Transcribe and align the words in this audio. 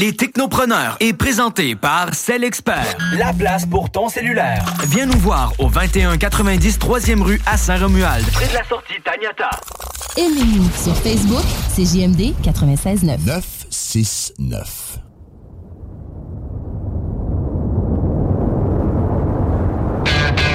Les 0.00 0.16
Technopreneurs 0.16 0.96
est 1.00 1.12
présenté 1.12 1.76
par 1.76 2.14
Cell 2.14 2.42
Expert. 2.42 2.96
La 3.18 3.34
place 3.34 3.66
pour 3.66 3.90
ton 3.90 4.08
cellulaire. 4.08 4.64
Viens 4.86 5.04
nous 5.04 5.18
voir 5.18 5.52
au 5.58 5.68
2190 5.68 6.78
3e 6.78 7.20
rue 7.20 7.38
à 7.44 7.58
Saint-Romuald. 7.58 8.24
Près 8.32 8.48
de 8.48 8.54
la 8.54 8.64
sortie 8.64 8.94
Taniata. 9.04 9.50
Aimez-nous 10.16 10.70
sur 10.82 10.96
Facebook, 10.96 11.44
c'est 11.68 11.84
JMD 11.84 12.32
96.9. 12.42 13.18
969. 13.26 15.00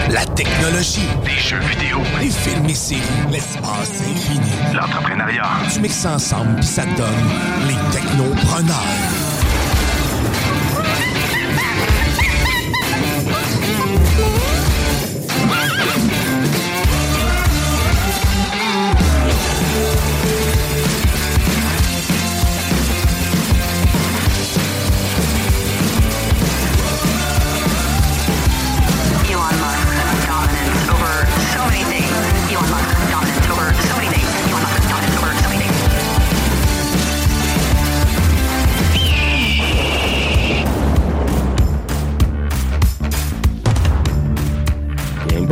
La 0.09 0.25
technologie, 0.25 1.01
des 1.23 1.39
jeux 1.39 1.59
vidéo, 1.59 1.99
les 2.19 2.31
films 2.31 2.65
et 2.65 2.73
séries, 2.73 3.01
l'espace 3.29 4.01
infini, 4.01 4.49
l'entrepreneuriat. 4.73 5.43
Tu 5.71 5.81
mixes 5.81 5.97
ça 5.97 6.13
ensemble 6.13 6.55
puis 6.55 6.65
ça 6.65 6.83
donne 6.97 7.27
les 7.67 7.91
technopreneurs. 7.91 9.24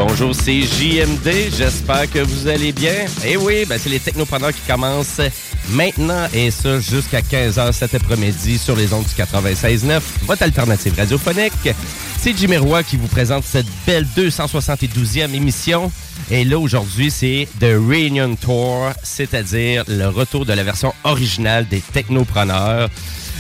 Bonjour, 0.08 0.36
c'est 0.36 0.62
JMD. 0.62 1.52
J'espère 1.56 2.10
que 2.10 2.20
vous 2.20 2.48
allez 2.48 2.72
bien. 2.72 3.06
Et 3.26 3.38
oui, 3.38 3.66
ben, 3.66 3.80
c'est 3.80 3.90
les 3.90 4.00
technopreneurs 4.00 4.52
qui 4.52 4.62
commencent 4.68 5.22
maintenant 5.70 6.28
et 6.34 6.52
ça 6.52 6.80
jusqu'à 6.80 7.22
15h 7.22 7.72
cet 7.72 7.96
après-midi 7.96 8.58
sur 8.58 8.76
les 8.76 8.94
ondes 8.94 9.06
du 9.06 9.14
96.9, 9.14 10.02
votre 10.24 10.44
alternative 10.44 10.96
radiophonique. 10.98 11.70
C'est 12.18 12.36
Jimmy 12.36 12.58
Roy 12.58 12.84
qui 12.84 12.98
vous 12.98 13.08
présente 13.08 13.44
cette 13.44 13.68
belle 13.86 14.08
272e 14.18 15.34
émission. 15.34 15.92
Et 16.32 16.44
là, 16.44 16.58
aujourd'hui, 16.60 17.10
c'est 17.12 17.48
The 17.60 17.76
Reunion 17.76 18.36
Tour, 18.36 18.92
c'est-à-dire 19.04 19.84
le 19.88 20.08
retour 20.08 20.46
de 20.46 20.54
la 20.54 20.64
version 20.64 20.94
originale 21.04 21.68
des 21.68 21.82
technopreneurs. 21.82 22.90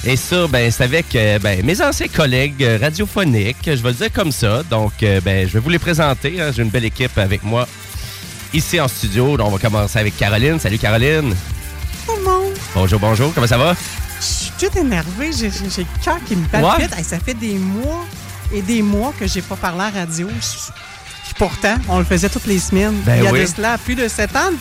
Et 0.06 0.18
ça, 0.18 0.48
ben, 0.48 0.70
c'est 0.70 0.84
avec 0.84 1.16
euh, 1.16 1.40
ben, 1.40 1.64
mes 1.66 1.82
anciens 1.82 2.08
collègues 2.10 2.66
radiophoniques, 2.82 3.58
je 3.66 3.72
vais 3.82 3.90
le 3.90 3.94
dire 3.96 4.12
comme 4.12 4.32
ça. 4.34 4.62
Donc, 4.64 4.92
euh, 5.02 5.22
ben, 5.22 5.48
je 5.48 5.54
vais 5.54 5.60
vous 5.60 5.70
les 5.70 5.80
présenter. 5.80 6.42
hein. 6.42 6.52
J'ai 6.54 6.62
une 6.62 6.70
belle 6.70 6.84
équipe 6.86 7.18
avec 7.18 7.42
moi 7.44 7.68
ici 8.54 8.82
en 8.82 8.88
studio. 8.90 9.38
Donc, 9.38 9.48
on 9.48 9.52
va 9.52 9.60
commencer 9.60 10.00
avec 10.00 10.18
Caroline. 10.18 10.60
Salut 10.60 10.78
Caroline. 10.78 11.34
Monde. 12.26 12.54
Bonjour, 12.76 13.00
bonjour. 13.00 13.34
Comment 13.34 13.48
ça 13.48 13.58
va? 13.58 13.76
Je 14.20 14.26
suis 14.26 14.52
toute 14.60 14.76
énervée. 14.76 15.32
J'ai 15.32 15.48
le 15.48 16.04
cœur 16.04 16.18
qui 16.28 16.36
me 16.36 16.46
palpite. 16.48 16.92
Ouais. 16.92 16.98
Hey, 16.98 17.04
ça 17.06 17.18
fait 17.20 17.34
des 17.34 17.54
mois 17.58 18.06
et 18.54 18.62
des 18.62 18.82
mois 18.82 19.14
que 19.18 19.26
j'ai 19.26 19.42
pas 19.42 19.56
parlé 19.56 19.82
à 19.84 19.92
la 19.92 20.00
radio. 20.02 20.28
Pourtant, 21.38 21.76
on 21.88 22.00
le 22.00 22.06
faisait 22.06 22.30
toutes 22.30 22.46
les 22.46 22.60
semaines. 22.60 22.94
Ben 23.06 23.16
Il 23.18 23.24
y 23.24 23.28
a 23.28 23.32
oui. 23.32 23.42
de 23.42 23.46
cela 23.46 23.78
plus 23.78 23.96
de 23.96 24.08
7 24.10 24.36
ans. 24.36 24.52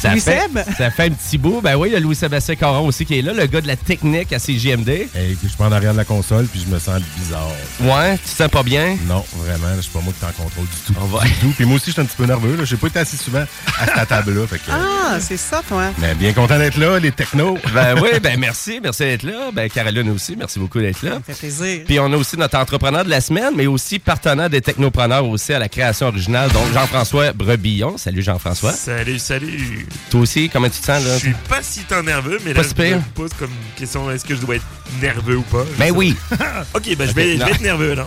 Ça 0.00 0.10
Louis 0.12 0.20
fait, 0.20 0.40
Seb? 0.40 0.58
ça 0.78 0.90
fait 0.90 1.04
un 1.04 1.10
petit 1.10 1.36
bout. 1.36 1.60
Ben 1.62 1.76
oui, 1.76 1.88
il 1.90 1.92
y 1.92 1.96
a 1.96 2.00
Louis-Sébastien 2.00 2.54
Caron 2.56 2.86
aussi 2.86 3.04
qui 3.04 3.18
est 3.18 3.22
là, 3.22 3.32
le 3.34 3.44
gars 3.46 3.60
de 3.60 3.66
la 3.66 3.76
technique 3.76 4.32
à 4.32 4.38
CGMD. 4.38 4.88
Hey, 5.14 5.36
je 5.42 5.48
suis 5.48 5.56
en 5.62 5.70
arrière 5.72 5.92
de 5.92 5.98
la 5.98 6.04
console 6.04 6.46
puis 6.46 6.64
je 6.66 6.72
me 6.72 6.78
sens 6.78 7.00
bizarre. 7.18 7.50
Ouais, 7.80 8.16
tu 8.16 8.24
te 8.24 8.28
sens 8.30 8.48
pas 8.48 8.62
bien? 8.62 8.96
Non, 9.06 9.22
vraiment, 9.36 9.74
je 9.76 9.82
suis 9.82 9.90
pas 9.90 10.00
moi 10.00 10.12
qui 10.12 10.20
t'en 10.20 10.42
contrôle 10.42 10.64
du 10.64 10.76
tout. 10.86 10.94
On 11.00 11.04
va- 11.06 11.24
Du 11.24 11.32
tout. 11.34 11.52
Puis 11.56 11.64
moi 11.66 11.76
aussi, 11.76 11.86
je 11.88 11.92
suis 11.92 12.00
un 12.00 12.04
petit 12.06 12.16
peu 12.16 12.24
nerveux. 12.24 12.56
Là. 12.56 12.64
J'ai 12.64 12.76
pas 12.76 12.86
été 12.86 12.98
assez 12.98 13.16
souvent 13.18 13.44
à 13.78 13.86
cette 13.98 14.08
table-là. 14.08 14.46
Que, 14.46 14.56
Ah, 14.70 15.18
c'est 15.20 15.36
ça, 15.36 15.60
toi. 15.68 15.90
mais 15.98 16.14
bien 16.14 16.32
content 16.32 16.58
d'être 16.58 16.78
là, 16.78 16.98
les 16.98 17.12
technos. 17.12 17.58
Ben 17.74 17.94
oui, 18.00 18.08
ben 18.22 18.38
merci. 18.40 18.80
Merci 18.82 19.02
d'être 19.02 19.22
là. 19.24 19.50
Ben 19.52 19.68
Caroline 19.68 20.10
aussi, 20.10 20.34
merci 20.36 20.58
beaucoup 20.58 20.78
d'être 20.80 21.02
là. 21.02 21.12
Ça 21.26 21.34
fait 21.34 21.38
plaisir. 21.48 21.80
Puis 21.86 22.00
on 22.00 22.10
a 22.12 22.16
aussi 22.16 22.36
notre 22.38 22.56
entrepreneur 22.58 23.04
de 23.04 23.10
la 23.10 23.20
semaine, 23.20 23.52
mais 23.54 23.66
aussi 23.66 23.98
partenaire 23.98 24.48
des 24.48 24.60
technopreneurs 24.62 25.26
aussi 25.28 25.52
à 25.52 25.58
la 25.58 25.68
création 25.68 26.06
originale. 26.06 26.50
Donc 26.52 26.72
Jean-François 26.72 27.32
Brebillon. 27.34 27.98
Salut 27.98 28.22
Jean-François. 28.22 28.72
Salut, 28.72 29.18
salut. 29.18 29.86
Toi 30.10 30.20
aussi, 30.20 30.48
comment 30.48 30.68
tu 30.68 30.80
te 30.80 30.86
sens 30.86 31.04
là? 31.04 31.14
Je 31.14 31.20
suis 31.20 31.34
pas 31.48 31.62
si 31.62 31.80
tant 31.80 32.02
nerveux, 32.02 32.38
mais 32.44 32.52
Pas 32.52 32.62
là, 32.62 32.68
si 32.68 32.74
je 32.76 32.94
me 32.96 33.00
pose 33.14 33.30
comme 33.38 33.50
question 33.76 34.10
est-ce 34.10 34.24
que 34.24 34.34
je 34.34 34.40
dois 34.40 34.56
être 34.56 34.64
nerveux 35.00 35.36
ou 35.38 35.42
pas? 35.42 35.64
Je 35.72 35.78
Ben 35.78 35.92
oui. 35.94 36.16
ok, 36.74 36.96
ben 36.96 37.08
je 37.08 37.14
vais, 37.14 37.36
je 37.36 37.42
être 37.42 37.60
nerveux, 37.60 37.94
non 37.94 38.06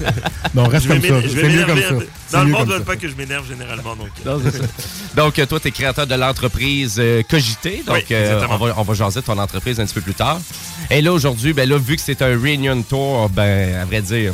Non, 0.54 0.64
reste 0.64 0.86
Je 0.86 0.92
vais 0.92 1.08
comme 1.08 1.20
ça. 1.22 1.28
je 1.28 1.34
vais 1.34 1.42
C'est 1.42 1.48
mieux 1.48 1.58
m'énerver 1.60 1.82
comme 1.82 2.00
ça. 2.00 2.06
Dans 2.32 2.44
le 2.44 2.50
monde, 2.50 2.68
ne 2.68 2.74
veut 2.74 2.80
pas 2.80 2.96
que 2.96 3.08
je 3.08 3.14
m'énerve 3.14 3.46
généralement. 3.46 3.94
Donc, 3.96 4.08
euh, 4.26 4.30
Non, 4.30 4.40
c'est 4.44 4.58
ça. 4.58 4.64
Donc, 5.16 5.34
toi, 5.46 5.60
tu 5.60 5.68
es 5.68 5.70
créateur 5.70 6.06
de 6.06 6.14
l'entreprise 6.14 6.96
euh, 6.98 7.22
Cogité. 7.28 7.82
Donc, 7.86 7.96
Oui, 7.96 8.04
euh, 8.12 8.30
on, 8.30 8.34
exactement. 8.34 8.58
va, 8.58 8.74
on 8.78 8.82
va 8.82 8.94
jaser 8.94 9.20
ton 9.22 9.36
entreprise 9.38 9.78
un 9.78 9.84
petit 9.84 9.94
peu 9.94 10.00
plus 10.00 10.14
tard. 10.14 10.40
Et 10.90 11.02
là, 11.02 11.12
aujourd'hui, 11.12 11.52
ben 11.52 11.68
là, 11.68 11.76
vu 11.78 11.96
que 11.96 12.02
c'est 12.02 12.22
un 12.22 12.38
Reunion 12.38 12.80
Tour, 12.82 13.28
ben, 13.28 13.74
à 13.76 13.84
vrai 13.84 14.00
dire, 14.00 14.32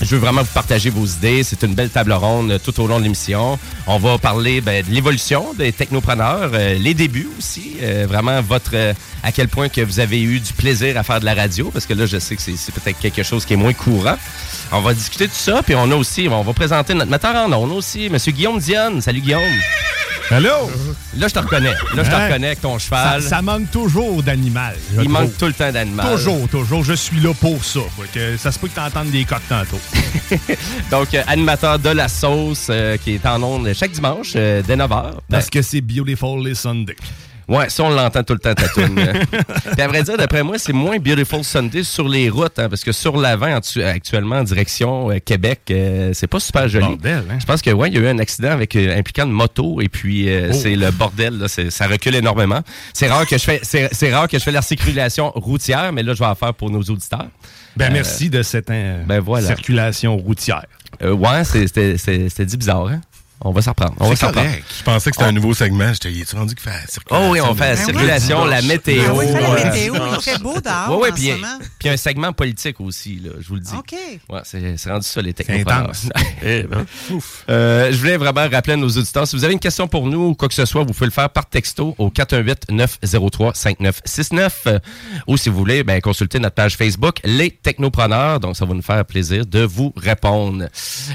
je 0.00 0.06
veux 0.06 0.18
vraiment 0.18 0.42
vous 0.42 0.52
partager 0.52 0.90
vos 0.90 1.04
idées. 1.04 1.42
C'est 1.42 1.62
une 1.62 1.74
belle 1.74 1.90
table 1.90 2.12
ronde 2.12 2.52
euh, 2.52 2.58
tout 2.58 2.78
au 2.80 2.86
long 2.86 2.98
de 2.98 3.04
l'émission. 3.04 3.58
On 3.86 3.98
va 3.98 4.18
parler 4.18 4.60
ben, 4.60 4.84
de 4.84 4.90
l'évolution 4.92 5.54
des 5.54 5.72
technopreneurs, 5.72 6.50
euh, 6.54 6.74
les 6.74 6.94
débuts 6.94 7.28
aussi, 7.38 7.76
euh, 7.82 8.06
vraiment 8.08 8.40
votre 8.40 8.94
à 9.22 9.32
quel 9.32 9.48
point 9.48 9.68
que 9.68 9.80
vous 9.80 10.00
avez 10.00 10.22
eu 10.22 10.38
du 10.40 10.52
plaisir 10.52 10.96
à 10.96 11.02
faire 11.02 11.20
de 11.20 11.24
la 11.24 11.34
radio, 11.34 11.70
parce 11.72 11.86
que 11.86 11.94
là, 11.94 12.06
je 12.06 12.18
sais 12.18 12.36
que 12.36 12.42
c'est 12.42 12.74
peut-être 12.74 12.98
quelque 12.98 13.22
chose 13.22 13.44
qui 13.44 13.54
est 13.54 13.56
moins 13.56 13.72
courant. 13.72 14.16
On 14.70 14.80
va 14.80 14.94
discuter 14.94 15.26
de 15.26 15.32
ça, 15.32 15.62
puis 15.62 15.74
on 15.74 15.90
a 15.90 15.96
aussi, 15.96 16.28
on 16.30 16.42
va 16.42 16.52
présenter 16.52 16.94
notre 16.94 17.10
metteur 17.10 17.34
en 17.34 17.52
ondes 17.52 17.72
aussi, 17.72 18.06
M. 18.06 18.16
Guillaume 18.16 18.58
Dionne. 18.58 19.00
Salut 19.00 19.20
Guillaume. 19.20 19.42
Allô? 20.30 20.70
Là, 21.16 21.26
je 21.28 21.32
te 21.34 21.38
reconnais. 21.38 21.70
Là, 21.72 22.04
je 22.04 22.10
te 22.10 22.14
Hein? 22.14 22.26
reconnais 22.28 22.46
avec 22.48 22.60
ton 22.60 22.78
cheval. 22.78 23.22
Ça, 23.22 23.28
ça 23.28 23.42
manque 23.42 23.70
toujours 23.70 24.22
d'animal. 24.22 24.76
Il 25.00 25.08
manque 25.08 25.36
tout 25.38 25.46
le 25.46 25.54
temps 25.54 25.72
d'animal. 25.72 26.06
Toujours, 26.16 26.46
toujours. 26.48 26.84
Je 26.84 26.92
suis 26.92 27.18
là 27.20 27.32
pour 27.32 27.64
ça. 27.64 27.80
Que 28.12 28.36
ça 28.36 28.52
se 28.52 28.58
peut 28.58 28.68
que 28.68 28.74
tu 28.74 28.80
entendes 28.80 29.10
des 29.10 29.24
coques 29.24 29.40
tantôt. 29.48 29.80
Donc, 30.90 31.14
euh, 31.14 31.22
animateur 31.26 31.78
de 31.78 31.88
la 31.88 32.08
sauce 32.08 32.66
euh, 32.68 32.98
qui 32.98 33.14
est 33.14 33.24
en 33.26 33.42
ondes 33.42 33.72
chaque 33.72 33.92
dimanche 33.92 34.32
euh, 34.36 34.62
dès 34.66 34.76
9h. 34.76 35.12
Parce 35.30 35.48
que 35.48 35.62
c'est 35.62 35.80
Beautiful 35.80 36.54
Sunday. 36.54 36.96
Ouais, 37.48 37.68
ça, 37.70 37.82
on 37.84 37.90
l'entend 37.90 38.22
tout 38.22 38.34
le 38.34 38.38
temps, 38.38 38.54
ta 38.54 38.68
toune. 38.68 38.98
euh. 38.98 39.12
Puis 39.72 39.80
à 39.80 39.88
vrai 39.88 40.02
dire, 40.02 40.16
d'après 40.18 40.42
moi, 40.42 40.58
c'est 40.58 40.72
moins 40.74 40.98
Beautiful 40.98 41.42
Sunday 41.42 41.82
sur 41.82 42.06
les 42.08 42.28
routes, 42.28 42.58
hein, 42.58 42.68
parce 42.68 42.84
que 42.84 42.92
sur 42.92 43.16
l'avant, 43.16 43.46
actu- 43.46 43.82
actuellement, 43.82 44.36
en 44.36 44.44
direction 44.44 45.10
euh, 45.10 45.18
Québec, 45.24 45.60
euh, 45.70 46.10
c'est 46.12 46.26
pas 46.26 46.40
super 46.40 46.68
joli. 46.68 46.84
Bordel, 46.86 47.24
hein? 47.30 47.38
Je 47.40 47.46
pense 47.46 47.62
que 47.62 47.70
ouais, 47.70 47.88
il 47.88 47.94
y 47.94 47.98
a 47.98 48.00
eu 48.02 48.08
un 48.08 48.18
accident 48.18 48.50
avec 48.50 48.76
euh, 48.76 48.98
impliquant 48.98 49.24
une 49.24 49.32
moto 49.32 49.80
et 49.80 49.88
puis 49.88 50.28
euh, 50.28 50.50
Oh. 50.52 50.52
c'est 50.52 50.76
le 50.76 50.90
bordel, 50.90 51.38
là, 51.38 51.46
ça 51.48 51.86
recule 51.86 52.14
énormément. 52.14 52.60
C'est 52.92 53.08
rare 53.08 53.26
que 53.26 53.38
je 53.38 53.44
fais 53.44 53.60
c'est 53.62 54.12
rare 54.12 54.28
que 54.28 54.38
je 54.38 54.42
fais 54.44 54.52
la 54.52 54.62
circulation 54.62 55.30
routière, 55.30 55.92
mais 55.92 56.02
là 56.02 56.12
je 56.14 56.18
vais 56.18 56.26
en 56.26 56.34
faire 56.34 56.52
pour 56.54 56.70
nos 56.70 56.82
auditeurs. 56.82 57.28
Ben, 57.76 57.86
Euh, 57.86 57.92
merci 57.92 58.28
de 58.30 58.42
cette 58.42 58.70
euh, 58.70 59.02
ben 59.06 59.20
voilà. 59.20 59.46
circulation 59.46 60.16
routière. 60.16 60.64
Euh, 61.02 61.12
ouais, 61.12 61.44
c'était 61.44 62.44
dit 62.46 62.56
bizarre, 62.56 62.88
hein? 62.88 63.00
On 63.40 63.52
va 63.52 63.62
s'en 63.62 63.70
reprendre. 63.70 63.94
On 64.00 64.08
va 64.08 64.16
s'en 64.16 64.26
reprendre. 64.28 64.48
Je 64.78 64.82
pensais 64.82 65.10
que 65.10 65.16
c'était 65.16 65.28
un 65.28 65.32
nouveau 65.32 65.54
segment. 65.54 65.92
J'étais, 65.92 66.10
y 66.10 66.22
est-tu 66.22 66.34
rendu 66.34 66.56
qu'il 66.56 66.64
fait 66.64 66.70
la 66.70 66.86
circulation? 66.86 67.28
Oh 67.28 67.32
oui, 67.32 67.40
on 67.40 67.54
fait 67.54 67.70
la 67.70 67.74
Ben 67.74 67.78
oui. 67.78 67.84
circulation, 67.84 68.44
la 68.44 68.62
météo. 68.62 69.02
Ah 69.06 69.12
oui, 69.14 69.24
il 69.28 69.32
fait 69.32 69.40
la 69.40 69.64
météo. 69.64 69.94
Il 69.94 70.20
fait 70.22 70.42
beau 70.42 70.60
dehors 70.60 70.98
ouais, 70.98 71.10
en 71.10 71.14
puis, 71.14 71.32
puis 71.78 71.88
un 71.88 71.96
segment 71.96 72.32
politique 72.32 72.80
aussi, 72.80 73.20
là, 73.20 73.30
je 73.40 73.48
vous 73.48 73.54
le 73.54 73.60
dis. 73.60 73.74
OK. 73.78 73.94
Ouais, 74.28 74.40
c'est 74.44 74.90
rendu 74.90 75.06
ça, 75.06 75.22
les 75.22 75.34
intense. 75.48 76.08
Eh 76.42 76.62
ben. 76.62 76.86
Euh, 77.50 77.90
je 77.90 77.96
voulais 77.96 78.16
vraiment 78.16 78.48
rappeler 78.48 78.74
à 78.74 78.76
nos 78.76 78.88
auditeurs, 78.88 79.26
si 79.26 79.34
vous 79.34 79.42
avez 79.44 79.54
une 79.54 79.60
question 79.60 79.88
pour 79.88 80.06
nous 80.06 80.28
ou 80.28 80.34
quoi 80.34 80.48
que 80.48 80.54
ce 80.54 80.64
soit, 80.64 80.84
vous 80.84 80.92
pouvez 80.92 81.06
le 81.06 81.12
faire 81.12 81.30
par 81.30 81.46
texto 81.46 81.94
au 81.98 82.10
418-903-5969 82.10 84.50
euh, 84.66 84.78
ou 85.26 85.36
si 85.36 85.48
vous 85.48 85.56
voulez, 85.56 85.82
ben, 85.84 86.00
consulter 86.00 86.38
notre 86.38 86.54
page 86.54 86.76
Facebook, 86.76 87.20
Les 87.24 87.50
Technopreneurs. 87.50 88.40
Donc, 88.40 88.56
ça 88.56 88.64
va 88.64 88.74
nous 88.74 88.82
faire 88.82 89.04
plaisir 89.04 89.46
de 89.46 89.60
vous 89.60 89.92
répondre. 89.96 90.66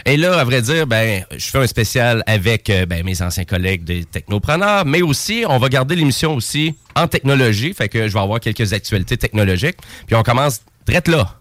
Et 0.05 0.17
là, 0.17 0.39
à 0.39 0.43
vrai 0.43 0.61
dire, 0.61 0.87
ben, 0.87 1.25
je 1.31 1.45
fais 1.45 1.59
un 1.59 1.67
spécial 1.67 2.12
avec 2.25 2.69
euh, 2.69 2.85
ben, 2.85 3.03
mes 3.03 3.21
anciens 3.21 3.45
collègues 3.45 3.83
des 3.83 4.05
Technopreneurs, 4.05 4.85
mais 4.85 5.01
aussi, 5.01 5.43
on 5.47 5.57
va 5.57 5.69
garder 5.69 5.95
l'émission 5.95 6.35
aussi 6.35 6.75
en 6.95 7.07
technologie. 7.07 7.73
Fait 7.73 7.89
que 7.89 8.07
je 8.07 8.13
vais 8.13 8.19
avoir 8.19 8.39
quelques 8.39 8.73
actualités 8.73 9.17
technologiques. 9.17 9.77
Puis 10.05 10.15
on 10.15 10.23
commence 10.23 10.61
direct 10.85 11.07
là. 11.07 11.39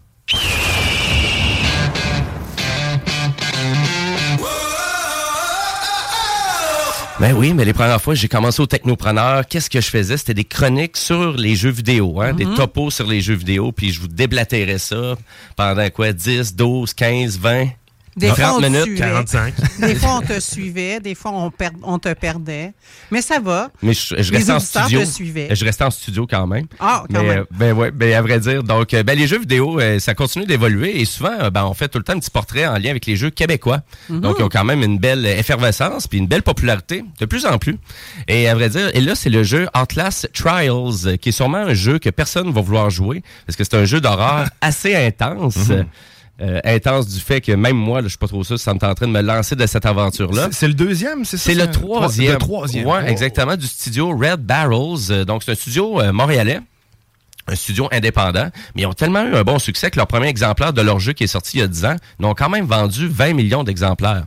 Ben 7.22 7.34
oui, 7.34 7.54
mais 7.54 7.64
les 7.64 7.72
premières 7.72 8.02
fois, 8.02 8.16
j'ai 8.16 8.26
commencé 8.26 8.60
au 8.60 8.66
technopreneur. 8.66 9.46
Qu'est-ce 9.46 9.70
que 9.70 9.80
je 9.80 9.88
faisais? 9.88 10.16
C'était 10.16 10.34
des 10.34 10.44
chroniques 10.44 10.96
sur 10.96 11.36
les 11.36 11.54
jeux 11.54 11.70
vidéo, 11.70 12.20
hein, 12.20 12.32
des 12.32 12.46
topos 12.56 12.90
sur 12.90 13.06
les 13.06 13.20
jeux 13.20 13.36
vidéo, 13.36 13.70
puis 13.70 13.92
je 13.92 14.00
vous 14.00 14.08
déblatérais 14.08 14.78
ça 14.78 15.14
pendant 15.54 15.88
quoi? 15.90 16.12
10, 16.12 16.56
12, 16.56 16.92
15, 16.94 17.38
20, 17.38 17.68
Des 18.14 18.28
fois, 18.28 18.36
30 18.36 18.56
on 18.56 18.60
te 18.60 18.66
minutes, 18.66 18.82
suivait. 18.82 18.98
45. 18.98 19.54
Des 19.80 19.94
fois, 19.94 20.18
on 20.18 20.20
te 20.26 20.38
suivait. 20.40 21.00
Des 21.00 21.14
fois, 21.14 21.30
on, 21.32 21.50
per- 21.50 21.70
on 21.82 21.98
te 21.98 22.12
perdait. 22.12 22.74
Mais 23.10 23.22
ça 23.22 23.40
va. 23.40 23.70
Mais 23.82 23.94
je, 23.94 24.14
restais 24.32 24.52
en 24.52 24.60
studio. 24.60 25.00
te 25.00 25.04
suivaient. 25.06 25.48
Je 25.54 25.64
restais 25.64 25.84
en 25.84 25.90
studio 25.90 26.26
quand 26.28 26.46
même. 26.46 26.66
Ah, 26.78 27.04
quand 27.10 27.22
mais, 27.22 27.28
même. 27.28 27.38
euh, 27.40 27.44
ben 27.52 27.72
ouais, 27.72 27.90
ben 27.90 28.12
à 28.12 28.20
vrai 28.20 28.38
dire. 28.38 28.62
Donc, 28.62 28.92
euh, 28.92 29.02
ben 29.02 29.18
les 29.18 29.26
jeux 29.26 29.38
vidéo, 29.38 29.80
euh, 29.80 29.98
ça 29.98 30.14
continue 30.14 30.44
d'évoluer 30.44 31.00
et 31.00 31.04
souvent, 31.06 31.50
ben 31.50 31.64
on 31.64 31.72
fait 31.72 31.88
tout 31.88 31.96
le 31.98 32.04
temps 32.04 32.12
un 32.12 32.18
petit 32.18 32.30
portrait 32.30 32.66
en 32.66 32.74
lien 32.76 32.90
avec 32.90 33.06
les 33.06 33.16
jeux 33.16 33.30
québécois. 33.30 33.80
Mhm. 34.10 34.20
Donc, 34.20 34.36
ils 34.38 34.42
ont 34.42 34.48
quand 34.50 34.64
même 34.64 34.82
une 34.82 34.98
belle 34.98 35.24
effervescence 35.24 36.06
puis 36.06 36.18
une 36.18 36.26
belle 36.26 36.42
popularité, 36.42 37.04
de 37.18 37.24
plus 37.24 37.46
en 37.46 37.56
plus. 37.56 37.78
Et 38.28 38.46
à 38.46 38.54
vrai 38.54 38.68
dire, 38.68 38.90
et 38.94 39.00
là, 39.00 39.14
c'est 39.14 39.30
le 39.30 39.42
jeu 39.42 39.68
Atlas 39.72 40.26
Trials, 40.34 41.18
qui 41.18 41.30
est 41.30 41.32
sûrement 41.32 41.58
un 41.58 41.74
jeu 41.74 41.98
que 41.98 42.10
personne 42.10 42.52
va 42.52 42.60
vouloir 42.60 42.90
jouer 42.90 43.22
parce 43.46 43.56
que 43.56 43.64
c'est 43.64 43.74
un 43.74 43.86
jeu 43.86 44.00
d'horreur 44.02 44.48
assez 44.60 44.94
intense. 44.94 45.56
Mhm. 45.68 45.86
Euh, 46.42 46.60
intense 46.64 47.06
du 47.06 47.20
fait 47.20 47.40
que 47.40 47.52
même 47.52 47.76
moi, 47.76 48.00
là, 48.00 48.06
je 48.06 48.10
suis 48.10 48.18
pas 48.18 48.26
trop 48.26 48.42
sûr 48.42 48.58
ça 48.58 48.74
me 48.74 48.78
tenterait 48.80 49.06
de 49.06 49.12
me 49.12 49.20
lancer 49.20 49.54
de 49.54 49.64
cette 49.66 49.86
aventure-là. 49.86 50.46
C'est- 50.50 50.58
C'est 50.60 50.66
le 50.68 50.74
deuxième, 50.74 51.24
c'est 51.24 51.36
ça? 51.36 51.44
C'est 51.44 51.54
le 51.54 51.70
troisième. 51.70 52.32
Le 52.32 52.38
troisième. 52.38 52.86
Ouais, 52.86 52.98
Oh. 53.04 53.06
exactement, 53.08 53.54
du 53.56 53.66
studio 53.66 54.10
Red 54.10 54.40
Barrels. 54.44 55.10
Euh, 55.10 55.24
Donc, 55.24 55.44
c'est 55.44 55.52
un 55.52 55.54
studio 55.54 56.00
euh, 56.00 56.12
montréalais. 56.12 56.58
Un 57.46 57.54
studio 57.54 57.88
indépendant, 57.92 58.50
mais 58.74 58.82
ils 58.82 58.86
ont 58.86 58.92
tellement 58.92 59.24
eu 59.24 59.34
un 59.34 59.42
bon 59.44 59.58
succès 59.60 59.90
que 59.90 59.96
leur 59.98 60.06
premier 60.06 60.28
exemplaire 60.28 60.72
de 60.72 60.80
leur 60.82 60.98
jeu 61.00 61.12
qui 61.12 61.24
est 61.24 61.28
sorti 61.28 61.58
il 61.58 61.60
y 61.60 61.62
a 61.62 61.68
10 61.68 61.84
ans, 61.84 61.96
ils 62.20 62.24
ont 62.26 62.34
quand 62.34 62.48
même 62.48 62.66
vendu 62.66 63.06
20 63.08 63.34
millions 63.34 63.62
d'exemplaires. 63.64 64.24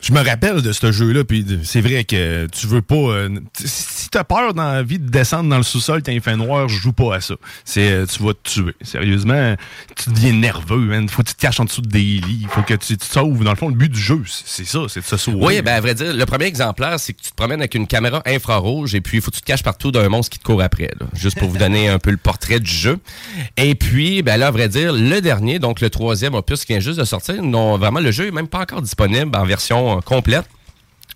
Je 0.00 0.12
me 0.12 0.20
rappelle 0.24 0.62
de 0.62 0.72
ce 0.72 0.92
jeu-là, 0.92 1.24
puis 1.24 1.44
c'est 1.64 1.80
vrai 1.80 2.04
que 2.04 2.46
tu 2.46 2.66
veux 2.66 2.82
pas. 2.82 2.94
euh, 2.94 3.28
si 3.64 4.08
t'as 4.10 4.24
peur 4.24 4.54
dans 4.54 4.72
la 4.72 4.82
vie 4.82 4.98
de 4.98 5.08
descendre 5.08 5.48
dans 5.50 5.56
le 5.56 5.62
sous-sol 5.62 6.02
quand 6.04 6.12
il 6.12 6.20
fait 6.20 6.36
noir, 6.36 6.68
je 6.68 6.78
joue 6.78 6.92
pas 6.92 7.16
à 7.16 7.20
ça. 7.20 7.34
C'est, 7.64 7.90
euh, 7.90 8.06
tu 8.06 8.22
vas 8.22 8.34
te 8.34 8.48
tuer. 8.48 8.74
Sérieusement, 8.82 9.56
tu 9.96 10.10
deviens 10.10 10.32
nerveux, 10.32 10.76
man. 10.78 11.08
Faut 11.08 11.22
que 11.22 11.28
tu 11.28 11.34
te 11.34 11.40
caches 11.40 11.60
en 11.60 11.64
dessous 11.64 11.82
des 11.82 11.98
lits. 11.98 12.46
Faut 12.50 12.62
que 12.62 12.74
tu 12.74 12.92
tu 12.92 12.98
te 12.98 13.04
sauves. 13.04 13.42
Dans 13.42 13.50
le 13.52 13.56
fond, 13.56 13.68
le 13.68 13.74
but 13.74 13.90
du 13.90 13.98
jeu, 14.00 14.22
c'est 14.26 14.44
c'est 14.46 14.66
ça, 14.66 14.80
c'est 14.88 15.00
de 15.00 15.04
se 15.06 15.16
sauver. 15.16 15.38
Oui, 15.40 15.62
ben 15.62 15.74
à 15.74 15.80
vrai 15.80 15.94
dire, 15.94 16.12
le 16.14 16.26
premier 16.26 16.44
exemplaire, 16.44 17.00
c'est 17.00 17.14
que 17.14 17.22
tu 17.22 17.30
te 17.30 17.34
promènes 17.34 17.60
avec 17.60 17.74
une 17.74 17.86
caméra 17.86 18.22
infrarouge 18.26 18.94
et 18.94 19.00
puis 19.00 19.18
il 19.18 19.20
faut 19.22 19.30
que 19.30 19.36
tu 19.36 19.42
te 19.42 19.46
caches 19.46 19.62
partout 19.62 19.90
d'un 19.90 20.08
monstre 20.08 20.30
qui 20.30 20.38
te 20.38 20.44
court 20.44 20.60
après, 20.62 20.90
là, 21.00 21.06
juste 21.14 21.38
pour 21.38 21.48
vous 21.48 21.56
donner 21.64 21.88
un 21.88 21.98
peu 21.98 22.10
le 22.10 22.16
portrait 22.18 22.60
du 22.60 22.70
jeu. 22.70 22.98
Et 23.56 23.74
puis, 23.74 24.22
ben 24.22 24.36
là, 24.36 24.48
à 24.48 24.50
vrai 24.50 24.68
dire, 24.68 24.92
le 24.92 25.20
dernier, 25.20 25.58
donc 25.58 25.80
le 25.80 25.88
troisième 25.90 26.34
opus 26.34 26.64
qui 26.64 26.72
vient 26.72 26.80
juste 26.80 26.98
de 26.98 27.04
sortir, 27.04 27.42
non, 27.42 27.78
vraiment, 27.78 28.00
le 28.00 28.10
jeu 28.10 28.26
est 28.26 28.30
même 28.30 28.48
pas 28.48 28.60
encore 28.60 28.82
disponible 28.82 29.34
en 29.36 29.44
version 29.44 29.71
euh, 29.78 30.00
complète. 30.00 30.46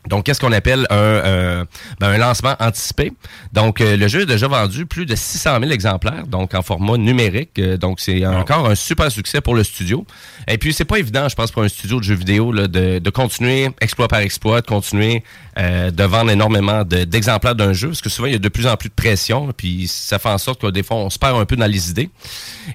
Donc, 0.09 0.25
qu'est-ce 0.25 0.41
qu'on 0.41 0.53
appelle 0.53 0.87
un, 0.91 0.95
euh, 0.97 1.65
ben, 2.01 2.09
un 2.11 2.19
lancement 2.19 2.55
anticipé? 2.61 3.13
Donc, 3.53 3.81
euh, 3.81 3.97
le 3.97 4.09
jeu 4.09 4.23
est 4.23 4.27
déjà 4.27 4.49
vendu 4.49 4.87
plus 4.87 5.07
de 5.07 5.15
600 5.15 5.59
000 5.61 5.73
exemplaires, 5.73 6.27
donc 6.27 6.55
en 6.55 6.63
format 6.63 6.97
numérique. 6.97 7.59
Euh, 7.59 7.77
donc, 7.77 8.01
c'est 8.01 8.25
encore 8.27 8.69
un 8.69 8.75
super 8.75 9.11
succès 9.11 9.41
pour 9.41 9.55
le 9.55 9.65
studio. 9.65 10.07
Et 10.49 10.59
puis, 10.59 10.73
c'est 10.73 10.85
pas 10.85 10.99
évident, 10.99 11.29
je 11.29 11.35
pense, 11.35 11.51
pour 11.51 11.63
un 11.63 11.69
studio 11.69 11.99
de 11.99 12.05
jeux 12.05 12.15
vidéo 12.15 12.53
là, 12.53 12.69
de, 12.69 12.99
de 12.99 13.11
continuer, 13.11 13.69
exploit 13.81 14.09
par 14.09 14.21
exploit, 14.21 14.61
de 14.61 14.67
continuer 14.67 15.23
de 15.59 16.03
vendre 16.05 16.31
énormément 16.31 16.85
de- 16.85 17.05
d'exemplaires 17.05 17.55
d'un 17.55 17.73
jeu, 17.73 17.89
parce 17.89 18.03
que 18.03 18.11
souvent, 18.11 18.27
il 18.27 18.33
y 18.35 18.37
a 18.37 18.39
de 18.39 18.49
plus 18.51 18.67
en 18.67 18.77
plus 18.77 18.91
de 18.91 18.95
pression, 18.95 19.51
puis 19.57 19.89
ça 19.89 20.19
fait 20.19 20.29
en 20.29 20.37
sorte 20.37 20.61
que 20.61 20.67
des 20.67 20.83
fois, 20.83 20.99
on 20.99 21.09
se 21.09 21.19
perd 21.19 21.35
un 21.41 21.47
peu 21.47 21.57
dans 21.57 21.65
les 21.67 21.89
idées. 21.89 22.11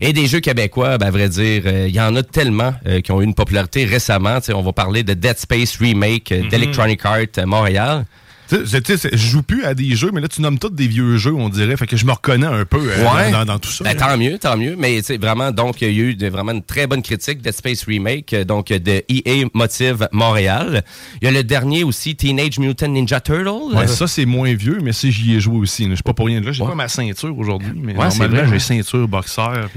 Et 0.02 0.14
des 0.14 0.26
jeux 0.26 0.40
québécois, 0.40 0.98
ben, 0.98 1.06
à 1.06 1.12
vrai 1.12 1.30
dire, 1.30 1.68
il 1.68 1.94
y 1.96 2.02
en 2.02 2.16
a 2.16 2.24
tellement 2.24 2.74
qui 3.04 3.12
ont 3.12 3.22
eu 3.22 3.24
une 3.26 3.36
popularité 3.36 3.86
récemment. 3.86 4.40
On 4.52 4.62
va 4.64 4.74
parler 4.74 5.04
de 5.04 5.14
Dead 5.14 5.38
Space 5.38 5.78
Remake, 5.78 6.32
euh, 6.32 6.50
d'Electronic 6.50 7.06
Arts 7.06 7.21
euh, 7.38 7.46
Montréal. 7.46 8.06
Je 8.52 9.16
joue 9.16 9.44
plus 9.44 9.64
à 9.64 9.74
des 9.74 9.96
jeux, 9.96 10.10
mais 10.14 10.20
là, 10.20 10.28
tu 10.28 10.42
nommes 10.42 10.60
tous 10.60 10.70
des 10.72 10.88
vieux 10.88 11.16
jeux, 11.16 11.34
on 11.34 11.48
dirait. 11.48 11.78
Fait 11.78 11.88
que 11.88 11.96
je 11.96 12.06
me 12.06 12.12
reconnais 12.12 12.46
un 12.48 12.66
peu 12.66 12.80
euh, 12.80 13.06
Ouais. 13.16 13.32
dans, 13.32 13.46
dans 13.46 13.60
tout 13.60 13.70
ça. 13.70 13.86
Ben, 13.86 13.96
tant 13.96 14.18
mieux, 14.18 14.38
tant 14.40 14.58
mieux. 14.58 14.76
Mais 14.78 15.00
vraiment, 15.22 15.52
donc, 15.52 15.82
il 15.82 15.90
y 15.94 16.02
a 16.02 16.04
eu 16.04 16.16
de- 16.16 16.28
vraiment 16.28 16.52
une 16.52 16.62
très 16.64 16.86
bonne 16.86 17.02
critique 17.02 17.42
Dead 17.42 17.54
Space 17.54 17.86
Remake, 17.86 18.34
euh, 18.34 18.44
donc 18.44 18.68
de 18.68 19.04
EA 19.08 19.46
Motive 19.54 20.10
Montréal. 20.12 20.84
Il 21.22 21.26
y 21.26 21.28
a 21.30 21.32
le 21.32 21.46
dernier 21.46 21.86
aussi, 21.86 22.18
Teenage 22.18 22.60
Mutant 22.60 22.90
Ninja 22.90 23.22
Turtle. 23.22 23.74
Ouais, 23.74 23.88
ça, 23.88 24.06
c'est 24.08 24.26
moins 24.26 24.54
vieux, 24.54 24.80
mais 24.84 24.92
si 24.92 25.14
j'y 25.14 25.34
ai 25.36 25.40
joué 25.40 25.56
aussi. 25.58 25.88
Je 25.90 25.94
suis 25.94 26.04
pas 26.04 26.14
pour 26.14 26.26
rien 26.26 26.42
de 26.42 26.48
là. 26.48 26.52
J'ai 26.52 26.66
pas 26.66 26.76
ma 26.76 26.90
ceinture 26.90 27.38
aujourd'hui, 27.38 27.72
mais 27.76 27.94
normalement, 27.94 28.50
j'ai 28.50 28.56
hein. 28.56 28.60
ceinture, 28.60 29.08
boxeur, 29.08 29.70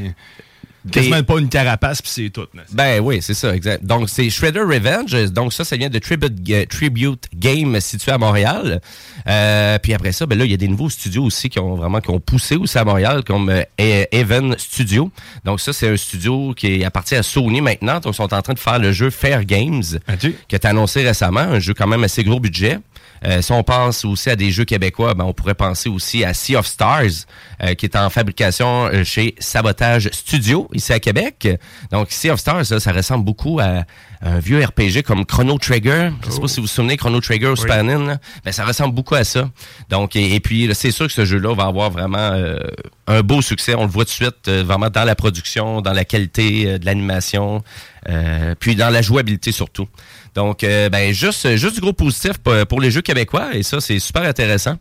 quasiment 0.91 1.23
pas 1.23 1.39
une 1.39 1.49
carapace, 1.49 2.03
puis 2.03 2.11
c'est 2.11 2.31
tout. 2.31 2.47
Ben 2.73 3.01
oui, 3.01 3.21
c'est 3.23 3.35
ça, 3.35 3.55
exact. 3.55 3.85
Donc, 3.85 4.09
c'est 4.09 4.29
Shredder 4.31 4.61
Revenge. 4.61 5.33
Donc, 5.33 5.53
ça, 5.53 5.65
ça 5.65 5.77
vient 5.77 5.89
de 5.89 5.99
Tribute, 5.99 6.69
Tribute 6.69 7.29
Game 7.35 7.81
situé 7.81 8.13
à 8.13 8.19
Montréal. 8.19 8.81
Euh, 9.27 9.79
puis 9.79 9.95
après 9.95 10.13
ça, 10.13 10.27
ben 10.27 10.39
là, 10.39 10.45
il 10.45 10.51
y 10.51 10.55
a 10.55 10.59
des 10.59 10.69
nouveaux 10.69 10.91
studios 10.91 11.25
aussi 11.25 11.49
qui 11.49 11.59
ont 11.59 11.75
vraiment 11.75 12.01
qui 12.01 12.11
ont 12.11 12.21
poussé 12.21 12.57
aussi 12.57 12.79
à 12.79 12.85
Montréal, 12.85 13.23
comme 13.25 13.51
euh, 13.51 14.05
Even 14.13 14.57
Studio. 14.59 15.11
Donc, 15.45 15.61
ça, 15.61 15.73
c'est 15.73 15.89
un 15.89 15.97
studio 15.97 16.55
qui 16.55 16.85
appartient 16.85 17.17
à 17.17 17.23
Sony 17.23 17.61
maintenant. 17.61 18.01
Donc, 18.01 18.15
ils 18.15 18.17
sont 18.17 18.35
en 18.35 18.43
train 18.43 18.55
de 18.55 18.59
faire 18.59 18.79
le 18.79 18.93
jeu 18.93 19.11
Fair 19.11 19.45
Games, 19.45 19.83
qui 20.21 20.55
est 20.55 20.65
annoncé 20.65 21.03
récemment. 21.03 21.41
Un 21.41 21.61
jeu 21.61 21.75
quand 21.75 21.87
même 21.87 22.05
assez 22.05 22.25
gros 22.25 22.41
budget. 22.41 22.79
Euh, 23.27 23.43
si 23.43 23.53
on 23.53 23.63
pense 23.63 24.05
aussi 24.05 24.31
à 24.31 24.37
des 24.37 24.51
jeux 24.51 24.65
québécois, 24.65 25.15
ben, 25.15 25.25
on 25.25 25.33
pourrait 25.33 25.55
penser 25.55 25.89
aussi 25.89 26.25
à 26.25 26.35
Sea 26.35 26.57
of 26.57 26.67
Stars, 26.67 27.27
euh, 27.63 27.75
qui 27.75 27.87
est 27.87 27.97
en 27.97 28.11
fabrication 28.11 28.87
euh, 28.87 29.05
chez 29.05 29.35
Sabotage 29.39 30.11
Studio, 30.13 30.69
ici 30.73 30.93
à 30.93 31.01
Québec. 31.01 31.49
Donc, 31.91 32.09
Sea 32.11 32.31
of 32.31 32.41
Stars, 32.41 32.65
là, 32.71 32.81
ça 32.81 32.93
ressemble 32.93 33.25
beaucoup 33.25 33.61
à 33.61 33.85
un 34.23 34.39
vieux 34.39 34.63
RPG 34.65 35.03
comme 35.05 35.27
Chrono 35.27 35.59
Trigger. 35.59 36.11
Je 36.25 36.31
sais 36.31 36.41
pas 36.41 36.49
si 36.49 36.57
vous 36.57 36.63
vous 36.63 36.69
souvenez, 36.69 36.97
Chrono 36.97 37.21
Trigger 37.21 37.49
au 37.49 37.57
Super 37.57 37.85
là. 37.85 38.19
Ben, 38.45 38.53
ça 38.53 38.65
ressemble 38.65 38.95
beaucoup 38.95 39.15
à 39.15 39.25
ça. 39.25 39.51
Donc, 39.91 40.17
et, 40.17 40.35
et 40.35 40.41
puis, 40.41 40.71
c'est 40.75 40.91
sûr 40.91 41.07
que 41.07 41.13
ce 41.13 41.25
jeu-là 41.25 41.55
va 41.55 41.65
avoir 41.65 41.91
vraiment 41.91 42.33
euh, 42.33 42.59
un 43.07 43.23
beau 43.23 43.43
succès. 43.43 43.75
On 43.75 43.83
le 43.83 43.91
voit 43.91 44.05
tout 44.05 44.11
de 44.11 44.15
suite, 44.15 44.49
euh, 44.49 44.63
vraiment 44.65 44.91
dans 44.91 45.05
la 45.05 45.15
production, 45.15 45.81
dans 45.81 45.93
la 45.93 46.05
qualité 46.05 46.65
euh, 46.67 46.79
de 46.79 46.87
l'animation, 46.87 47.63
euh, 48.09 48.55
puis 48.59 48.77
dans 48.77 48.91
la 48.91 49.03
jouabilité 49.03 49.53
surtout. 49.53 49.87
Donc, 50.35 50.65
euh, 50.65 50.89
ben, 50.89 51.13
juste, 51.13 51.57
juste 51.57 51.75
du 51.75 51.81
gros 51.81 51.93
positif 51.93 52.39
pour, 52.39 52.55
pour 52.67 52.81
les 52.81 52.91
jeux 52.91 53.03
québécois, 53.03 53.55
et 53.55 53.63
ça, 53.63 53.81
c'est 53.81 53.99
super 53.99 54.23
intéressant. 54.23 54.77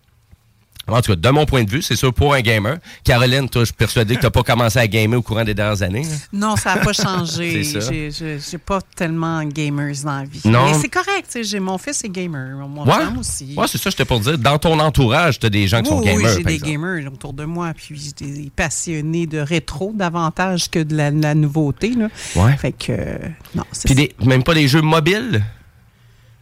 En 0.86 1.02
tout 1.02 1.14
cas, 1.14 1.16
de 1.16 1.30
mon 1.30 1.46
point 1.46 1.64
de 1.64 1.70
vue, 1.70 1.82
c'est 1.82 1.96
sûr 1.96 2.14
pour 2.14 2.34
un 2.34 2.42
gamer. 2.42 2.78
Caroline, 3.06 3.48
toi, 3.48 3.62
je 3.62 3.68
suis 3.68 3.74
persuadé 3.74 4.16
que 4.16 4.20
tu 4.20 4.26
n'as 4.26 4.32
pas 4.32 4.44
commencé 4.44 4.78
à 4.80 4.86
gamer 4.86 5.18
au 5.18 5.22
courant 5.22 5.46
des 5.46 5.54
dernières 5.54 5.82
années. 5.82 6.04
là. 6.04 6.16
Non, 6.34 6.56
ça 6.58 6.76
n'a 6.76 6.82
pas 6.82 6.92
changé. 6.92 7.64
J'ai- 8.12 8.58
pas 8.58 8.82
tellement 8.96 9.42
gamers 9.46 9.96
dans 10.04 10.18
la 10.20 10.24
vie. 10.26 10.42
Non. 10.44 10.66
Mais 10.66 10.74
c'est 10.80 10.90
correct. 10.90 11.38
Mon 11.62 11.78
fils 11.78 12.04
est 12.04 12.10
gamer. 12.10 12.58
Mon 12.68 12.84
Ouais, 12.84 12.92
femme 12.92 13.18
aussi. 13.18 13.54
ouais 13.56 13.66
c'est 13.68 13.78
ça, 13.78 13.90
j'étais 13.92 14.04
pour 14.04 14.20
dire. 14.20 14.38
Dans 14.38 14.58
ton 14.60 14.78
entourage, 14.80 15.40
tu 15.40 15.46
as 15.46 15.50
des 15.50 15.68
gens 15.70 15.82
qui 15.82 15.90
sont 15.90 16.00
Oui, 16.00 16.10
oui, 16.10 16.22
gamers. 16.24 16.38
j'ai 16.38 16.44
des 16.44 16.54
exemple. 16.56 16.72
gamers 16.72 17.14
autour 17.14 17.32
de 17.34 17.46
moi, 17.46 17.72
puis 17.74 17.96
j'ai 18.20 18.26
des 18.26 18.52
passionnés 18.54 19.26
de 19.26 19.40
rétro 19.40 19.94
davantage 19.96 20.70
que 20.70 20.80
de 20.80 20.96
la, 20.98 21.12
la 21.12 21.34
nouveauté. 21.34 21.92
Là. 21.92 22.10
Ouais. 22.36 22.58
Fait 22.58 22.74
que, 22.74 22.92
euh, 22.92 23.18
non, 23.56 23.64
c'est 23.72 23.86
Puis 23.86 23.96
ça. 23.96 24.02
des, 24.02 24.16
même 24.26 24.44
pas 24.44 24.54
des 24.54 24.68
jeux 24.68 24.82
mobiles? 24.82 25.44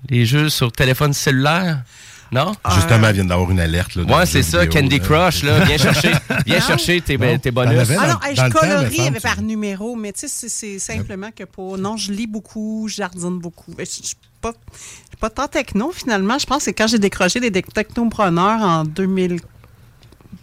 Les 0.09 0.25
jeux 0.25 0.49
sur 0.49 0.71
téléphone 0.71 1.13
cellulaire? 1.13 1.83
Non? 2.31 2.53
Justement, 2.75 3.07
elle 3.07 3.15
vient 3.15 3.25
d'avoir 3.25 3.51
une 3.51 3.59
alerte. 3.59 3.95
Là, 3.95 4.03
Ouais, 4.03 4.25
c'est 4.25 4.41
ça, 4.41 4.61
vidéo, 4.61 4.81
Candy 4.81 4.99
là. 4.99 5.03
Crush, 5.05 5.43
là. 5.43 5.65
Viens 5.65 5.77
chercher, 5.91 6.11
viens 6.45 6.59
chercher 6.61 7.01
tes, 7.01 7.17
Non. 7.17 7.37
tes 7.37 7.51
bonus. 7.51 7.77
avais 7.79 7.97
Ah 7.99 8.17
je 8.33 8.35
temps, 8.41 8.49
colorie 8.49 9.11
par 9.21 9.41
numéro, 9.41 9.95
mais 9.97 10.13
tu 10.13 10.27
sais, 10.29 10.47
c'est- 10.49 10.79
simplement 10.79 11.29
que 11.35 11.43
pour. 11.43 11.77
Non, 11.77 11.97
je 11.97 12.11
lis 12.13 12.27
beaucoup, 12.27 12.87
je 12.87 12.95
jardine 12.95 13.37
beaucoup. 13.39 13.73
Je 13.77 13.83
suis 13.83 14.15
pas, 14.39 14.53
je 14.73 14.77
suis 14.79 15.17
pas 15.19 15.29
tant 15.29 15.47
techno, 15.47 15.91
finalement. 15.91 16.39
Je 16.39 16.45
pense 16.45 16.59
que 16.59 16.63
c'est 16.65 16.73
quand 16.73 16.87
j'ai 16.87 16.99
décroché 16.99 17.39
des 17.41 17.51
technopreneurs 17.51 18.61
en 18.61 18.83
2000. 18.85 19.39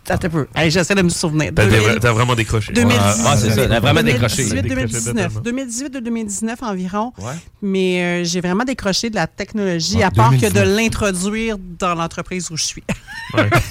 Attends 0.08 0.26
un 0.26 0.30
peu. 0.30 0.46
Hey, 0.54 0.70
J'essaie 0.70 0.94
de 0.94 1.02
me 1.02 1.08
souvenir. 1.10 1.50
T'as 1.54 1.66
2000 1.66 1.98
t'as 2.00 2.12
vraiment 2.12 2.34
décroché. 2.34 2.72
2018. 2.72 3.24
Ah, 3.26 3.36
c'est 3.36 3.50
ça, 3.50 3.62
a 3.74 3.80
vraiment 3.80 4.02
décroché. 4.02 4.36
2018, 4.48 4.62
Décroché 4.62 4.74
2019. 4.86 5.14
totalement. 5.14 5.40
2018 5.40 5.90
de 5.94 6.00
2019 6.00 6.62
environ. 6.62 7.12
Ouais. 7.18 7.32
Mais 7.60 8.02
euh, 8.02 8.24
j'ai 8.24 8.40
vraiment 8.40 8.64
décroché 8.64 9.10
de 9.10 9.16
la 9.16 9.26
technologie, 9.26 10.02
à 10.02 10.10
part 10.10 10.30
que 10.30 10.36
de 10.46 10.50
2019. 10.52 10.76
l'introduire 10.76 11.56
dans 11.78 11.94
l'entreprise 11.94 12.50
où 12.50 12.56
je 12.56 12.64
suis. 12.64 12.82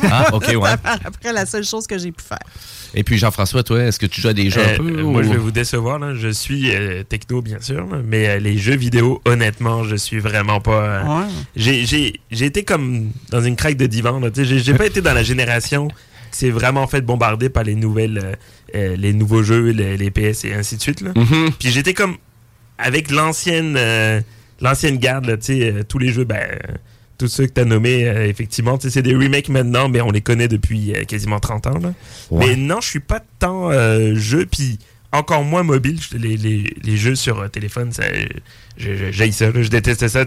Ah, 0.04 0.28
OK, 0.34 0.46
ouais. 0.56 0.70
Après, 0.84 1.34
la 1.34 1.48
seule 1.48 1.64
chose 1.64 1.88
que 1.88 1.98
j'ai 1.98 2.12
pu 2.12 2.24
faire. 2.24 2.38
Et 2.94 3.04
puis, 3.04 3.18
Jean-François, 3.18 3.64
toi, 3.64 3.84
est-ce 3.84 3.98
que 3.98 4.06
tu 4.06 4.22
joues 4.22 4.28
à 4.28 4.34
des 4.34 4.52
jeux 4.52 4.62
un 4.62 4.74
Euh, 4.74 4.78
peu? 4.78 5.02
moi, 5.02 5.22
ou- 5.22 5.24
je 5.24 5.30
vais 5.30 5.38
vous 5.38 5.50
décevoir. 5.52 5.98
Là. 5.98 6.14
Je 6.14 6.28
suis 6.30 6.76
euh, 6.76 7.02
techno, 7.04 7.42
bien 7.42 7.58
sûr, 7.60 7.86
là, 7.88 7.98
mais 8.06 8.28
euh, 8.30 8.40
les 8.40 8.58
jeux 8.60 8.76
vidéo, 8.76 9.20
honnêtement, 9.26 9.84
je 9.84 9.96
suis 9.96 10.20
vraiment 10.20 10.62
pas. 10.62 10.72
euh, 10.84 11.04
Ouais. 11.06 11.26
j'ai, 11.56 11.86
j'ai, 11.88 12.20
j'ai 12.30 12.46
été 12.46 12.64
comme 12.64 13.10
dans 13.32 13.42
une 13.42 13.56
craque 13.56 13.78
de 13.78 13.88
divan. 13.88 14.22
J'ai 14.36 14.74
pas 14.76 14.86
été 14.86 15.02
dans 15.02 15.14
la 15.16 15.24
génération 15.24 15.88
s'est 16.32 16.50
vraiment 16.50 16.88
fait 16.88 17.02
bombarder 17.02 17.50
par 17.50 17.64
les 17.64 17.76
nouvelles, 17.76 18.20
euh, 18.24 18.34
euh, 18.76 18.96
les 18.96 19.14
nouveaux 19.14 19.44
jeux, 19.44 19.70
les, 19.72 19.98
les 19.98 20.12
PS 20.12 20.46
et 20.46 20.54
ainsi 20.54 20.76
de 20.78 20.82
suite. 20.82 21.02
Là. 21.02 21.12
Mhm. 21.16 21.52
Puis 21.60 21.70
j'étais 21.72 21.94
comme 21.94 22.18
avec 22.78 23.10
l'ancienne, 23.12 23.76
euh, 23.78 24.22
l'ancienne 24.62 24.98
garde. 24.98 25.26
Là, 25.26 25.38
tu 25.38 25.46
sais, 25.46 25.72
euh, 25.72 25.84
tous 25.84 25.98
les 26.00 26.12
jeux, 26.12 26.24
ben, 26.26 26.46
tous 27.18 27.28
ceux 27.28 27.48
que 27.48 27.54
tu 27.54 27.62
as 27.62 27.66
nommés, 27.66 28.02
effectivement, 28.28 28.78
c'est 28.80 29.02
des 29.02 29.16
remakes 29.16 29.50
maintenant, 29.50 29.90
mais 29.90 30.02
on 30.02 30.12
les 30.12 30.22
connaît 30.22 30.48
depuis 30.48 30.94
quasiment 31.08 31.40
30 31.40 31.66
ans. 31.68 31.80
Là. 31.80 31.94
Ouais. 32.30 32.46
Mais 32.50 32.56
non, 32.56 32.80
je 32.80 32.88
suis 32.90 33.00
pas 33.00 33.22
tant 33.40 33.72
jeu, 34.14 34.46
puis 34.46 34.78
encore 35.12 35.44
moins 35.44 35.64
mobile. 35.64 35.98
Les, 36.16 36.38
les, 36.38 36.76
les 36.84 36.98
jeux 36.98 37.16
sur 37.16 37.50
téléphone, 37.50 37.92
ça, 37.92 38.04
je, 38.78 39.12
ça, 39.32 39.52
je 39.52 39.68
déteste 39.70 40.08
ça. 40.08 40.26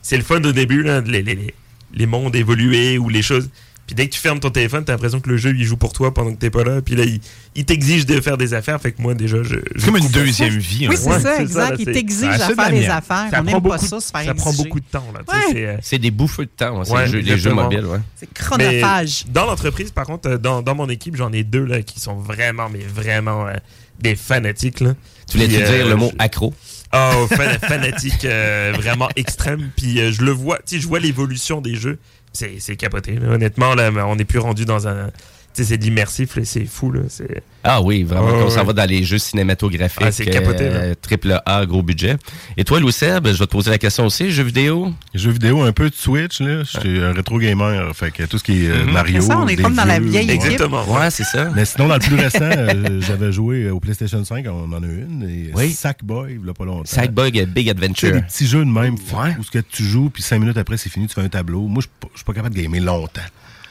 C'est 0.00 0.16
le 0.16 0.22
fun 0.22 0.40
au 0.44 0.52
début, 0.52 0.84
là, 0.84 1.00
les, 1.00 1.22
les, 1.22 1.34
les- 1.34 1.54
les 1.94 2.04
mondes 2.06 2.36
évolués 2.36 2.98
ou 2.98 3.08
les 3.08 3.22
choses. 3.22 3.48
Puis 3.88 3.94
dès 3.96 4.06
que 4.06 4.12
tu 4.14 4.20
fermes 4.20 4.38
ton 4.38 4.50
téléphone, 4.50 4.84
t'as 4.84 4.92
l'impression 4.92 5.18
que 5.18 5.28
le 5.30 5.36
jeu 5.38 5.52
il 5.56 5.64
joue 5.64 5.76
pour 5.78 5.92
toi 5.94 6.12
pendant 6.14 6.30
que 6.32 6.38
t'es 6.38 6.50
pas 6.50 6.62
là. 6.62 6.80
Puis 6.82 6.94
là, 6.94 7.04
il, 7.04 7.20
il 7.56 7.64
t'exige 7.64 8.04
de 8.06 8.20
faire 8.20 8.36
des 8.36 8.52
affaires. 8.54 8.80
Fait 8.80 8.92
que 8.92 9.00
moi, 9.02 9.14
déjà, 9.14 9.42
je. 9.42 9.56
C'est 9.76 9.86
comme 9.86 9.96
une 9.96 10.08
deuxième 10.08 10.56
vie. 10.58 10.86
Oui, 10.88 10.94
hein. 10.94 10.98
c'est 11.02 11.08
Ouais, 11.08 11.20
ça, 11.20 11.36
c'est 11.36 11.42
exact. 11.42 11.60
ça, 11.64 11.70
là, 11.70 11.76
Il 11.78 11.86
t'exige 11.86 12.28
à 12.28 12.38
faire 12.54 12.70
des 12.70 12.86
affaires. 12.86 13.00
Ça 13.08 13.26
On 13.26 13.30
prend, 13.30 13.42
n'aime 13.44 13.52
pas 13.54 13.60
beaucoup, 13.60 13.78
ça, 13.86 14.00
se 14.00 14.10
faire 14.12 14.24
ça 14.24 14.34
prend 14.34 14.52
beaucoup 14.52 14.78
de 14.78 14.84
temps. 14.84 15.04
Ouais. 15.26 15.78
c'est, 15.82 15.94
euh, 15.96 15.98
des 15.98 16.10
bouffeux 16.10 16.44
de 16.44 16.50
temps, 16.54 16.80
hein, 16.80 16.84
c'est 16.84 16.92
Ouais, 16.92 17.06
les, 17.06 17.10
jeux, 17.12 17.18
les 17.20 17.38
jeux 17.38 17.52
mobiles. 17.54 17.86
Ouais. 17.86 17.98
C'est 18.14 18.28
Mais 18.28 18.34
chronophage. 18.44 19.24
dans 19.32 19.46
l'entreprise, 19.46 19.90
par 19.90 20.04
contre, 20.06 20.28
euh, 20.28 20.38
dans, 20.38 20.60
dans 20.62 20.74
mon 20.74 20.88
équipe, 20.90 21.16
j'en 21.16 21.32
ai 21.32 21.42
deux 21.42 21.64
là, 21.64 21.80
qui 21.82 21.98
sont 21.98 22.14
vraiment, 22.16 22.68
mais 22.68 22.80
vraiment 22.94 23.46
euh, 23.48 23.54
des 24.00 24.14
fanatiques. 24.16 24.80
Là. 24.80 24.94
Tu 25.30 25.38
voulais-tu 25.38 25.62
euh, 25.62 25.76
dire 25.78 25.88
le 25.88 25.96
mot 25.96 26.10
je- 26.12 26.22
accro? 26.22 26.52
Oh, 26.94 27.26
fan- 27.28 27.58
fanatique 27.68 28.24
euh, 28.24 28.72
vraiment 28.76 29.08
extrême. 29.16 29.70
Puis 29.76 29.98
euh, 30.00 30.12
je 30.12 30.22
le 30.22 30.30
vois, 30.30 30.56
tu 30.58 30.76
sais, 30.76 30.80
je 30.80 30.86
vois 30.88 31.00
l'évolution 31.00 31.60
des 31.60 31.74
jeux. 31.74 31.98
C'est 32.32 32.76
capoté. 32.76 33.18
Honnêtement, 33.18 33.74
là, 33.74 33.90
on 34.06 34.16
n'est 34.16 34.24
plus 34.24 34.38
rendu 34.38 34.64
dans 34.64 34.86
un. 34.88 35.10
C'est 35.54 35.76
de 35.76 35.82
l'immersif, 35.82 36.36
là, 36.36 36.42
c'est 36.44 36.64
fou. 36.66 36.92
Là. 36.92 37.00
Ah 37.64 37.82
oui, 37.82 38.04
vraiment, 38.04 38.28
on 38.28 38.48
s'en 38.48 38.60
ouais. 38.60 38.66
va 38.66 38.72
dans 38.72 38.88
les 38.88 39.02
jeux 39.02 39.18
cinématographiques. 39.18 40.00
Ah, 40.04 40.12
c'est 40.12 40.24
capoté, 40.26 40.62
euh, 40.62 40.94
triple 41.02 41.40
A, 41.44 41.66
gros 41.66 41.82
budget. 41.82 42.16
Et 42.56 42.62
toi, 42.62 42.78
Louis 42.78 42.92
Seb, 42.92 43.26
je 43.26 43.32
vais 43.32 43.46
te 43.46 43.50
poser 43.50 43.70
la 43.70 43.78
question 43.78 44.06
aussi, 44.06 44.30
jeux 44.30 44.44
vidéo? 44.44 44.92
Jeux 45.14 45.32
vidéo, 45.32 45.62
un 45.62 45.72
peu 45.72 45.90
de 45.90 45.94
Switch, 45.96 46.40
là. 46.40 46.62
J'étais 46.62 47.00
un 47.02 47.12
rétro 47.12 47.38
gamer, 47.38 47.90
fait 47.96 48.12
que 48.12 48.22
tout 48.22 48.38
ce 48.38 48.44
qui 48.44 48.66
est 48.66 48.68
euh, 48.70 48.84
Mhm. 48.84 48.92
Mario. 48.92 49.20
C'est 49.20 49.26
ça, 49.26 49.38
on 49.40 49.48
est 49.48 49.56
comme 49.56 49.74
dans 49.74 49.84
la 49.84 49.98
vieille 49.98 50.30
équipe. 50.30 50.44
Exactement. 50.44 50.84
Ouais, 50.94 51.10
c'est 51.10 51.24
ça. 51.24 51.50
Mais 51.56 51.64
sinon, 51.64 51.88
dans 51.88 51.94
le 51.94 52.00
plus 52.00 52.14
récent, 52.20 52.38
euh, 52.42 53.00
j'avais 53.00 53.32
joué 53.32 53.68
au 53.68 53.80
PlayStation 53.80 54.24
5, 54.24 54.46
on 54.48 54.72
en 54.72 54.82
a 54.82 54.86
une, 54.86 55.26
et 55.28 55.50
Oui. 55.56 55.72
Sackboy, 55.72 56.38
il 56.40 56.46
y 56.46 56.50
a 56.50 56.54
pas 56.54 56.64
longtemps. 56.66 56.82
Sackboy 56.84 57.32
Big 57.46 57.68
Adventure. 57.68 58.12
des 58.12 58.22
petits 58.22 58.46
jeux 58.46 58.64
de 58.64 58.70
même, 58.70 58.94
Ouais. 59.12 59.34
où 59.40 59.42
ce 59.42 59.50
que 59.50 59.58
tu 59.58 59.82
joues, 59.82 60.08
puis 60.10 60.22
cinq 60.22 60.38
minutes 60.38 60.56
après, 60.56 60.76
c'est 60.76 60.88
fini, 60.90 61.08
tu 61.08 61.14
fais 61.14 61.22
un 61.22 61.28
tableau. 61.28 61.62
Moi, 61.62 61.80
je 61.82 61.86
suis 61.88 61.90
pas- 61.98 62.08
je 62.12 62.18
suis 62.18 62.24
pas 62.24 62.32
capable 62.34 62.54
de 62.54 62.60
gamer 62.62 62.80
longtemps. 62.80 63.20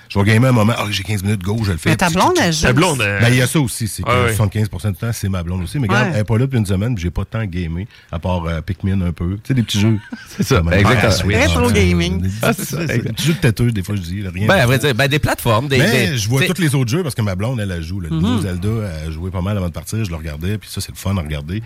Je 0.09 0.17
vais 0.19 0.25
gamer 0.25 0.49
un 0.49 0.53
moment, 0.53 0.73
ah, 0.77 0.85
j'ai 0.89 1.03
15 1.03 1.23
minutes, 1.23 1.43
go, 1.43 1.57
je 1.65 1.71
le 1.73 1.77
fais. 1.77 1.89
Mais 1.89 1.95
ta 1.97 2.09
blonde, 2.09 2.33
elle 2.41 2.53
joue. 2.53 2.61
Ta 2.61 2.73
blonde, 2.73 3.01
euh, 3.01 3.19
Ben, 3.19 3.27
il 3.29 3.35
y 3.35 3.41
a 3.41 3.47
ça 3.47 3.59
aussi, 3.59 3.87
c'est 3.87 4.03
que 4.03 4.09
Ouais, 4.09 4.25
ouais. 4.31 4.33
75% 4.35 4.91
du 4.91 4.95
temps, 4.97 5.11
c'est 5.11 5.27
ma 5.27 5.43
blonde 5.43 5.63
aussi. 5.63 5.79
Mais 5.79 5.89
Ouais. 5.89 5.95
regarde, 5.95 6.11
elle 6.15 6.21
est 6.21 6.23
pas 6.23 6.35
là 6.37 6.45
depuis 6.45 6.57
une 6.59 6.65
semaine, 6.65 6.95
puis 6.95 7.03
j'ai 7.03 7.09
pas 7.11 7.25
tant 7.25 7.43
gamé, 7.45 7.87
à 8.11 8.19
part 8.19 8.45
euh, 8.45 8.61
Pikmin 8.61 9.01
un 9.01 9.11
peu. 9.11 9.35
Tu 9.35 9.39
sais, 9.49 9.53
des 9.53 9.63
petits 9.63 9.79
jeux. 9.81 9.99
C'est 10.29 10.43
ça, 10.43 10.61
ben, 10.61 10.71
exactement. 10.73 11.03
ah, 11.07 11.11
Switch, 11.11 11.35
Rétro 11.37 11.71
gaming. 11.71 12.21
des- 12.21 12.29
Ah, 12.41 12.53
c'est 12.53 12.65
ça, 12.65 12.85
des 12.85 12.99
petits 12.99 13.25
jeux 13.27 13.33
de 13.33 13.39
têteux, 13.39 13.71
des 13.71 13.83
fois, 13.83 13.95
je 13.95 14.01
dis, 14.01 14.21
là, 14.21 14.29
rien. 14.33 14.47
Ben, 14.47 14.55
à 14.55 14.65
vrai 14.65 14.79
dire, 14.79 14.95
ben, 14.95 15.07
des 15.07 15.19
plateformes, 15.19 15.67
des. 15.67 15.77
Mais 15.79 16.09
des- 16.11 16.17
je 16.17 16.29
vois 16.29 16.41
tous 16.45 16.61
les 16.61 16.73
autres 16.73 16.89
jeux 16.89 17.03
parce 17.03 17.15
que 17.15 17.21
ma 17.21 17.35
blonde, 17.35 17.59
elle, 17.59 17.71
a 17.71 17.81
joué. 17.81 18.07
Le 18.09 18.15
Mhm. 18.15 18.21
nouveau 18.21 18.41
Zelda, 18.41 18.69
elle 19.01 19.07
a 19.09 19.11
joué 19.11 19.29
pas 19.31 19.41
mal 19.41 19.57
avant 19.57 19.67
de 19.67 19.73
partir. 19.73 20.03
Je 20.05 20.09
le 20.09 20.15
regardais, 20.15 20.57
puis 20.57 20.69
ça, 20.69 20.79
c'est 20.81 20.91
le 20.91 20.97
fun 20.97 21.15
à 21.17 21.21
regarder. 21.21 21.61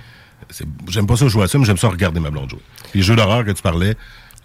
J'aime 0.90 1.06
pas 1.08 1.16
ça 1.16 1.28
jouer 1.28 1.44
à 1.44 1.48
ça, 1.48 1.58
mais 1.60 1.66
j'aime 1.66 1.78
ça 1.78 1.88
regarder 1.88 2.20
ma 2.20 2.30
blonde 2.32 2.50
jouer. 2.50 2.62
Puis 2.90 3.00
les 3.00 3.06
jeux 3.06 3.16
d'horreur 3.16 3.46
que 3.46 3.52
tu 3.52 3.62
parlais, 3.62 3.96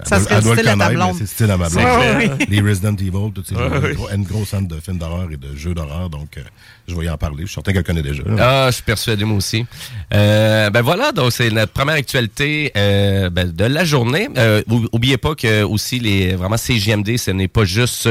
Ça 0.04 0.20
serait 0.20 0.40
style 0.42 0.68
à 0.68 0.76
ta 0.76 0.88
mais 0.88 0.94
blonde. 0.94 1.14
c'est 1.14 1.20
le 1.20 1.26
style 1.26 1.50
à 1.50 1.56
ma 1.56 1.68
blonde. 1.68 1.84
Ouais, 1.84 2.16
ouais, 2.16 2.46
Les 2.48 2.60
Resident 2.60 2.94
Evil, 2.96 3.32
tous 3.34 3.44
ces 3.44 3.54
Ouais, 3.54 3.62
jeux. 3.68 3.80
ouais. 3.80 3.94
Elle 4.08 4.12
a 4.12 4.14
une 4.16 4.24
grosse 4.24 4.48
scène 4.50 4.66
de 4.66 4.78
films 4.78 4.98
d'horreur 4.98 5.28
et 5.30 5.36
de 5.36 5.56
jeux 5.56 5.74
d'horreur, 5.74 6.10
donc 6.10 6.36
euh, 6.36 6.42
je 6.88 6.94
vais 6.94 7.06
y 7.06 7.10
en 7.10 7.16
parler. 7.18 7.38
Je 7.42 7.46
suis 7.46 7.54
certain 7.54 7.72
qu'elle 7.72 7.82
connaît 7.84 8.02
déjà. 8.02 8.22
Ah, 8.38 8.66
je 8.70 8.74
suis 8.76 8.82
persuadé, 8.84 9.24
moi 9.24 9.36
aussi. 9.38 9.64
Euh, 10.14 10.70
ben 10.70 10.82
voilà, 10.82 11.10
donc 11.12 11.32
c'est 11.32 11.50
notre 11.50 11.72
première 11.72 11.96
actualité 11.96 12.70
euh, 12.76 13.28
ben, 13.30 13.50
de 13.52 13.64
la 13.64 13.84
journée. 13.84 14.28
Euh, 14.36 14.62
ou- 14.70 14.86
oubliez 14.92 15.16
pas 15.16 15.34
que 15.34 15.62
aussi 15.62 15.98
les 15.98 16.34
vraiment 16.34 16.56
CJMD, 16.56 17.16
ce 17.16 17.30
n'est 17.32 17.48
pas 17.48 17.64
juste 17.64 18.08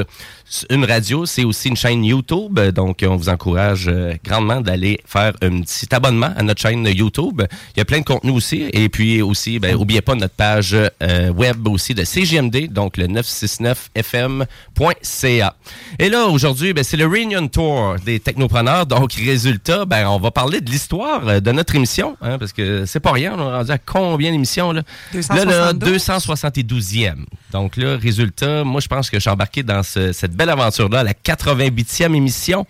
une 0.70 0.86
radio, 0.86 1.26
c'est 1.26 1.44
aussi 1.44 1.70
une 1.70 1.76
chaîne 1.78 2.04
YouTube. 2.06 2.60
Donc, 2.60 3.04
on 3.08 3.16
vous 3.16 3.30
encourage 3.30 3.88
euh, 3.88 4.14
grandement 4.24 4.62
d'aller 4.62 5.00
faire 5.06 5.34
un 5.42 5.62
petit 5.62 5.88
abonnement 5.94 6.32
à 6.36 6.44
notre 6.44 6.62
chaîne 6.62 6.86
YouTube. 6.86 7.42
Il 7.76 7.80
y 7.80 7.82
a 7.82 7.86
plein 7.86 8.00
de 8.00 8.06
contenu 8.06 8.30
aussi. 8.32 8.66
Et 8.74 8.90
puis 8.90 9.22
aussi, 9.24 9.58
ben, 9.60 9.76
oubliez 9.76 10.02
pas 10.02 10.14
notre 10.16 10.36
page 10.36 10.76
euh, 10.76 11.30
web 11.32 11.68
aussi 11.68 11.94
de 11.96 12.04
CJMD, 12.04 12.72
donc 12.72 12.98
le 12.98 13.08
969fm.ca. 13.08 15.56
Et 16.00 16.10
là, 16.10 16.26
aujourd'hui, 16.28 16.74
ben, 16.74 16.84
c'est 16.84 16.98
le 16.98 17.06
Reunion 17.08 17.48
Tour 17.48 17.96
des 18.06 18.20
technopreneurs. 18.20 18.65
Donc, 18.86 19.14
résultat, 19.14 19.86
ben, 19.86 20.08
on 20.08 20.20
va 20.20 20.32
parler 20.32 20.62
de 20.62 20.70
l'histoire 20.70 21.28
euh, 21.28 21.40
de 21.40 21.52
notre 21.52 21.76
émission, 21.76 22.18
hein, 22.22 22.38
parce 22.38 22.52
que 22.54 22.86
c'est 22.86 23.00
pas 23.00 23.12
rien. 23.12 23.34
On 23.38 23.50
est 23.50 23.54
rendu 23.58 23.72
à 23.72 23.78
combien 23.78 24.32
d'émissions, 24.32 24.72
là? 24.72 24.82
Là, 25.14 25.46
là, 25.46 25.74
272. 25.74 25.90
272e. 25.98 27.26
Donc 27.52 27.78
là, 27.78 27.98
résultat, 27.98 28.64
moi, 28.64 28.82
je 28.82 28.88
pense 28.88 29.10
que 29.10 29.18
je 29.18 29.22
suis 29.22 29.30
embarqué 29.30 29.64
dans 29.64 29.84
ce- 29.84 30.12
cette 30.12 30.34
belle 30.36 30.50
aventure-là, 30.50 31.04
la 31.04 31.14
88e 31.14 32.16
émission. 32.16 32.66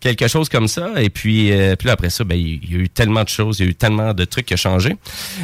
Quelque 0.00 0.28
chose 0.28 0.48
comme 0.48 0.66
ça. 0.66 0.88
Et 1.02 1.10
puis, 1.10 1.52
euh, 1.52 1.76
puis 1.76 1.86
là, 1.88 1.92
après 1.92 2.08
ça, 2.08 2.24
ben, 2.24 2.34
il 2.38 2.72
y 2.72 2.76
a 2.76 2.78
eu 2.78 2.88
tellement 2.88 3.22
de 3.22 3.28
choses, 3.28 3.58
il 3.60 3.64
y 3.64 3.68
a 3.68 3.70
eu 3.70 3.74
tellement 3.74 4.14
de 4.14 4.24
trucs 4.24 4.46
qui 4.46 4.54
ont 4.54 4.56
changé. 4.56 4.96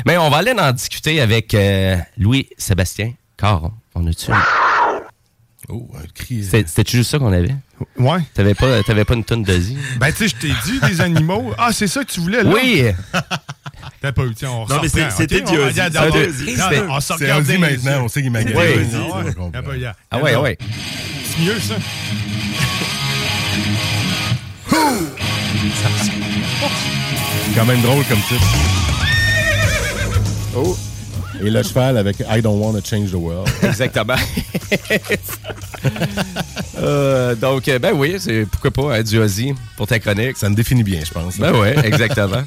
Mais 0.06 0.16
on 0.16 0.30
va 0.30 0.38
aller 0.38 0.52
en 0.58 0.72
discuter 0.72 1.20
avec 1.20 1.52
euh, 1.52 1.96
Louis-Sébastien 2.16 3.12
Caron. 3.36 3.72
On 3.94 4.06
a-tu? 4.06 4.30
Oh, 5.68 5.88
un 5.98 6.06
cri. 6.14 6.42
C'était- 6.44 6.64
C'était-tu 6.66 6.96
juste 6.98 7.10
ça 7.10 7.18
qu'on 7.18 7.32
avait? 7.32 7.54
Ouais. 7.98 8.18
T'avais 8.34 8.54
pas, 8.54 8.82
t'avais 8.82 9.04
pas 9.04 9.14
une 9.14 9.24
tonne 9.24 9.42
d'Asie? 9.42 9.76
Ben, 9.98 10.10
tu 10.12 10.16
sais, 10.18 10.28
je 10.28 10.36
t'ai 10.36 10.52
dit 10.64 10.80
des 10.80 11.00
animaux. 11.00 11.52
Ah, 11.58 11.72
c'est 11.72 11.86
ça 11.86 12.04
que 12.04 12.10
tu 12.10 12.20
voulais, 12.20 12.42
là? 12.42 12.50
Oui! 12.50 12.84
T'as 14.00 14.12
pas 14.12 14.24
eu, 14.24 14.34
tiens, 14.34 14.50
on 14.50 14.66
Non, 14.66 14.78
mais 14.82 14.88
c'est- 14.88 15.10
c'était 15.10 15.42
ok? 15.42 15.44
du 15.50 15.58
On- 15.58 15.62
Ozzy. 15.62 15.68
regarde 15.80 15.92
d'abord. 15.92 16.14
C'était 16.16 16.28
Ozzy. 16.28 16.56
Non, 16.56 16.64
C'était- 16.70 16.82
On 16.88 17.00
se 17.00 17.14
C'est 17.18 17.32
Ozzy 17.32 17.58
maintenant, 17.58 18.04
on 18.04 18.08
sait 18.08 18.22
qu'il 18.22 18.30
m'a 18.30 18.44
gagné. 18.44 18.56
Oui. 18.58 18.86
On 19.38 19.50
comprend. 19.50 19.50
Ah, 20.10 20.18
ouais, 20.20 20.32
ah 20.34 20.40
ouais. 20.40 20.58
C'est 21.24 21.42
mieux, 21.42 21.60
ça. 21.60 21.74
quand 27.54 27.64
même 27.64 27.80
drôle 27.82 28.04
comme 28.04 28.20
titre. 28.20 28.46
Oh. 30.56 30.76
Et 31.42 31.50
le 31.50 31.62
cheval 31.62 31.98
avec 31.98 32.16
I 32.20 32.40
don't 32.40 32.60
want 32.60 32.72
to 32.74 32.80
change 32.84 33.10
the 33.10 33.14
world. 33.14 33.48
Exactement. 33.62 34.16
Euh, 36.78 37.34
donc, 37.34 37.68
euh, 37.68 37.78
ben 37.78 37.92
oui, 37.94 38.16
c'est 38.18 38.44
pourquoi 38.50 38.70
pas 38.70 38.96
hein, 38.96 39.02
du 39.02 39.18
Ozzy 39.18 39.54
pour 39.76 39.86
ta 39.86 39.98
chronique. 39.98 40.36
Ça 40.36 40.48
me 40.50 40.54
définit 40.54 40.82
bien, 40.82 41.00
je 41.04 41.10
pense. 41.10 41.38
Ben 41.38 41.54
ouais, 41.54 41.74
exactement. 41.84 42.42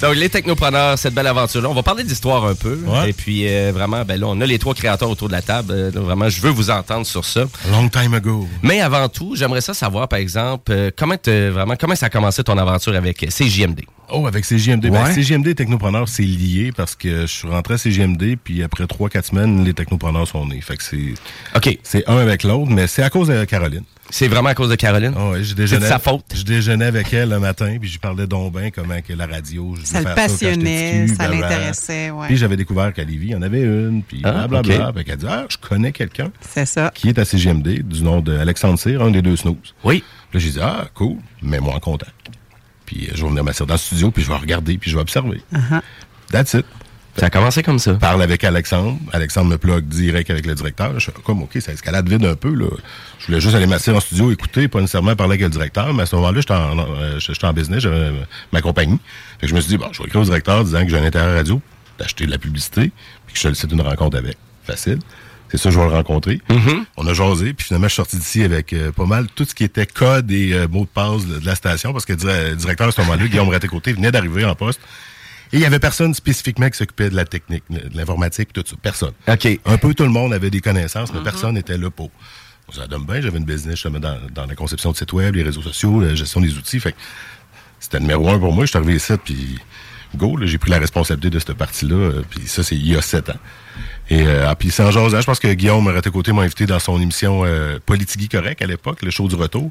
Donc, 0.00 0.14
les 0.14 0.28
technopreneurs, 0.28 0.98
cette 0.98 1.14
belle 1.14 1.26
aventure-là, 1.26 1.68
on 1.68 1.74
va 1.74 1.82
parler 1.82 2.04
d'histoire 2.04 2.44
un 2.44 2.54
peu. 2.54 2.78
Ouais. 2.86 3.10
Et 3.10 3.12
puis, 3.12 3.46
euh, 3.48 3.72
vraiment, 3.74 4.04
ben 4.04 4.20
là, 4.20 4.26
on 4.28 4.40
a 4.40 4.46
les 4.46 4.58
trois 4.58 4.74
créateurs 4.74 5.10
autour 5.10 5.28
de 5.28 5.32
la 5.32 5.42
table. 5.42 5.90
Donc, 5.90 6.04
vraiment, 6.04 6.28
je 6.28 6.40
veux 6.40 6.50
vous 6.50 6.70
entendre 6.70 7.06
sur 7.06 7.24
ça. 7.24 7.44
Long 7.70 7.88
time 7.88 8.14
ago. 8.14 8.48
Mais 8.62 8.80
avant 8.80 9.08
tout, 9.08 9.34
j'aimerais 9.36 9.60
ça 9.60 9.74
savoir, 9.74 10.06
par 10.06 10.18
exemple, 10.20 10.72
comment, 10.96 11.16
te- 11.16 11.48
vraiment, 11.50 11.74
comment 11.78 11.96
ça 11.96 12.06
a 12.06 12.10
commencé 12.10 12.44
ton 12.44 12.58
aventure 12.58 12.94
avec 12.94 13.26
CJMD? 13.30 13.80
Oh, 14.14 14.26
avec 14.26 14.44
CGMD. 14.44 14.90
Ben, 14.90 15.04
Ouais. 15.04 15.12
CGMD 15.12 15.48
et 15.48 15.54
Technopreneurs, 15.54 16.08
c'est 16.08 16.22
lié 16.22 16.70
parce 16.76 16.94
que 16.94 17.22
je 17.22 17.26
suis 17.32 17.48
rentré 17.48 17.74
à 17.74 17.78
CGMD, 17.78 18.36
puis 18.42 18.62
après 18.62 18.84
3-4 18.84 19.22
semaines, 19.26 19.64
les 19.64 19.72
Technopreneurs 19.74 20.28
sont 20.28 20.46
nés. 20.46 20.60
Fait 20.60 20.76
que 20.76 20.82
c'est, 20.82 21.14
OK. 21.56 21.78
c'est 21.82 22.08
un 22.08 22.18
avec 22.18 22.42
l'autre, 22.44 22.70
mais 22.70 22.86
c'est 22.86 23.02
à 23.02 23.10
cause 23.10 23.28
de 23.28 23.44
Caroline. 23.44 23.84
C'est 24.10 24.28
vraiment 24.28 24.50
à 24.50 24.54
cause 24.54 24.68
de 24.68 24.74
Caroline? 24.74 25.14
Ouais, 25.16 25.38
je 25.42 25.50
c'est 25.50 25.54
déjeunais, 25.54 25.80
de 25.80 25.86
sa 25.86 25.98
faute. 25.98 26.24
Je 26.34 26.42
déjeunais 26.42 26.84
avec 26.84 27.14
elle 27.14 27.30
le 27.30 27.38
matin, 27.38 27.76
puis 27.80 27.88
je 27.88 27.94
lui 27.94 27.98
parlais 27.98 28.26
donc 28.26 28.52
bien 28.58 28.70
comment 28.70 29.00
que 29.00 29.14
la 29.14 29.26
radio, 29.26 29.74
je 29.80 29.86
Ça 29.86 30.00
voulais 30.00 30.10
le 30.10 30.14
passionnait, 30.16 31.06
ça 31.08 31.28
l'intéressait, 31.28 32.10
ouais. 32.10 32.26
Puis 32.26 32.36
j'avais 32.36 32.56
découvert 32.56 32.92
qu'à 32.92 33.04
Lévis, 33.04 33.28
il 33.28 33.32
y 33.32 33.34
en 33.34 33.40
avait 33.42 33.62
une, 33.62 34.02
puis 34.02 34.20
Ah, 34.24 34.46
blablabla. 34.46 34.90
ok. 34.90 34.96
Fait 34.98 35.04
qu'elle 35.04 35.16
dit, 35.16 35.26
ah, 35.26 35.46
je 35.48 35.56
connais 35.56 35.92
quelqu'un 35.92 36.30
C'est 36.46 36.66
ça. 36.66 36.90
qui 36.94 37.08
est 37.08 37.18
à 37.18 37.24
CGMD, 37.24 37.82
du 37.82 38.02
nom 38.02 38.20
d'Alexandre 38.20 38.78
Cyr, 38.78 39.00
un 39.02 39.10
des 39.10 39.22
deux 39.22 39.36
snooze. 39.36 39.56
Oui. 39.82 40.04
Là, 40.34 40.40
j'ai 40.40 40.50
dit, 40.50 40.60
ah, 40.60 40.84
cool, 40.94 41.16
mets-moi 41.40 41.74
en 41.74 41.80
contact. 41.80 42.12
Puis 42.92 43.08
euh, 43.08 43.12
je 43.14 43.22
vais 43.22 43.28
venir 43.28 43.44
m'asseoir 43.44 43.66
dans 43.66 43.74
le 43.74 43.78
studio, 43.78 44.10
puis 44.10 44.22
je 44.22 44.28
vais 44.28 44.36
regarder, 44.36 44.78
puis 44.78 44.90
je 44.90 44.96
vais 44.96 45.02
observer. 45.02 45.42
Uh-huh. 45.52 45.80
That's 46.30 46.54
it. 46.54 46.66
Ça 47.16 47.26
a 47.26 47.30
commencé 47.30 47.62
comme 47.62 47.78
ça. 47.78 47.92
Parle 47.94 48.22
avec 48.22 48.42
Alexandre. 48.42 48.98
Alexandre 49.12 49.50
me 49.50 49.58
plug 49.58 49.84
direct 49.84 50.30
avec 50.30 50.46
le 50.46 50.54
directeur. 50.54 50.94
Je 50.94 51.10
suis 51.10 51.12
comme, 51.24 51.42
OK, 51.42 51.58
ça 51.60 51.72
escalade 51.72 52.08
vite 52.08 52.24
un 52.24 52.36
peu. 52.36 52.54
Là. 52.54 52.68
Je 53.18 53.26
voulais 53.26 53.40
juste 53.40 53.54
aller 53.54 53.66
m'asseoir 53.66 53.98
en 53.98 54.00
studio, 54.00 54.32
écouter, 54.32 54.66
pas 54.66 54.80
nécessairement 54.80 55.14
parler 55.14 55.32
avec 55.32 55.42
le 55.42 55.50
directeur. 55.50 55.92
Mais 55.92 56.04
à 56.04 56.06
ce 56.06 56.16
moment-là, 56.16 56.40
j'étais 56.40 56.54
en, 56.54 56.78
euh, 56.78 57.18
en 57.42 57.52
business, 57.52 57.80
j'avais 57.80 58.12
ma 58.50 58.62
compagnie. 58.62 58.98
Fait 59.38 59.46
que 59.46 59.48
je 59.48 59.54
me 59.54 59.60
suis 59.60 59.68
dit, 59.68 59.76
bon, 59.76 59.92
je 59.92 59.98
vais 59.98 60.06
écrire 60.06 60.22
au 60.22 60.24
directeur 60.24 60.64
disant 60.64 60.84
que 60.84 60.88
j'ai 60.88 60.98
un 60.98 61.04
intérêt 61.04 61.34
radio, 61.36 61.60
d'acheter 61.98 62.24
de 62.24 62.30
la 62.30 62.38
publicité, 62.38 62.90
puis 63.26 63.34
que 63.34 63.38
je 63.38 63.42
te 63.42 63.48
laisse 63.48 63.62
une 63.70 63.82
rencontre 63.82 64.16
avec. 64.16 64.38
Facile. 64.64 64.98
C'est 65.52 65.58
ça, 65.58 65.70
je 65.70 65.78
vais 65.78 65.84
le 65.86 65.92
rencontrer. 65.92 66.40
On 66.96 67.06
a 67.06 67.12
jasé, 67.14 67.52
puis 67.52 67.66
finalement, 67.66 67.86
je 67.86 67.92
suis 67.92 67.96
sorti 67.96 68.16
d'ici 68.16 68.42
avec 68.42 68.72
euh, 68.72 68.90
pas 68.90 69.04
mal 69.04 69.26
tout 69.34 69.44
ce 69.44 69.54
qui 69.54 69.64
était 69.64 69.86
code 69.86 70.30
et 70.32 70.54
euh, 70.54 70.66
mots 70.66 70.84
de 70.84 70.88
passe 70.88 71.26
de, 71.26 71.38
de 71.38 71.44
la 71.46 71.54
station, 71.54 71.92
parce 71.92 72.06
que 72.06 72.14
le 72.14 72.54
directeur 72.56 72.88
à 72.88 72.90
ce 72.90 73.00
moment-là, 73.02 73.26
Guillaume 73.28 73.50
Raté-Côté, 73.50 73.92
venait 73.92 74.10
d'arriver 74.10 74.44
en 74.46 74.54
poste. 74.54 74.80
Et 75.52 75.56
il 75.58 75.60
y 75.60 75.66
avait 75.66 75.78
personne 75.78 76.14
spécifiquement 76.14 76.70
qui 76.70 76.78
s'occupait 76.78 77.10
de 77.10 77.14
la 77.14 77.26
technique, 77.26 77.64
de 77.68 77.82
l'informatique, 77.94 78.54
tout 78.54 78.64
ça. 78.66 78.74
Personne. 78.80 79.12
OK. 79.28 79.46
Un 79.66 79.76
peu 79.76 79.92
tout 79.92 80.04
le 80.04 80.08
monde 80.08 80.32
avait 80.32 80.48
des 80.48 80.62
connaissances, 80.62 81.12
mais 81.12 81.20
personne 81.22 81.54
n'était 81.54 81.76
là 81.76 81.90
pour. 81.90 82.10
Ça 82.72 82.86
donne 82.86 83.04
bien, 83.04 83.20
j'avais 83.20 83.36
une 83.36 83.44
business 83.44 83.74
justement 83.74 84.00
dans, 84.00 84.16
dans 84.34 84.46
la 84.46 84.54
conception 84.54 84.92
de 84.92 84.96
sites 84.96 85.12
web, 85.12 85.34
les 85.34 85.42
réseaux 85.42 85.60
sociaux, 85.60 86.00
la 86.00 86.14
gestion 86.14 86.40
des 86.40 86.56
outils. 86.56 86.80
Fait 86.80 86.92
que 86.92 86.96
c'était 87.78 87.98
le 87.98 88.02
numéro 88.04 88.30
un 88.30 88.38
pour 88.38 88.54
moi. 88.54 88.64
Je 88.64 88.70
suis 88.70 88.78
arrivé 88.78 88.94
ici, 88.94 89.12
puis 89.22 89.58
go, 90.16 90.38
j'ai 90.42 90.56
pris 90.56 90.70
la 90.70 90.78
responsabilité 90.78 91.28
de 91.28 91.38
cette 91.38 91.52
partie-là. 91.52 91.94
euh, 91.96 92.22
Puis 92.30 92.46
ça, 92.46 92.62
c'est 92.62 92.76
il 92.76 92.86
y 92.88 92.96
a 92.96 93.02
sept 93.02 93.28
ans. 93.28 93.36
Et 94.10 94.26
euh, 94.26 94.48
ah, 94.48 94.54
puis 94.54 94.70
c'est 94.70 94.82
en 94.82 94.90
jasant, 94.90 95.20
je 95.20 95.26
pense 95.26 95.38
que 95.38 95.52
Guillaume 95.52 95.86
Raté-Côté 95.86 96.32
m'a 96.32 96.42
invité 96.42 96.66
dans 96.66 96.78
son 96.78 97.00
émission 97.00 97.42
euh, 97.44 97.78
Politigui 97.84 98.28
Correct 98.28 98.60
à 98.60 98.66
l'époque, 98.66 99.02
le 99.02 99.10
show 99.10 99.28
du 99.28 99.34
retour. 99.34 99.70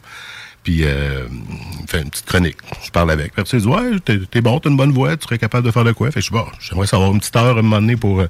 Puis 0.63 0.81
euh, 0.83 1.25
il 1.81 1.87
fait 1.87 2.01
une 2.01 2.09
petite 2.09 2.25
chronique. 2.25 2.57
Je 2.83 2.91
parle 2.91 3.11
avec. 3.11 3.33
Puis 3.33 3.43
il 3.53 3.59
dit 3.59 3.67
Ouais, 3.67 3.99
t'es, 3.99 4.41
bon, 4.41 4.59
t'as 4.59 4.69
une 4.69 4.77
bonne 4.77 4.91
voix, 4.91 5.17
tu 5.17 5.23
serais 5.23 5.39
capable 5.39 5.65
de 5.65 5.71
faire 5.71 5.83
de 5.83 5.91
quoi? 5.91 6.11
Fait 6.11 6.21
je 6.21 6.31
bon, 6.31 6.45
j'aimerais 6.59 6.87
savoir 6.87 7.11
une 7.11 7.19
petite 7.19 7.35
heure 7.35 7.55
à 7.57 7.59
un 7.59 7.63
moment 7.63 7.81
donné 7.81 7.95
pour 7.95 8.23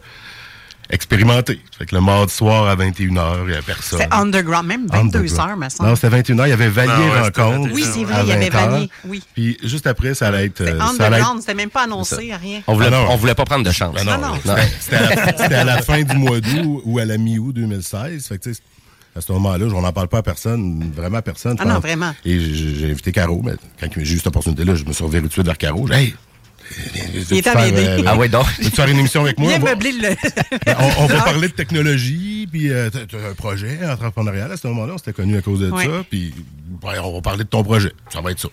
expérimenter. 0.92 1.60
Fait 1.78 1.86
que 1.86 1.96
le 1.96 2.02
mardi 2.02 2.34
soir 2.34 2.68
à 2.68 2.76
21h, 2.76 3.00
il 3.00 3.48
n'y 3.48 3.54
avait 3.54 3.62
personne. 3.62 4.00
C'est 4.00 4.14
underground, 4.14 4.68
même 4.68 4.88
22 4.88 5.20
Underground. 5.20 5.50
heures, 5.52 5.58
me 5.58 5.70
semble. 5.70 5.90
Non, 5.90 5.96
c'était 5.96 6.16
21h. 6.22 6.46
Il 6.46 6.50
y 6.50 6.54
avait 6.54 6.70
Valier 6.70 6.92
Ah 7.16 7.22
Rencontre. 7.24 7.68
21. 7.70 7.74
Oui, 7.74 7.84
c'est 7.84 8.04
vrai, 8.04 8.22
il 8.24 8.30
y 8.30 8.32
avait 8.34 8.50
20h. 8.50 8.52
Valier, 8.70 8.90
oui. 9.06 9.24
Puis 9.34 9.58
juste 9.64 9.88
après, 9.88 10.14
ça 10.14 10.28
allait 10.28 10.46
être. 10.46 10.62
Euh, 10.62 10.80
underground, 10.80 11.40
c'était 11.40 11.54
même 11.56 11.70
pas 11.70 11.84
annoncé, 11.84 12.16
rien. 12.42 12.62
On 12.68 12.74
voulait, 12.76 12.88
Ah 12.88 12.92
non. 12.92 13.06
on 13.10 13.16
voulait 13.18 13.36
pas 13.36 13.46
prendre 13.46 13.66
de 13.66 13.72
chance. 13.72 13.96
Ah 14.00 14.04
non, 14.04 14.12
Ah 14.14 14.18
non. 14.46 14.56
c'était- 14.80 14.96
à, 14.96 15.16
la- 15.16 15.38
c'était 15.38 15.56
à 15.56 15.64
la 15.64 15.82
fin 15.82 16.02
du 16.04 16.16
mois 16.18 16.40
d'août 16.40 16.82
ou 16.86 17.00
à 17.00 17.06
la 17.06 17.18
mi-août 17.18 17.54
2016. 17.54 18.28
Fait 18.28 18.38
que, 18.38 18.44
tu 18.44 18.54
sais, 18.54 18.62
à 19.16 19.22
ce 19.22 19.32
moment-là, 19.34 19.66
on 19.74 19.82
n'en 19.82 19.92
parle 19.92 20.08
pas 20.08 20.20
à 20.20 20.24
personne, 20.24 20.92
vraiment 20.96 21.18
à 21.18 21.22
personne. 21.22 21.58
Ah 21.60 21.66
non, 21.66 21.80
vraiment. 21.80 22.14
Et 22.24 22.40
j'ai 22.40 22.76
j'ai 22.76 22.90
invité 22.92 23.12
Caro, 23.12 23.42
mais 23.44 23.54
quand 23.80 23.88
j'ai 23.98 24.14
eu 24.14 24.18
cette 24.18 24.28
opportunité-là, 24.28 24.76
je 24.76 24.86
me 24.86 24.94
suis 24.94 25.04
reviré 25.04 25.22
tout 25.24 25.28
de 25.28 25.34
suite 25.34 25.46
vers 25.46 25.58
Caro. 25.58 25.86
J'ai 25.88 25.94
dit, 25.96 26.00
Hey! 26.02 26.16
Il 27.32 27.38
est 27.38 27.48
à 27.48 27.56
m'aider. 27.56 28.04
Ah 28.06 28.16
ouais, 28.18 28.30
donc. 28.30 28.46
Veux-tu 28.60 28.72
faire 28.76 28.88
une 28.88 29.00
émission 29.00 29.22
avec 29.22 29.38
moi? 29.40 29.52
On 29.56 29.60
va- 29.60 29.74
le. 29.76 30.16
Ben, 30.66 30.76
on, 30.80 31.04
on 31.04 31.06
va 31.08 31.22
parler 31.22 31.48
de 31.48 31.54
technologie, 31.54 32.48
puis 32.52 32.72
euh, 32.72 32.90
t'as- 32.90 33.06
t'as 33.06 33.30
un 33.30 33.34
projet 33.34 33.80
entrepreneurial 33.86 34.52
à 34.52 34.58
ce 34.58 34.68
moment-là. 34.68 34.94
On 34.96 34.98
s'était 34.98 35.14
connus 35.14 35.38
à 35.38 35.42
cause 35.42 35.60
de 35.60 35.70
Oui. 35.72 35.84
ça, 35.86 36.04
puis 36.10 36.34
ouais, 36.84 37.00
on 37.04 37.14
va 37.14 37.22
parler 37.22 37.44
de 37.44 37.50
ton 37.50 37.64
projet. 37.64 37.92
Ça 38.10 38.22
va 38.22 38.32
être 38.32 38.40
ça. 38.40 38.50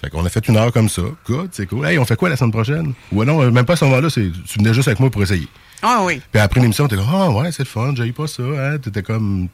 Fait 0.00 0.10
qu'on 0.10 0.24
a 0.24 0.28
fait 0.28 0.46
une 0.46 0.56
heure 0.56 0.72
comme 0.72 0.88
ça. 0.88 1.02
Good, 1.26 1.48
c'est 1.52 1.66
cool. 1.66 1.84
Hey, 1.86 1.98
on 1.98 2.04
fait 2.04 2.14
quoi 2.16 2.28
la 2.28 2.36
semaine 2.36 2.52
prochaine? 2.52 2.92
Ouais, 3.10 3.26
non, 3.26 3.42
euh, 3.42 3.50
même 3.50 3.64
pas 3.64 3.72
à 3.72 3.76
ce 3.76 3.84
moment-là, 3.86 4.08
c'est- 4.10 4.30
tu 4.46 4.58
venais 4.58 4.72
juste 4.74 4.86
avec 4.88 5.00
moi 5.00 5.10
pour 5.10 5.22
essayer. 5.22 5.48
Ah 5.82 6.00
oui. 6.02 6.20
Puis 6.32 6.40
après 6.40 6.60
l'émission, 6.60 6.86
t'es 6.88 6.96
comme, 6.96 7.06
ah 7.12 7.30
ouais, 7.30 7.50
c'est 7.52 7.62
le 7.64 7.68
fun, 7.68 7.94
j'ai 7.96 8.12
pas 8.12 8.26
ça, 8.26 8.42
hein. 8.42 8.78
T'étais 8.78 9.02
comme. 9.02 9.48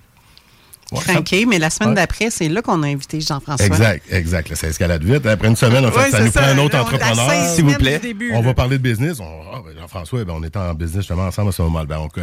Ouais, 0.94 1.04
ça- 1.04 1.12
Craqué, 1.14 1.46
mais 1.46 1.58
la 1.58 1.70
semaine 1.70 1.90
Ouais. 1.90 1.94
d'après, 1.96 2.30
c'est 2.30 2.48
là 2.48 2.62
qu'on 2.62 2.82
a 2.82 2.86
invité 2.86 3.20
Jean-François. 3.20 3.64
Exact, 3.66 4.04
exact. 4.10 4.48
Là, 4.50 4.56
ça 4.56 4.68
escalade 4.68 5.02
vite. 5.04 5.26
Après 5.26 5.48
une 5.48 5.56
semaine, 5.56 5.84
en 5.84 5.90
fait, 5.90 5.98
Ouais, 5.98 6.10
ça 6.10 6.20
nous 6.24 6.30
prend 6.30 6.42
un 6.44 6.58
autre 6.58 6.76
Là, 6.76 6.82
entrepreneur. 6.82 7.30
S'il 7.54 7.64
vous 7.64 7.74
plaît. 7.74 7.98
début, 7.98 8.30
On 8.32 8.40
là. 8.40 8.46
va 8.46 8.54
parler 8.54 8.78
de 8.78 8.82
business. 8.82 9.18
On, 9.20 9.24
ah, 9.52 9.60
ben, 9.64 9.72
Jean-François, 9.78 10.24
ben, 10.24 10.34
on 10.36 10.42
était 10.42 10.58
en 10.58 10.74
business 10.74 11.02
justement 11.02 11.26
ensemble 11.26 11.48
à 11.50 11.52
ce 11.52 11.62
moment-là. 11.62 11.84
Ben, 11.86 11.98
on 11.98 12.08
co- 12.08 12.20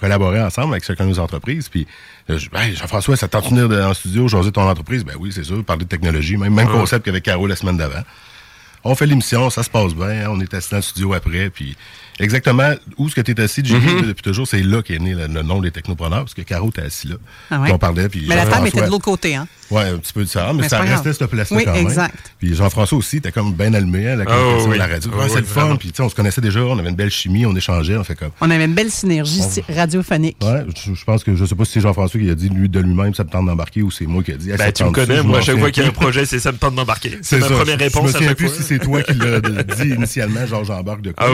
collaborait 0.00 0.42
ensemble 0.42 0.74
avec 0.74 0.84
chacun 0.84 1.04
de 1.04 1.10
nos 1.10 1.18
entreprises. 1.18 1.68
Puis, 1.68 1.86
euh, 2.30 2.38
je- 2.38 2.48
Hey, 2.58 2.74
Jean-François, 2.76 3.16
ça 3.16 3.28
tente 3.28 3.52
de 3.52 3.62
venir 3.62 3.86
en 3.88 3.94
studio, 3.94 4.28
choisir 4.28 4.52
ton 4.52 4.68
entreprise? 4.68 5.04
Ben 5.04 5.14
oui, 5.18 5.30
c'est 5.34 5.44
sûr, 5.44 5.64
parler 5.64 5.84
de 5.84 5.88
technologie. 5.88 6.36
Même, 6.36 6.54
même 6.54 6.68
concept 6.68 7.04
qu'avec 7.04 7.22
Caro 7.24 7.46
la 7.46 7.56
semaine 7.56 7.76
d'avant. 7.76 8.02
On 8.86 8.94
fait 8.94 9.06
l'émission, 9.06 9.48
ça 9.48 9.62
se 9.62 9.70
passe 9.70 9.94
bien. 9.94 10.28
On 10.30 10.38
est 10.40 10.52
assis 10.52 10.70
dans 10.70 10.76
le 10.76 10.82
studio 10.82 11.14
après. 11.14 11.48
Puis, 11.48 11.74
exactement 12.20 12.70
où 12.98 13.06
est-ce 13.06 13.14
que 13.14 13.20
tu 13.20 13.32
es 13.32 13.40
assis, 13.40 13.62
JP, 13.64 13.74
Mm-hmm. 13.74 14.06
depuis 14.06 14.22
toujours, 14.22 14.46
c'est 14.48 14.62
là 14.62 14.82
qu'est 14.82 14.98
né 14.98 15.14
le, 15.14 15.26
le 15.26 15.42
nom 15.42 15.60
des 15.60 15.70
technopreneurs, 15.70 16.20
parce 16.20 16.34
que 16.34 16.42
Caro 16.42 16.68
était 16.70 16.82
assis 16.82 17.08
là. 17.08 17.16
Ah 17.50 17.60
ouais? 17.60 17.70
On 17.72 17.78
parlait. 17.78 18.08
Puis 18.08 18.26
Mais 18.28 18.36
la 18.36 18.42
table 18.42 18.52
Jean-François- 18.54 18.68
était 18.68 18.86
de 18.86 18.90
l'autre 18.90 19.04
côté, 19.04 19.34
hein? 19.34 19.46
Ouais, 19.70 19.82
un 19.82 19.96
petit 19.98 20.12
peu 20.12 20.22
différent, 20.24 20.52
mais, 20.54 20.62
Mais 20.62 20.68
ça 20.68 20.80
restait 20.80 21.12
cette 21.12 21.26
place-là 21.26 21.56
Oui, 21.56 21.64
quand 21.64 21.72
même. 21.72 21.82
exact. 21.82 22.32
Puis 22.38 22.54
Jean-François 22.54 22.98
aussi, 22.98 23.16
était 23.16 23.32
comme 23.32 23.52
bien 23.54 23.72
allumé, 23.74 24.08
hein, 24.10 24.16
la 24.16 24.24
Ah, 24.28 24.36
oui. 24.66 24.74
de 24.74 24.74
la 24.78 24.86
radio. 24.86 25.10
Ah, 25.14 25.16
Ouais, 25.18 25.28
c'est 25.28 25.34
oui, 25.36 25.40
le 25.40 25.46
fun, 25.46 25.60
vraiment. 25.62 25.76
puis 25.76 25.88
tu 25.90 25.96
sais, 25.96 26.02
on 26.02 26.08
se 26.08 26.14
connaissait 26.14 26.40
déjà, 26.40 26.60
on 26.60 26.78
avait 26.78 26.90
une 26.90 26.96
belle 26.96 27.10
chimie, 27.10 27.46
on 27.46 27.56
échangeait, 27.56 27.96
on 27.96 28.04
fait 28.04 28.14
comme... 28.14 28.30
On 28.40 28.50
avait 28.50 28.64
une 28.66 28.74
belle 28.74 28.90
synergie 28.90 29.40
On- 29.42 29.74
radiophonique. 29.74 30.36
Ouais, 30.42 30.64
je, 30.76 30.94
je 30.94 31.04
pense 31.04 31.24
que 31.24 31.34
je 31.34 31.44
sais 31.44 31.54
pas 31.54 31.64
si 31.64 31.72
c'est 31.72 31.80
Jean-François 31.80 32.20
qui 32.20 32.30
a 32.30 32.34
dit 32.34 32.48
lui 32.50 32.68
de 32.68 32.80
lui-même 32.80 33.14
ça 33.14 33.24
me 33.24 33.30
tente 33.30 33.46
d'embarquer 33.46 33.82
ou 33.82 33.90
c'est 33.90 34.06
moi 34.06 34.22
qui 34.22 34.32
a 34.32 34.36
dit. 34.36 34.52
Ah, 34.52 34.58
ça 34.58 34.64
Ben, 34.66 34.72
tu 34.72 34.84
me 34.84 34.90
connais, 34.90 35.16
Je 35.16 35.22
moi, 35.22 35.38
à 35.38 35.42
chaque 35.42 35.58
fois 35.58 35.70
qu'il 35.70 35.82
y 35.82 35.86
a 35.86 35.88
un 35.88 35.92
projet, 35.92 36.26
c'est 36.26 36.38
ça 36.38 36.52
me 36.52 36.58
tente 36.58 36.74
d'embarquer. 36.74 37.18
C'est 37.22 37.38
ma 37.38 37.48
ça. 37.48 37.54
première 37.54 37.78
Je- 37.78 37.84
réponse 37.84 38.02
Je 38.02 38.06
me 38.06 38.08
à 38.08 38.12
souviens 38.12 38.28
chaque 38.28 38.36
plus 38.38 38.48
si 38.50 38.62
c'est 38.62 38.78
toi 38.78 39.02
qui 39.02 39.14
l'as 39.14 39.40
dit 39.84 39.88
initialement, 39.88 40.46
genre 40.46 40.64
j'embarque 40.64 41.00
de 41.02 41.12
quoi. 41.12 41.26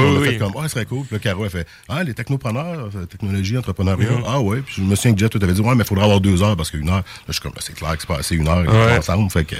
Serait 0.70 0.86
cool. 0.86 1.04
Puis 1.06 1.14
là, 1.16 1.18
Caro 1.18 1.44
a 1.44 1.48
fait, 1.50 1.66
ah, 1.88 2.02
les 2.04 2.14
technopreneurs, 2.14 2.90
euh, 2.94 3.06
technologie, 3.06 3.56
entrepreneuriat. 3.58 4.10
Mhm. 4.10 4.24
Ah 4.26 4.40
ouais. 4.40 4.60
Puis 4.60 4.76
je 4.78 4.82
me 4.82 4.94
souviens 4.94 5.12
que 5.14 5.18
Jeff, 5.20 5.30
tu 5.30 5.38
avais 5.42 5.52
dit, 5.52 5.60
ouais, 5.60 5.74
mais 5.74 5.82
il 5.84 5.86
faudra 5.86 6.04
avoir 6.04 6.20
deux 6.20 6.42
heures 6.42 6.56
parce 6.56 6.70
qu'une 6.70 6.88
heure, 6.88 6.96
là, 6.98 7.02
je 7.28 7.32
suis 7.32 7.42
comme, 7.42 7.52
Ben, 7.52 7.60
c'est 7.60 7.74
clair 7.74 7.92
que 7.96 8.00
c'est 8.00 8.06
pas 8.08 8.18
assez 8.18 8.36
une 8.36 8.48
heure, 8.48 8.64
Ouais. 8.66 8.98
ensemble. 8.98 9.30
Fait 9.30 9.44
que 9.44 9.56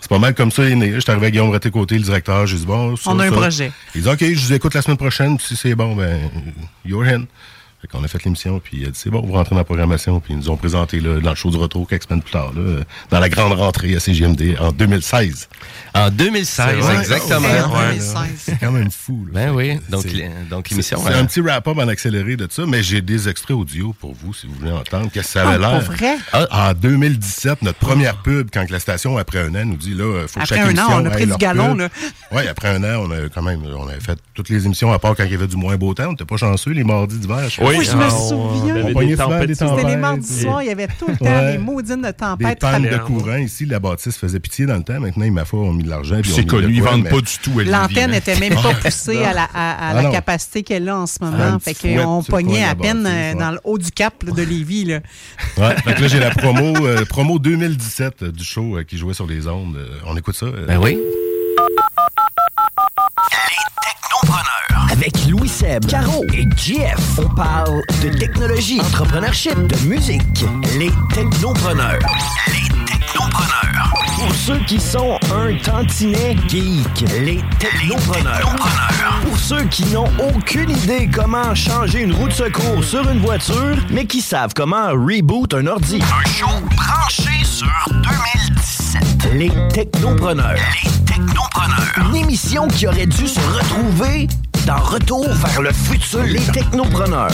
c'est 0.00 0.08
pas 0.10 0.18
mal 0.18 0.34
comme 0.34 0.50
ça. 0.50 0.62
Je 0.68 1.00
suis 1.00 1.10
arrivé 1.10 1.26
à 1.26 1.30
Guillaume 1.30 1.50
Raté 1.50 1.70
côté, 1.70 1.96
le 1.96 2.02
directeur. 2.04 2.46
J'ai 2.46 2.58
dit, 2.58 2.66
bon, 2.66 2.94
ça, 2.96 3.10
On 3.10 3.18
a 3.18 3.24
un 3.26 3.30
ça. 3.30 3.36
projet. 3.36 3.72
Il 3.94 4.02
dit, 4.02 4.08
OK, 4.08 4.20
je 4.20 4.46
vous 4.46 4.52
écoute 4.52 4.74
la 4.74 4.82
semaine 4.82 4.96
prochaine. 4.98 5.36
puis 5.36 5.46
Si 5.46 5.56
c'est 5.56 5.74
bon, 5.74 5.96
ben, 5.96 6.18
you're 6.84 7.02
in. 7.04 7.24
Fait 7.86 7.96
qu'on 7.98 8.02
a 8.04 8.08
fait 8.08 8.24
l'émission, 8.24 8.58
puis 8.58 8.78
il 8.80 8.86
a 8.86 8.90
dit, 8.90 8.98
c'est 9.00 9.10
bon, 9.10 9.20
vous 9.24 9.32
rentrez 9.34 9.50
dans 9.54 9.60
la 9.60 9.64
programmation. 9.64 10.18
Puis 10.18 10.34
ils 10.34 10.38
nous 10.38 10.50
ont 10.50 10.56
présenté 10.56 10.98
là, 10.98 11.20
dans 11.20 11.30
le 11.30 11.36
show 11.36 11.50
du 11.50 11.56
retour 11.56 11.86
quelques 11.88 12.04
semaines 12.04 12.22
plus 12.22 12.32
tard, 12.32 12.52
là, 12.56 12.82
dans 13.10 13.20
la 13.20 13.28
grande 13.28 13.52
rentrée 13.52 13.94
à 13.94 14.00
CGMD 14.00 14.56
en 14.58 14.72
2016. 14.72 15.48
En 15.94 16.10
2016, 16.10 16.66
C'est 16.68 16.80
vrai. 16.80 16.96
exactement. 16.98 17.40
Ouais, 17.48 17.60
En 17.62 17.70
ouais, 17.70 17.88
2016. 17.90 18.16
C'est 18.38 18.58
quand 18.58 18.72
même 18.72 18.90
fou. 18.90 19.26
là. 19.32 19.46
Ben 19.46 19.54
oui, 19.54 19.78
donc, 19.88 20.04
l'émission. 20.70 20.98
C'est 21.04 21.12
euh, 21.12 21.20
un 21.20 21.24
petit 21.26 21.40
wrap-up 21.40 21.78
en 21.78 21.86
accéléré 21.88 22.36
de 22.36 22.48
ça, 22.50 22.64
mais 22.66 22.82
j'ai 22.82 23.00
des 23.02 23.28
extraits 23.28 23.56
audio 23.56 23.94
pour 24.00 24.14
vous, 24.14 24.34
si 24.34 24.46
vous 24.48 24.54
voulez 24.54 24.72
entendre. 24.72 25.08
Qu'est-ce 25.12 25.26
que 25.28 25.32
ça 25.34 25.48
avait 25.48 25.64
Ah, 25.64 25.70
l'air? 25.70 25.84
pour 25.84 25.94
vrai? 25.94 26.16
Ah, 26.32 26.70
en 26.70 26.74
2017, 26.74 27.62
notre 27.62 27.78
première 27.78 28.16
pub, 28.22 28.48
quand 28.52 28.68
la 28.68 28.80
station, 28.80 29.16
après 29.16 29.38
un 29.38 29.54
an, 29.54 29.64
nous 29.64 29.76
dit, 29.76 29.94
là, 29.94 30.26
faut 30.26 30.40
que 30.40 30.44
Après 30.44 30.56
chaque 30.56 30.76
un 30.76 30.78
an, 30.82 31.02
on 31.02 31.06
a 31.06 31.10
pris 31.10 31.26
du 31.26 31.36
galon, 31.36 31.68
pub. 31.70 31.78
là. 31.80 31.88
Oui, 32.32 32.48
après 32.48 32.68
un 32.68 32.82
an, 32.82 33.04
on 33.06 33.10
a 33.12 33.28
quand 33.32 33.42
même, 33.42 33.62
on 33.78 33.86
avait 33.88 34.00
fait 34.00 34.18
toutes 34.34 34.48
les 34.48 34.66
émissions, 34.66 34.92
à 34.92 34.98
part 34.98 35.14
quand 35.14 35.24
il 35.24 35.30
y 35.30 35.34
avait 35.34 35.46
du 35.46 35.56
moins 35.56 35.76
beau 35.76 35.94
temps. 35.94 36.08
On 36.08 36.10
n'était 36.10 36.24
pas 36.24 36.36
chanceux, 36.36 36.72
les 36.72 36.84
mardis 36.84 37.18
d'hiver. 37.18 37.48
je 37.48 37.62
Oui, 37.62 37.75
Oui, 37.78 37.84
je 37.84 37.96
me 37.96 38.08
souviens. 38.10 38.92
on 38.94 39.00
des 39.00 39.16
tempêtes 39.16 39.46
des. 39.48 39.54
C'était 39.54 39.70
les 39.70 39.80
tempêtes, 39.82 39.98
mardis 39.98 40.40
soirs, 40.42 40.62
il 40.62 40.66
y 40.68 40.70
avait 40.70 40.86
tout 40.88 41.06
le 41.08 41.16
temps 41.16 41.24
Ouais. 41.24 41.52
des 41.52 41.58
maudines 41.58 41.96
de 42.02 42.06
Des 42.06 42.12
tempêtes. 42.12 42.58
pannes 42.60 42.82
de 42.82 42.98
courant. 42.98 43.36
Ici, 43.36 43.66
la 43.66 43.78
bâtisse 43.78 44.16
faisait 44.16 44.40
pitié 44.40 44.66
dans 44.66 44.76
le 44.76 44.82
temps. 44.82 44.98
Maintenant, 45.00 45.30
ma 45.30 45.44
foi, 45.44 45.60
on 45.60 45.72
mis 45.72 45.82
de 45.84 45.90
l'argent. 45.90 46.18
puis 46.22 46.30
on 46.30 46.34
a 46.34 46.36
C'est 46.36 46.46
connu, 46.46 46.72
ils 46.74 46.82
vendent 46.82 47.08
pas 47.08 47.20
du 47.20 47.38
tout 47.42 47.58
L'antenne 47.60 48.10
hein. 48.10 48.14
n'était 48.14 48.38
même 48.38 48.54
pas 48.54 48.74
poussée 48.84 49.22
à 49.24 49.32
la, 49.32 49.44
à- 49.44 49.90
à 49.90 49.98
Ah 49.98 50.10
capacité 50.10 50.62
qu'elle 50.62 50.88
a 50.88 50.96
en 50.98 51.06
ce 51.06 51.18
Un 51.20 51.30
moment. 51.30 51.58
Fait 51.58 51.74
qu'on 51.74 52.22
pognait 52.22 52.64
à 52.64 52.74
peine 52.74 53.06
euh, 53.06 53.34
dans 53.34 53.50
le 53.52 53.58
haut 53.64 53.78
du 53.78 53.90
cap 53.90 54.24
de 54.24 54.42
Lévis. 54.42 54.84
Là. 54.84 55.00
Ouais, 55.58 55.74
fait 55.84 55.94
que 55.94 56.02
là, 56.02 56.08
j'ai 56.08 56.20
la 56.20 56.30
promo, 56.30 56.74
euh, 56.86 57.04
promo 57.04 57.38
2017 57.38 58.22
euh, 58.22 58.32
du 58.32 58.44
show 58.44 58.76
euh, 58.78 58.84
qui 58.84 58.98
jouait 58.98 59.14
sur 59.14 59.26
les 59.26 59.46
ondes. 59.48 59.78
On 60.06 60.16
écoute 60.16 60.36
ça. 60.36 60.46
Ben 60.66 60.78
oui. 60.78 60.98
Technopreneur. 63.30 64.92
Avec 64.92 65.26
Louis 65.26 65.48
Seb, 65.48 65.86
Caro 65.86 66.24
et 66.32 66.46
Jeff. 66.56 66.98
On 67.18 67.28
parle 67.34 67.82
de 68.02 68.08
technologie, 68.08 68.80
entrepreneurship, 68.80 69.56
de 69.66 69.76
musique. 69.88 70.22
Les 70.78 70.90
technopreneurs. 71.14 71.98
Les 72.48 72.84
technopreneurs. 72.84 73.55
Pour 74.26 74.34
ceux 74.34 74.58
qui 74.66 74.80
sont 74.80 75.20
un 75.32 75.56
tantinet 75.62 76.36
geek. 76.48 77.04
Les 77.20 77.40
technopreneurs. 77.60 78.56
Pour 79.22 79.38
ceux 79.38 79.62
qui 79.66 79.84
n'ont 79.86 80.10
aucune 80.18 80.70
idée 80.70 81.08
comment 81.08 81.54
changer 81.54 82.00
une 82.00 82.12
roue 82.12 82.26
de 82.26 82.32
secours 82.32 82.82
sur 82.82 83.08
une 83.08 83.20
voiture, 83.20 83.76
mais 83.88 84.04
qui 84.04 84.20
savent 84.20 84.52
comment 84.52 84.88
reboot 84.88 85.54
un 85.54 85.68
ordi. 85.68 86.00
Un 86.02 86.28
show 86.28 86.48
branché 86.74 87.44
sur 87.44 87.68
2017. 87.88 89.32
Les 89.34 89.52
technopreneurs. 89.72 90.58
Les 90.82 90.90
technopreneurs. 91.04 92.08
Une 92.08 92.16
émission 92.16 92.66
qui 92.66 92.88
aurait 92.88 93.06
dû 93.06 93.28
se 93.28 93.38
retrouver 93.38 94.26
dans 94.66 94.76
Retour 94.76 95.26
vers 95.32 95.62
le 95.62 95.72
futur. 95.72 96.22
Les 96.24 96.40
technopreneurs. 96.40 97.30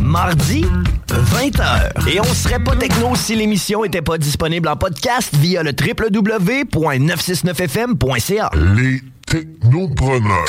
Mardi, 0.00 0.64
20h. 1.08 2.08
Et 2.08 2.20
on 2.20 2.24
serait 2.24 2.62
pas 2.62 2.76
techno 2.76 3.16
si 3.16 3.34
l'émission 3.34 3.84
était 3.84 4.02
pas 4.02 4.18
disponible 4.18 4.68
en 4.68 4.76
podcast 4.76 5.34
via 5.34 5.62
le 5.62 5.70
www.969fm.ca. 5.70 8.50
Les 8.76 9.00
technopreneurs. 9.26 10.44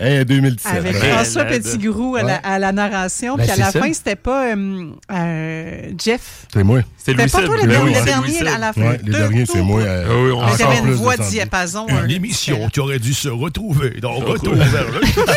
Eh, 0.00 0.24
2017. 0.24 0.72
Avec. 0.76 0.96
François. 0.96 1.44
Petitgrou 1.44 2.16
à, 2.16 2.22
la, 2.22 2.36
à 2.36 2.58
la 2.58 2.72
narration. 2.72 3.36
Ben, 3.36 3.42
puis 3.44 3.50
à 3.52 3.54
c'est 3.54 3.60
la 3.60 3.70
ça. 3.70 3.80
fin, 3.80 3.92
c'était 3.92 4.16
pas 4.16 4.48
euh, 4.54 4.90
euh, 5.12 5.90
Jeff. 6.02 6.46
C'est 6.52 6.64
moi. 6.64 6.80
C'était 6.98 7.26
pas 7.28 7.42
toi 7.42 7.56
le, 7.56 7.62
Ben 7.62 7.68
dernier- 7.68 7.94
le 8.00 8.04
dernier 8.04 8.30
Seb. 8.32 8.46
à 8.48 8.58
la 8.58 8.72
fin. 8.72 8.80
Ouais, 8.80 8.98
les 9.04 9.12
Deux 9.12 9.18
derniers, 9.18 9.46
c'est 9.46 9.62
moi. 9.62 9.80
euh, 9.80 10.04
Ah 10.08 10.12
oui, 10.16 10.30
on 10.52 10.56
T'avais 10.56 10.78
une 10.78 10.94
voix 10.94 11.16
diapason. 11.16 11.86
Une 12.04 12.10
émission 12.10 12.68
qui 12.68 12.80
aurait 12.80 12.98
dû 12.98 13.14
se 13.14 13.28
retrouver 13.28 13.98
dans 14.00 14.14
Retour 14.14 14.54
vers 14.54 14.84
le 14.90 15.06
futur. 15.06 15.24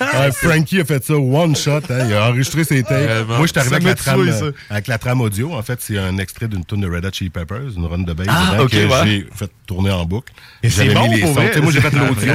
Ouais, 0.00 0.32
Frankie 0.32 0.80
a 0.80 0.84
fait 0.84 1.04
ça 1.04 1.14
one 1.14 1.54
shot. 1.54 1.80
hein, 1.90 2.06
il 2.08 2.14
a 2.14 2.28
enregistré 2.28 2.64
ses 2.64 2.82
tapes. 2.82 3.26
Moi, 3.28 3.42
je 3.42 3.46
suis 3.48 3.58
arrivé 3.58 3.74
avec 3.76 3.84
la, 3.86 3.94
trame, 3.94 4.28
euh, 4.28 4.52
avec 4.70 4.86
la 4.88 4.98
trame 4.98 5.20
audio. 5.20 5.52
En 5.54 5.62
fait, 5.62 5.78
c'est 5.80 5.98
un 5.98 6.16
extrait 6.18 6.48
d'une 6.48 6.64
tune 6.64 6.80
de 6.80 6.88
Red 6.90 7.04
Hot 7.04 7.10
Chili 7.12 7.30
Peppers, 7.30 7.76
une 7.76 7.84
run 7.86 7.98
de 7.98 8.12
bass 8.12 8.26
Ah, 8.30 8.56
que 8.70 8.76
j'ai 9.04 9.26
fait 9.34 9.50
tourner 9.66 9.90
en 9.90 10.04
boucle. 10.04 10.32
Et 10.62 10.70
c'est 10.70 10.88
bon 10.94 11.04
pour 11.20 11.34
Moi, 11.34 11.72
j'ai 11.72 11.80
fait 11.80 11.90
l'audio. 11.94 12.32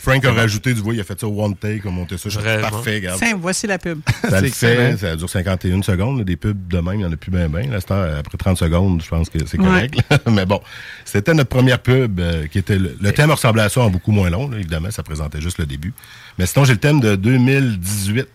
Frank 0.00 0.24
a 0.24 0.32
rajouté 0.42 0.74
du 0.74 0.80
voix. 0.80 0.94
Il 0.94 1.00
a 1.00 1.04
fait 1.04 1.18
ça 1.18 1.26
one 1.26 1.56
take, 1.56 1.86
a 1.86 1.90
monté 1.90 2.16
ça. 2.18 2.24
Je 2.28 2.30
suis 2.30 2.38
Vraiment. 2.40 2.68
parfait, 2.68 2.96
regarde. 2.96 3.18
Tiens, 3.18 3.36
voici 3.40 3.66
la 3.66 3.78
pub. 3.78 4.00
Ça 4.28 4.40
le 4.40 4.48
fait, 4.50 4.96
ça 4.98 5.16
dure 5.16 5.28
51 5.30 5.82
secondes. 5.82 6.18
là. 6.18 6.24
Des 6.24 6.36
pubs 6.36 6.68
de 6.68 6.78
même, 6.78 6.94
il 6.94 6.98
n'y 6.98 7.04
en 7.04 7.12
a 7.12 7.16
plus 7.16 7.30
bien, 7.30 7.48
bien. 7.48 7.70
Là, 7.70 7.78
c'est, 7.80 7.92
après 7.92 8.38
30 8.38 8.58
secondes, 8.58 9.02
je 9.02 9.08
pense 9.08 9.28
que 9.30 9.38
c'est 9.46 9.58
correct. 9.58 9.96
Mais 10.30 10.44
bon, 10.46 10.60
c'était 11.04 11.34
notre 11.34 11.48
première 11.50 11.78
pub 11.78 12.20
euh, 12.20 12.46
qui 12.46 12.58
était. 12.58 12.78
Le, 12.78 12.96
le 13.00 13.12
thème 13.12 13.30
ressemblait 13.30 13.62
à 13.62 13.68
ça 13.68 13.80
en 13.82 13.90
beaucoup 13.90 14.12
moins 14.12 14.30
long, 14.30 14.48
là, 14.48 14.58
évidemment. 14.58 14.90
Ça 14.90 15.02
présentait 15.02 15.40
juste 15.40 15.58
le 15.58 15.66
début. 15.66 15.92
Mais 16.38 16.46
sinon, 16.46 16.64
j'ai 16.64 16.72
le 16.74 16.78
thème 16.80 17.00
de 17.00 17.14
2018. 17.16 18.26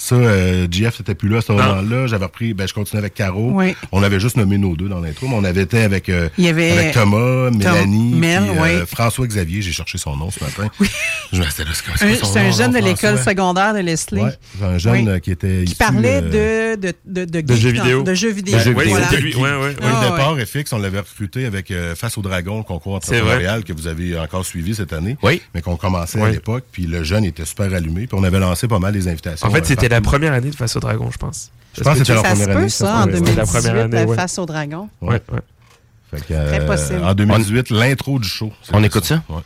Ça, 0.00 0.14
euh, 0.14 0.68
JF 0.70 1.00
n'était 1.00 1.16
plus 1.16 1.28
là 1.28 1.38
à 1.38 1.40
ce 1.40 1.50
moment-là. 1.52 2.06
J'avais 2.06 2.24
repris, 2.26 2.54
ben, 2.54 2.68
je 2.68 2.72
continuais 2.72 3.00
avec 3.00 3.14
Caro. 3.14 3.50
Oui. 3.52 3.74
On 3.90 4.02
avait 4.04 4.20
juste 4.20 4.36
nommé 4.36 4.56
nos 4.56 4.76
deux 4.76 4.88
dans 4.88 5.00
l'intro, 5.00 5.26
mais 5.28 5.34
on 5.34 5.42
avait 5.42 5.62
été 5.62 5.82
avec, 5.82 6.08
euh, 6.08 6.28
Il 6.38 6.44
y 6.44 6.48
avait 6.48 6.70
avec 6.70 6.92
Thomas, 6.92 7.50
Mélanie, 7.50 8.14
Mel, 8.14 8.42
puis, 8.44 8.58
euh, 8.58 8.62
oui. 8.80 8.86
François-Xavier. 8.86 9.60
J'ai 9.60 9.72
cherché 9.72 9.98
son 9.98 10.16
nom 10.16 10.30
ce 10.30 10.42
matin. 10.42 10.70
Je 11.32 11.40
me 11.40 11.44
disais, 11.44 11.64
là, 11.64 11.70
c'est 12.22 12.38
Un- 12.38 12.50
jeune 12.52 12.70
de 12.72 12.78
l'école 12.78 13.16
François? 13.16 13.32
secondaire 13.32 13.74
de 13.74 13.80
Leslie. 13.80 14.20
Ouais, 14.22 14.30
c'est 14.58 14.64
un 14.64 14.78
jeune 14.78 14.92
Oui. 14.92 15.08
euh, 15.08 15.18
qui 15.18 15.32
était 15.32 15.58
Qui 15.64 15.72
issu, 15.72 15.76
parlait 15.76 16.20
euh, 16.22 16.76
de, 16.76 16.92
de, 17.04 17.24
de, 17.24 17.24
de, 17.24 17.40
De 17.40 17.54
jeux 17.56 17.70
vidéo. 17.70 18.02
De 18.04 18.14
jeux 18.14 18.30
vidéo. 18.30 18.56
De 18.56 18.62
jeux 18.62 18.70
Oui, 18.74 18.84
vidéo. 18.84 18.90
Voilà. 18.98 19.08
c'était 19.10 19.20
lui. 19.22 19.34
Ouais, 19.34 19.42
ouais, 19.50 19.56
ouais. 19.56 19.74
Au 19.82 19.84
Ah, 19.84 20.10
départ, 20.10 20.36
FX, 20.38 20.72
on 20.72 20.78
l'avait 20.78 21.00
recruté 21.00 21.44
avec 21.44 21.72
euh, 21.72 21.96
Face 21.96 22.16
au 22.16 22.22
Dragon, 22.22 22.62
concours 22.62 23.00
C'est 23.02 23.16
entrepreneurial 23.20 23.64
que 23.64 23.72
vous 23.72 23.88
avez 23.88 24.16
encore 24.18 24.46
suivi 24.46 24.76
cette 24.76 24.92
année. 24.92 25.16
Oui. 25.24 25.42
Mais 25.54 25.60
qu'on 25.62 25.76
commençait 25.76 26.20
à 26.20 26.24
Oui. 26.26 26.30
l'époque, 26.32 26.64
puis 26.70 26.86
le 26.86 27.02
jeune 27.02 27.24
était 27.24 27.44
super 27.44 27.74
allumé, 27.74 28.06
puis 28.06 28.16
on 28.18 28.22
avait 28.22 28.38
lancé 28.38 28.68
pas 28.68 28.78
mal 28.78 28.92
des 28.92 29.08
invitations. 29.08 29.46
En 29.46 29.50
fait, 29.50 29.58
euh, 29.70 29.87
c'était 29.88 29.94
la 29.94 30.00
première 30.02 30.32
année 30.34 30.50
de 30.50 30.54
Face 30.56 30.76
au 30.76 30.80
Dragon, 30.80 31.08
je 31.10 31.16
pense. 31.18 31.50
Je 31.76 31.82
pense 31.82 31.94
que 31.94 31.98
c'était 32.00 32.14
leur 32.14 32.22
Ça 32.24 32.30
se 32.30 32.34
première 32.36 32.54
peut, 32.54 32.60
année. 32.60 32.68
ça, 32.68 32.94
en 32.96 33.06
ouais. 33.06 33.12
2018, 33.12 33.36
la 33.36 33.46
première 33.46 33.84
année, 33.84 33.96
la 33.96 34.04
ouais. 34.04 34.16
face 34.16 34.38
au 34.38 34.46
dragon. 34.46 34.88
Ouais, 35.00 35.22
ouais. 35.32 35.40
Fait 36.10 36.20
que, 36.26 36.32
euh, 36.34 36.48
Très 36.48 36.66
possible. 36.66 37.04
En 37.04 37.14
2018, 37.14 37.70
l'intro 37.70 38.18
du 38.18 38.28
show. 38.28 38.52
On 38.72 38.82
écoute 38.82 39.04
ça? 39.04 39.22
Ouais. 39.28 39.40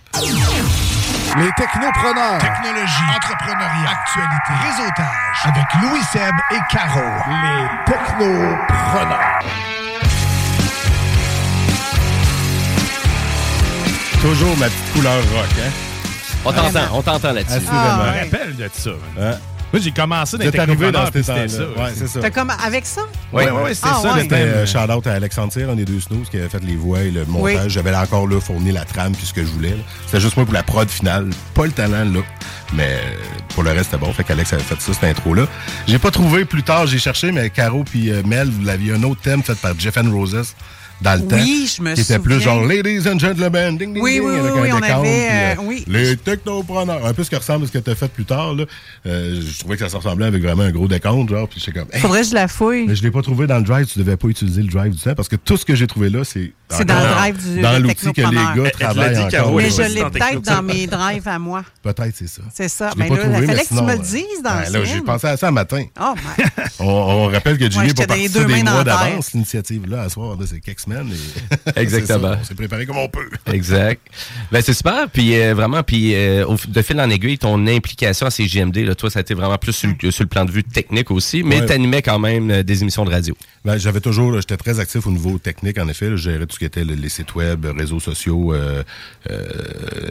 Les 1.38 1.50
technopreneurs. 1.56 2.38
Technologie, 2.38 3.08
entrepreneuriat, 3.16 3.90
actualité, 3.90 4.52
réseautage. 4.64 5.38
Avec 5.44 5.64
Louis 5.82 6.02
Seb 6.12 6.34
et 6.52 6.60
Caro. 6.70 7.00
Les 7.28 7.92
technopreneurs. 7.92 9.38
Toujours 14.20 14.56
ma 14.56 14.66
petite 14.66 14.92
couleur 14.94 15.16
rock, 15.34 15.48
hein? 15.58 15.70
On 16.44 16.52
t'entend, 16.52 16.80
on 16.94 17.02
t'entend 17.02 17.32
là-dessus. 17.32 17.60
Ah, 17.70 17.98
Je 17.98 18.20
me 18.20 18.24
rappelle 18.24 18.56
de 18.56 18.68
ça. 18.72 18.90
Hein? 19.20 19.32
Moi, 19.72 19.80
j'ai 19.82 19.90
commencé 19.90 20.36
dans 20.36 20.44
les 20.44 20.58
arrivé 20.60 20.92
dans 20.92 21.06
c'était 21.06 21.22
temps-là. 21.22 21.48
ça. 21.48 21.62
Ouais, 21.62 21.90
c'est 21.94 22.06
ça. 22.08 22.20
T'as 22.20 22.30
comme 22.30 22.50
avec 22.50 22.84
ça? 22.86 23.02
Oui, 23.32 23.42
c'était 23.74 23.88
Ah, 23.90 23.98
ça 24.02 24.08
ouais. 24.10 24.16
le 24.16 24.22
C'était 24.22 24.36
thème. 24.36 24.48
euh, 24.48 24.66
shout-out 24.66 25.06
à 25.06 25.12
Alexandre 25.14 25.52
Cyr, 25.52 25.70
un 25.70 25.74
des 25.76 25.84
deux 25.84 26.00
snooze, 26.00 26.28
qui 26.28 26.36
avait 26.36 26.48
fait 26.48 26.62
les 26.62 26.76
voix 26.76 27.00
et 27.00 27.10
le 27.10 27.24
montage. 27.24 27.64
Oui. 27.64 27.70
J'avais 27.70 27.94
encore 27.94 28.26
là 28.26 28.40
fourni 28.40 28.70
la 28.72 28.84
trame 28.84 29.12
puis 29.12 29.24
ce 29.26 29.32
que 29.32 29.42
je 29.42 29.50
voulais. 29.50 29.70
là. 29.70 29.82
C'était 30.06 30.20
juste 30.20 30.36
moi 30.36 30.44
pour 30.44 30.54
la 30.54 30.62
prod 30.62 30.88
finale. 30.88 31.30
Pas 31.54 31.64
le 31.66 31.72
talent 31.72 32.04
là. 32.04 32.20
Mais 32.74 32.98
pour 33.54 33.62
le 33.62 33.70
reste, 33.70 33.86
c'était 33.90 33.98
bon. 33.98 34.12
Fait 34.12 34.24
qu'Alex 34.24 34.52
avait 34.52 34.62
fait 34.62 34.80
ça, 34.80 34.92
cette 34.92 35.04
intro-là. 35.04 35.46
J'ai 35.86 35.98
pas 35.98 36.10
trouvé 36.10 36.44
plus 36.44 36.62
tard, 36.62 36.86
j'ai 36.86 36.98
cherché, 36.98 37.32
mais 37.32 37.50
Caro 37.50 37.84
puis 37.84 38.10
euh, 38.10 38.22
Mel, 38.24 38.48
vous 38.50 38.62
l'aviez 38.64 38.92
un 38.94 39.02
autre 39.02 39.20
thème 39.22 39.42
fait 39.42 39.54
par 39.58 39.72
Jeff 39.78 39.96
and 39.98 40.10
Roses 40.10 40.54
dans 41.02 41.14
le 41.14 41.20
Oui, 41.22 41.28
temps. 41.28 41.36
je 41.76 41.82
me 41.82 41.94
Qui 41.94 42.00
était 42.00 42.18
plus 42.18 42.34
souviens. 42.34 42.54
genre 42.54 42.64
Ladies 42.66 43.08
and 43.08 43.18
Gentlemen, 43.18 43.76
ding, 43.78 43.92
ding, 43.94 44.02
Oui, 44.02 44.12
ding, 44.14 44.22
oui, 44.24 44.38
avec 44.38 44.52
oui, 44.54 44.58
un 44.58 44.62
oui, 44.62 44.70
on 44.72 44.76
avait, 44.76 45.00
puis, 45.02 45.10
euh, 45.10 45.52
euh, 45.52 45.54
oui. 45.62 45.84
Les 45.88 46.16
technopreneurs. 46.16 47.04
Un 47.06 47.14
peu 47.14 47.24
ce 47.24 47.30
qui 47.30 47.36
ressemble 47.36 47.64
à 47.64 47.66
ce 47.68 47.72
que 47.72 47.78
tu 47.78 47.90
as 47.90 47.94
fait 47.94 48.08
plus 48.10 48.24
tard. 48.24 48.54
Là. 48.54 48.64
Euh, 49.06 49.40
je 49.40 49.58
trouvais 49.60 49.76
que 49.76 49.82
ça 49.82 49.88
se 49.90 49.96
ressemblait 49.96 50.26
avec 50.26 50.42
vraiment 50.42 50.62
un 50.62 50.70
gros 50.70 50.88
décompte, 50.88 51.30
genre, 51.30 51.48
puis 51.48 51.60
j'étais 51.60 51.78
comme, 51.78 51.88
hey, 51.92 52.00
Faudrait 52.00 52.22
que 52.22 52.28
je 52.28 52.34
la 52.34 52.48
fouille. 52.48 52.86
mais 52.86 52.94
je 52.94 53.02
l'ai 53.02 53.10
pas 53.10 53.22
trouvé 53.22 53.46
dans 53.46 53.58
le 53.58 53.64
drive. 53.64 53.86
Tu 53.86 53.98
devais 53.98 54.16
pas 54.16 54.28
utiliser 54.28 54.62
le 54.62 54.68
drive 54.68 54.92
du 54.92 54.98
temps 55.00 55.14
parce 55.14 55.28
que 55.28 55.36
tout 55.36 55.56
ce 55.56 55.64
que 55.64 55.74
j'ai 55.74 55.86
trouvé 55.86 56.08
là, 56.10 56.24
c'est 56.24 56.52
C'est 56.70 56.84
dans 56.84 56.98
le 57.00 57.08
drive 57.14 57.36
du 57.54 57.60
dans 57.60 57.82
l'outil 57.82 57.94
que 57.94 58.06
les 58.06 58.12
technopreneur. 58.22 58.54
gars 58.64 58.70
travaillent 58.70 59.18
encore. 59.18 59.54
Mais 59.56 59.70
je 59.70 59.82
l'ai 59.82 60.04
peut-être 60.04 60.40
dans 60.42 60.62
mes 60.62 60.86
drives 60.86 61.28
à 61.28 61.38
moi. 61.38 61.64
Peut-être 61.82 62.14
c'est 62.14 62.28
ça. 62.28 62.42
C'est 62.52 62.68
ça. 62.68 62.90
Mais 62.96 63.08
là, 63.08 63.16
il 63.40 63.46
fallait 63.46 63.62
que 63.64 63.68
tu 63.68 63.74
me 63.82 63.92
le 63.92 63.98
dises 63.98 64.42
dans 64.42 64.50
ben 64.54 64.72
le 64.72 64.78
là, 64.80 64.84
J'ai 64.84 65.00
pensé 65.00 65.26
à 65.26 65.36
ça 65.36 65.48
un 65.48 65.52
matin. 65.52 65.84
Oh. 66.00 66.14
On, 66.78 67.26
rappelle 67.28 67.58
que 67.58 67.70
Jimmy 67.70 67.86
Ouais, 67.88 67.92
n'est 67.92 68.06
pas 68.06 68.44
des 68.46 68.62
mois 68.62 68.84
d'avance, 68.84 69.32
l'initiative-là, 69.32 70.02
à 70.02 70.08
soir, 70.08 70.36
c'est 70.46 70.60
quelques 70.60 70.80
et- 71.00 71.80
Exactement. 71.80 72.32
ça, 72.34 72.38
on 72.40 72.44
s'est 72.44 72.54
préparé 72.54 72.86
comme 72.86 72.98
on 72.98 73.08
peut. 73.08 73.28
Exact. 73.52 74.00
Ben, 74.50 74.60
c'est 74.62 74.72
super. 74.74 75.08
Puis 75.10 75.34
euh, 75.40 75.54
vraiment, 75.54 75.82
puis 75.82 76.14
euh, 76.14 76.44
au- 76.46 76.56
de 76.68 76.82
fil 76.82 77.00
en 77.00 77.08
aiguille, 77.10 77.38
ton 77.38 77.66
implication 77.66 78.26
à 78.26 78.30
CGMD, 78.30 78.76
là, 78.78 78.94
toi, 78.94 79.10
ça 79.10 79.20
a 79.20 79.22
été 79.22 79.34
vraiment 79.34 79.58
plus 79.58 79.72
sur, 79.72 79.90
le- 80.02 80.10
sur 80.10 80.24
le 80.24 80.28
plan 80.28 80.44
de 80.44 80.50
vue 80.50 80.64
technique 80.64 81.10
aussi, 81.10 81.42
mais 81.42 81.60
Ouais. 81.60 81.66
tu 81.66 81.72
animais 81.72 82.02
quand 82.02 82.18
même 82.18 82.50
euh, 82.50 82.62
des 82.62 82.82
émissions 82.82 83.04
de 83.04 83.10
radio. 83.10 83.36
Ben, 83.64 83.78
j'avais 83.78 84.00
toujours, 84.00 84.34
j'étais 84.40 84.56
très 84.56 84.80
actif 84.80 85.06
au 85.06 85.10
niveau 85.10 85.38
technique, 85.38 85.78
en 85.78 85.88
effet. 85.88 86.10
je 86.10 86.16
gérais 86.16 86.46
tout 86.46 86.54
ce 86.54 86.58
qui 86.58 86.64
était 86.64 86.84
le- 86.84 86.94
les 86.94 87.08
sites 87.08 87.34
web, 87.34 87.64
réseaux 87.76 88.00
sociaux, 88.00 88.52
euh, 88.54 88.82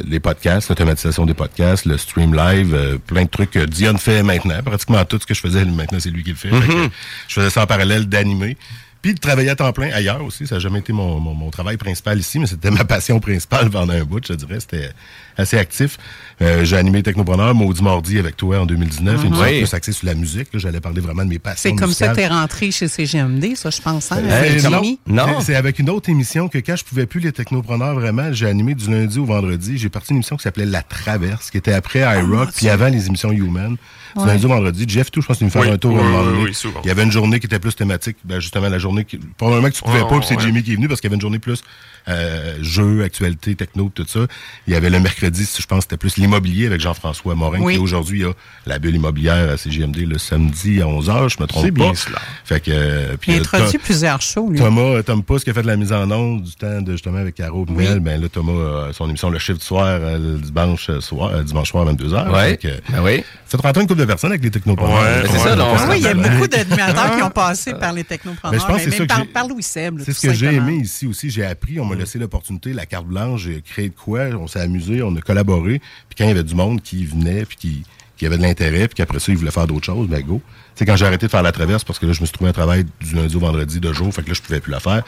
les 0.07 0.19
podcasts, 0.19 0.69
l'automatisation 0.69 1.25
des 1.25 1.33
podcasts, 1.33 1.85
le 1.85 1.97
stream 1.97 2.33
live, 2.35 2.99
plein 3.05 3.23
de 3.23 3.29
trucs 3.29 3.51
que 3.51 3.65
Dion 3.65 3.97
fait 3.97 4.23
maintenant. 4.23 4.61
Pratiquement 4.63 5.03
tout 5.05 5.19
ce 5.21 5.25
que 5.25 5.33
je 5.33 5.41
faisais, 5.41 5.65
maintenant, 5.65 5.99
c'est 5.99 6.09
lui 6.09 6.23
qui 6.23 6.29
le 6.31 6.35
fait. 6.35 6.49
Fait 6.49 6.55
Mhm. 6.55 6.89
je 7.27 7.33
faisais 7.33 7.49
ça 7.49 7.63
en 7.63 7.67
parallèle 7.67 8.05
d'animer. 8.07 8.57
Puis 9.01 9.15
de 9.15 9.19
travailler 9.19 9.49
à 9.49 9.55
temps 9.55 9.73
plein 9.73 9.91
ailleurs 9.91 10.23
aussi. 10.23 10.45
Ça 10.45 10.55
n'a 10.55 10.59
jamais 10.59 10.79
été 10.79 10.93
mon, 10.93 11.19
mon, 11.19 11.33
mon 11.33 11.49
travail 11.49 11.77
principal 11.77 12.19
ici, 12.19 12.37
mais 12.39 12.45
c'était 12.45 12.69
ma 12.69 12.85
passion 12.85 13.19
principale 13.19 13.69
pendant 13.71 13.93
un 13.93 14.03
bout, 14.03 14.25
je 14.25 14.33
dirais. 14.33 14.59
C'était 14.59 14.91
assez 15.37 15.57
actif. 15.57 15.97
Euh, 16.41 16.63
j'ai 16.65 16.75
animé 16.77 17.03
Technopreneur, 17.03 17.53
Maudit 17.53 17.83
Mardi 17.83 18.17
avec 18.17 18.35
toi 18.37 18.59
en 18.59 18.65
2019. 18.65 19.23
Une 19.23 19.29
Mhm. 19.33 19.39
Oui. 19.41 19.57
plus 19.59 19.73
axé 19.73 19.91
sur 19.91 20.07
la 20.07 20.15
musique. 20.15 20.47
là. 20.53 20.59
J'allais 20.59 20.79
parler 20.79 21.01
vraiment 21.01 21.23
de 21.23 21.29
mes 21.29 21.39
passions 21.39 21.69
C'est 21.71 21.75
comme 21.75 21.93
ça 21.93 22.07
que 22.07 22.11
musicales. 22.11 22.29
t'es 22.29 22.33
rentré 22.35 22.71
chez 22.71 22.87
CGMD, 22.87 23.55
ça, 23.55 23.69
je 23.69 23.81
pense. 23.81 24.11
Hein, 24.11 24.19
Euh, 24.23 24.61
non, 24.63 24.81
Jimmy? 24.81 24.99
C'est- 25.07 25.41
C'est 25.51 25.55
avec 25.55 25.79
une 25.79 25.89
autre 25.89 26.09
émission 26.09 26.47
que 26.49 26.57
quand 26.57 26.75
je 26.75 26.83
pouvais 26.83 27.05
plus 27.05 27.19
les 27.19 27.31
technopreneurs 27.31 27.93
vraiment, 27.95 28.31
j'ai 28.33 28.47
animé 28.47 28.73
du 28.75 28.89
lundi 28.89 29.19
au 29.19 29.25
vendredi. 29.25 29.77
J'ai 29.77 29.89
parti 29.89 30.11
une 30.11 30.17
émission 30.17 30.35
qui 30.37 30.43
s'appelait 30.43 30.65
La 30.65 30.81
Traverse, 30.81 31.51
qui 31.51 31.57
était 31.57 31.73
après 31.73 31.99
iRock, 31.99 32.49
puis 32.55 32.69
avant 32.69 32.87
les 32.87 33.07
émissions 33.07 33.31
Human. 33.31 33.75
Du 34.15 34.21
Ouais. 34.21 34.27
lundi 34.27 34.45
au 34.45 34.49
vendredi. 34.49 34.85
Jeff, 34.87 35.09
tout, 35.09 35.21
je 35.21 35.27
pense 35.27 35.37
qu'il 35.37 35.45
me 35.47 35.51
faire 35.51 35.61
Oui, 35.61 35.69
un 35.69 35.77
tour 35.77 35.93
oui. 35.93 36.51
Il 36.83 36.87
y 36.87 36.91
avait 36.91 37.03
une 37.03 37.11
journée 37.11 37.39
qui 37.39 37.45
était 37.45 37.59
plus 37.59 37.75
thématique. 37.75 38.17
Ben, 38.25 38.39
justement, 38.41 38.67
la 38.67 38.77
journée 38.79 39.05
qui. 39.05 39.17
Probablement 39.37 39.69
que 39.69 39.75
tu 39.75 39.81
pouvais 39.83 40.01
pas, 40.01 40.17
puis 40.19 40.25
c'est 40.27 40.35
ouais. 40.35 40.41
Jimmy 40.43 40.63
qui 40.63 40.73
est 40.73 40.75
venu 40.75 40.87
parce 40.89 40.99
qu'il 40.99 41.07
y 41.07 41.11
avait 41.11 41.15
une 41.15 41.21
journée 41.21 41.39
plus 41.39 41.63
euh, 42.07 42.57
jeux, 42.61 43.03
actualité, 43.03 43.55
techno, 43.55 43.91
tout 43.93 44.05
ça. 44.07 44.21
Il 44.67 44.73
y 44.73 44.75
avait 44.75 44.89
le 44.89 44.99
mercredi, 44.99 45.47
je 45.59 45.65
pense, 45.65 45.83
c'était 45.83 45.97
plus 45.97 46.17
l'immobilier 46.17 46.67
avec 46.67 46.81
Jean-François 46.81 47.35
Morin, 47.35 47.59
Oui. 47.59 47.73
qui 47.75 47.79
aujourd'hui 47.79 48.23
a 48.25 48.31
la 48.65 48.79
bulle 48.79 48.95
immobilière 48.95 49.49
à 49.51 49.57
CGMD 49.57 49.97
le 50.07 50.17
samedi 50.17 50.81
à 50.81 50.85
11h, 50.85 51.29
je 51.29 51.41
me 51.41 51.47
trompe 51.47 51.65
C'est 51.65 51.71
pas. 51.71 51.83
bien 51.83 51.93
cela. 51.95 52.19
Fait 52.45 52.59
que, 52.59 52.71
euh, 52.73 53.17
puis, 53.19 53.31
Il 53.31 53.35
a 53.35 53.37
euh, 53.37 53.41
introduit 53.41 53.77
plusieurs 53.77 54.21
shows, 54.21 54.49
lui. 54.49 54.59
Thomas, 54.59 54.81
euh, 54.81 55.01
Tom 55.03 55.23
Pousse 55.23 55.43
qui 55.43 55.49
a 55.49 55.53
fait 55.53 55.61
de 55.61 55.67
la 55.67 55.75
mise 55.77 55.93
en 55.93 56.09
onde 56.11 56.43
du 56.43 56.51
temps 56.55 56.81
de 56.81 56.91
justement 56.93 57.17
avec 57.19 57.35
Caro 57.35 57.65
Oui. 57.69 57.75
Mel, 57.85 57.99
ben 57.99 58.21
là 58.21 58.27
Thomas 58.29 58.87
a 58.89 58.93
son 58.93 59.07
émission 59.09 59.29
le 59.29 59.39
chiffre 59.39 59.59
du 59.59 59.65
soir 59.65 59.85
euh, 59.87 60.17
le 60.17 60.39
dimanche 60.39 60.89
soir 60.99 61.31
euh, 61.33 61.43
dimanche 61.43 61.69
soir 61.71 61.87
à 61.87 61.93
22h. 61.93 62.31
Ouais. 62.31 62.49
Fait 62.51 62.57
que, 62.57 62.91
Ben 62.91 63.01
oui. 63.03 63.23
Ça 63.47 63.57
te 63.57 63.63
rentrer 63.63 63.81
une 63.81 63.87
couple 63.87 63.99
de 63.99 64.05
personnes 64.05 64.31
avec 64.31 64.43
les 64.43 64.51
technopreneurs. 64.51 64.97
Ouais, 65.01 65.23
Ben, 65.23 65.29
c'est 65.31 65.39
ça, 65.39 65.55
donc, 65.55 65.77
Ah 65.77 65.87
oui, 65.89 65.95
il 65.97 66.03
y 66.03 66.07
a 66.07 66.13
Ben, 66.13 66.31
beaucoup 66.33 66.47
d'animateurs 66.47 67.17
qui 67.17 67.23
ont 67.23 67.29
passé 67.29 67.73
par 67.73 67.91
les 67.93 68.03
technopreneurs. 68.03 68.53
Mais 68.53 68.59
je 68.59 68.65
pense 68.65 68.75
que 68.85 68.91
c'est 68.91 68.99
même 68.99 69.09
ça 69.09 69.21
que 69.21 69.27
par, 69.27 69.47
Louis 69.47 69.63
Seb. 69.63 70.01
C'est 70.05 70.13
ce 70.13 70.21
que 70.27 70.33
j'ai 70.33 70.53
aimé 70.53 70.75
ici 70.83 71.05
aussi. 71.07 71.29
J'ai 71.29 71.45
appris, 71.45 71.79
on 71.79 71.85
m'a 71.91 71.99
laissé 71.99 72.19
l'opportunité, 72.19 72.73
la 72.73 72.85
carte 72.85 73.05
blanche, 73.05 73.43
j'ai 73.43 73.61
créé 73.61 73.89
de 73.89 73.95
quoi, 73.95 74.21
on 74.39 74.47
s'est 74.47 74.59
amusé, 74.59 75.01
on 75.03 75.15
a 75.15 75.21
collaboré. 75.21 75.79
Puis 76.09 76.15
quand 76.17 76.23
il 76.25 76.29
y 76.29 76.31
avait 76.31 76.43
du 76.43 76.55
monde 76.55 76.81
qui 76.81 77.05
venait, 77.05 77.45
puis 77.45 77.57
qui, 77.57 77.83
qui 78.17 78.25
avait 78.25 78.37
de 78.37 78.43
l'intérêt, 78.43 78.87
puis 78.87 78.95
qu'après 78.95 79.19
ça, 79.19 79.31
ils 79.31 79.37
voulaient 79.37 79.51
faire 79.51 79.67
d'autres 79.67 79.85
choses, 79.85 80.07
ben 80.07 80.21
go. 80.21 80.41
Sais, 80.75 80.85
quand 80.85 80.95
j'ai 80.95 81.05
arrêté 81.05 81.25
de 81.25 81.31
faire 81.31 81.43
la 81.43 81.51
traverse, 81.51 81.83
parce 81.83 81.99
que 81.99 82.05
là, 82.05 82.13
je 82.13 82.21
me 82.21 82.25
suis 82.25 82.33
trouvé 82.33 82.49
un 82.49 82.53
travail 82.53 82.85
du 82.99 83.15
lundi 83.15 83.35
au 83.35 83.39
vendredi 83.39 83.79
de 83.79 83.93
jour, 83.93 84.13
fait 84.13 84.21
que 84.21 84.29
là, 84.29 84.33
je 84.33 84.41
pouvais 84.41 84.59
plus 84.59 84.71
la 84.71 84.79
faire. 84.79 85.03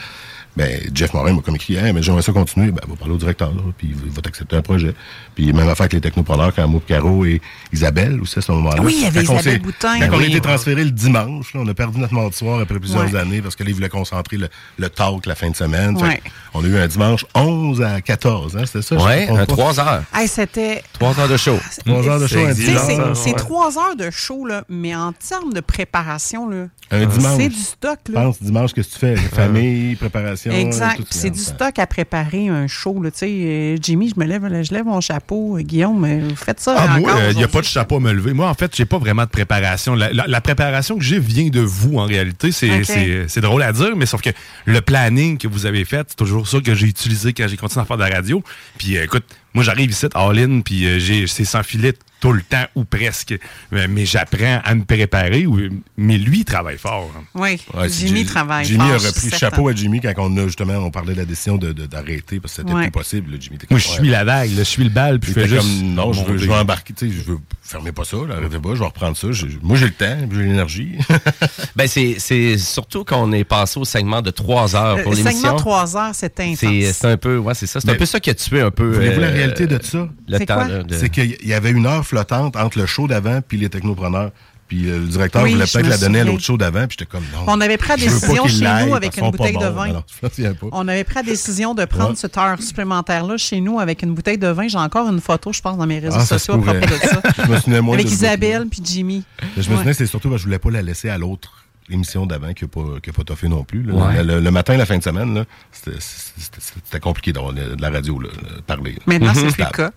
Ben, 0.56 0.80
Jeff 0.94 1.14
Morin 1.14 1.34
m'a 1.34 1.42
comme 1.42 1.56
écrit, 1.56 1.76
Hey, 1.78 1.94
mais 1.94 2.04
j'aimerais 2.04 2.22
ça 2.22 2.32
continuer. 2.32 2.72
Ben, 2.72 2.82
va 2.88 2.96
parler 2.96 3.14
au 3.16 3.18
directeur, 3.18 3.50
là, 3.52 3.62
puis 3.78 3.96
il 4.06 4.12
va 4.12 4.22
t'accepter 4.22 4.56
un 4.56 4.62
projet. 4.62 4.94
Puis 5.34 5.48
même 5.48 5.68
affaire 5.68 5.82
avec 5.86 5.94
les 5.94 6.02
technopreneurs, 6.02 6.54
quand 6.54 6.68
Caro 6.88 7.26
et 7.26 7.42
Isabelle 7.72 8.20
aussi 8.22 8.38
à 8.40 8.42
ce 8.42 8.52
moment-là. 8.52 8.82
Oui, 8.82 8.94
il 8.98 9.04
y 9.04 9.06
avait 9.08 9.24
Isabelle 9.24 9.62
Boutin. 9.62 10.00
Quand 10.00 10.10
on 10.12 10.14
a 10.14 10.18
Oui. 10.18 10.26
été 10.26 10.42
transféré 10.42 10.84
le 10.84 10.92
dimanche, 10.92 11.54
là, 11.54 11.62
on 11.64 11.68
a 11.68 11.74
perdu 11.74 12.00
notre 12.00 12.14
mardi 12.14 12.38
soir 12.38 12.60
après 12.60 12.80
plusieurs 12.80 13.06
Ouais. 13.12 13.16
années 13.20 13.42
parce 13.42 13.56
que 13.56 13.64
là, 13.64 13.70
ils 13.70 13.74
voulaient 13.76 13.90
concentrer 13.90 14.38
le, 14.38 14.50
le 14.78 14.90
talk 14.90 15.26
la 15.26 15.36
fin 15.36 15.50
de 15.50 15.56
semaine. 15.56 15.98
Ouais. 16.02 16.22
on 16.54 16.64
a 16.64 16.68
eu 16.68 16.78
un 16.78 16.88
dimanche 16.88 17.26
11 17.34 17.82
à 17.82 18.02
14, 18.02 18.56
hein, 18.56 18.66
c'était 18.66 18.82
ça? 18.84 18.96
trompe 18.96 19.10
un 19.40 19.46
pas? 19.46 19.46
3 19.48 19.80
heures. 19.80 20.04
Hey, 20.14 20.28
c'était. 20.28 20.84
3 20.94 21.20
heures 21.20 21.28
de 21.30 21.38
show. 21.38 21.58
Trois 21.86 22.08
heures 22.08 22.20
de 22.20 22.28
show, 22.28 22.40
c'est- 22.50 22.54
dimanche. 22.54 22.82
ça, 22.86 23.16
c'est 23.16 23.30
ouais. 23.32 23.36
trois 23.36 23.78
heures 23.78 23.96
de 23.96 24.12
show, 24.12 24.46
là, 24.46 24.64
mais 24.70 24.94
en 24.96 25.14
termes 25.14 25.54
de 25.54 25.62
préparation, 25.62 26.48
là, 26.50 26.66
Un 26.92 27.06
dimanche. 27.06 27.38
c'est 27.38 27.50
du 27.50 27.56
stock. 27.56 28.00
Je 28.08 28.14
Là. 28.14 28.22
pense 28.24 28.42
dimanche, 28.44 28.74
qu'est-ce 28.74 28.90
que 28.90 28.94
tu 28.94 29.00
fais? 29.00 29.16
Famille, 29.16 29.96
préparation. 29.96 30.43
Préparation. 30.50 30.68
Exact. 30.68 31.08
c'est 31.10 31.30
du 31.30 31.40
stock 31.40 31.80
à 31.80 31.88
préparer 31.88 32.48
un 32.50 32.68
show. 32.68 33.02
Là. 33.02 33.10
Euh, 33.24 33.78
Jimmy, 33.82 34.10
je 34.16 34.20
me 34.20 34.26
lève, 34.26 34.44
je 34.64 34.74
lève 34.74 34.86
mon 34.86 35.02
chapeau. 35.02 35.58
Euh, 35.58 35.62
Guillaume, 35.62 36.04
euh, 36.06 36.28
vous 36.30 36.36
faites 36.36 36.60
ça 36.60 36.76
Ah, 36.78 37.00
moi, 37.00 37.12
encore 37.14 37.24
il 37.32 37.38
n'y 37.38 37.44
a 37.44 37.48
pas 37.48 37.62
de 37.62 37.66
chapeau 37.66 37.98
à 37.98 38.00
me 38.00 38.12
lever. 38.12 38.34
Moi, 38.34 38.48
en 38.50 38.54
fait, 38.54 38.76
j'ai 38.76 38.86
pas 38.86 38.98
vraiment 38.98 39.24
de 39.24 39.30
préparation. 39.30 39.96
La, 39.96 40.12
la- 40.14 40.28
la 40.28 40.42
préparation 40.42 40.98
que 40.98 41.04
j'ai 41.04 41.20
vient 41.20 41.50
de 41.50 41.60
vous, 41.62 41.98
en 41.98 42.06
réalité. 42.06 42.52
C'est 42.52 43.42
drôle 43.42 43.64
à 43.64 43.72
dire, 43.72 43.96
mais 43.96 44.06
sauf 44.06 44.22
que 44.22 44.30
le 44.66 44.82
planning 44.82 45.38
que 45.38 45.48
vous 45.48 45.66
avez 45.66 45.86
fait, 45.86 46.06
c'est 46.10 46.16
toujours 46.18 46.48
ça 46.48 46.60
que 46.60 46.74
j'ai 46.76 46.88
utilisé 46.88 47.34
quand 47.34 47.48
j'ai 47.48 47.58
continué 47.58 47.82
à 47.84 47.86
faire 47.86 47.98
de 47.98 48.04
la 48.04 48.10
radio. 48.16 48.44
Puis, 48.78 48.96
écoute, 48.98 49.24
moi, 49.54 49.64
j'arrive 49.64 49.92
ici, 49.92 50.08
all-in, 50.16 50.62
puis 50.62 50.86
euh, 50.86 51.00
j'ai- 51.00 51.28
c'est 51.28 51.46
sans 51.46 51.64
filet 51.64 51.94
tout 52.24 52.32
le 52.32 52.42
temps, 52.42 52.64
ou 52.76 52.86
presque. 52.86 53.34
Euh, 53.74 53.88
mais 53.90 54.06
j'apprends 54.06 54.62
à 54.64 54.76
me 54.76 54.86
préparer. 54.86 55.46
ou- 55.46 55.60
Mais 55.98 56.18
lui, 56.18 56.40
il 56.40 56.46
travaille 56.46 56.78
fort. 56.78 57.12
hein. 57.18 57.24
Oui, 57.36 57.60
Ouais, 57.74 57.90
Jimmy 57.90 58.20
Ji- 58.20 58.26
travaille 58.26 58.64
Jimmy 58.66 58.80
fort, 58.80 58.92
a 58.92 58.94
je 58.94 59.00
suis 59.00 59.08
repris 59.10 59.22
certain. 59.30 59.38
chapeau 59.38 59.68
à 59.68 59.76
Jimmy 59.76 60.00
quand 60.00 60.14
on 60.20 60.38
a 60.38 60.46
justement 60.46 60.76
on 60.76 60.90
parlait 60.90 61.14
de 61.16 61.20
la 61.20 61.26
décision 61.26 61.58
de- 61.58 61.74
de- 61.74 61.86
d'arrêter 61.86 62.40
parce 62.40 62.54
que 62.56 62.62
c'était 62.62 62.74
Ouais. 62.74 62.84
plus 62.84 62.92
possible. 62.92 63.32
là. 63.32 63.38
Jimmy 63.42 63.58
Moi, 63.70 63.78
je 63.78 63.88
suis 63.90 64.08
la 64.08 64.24
vague, 64.24 64.52
là, 64.52 64.60
je 64.60 64.64
suis 64.64 64.84
le 64.86 64.90
bal, 64.90 65.20
puis 65.20 65.34
je 65.34 65.40
fais 65.42 65.48
juste. 65.50 65.62
comme, 65.62 65.94
non, 65.94 66.14
je 66.14 66.24
veux, 66.24 66.38
je 66.38 66.46
veux 66.46 66.54
embarquer, 66.54 66.94
tu 66.94 67.10
sais, 67.10 67.14
je 67.14 67.30
veux 67.30 67.40
fermer 67.62 67.92
pas 67.92 68.06
ça, 68.06 68.16
là, 68.26 68.36
arrêtez 68.38 68.58
pas, 68.60 68.70
je 68.74 68.80
vais 68.80 68.86
reprendre 68.86 69.18
ça. 69.18 69.28
Moi, 69.62 69.76
j'ai 69.78 69.86
le 69.88 69.92
temps, 69.92 70.18
j'ai 70.32 70.44
l'énergie. 70.44 70.92
Ben, 71.76 71.88
c'est 71.88 72.16
c'est 72.20 72.58
surtout 72.58 73.04
qu'on 73.04 73.32
est 73.34 73.44
passé 73.44 73.80
au 73.80 73.86
segment 73.86 74.22
de 74.22 74.30
3 74.32 74.76
heures 74.76 75.02
pour 75.02 75.12
Le 75.12 75.18
l'émission. 75.18 75.42
segment 75.42 75.56
3 75.58 75.98
heures, 75.98 76.12
c'est 76.14 76.40
intense. 76.40 76.60
C'est 76.94 77.06
un 77.08 77.18
peu, 77.18 77.38
ouais, 77.38 77.54
c'est 77.54 77.68
ça. 77.68 77.82
C'est 77.82 77.90
un 77.90 77.96
peu 77.96 78.06
ça 78.06 78.20
qui 78.20 78.30
a 78.30 78.34
tué 78.36 78.62
un 78.62 78.72
peu. 78.72 78.94
Voulez-vous 78.94 79.20
la 79.20 79.28
euh, 79.28 79.34
réalité 79.34 79.68
de 79.68 79.80
ça? 79.84 80.08
Le 80.28 80.38
C'est 80.38 80.46
temps 80.46 80.68
C'est 80.92 81.10
qu'il 81.10 81.36
y 81.44 81.54
avait 81.54 81.72
une 81.72 81.86
heure 81.86 82.06
flottante 82.14 82.56
entre 82.56 82.78
le 82.80 82.86
show 82.86 83.08
d'avant 83.08 83.42
puis 83.48 83.58
les 83.58 83.70
technopreneurs. 83.70 84.32
Puis 84.68 84.90
euh, 84.90 85.00
le 85.00 85.06
directeur 85.08 85.44
Oui, 85.44 85.52
voulait 85.54 85.66
peut-être 85.66 85.88
la 85.88 85.98
donner 85.98 86.20
à 86.20 86.22
souviens. 86.22 86.34
l'autre 86.34 86.44
show 86.46 86.58
d'avant, 86.58 86.88
puis 86.88 86.96
j'étais 86.98 87.06
comme 87.06 87.24
non. 87.34 87.44
On 87.48 87.60
avait 87.62 87.78
pris 87.78 87.90
la 87.90 87.98
décision 87.98 88.48
chez 88.48 88.86
nous 88.86 88.96
avec 88.96 89.18
une 89.18 89.30
bouteille 89.30 89.58
de 89.58 89.66
vin. 89.68 89.88
Non, 89.90 89.94
non, 89.96 90.04
souviens. 90.30 90.54
On 90.72 90.88
avait 90.88 91.04
pris 91.04 91.16
la 91.16 91.24
décision 91.24 91.76
de 91.76 91.84
prendre 91.86 92.12
Ouais. 92.12 92.16
cette 92.16 92.38
heure 92.38 92.60
supplémentaire-là 92.62 93.38
chez 93.38 93.60
nous 93.60 93.80
avec 93.80 94.02
une 94.04 94.14
bouteille 94.14 94.38
de 94.38 94.48
vin. 94.48 94.68
J'ai 94.70 94.78
encore 94.78 95.08
une 95.10 95.20
photo, 95.20 95.52
je 95.52 95.62
pense, 95.62 95.78
dans 95.78 95.86
mes 95.86 96.00
réseaux 96.00 96.18
Ah, 96.20 96.26
sociaux 96.26 96.54
à 96.56 96.58
propos 96.60 96.80
de 96.80 96.94
ça. 97.08 97.22
Je 97.46 97.52
me 97.52 97.58
souvenais 97.60 97.82
moins 97.82 97.96
avec 97.96 98.10
Isabelle 98.10 98.66
puis 98.72 98.82
Jimmy. 98.84 99.24
Mais 99.58 99.62
je 99.64 99.70
me 99.70 99.76
souviens, 99.78 99.94
c'est 99.94 100.06
surtout 100.08 100.30
parce 100.30 100.40
que 100.42 100.44
je 100.44 100.48
voulais 100.48 100.60
pas 100.60 100.72
la 100.72 100.82
laisser 100.82 101.10
à 101.10 101.18
l'autre 101.18 101.66
émission 101.90 102.26
d'avant 102.26 102.54
qui 102.54 102.64
n'a 102.64 102.70
pas, 102.70 103.00
qui 103.04 103.10
a 103.10 103.14
pas 103.14 103.24
toffé 103.26 103.50
non 103.50 103.66
plus. 103.66 103.84
là. 103.84 103.94
Ouais. 103.94 104.24
Le, 104.24 104.40
le 104.40 104.52
matin, 104.52 104.78
la 104.78 104.86
fin 104.86 104.98
de 104.98 105.04
semaine, 105.04 105.46
c'était- 105.72 107.00
compliqué 107.02 107.34
d'avoir 107.34 107.52
de 107.54 107.76
la 107.80 107.90
radio, 107.90 108.18
là, 108.20 108.30
parler. 108.66 108.94
là. 108.94 109.00
Maintenant, 109.08 109.34
c'est 109.34 109.44
Mhm. 109.44 109.52
plus 109.52 109.64
le 109.66 109.70
cas. 109.72 109.92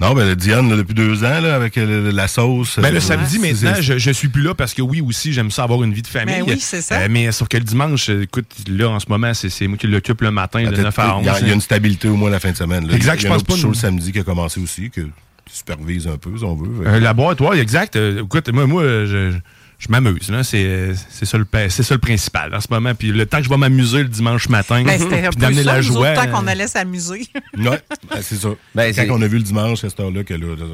Non, 0.00 0.14
ben 0.14 0.34
Diane, 0.34 0.70
là, 0.70 0.76
depuis 0.76 0.94
deux 0.94 1.24
ans, 1.24 1.40
là, 1.40 1.54
avec 1.54 1.76
euh, 1.76 2.10
la 2.10 2.26
sauce. 2.26 2.78
Ben, 2.78 2.90
le 2.90 2.96
euh, 2.96 3.00
samedi, 3.00 3.38
maintenant, 3.38 3.74
je, 3.80 3.98
je 3.98 4.10
suis 4.10 4.28
plus 4.28 4.42
là 4.42 4.54
parce 4.54 4.72
que 4.72 4.80
oui, 4.80 5.02
aussi, 5.02 5.32
j'aime 5.32 5.50
ça 5.50 5.62
avoir 5.64 5.82
une 5.82 5.92
vie 5.92 6.00
de 6.02 6.06
famille. 6.06 6.36
Ben 6.38 6.44
oui, 6.48 6.58
c'est 6.58 6.80
ça. 6.80 7.00
Euh, 7.00 7.08
mais 7.10 7.30
sauf 7.32 7.48
que 7.48 7.58
le 7.58 7.64
dimanche, 7.64 8.08
écoute, 8.08 8.46
là, 8.68 8.88
en 8.88 8.98
ce 8.98 9.06
moment, 9.10 9.34
c'est 9.34 9.50
c'est 9.50 9.66
moi 9.66 9.76
qui 9.76 9.86
l'occupe 9.88 10.22
le 10.22 10.30
matin 10.30 10.62
de 10.62 10.68
Peut-être 10.70 10.82
9 10.84 10.98
à 10.98 11.16
11. 11.18 11.22
Il 11.22 11.26
y, 11.26 11.28
a, 11.28 11.40
il 11.40 11.48
y 11.48 11.50
a 11.50 11.54
une 11.54 11.60
stabilité 11.60 12.08
au 12.08 12.16
moins 12.16 12.30
la 12.30 12.40
fin 12.40 12.50
de 12.50 12.56
semaine. 12.56 12.86
là. 12.88 12.94
Exact, 12.94 13.16
Il 13.16 13.18
y 13.18 13.22
je 13.22 13.26
a 13.26 13.30
un 13.30 13.32
pense 13.34 13.40
autre 13.42 13.46
pas 13.48 13.52
petit 13.52 13.60
show 13.60 13.66
nous- 13.68 13.74
le 13.74 13.78
samedi 13.78 14.12
qui 14.12 14.18
a 14.20 14.22
commencé 14.22 14.58
aussi, 14.60 14.88
que 14.90 15.02
qui 15.02 15.56
supervise 15.56 16.06
un 16.06 16.16
peu, 16.16 16.30
si 16.38 16.44
on 16.44 16.54
veut. 16.54 16.86
Euh, 16.86 16.98
la 17.00 17.12
boîte, 17.12 17.40
ouais, 17.42 17.58
exact. 17.58 17.96
Euh, 17.96 18.22
écoute, 18.22 18.48
moi, 18.52 18.66
moi 18.66 18.82
je, 18.82 19.32
je 19.80 19.88
m'amuse. 19.88 20.30
là. 20.30 20.44
C'est 20.44 20.92
c'est 21.08 21.24
ça, 21.24 21.38
le 21.38 21.44
pa- 21.44 21.68
c'est 21.70 21.82
ça 21.82 21.94
le 21.94 22.00
principal 22.00 22.54
en 22.54 22.60
ce 22.60 22.68
moment. 22.70 22.94
Puis 22.94 23.08
le 23.12 23.24
temps 23.26 23.38
que 23.38 23.44
je 23.44 23.48
vais 23.48 23.56
m'amuser 23.56 23.98
le 24.02 24.08
dimanche 24.08 24.48
matin, 24.48 24.82
Ben, 24.84 24.98
puis 24.98 25.08
peu 25.08 25.40
d'amener 25.40 25.62
la 25.64 25.80
joie. 25.80 26.12
tant 26.12 26.26
qu'on 26.30 26.46
euh, 26.46 26.50
allait 26.50 26.68
s'amuser. 26.68 27.26
Ouais, 27.58 27.80
ben, 28.10 28.20
c'est 28.22 28.36
ça. 28.36 28.48
Ben, 28.74 28.92
c'est- 28.92 29.06
Quand 29.06 29.16
on 29.18 29.22
a 29.22 29.26
vu 29.26 29.38
le 29.38 29.42
dimanche 29.42 29.82
à 29.84 29.88
cette 29.90 29.98
heure-là, 30.00 30.22
que 30.24 30.34
là, 30.34 30.54
là, 30.56 30.64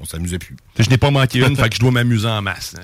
on 0.00 0.04
s'amusait 0.04 0.38
plus. 0.38 0.54
Je 0.78 0.88
n'ai 0.90 0.96
pas 0.98 1.10
manqué 1.10 1.38
une, 1.40 1.56
fait 1.56 1.68
que 1.68 1.74
je 1.76 1.80
dois 1.80 1.90
m'amuser 1.90 2.28
en 2.28 2.42
masse. 2.42 2.74
hein. 2.78 2.82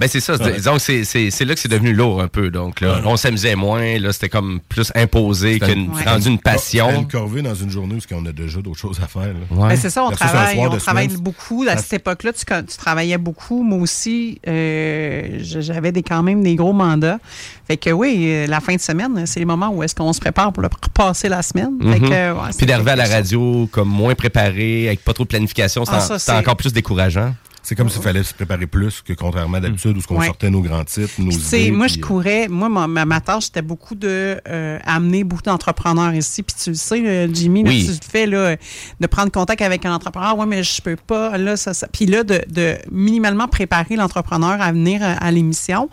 Ben 0.00 0.08
c'est 0.08 0.20
ça. 0.20 0.36
Ouais. 0.36 0.54
Disons 0.54 0.74
que 0.74 0.80
c'est- 0.80 1.04
c'est 1.04 1.30
c'est 1.30 1.44
là 1.44 1.54
que 1.54 1.60
c'est 1.60 1.68
devenu 1.68 1.92
lourd 1.92 2.20
un 2.22 2.28
peu. 2.28 2.50
Donc 2.50 2.80
là, 2.80 3.00
on 3.04 3.16
s'amusait 3.16 3.54
moins. 3.54 3.98
Là, 3.98 4.12
c'était 4.12 4.28
comme 4.28 4.60
plus 4.68 4.90
imposé 4.94 5.54
C'était 5.54 5.72
qu'une 5.74 5.90
Ouais. 5.90 6.02
rendu 6.04 6.28
une 6.28 6.36
C'était 6.38 6.42
passion. 6.42 7.00
une 7.02 7.08
corvée 7.08 7.42
dans 7.42 7.54
une 7.54 7.70
journée 7.70 7.94
où 7.96 8.14
on 8.14 8.26
a 8.26 8.32
déjà 8.32 8.60
d'autres 8.60 8.78
choses 8.80 9.00
à 9.02 9.06
faire. 9.06 9.22
là. 9.28 9.34
Ouais. 9.50 9.68
Ben, 9.70 9.76
c'est 9.76 9.90
ça, 9.90 10.04
on 10.04 10.10
travaille, 10.10 10.56
soir 10.56 10.70
on 10.72 10.76
travaille 10.78 11.08
beaucoup. 11.08 11.64
À 11.68 11.76
cette 11.76 11.94
époque-là, 11.94 12.32
tu, 12.32 12.44
tu 12.44 12.76
travaillais 12.76 13.18
beaucoup. 13.18 13.62
Moi 13.62 13.78
aussi, 13.78 14.40
euh, 14.46 15.01
j'avais 15.38 15.92
des, 15.92 16.02
quand 16.02 16.22
même 16.22 16.42
des 16.42 16.54
gros 16.56 16.72
mandats. 16.72 17.18
Fait 17.66 17.76
que 17.76 17.90
oui, 17.90 18.24
euh, 18.28 18.46
la 18.46 18.60
fin 18.60 18.74
de 18.74 18.80
semaine, 18.80 19.24
c'est 19.26 19.40
le 19.40 19.46
moment 19.46 19.68
où 19.70 19.82
est-ce 19.82 19.94
qu'on 19.94 20.12
se 20.12 20.20
prépare 20.20 20.52
pour 20.52 20.62
le 20.62 20.68
repasser 20.82 21.28
la 21.28 21.42
semaine. 21.42 21.78
Fait 21.80 22.00
Mhm. 22.00 22.08
que, 22.08 22.32
ouais, 22.32 22.50
Puis 22.56 22.66
d'arriver 22.66 22.90
à 22.92 22.96
la 22.96 23.06
radio 23.06 23.68
comme 23.70 23.88
moins 23.88 24.14
préparé, 24.14 24.88
avec 24.88 25.04
pas 25.04 25.12
trop 25.12 25.24
de 25.24 25.28
planification, 25.28 25.84
c'est 25.84 26.30
Ah, 26.32 26.38
encore 26.38 26.56
plus 26.56 26.72
décourageant. 26.72 27.34
C'est 27.64 27.76
comme 27.76 27.88
s'il 27.88 28.02
fallait 28.02 28.24
se 28.24 28.34
préparer 28.34 28.66
plus 28.66 29.02
que 29.02 29.12
contrairement 29.12 29.58
à 29.58 29.60
d'habitude 29.60 29.96
où 29.96 30.00
ce 30.00 30.06
qu'on 30.08 30.18
Ouais. 30.18 30.26
sortait 30.26 30.50
nos 30.50 30.62
grands 30.62 30.84
titres, 30.84 31.12
nos 31.18 31.30
idées. 31.30 31.70
moi, 31.70 31.86
puis, 31.86 31.94
je 31.94 32.00
euh, 32.00 32.02
courais. 32.06 32.48
Moi, 32.48 32.68
ma, 32.68 32.88
ma, 32.88 33.04
ma 33.04 33.20
tâche, 33.20 33.44
c'était 33.44 33.62
beaucoup 33.62 33.94
de 33.94 34.40
euh, 34.48 34.78
amener 34.84 35.22
beaucoup 35.22 35.42
d'entrepreneurs 35.42 36.12
ici. 36.14 36.42
Puis 36.42 36.56
tu 36.60 36.70
le 36.70 36.76
sais, 36.76 37.00
euh, 37.06 37.28
Jimmy, 37.32 37.62
là, 37.62 37.70
tu 37.70 37.86
le 37.86 37.92
fais, 38.10 38.26
là, 38.26 38.56
de 38.98 39.06
prendre 39.06 39.30
contact 39.30 39.62
avec 39.62 39.86
un 39.86 39.92
entrepreneur. 39.94 40.36
Ouais, 40.36 40.46
mais 40.46 40.62
je 40.64 40.82
peux 40.82 40.96
pas. 40.96 41.38
Là, 41.38 41.56
ça, 41.56 41.72
ça. 41.72 41.86
Puis 41.86 42.06
là, 42.06 42.24
de, 42.24 42.42
de 42.48 42.76
minimalement 42.90 43.46
préparer 43.46 43.94
l'entrepreneur 43.96 44.60
à 44.60 44.72
venir 44.72 45.00
à, 45.02 45.12
à 45.12 45.30
l'émission. 45.30 45.88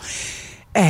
Euh, 0.77 0.81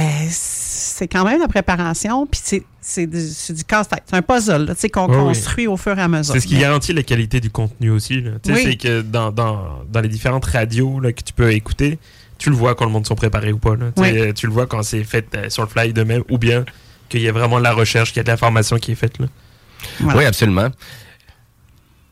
c'est 1.00 1.08
quand 1.08 1.24
même 1.24 1.40
la 1.40 1.48
préparation, 1.48 2.28
puis 2.28 2.40
c'est, 2.44 2.64
c'est, 2.82 3.08
du, 3.08 3.22
c'est 3.22 3.54
du 3.54 3.64
casse-tête. 3.64 4.04
C'est 4.06 4.16
un 4.18 4.22
puzzle 4.22 4.74
qu'on 4.94 5.08
oui. 5.10 5.16
construit 5.16 5.66
au 5.68 5.78
fur 5.78 5.98
et 5.98 6.02
à 6.02 6.08
mesure. 6.10 6.34
C'est 6.34 6.42
ce 6.42 6.48
qui 6.48 6.56
Mais- 6.56 6.62
garantit 6.62 6.92
la 6.94 7.04
qualité 7.04 7.40
du 7.40 7.50
contenu 7.50 7.90
aussi. 7.90 8.22
Oui. 8.48 8.62
C'est 8.64 8.76
que 8.76 9.02
dans, 9.02 9.32
dans, 9.32 9.80
dans 9.90 10.02
les 10.02 10.10
différentes 10.10 10.46
radios 10.46 11.00
là, 11.00 11.12
que 11.14 11.24
tu 11.24 11.32
peux 11.34 11.52
écouter, 11.54 11.98
tu 12.38 12.50
le 12.50 12.56
vois 12.56 12.76
quand 12.76 12.86
le 12.86 12.92
monde 12.92 13.08
sont 13.08 13.16
préparés 13.16 13.52
ou 13.54 13.58
pas. 13.58 13.76
là. 13.76 13.88
Tu 13.96 14.04
sais, 14.04 14.22
Oui. 14.28 14.34
Tu 14.34 14.46
le 14.48 14.52
vois 14.54 14.68
quand 14.68 14.84
c'est 14.84 15.04
fait 15.04 15.26
euh, 15.36 15.50
sur 15.50 15.64
le 15.64 15.70
fly 15.70 15.94
de 15.94 16.04
même 16.04 16.24
ou 16.30 16.38
bien 16.38 16.66
qu'il 17.08 17.22
y 17.22 17.28
a 17.28 17.32
vraiment 17.32 17.58
de 17.60 17.64
la 17.64 17.74
recherche, 17.74 18.10
qu'il 18.10 18.18
y 18.18 18.20
a 18.20 18.24
de 18.24 18.30
l'information 18.30 18.78
qui 18.78 18.92
est 18.92 18.96
faite. 18.96 19.18
Là. 19.20 19.28
Voilà. 20.02 20.20
Oui, 20.20 20.26
absolument. 20.26 20.68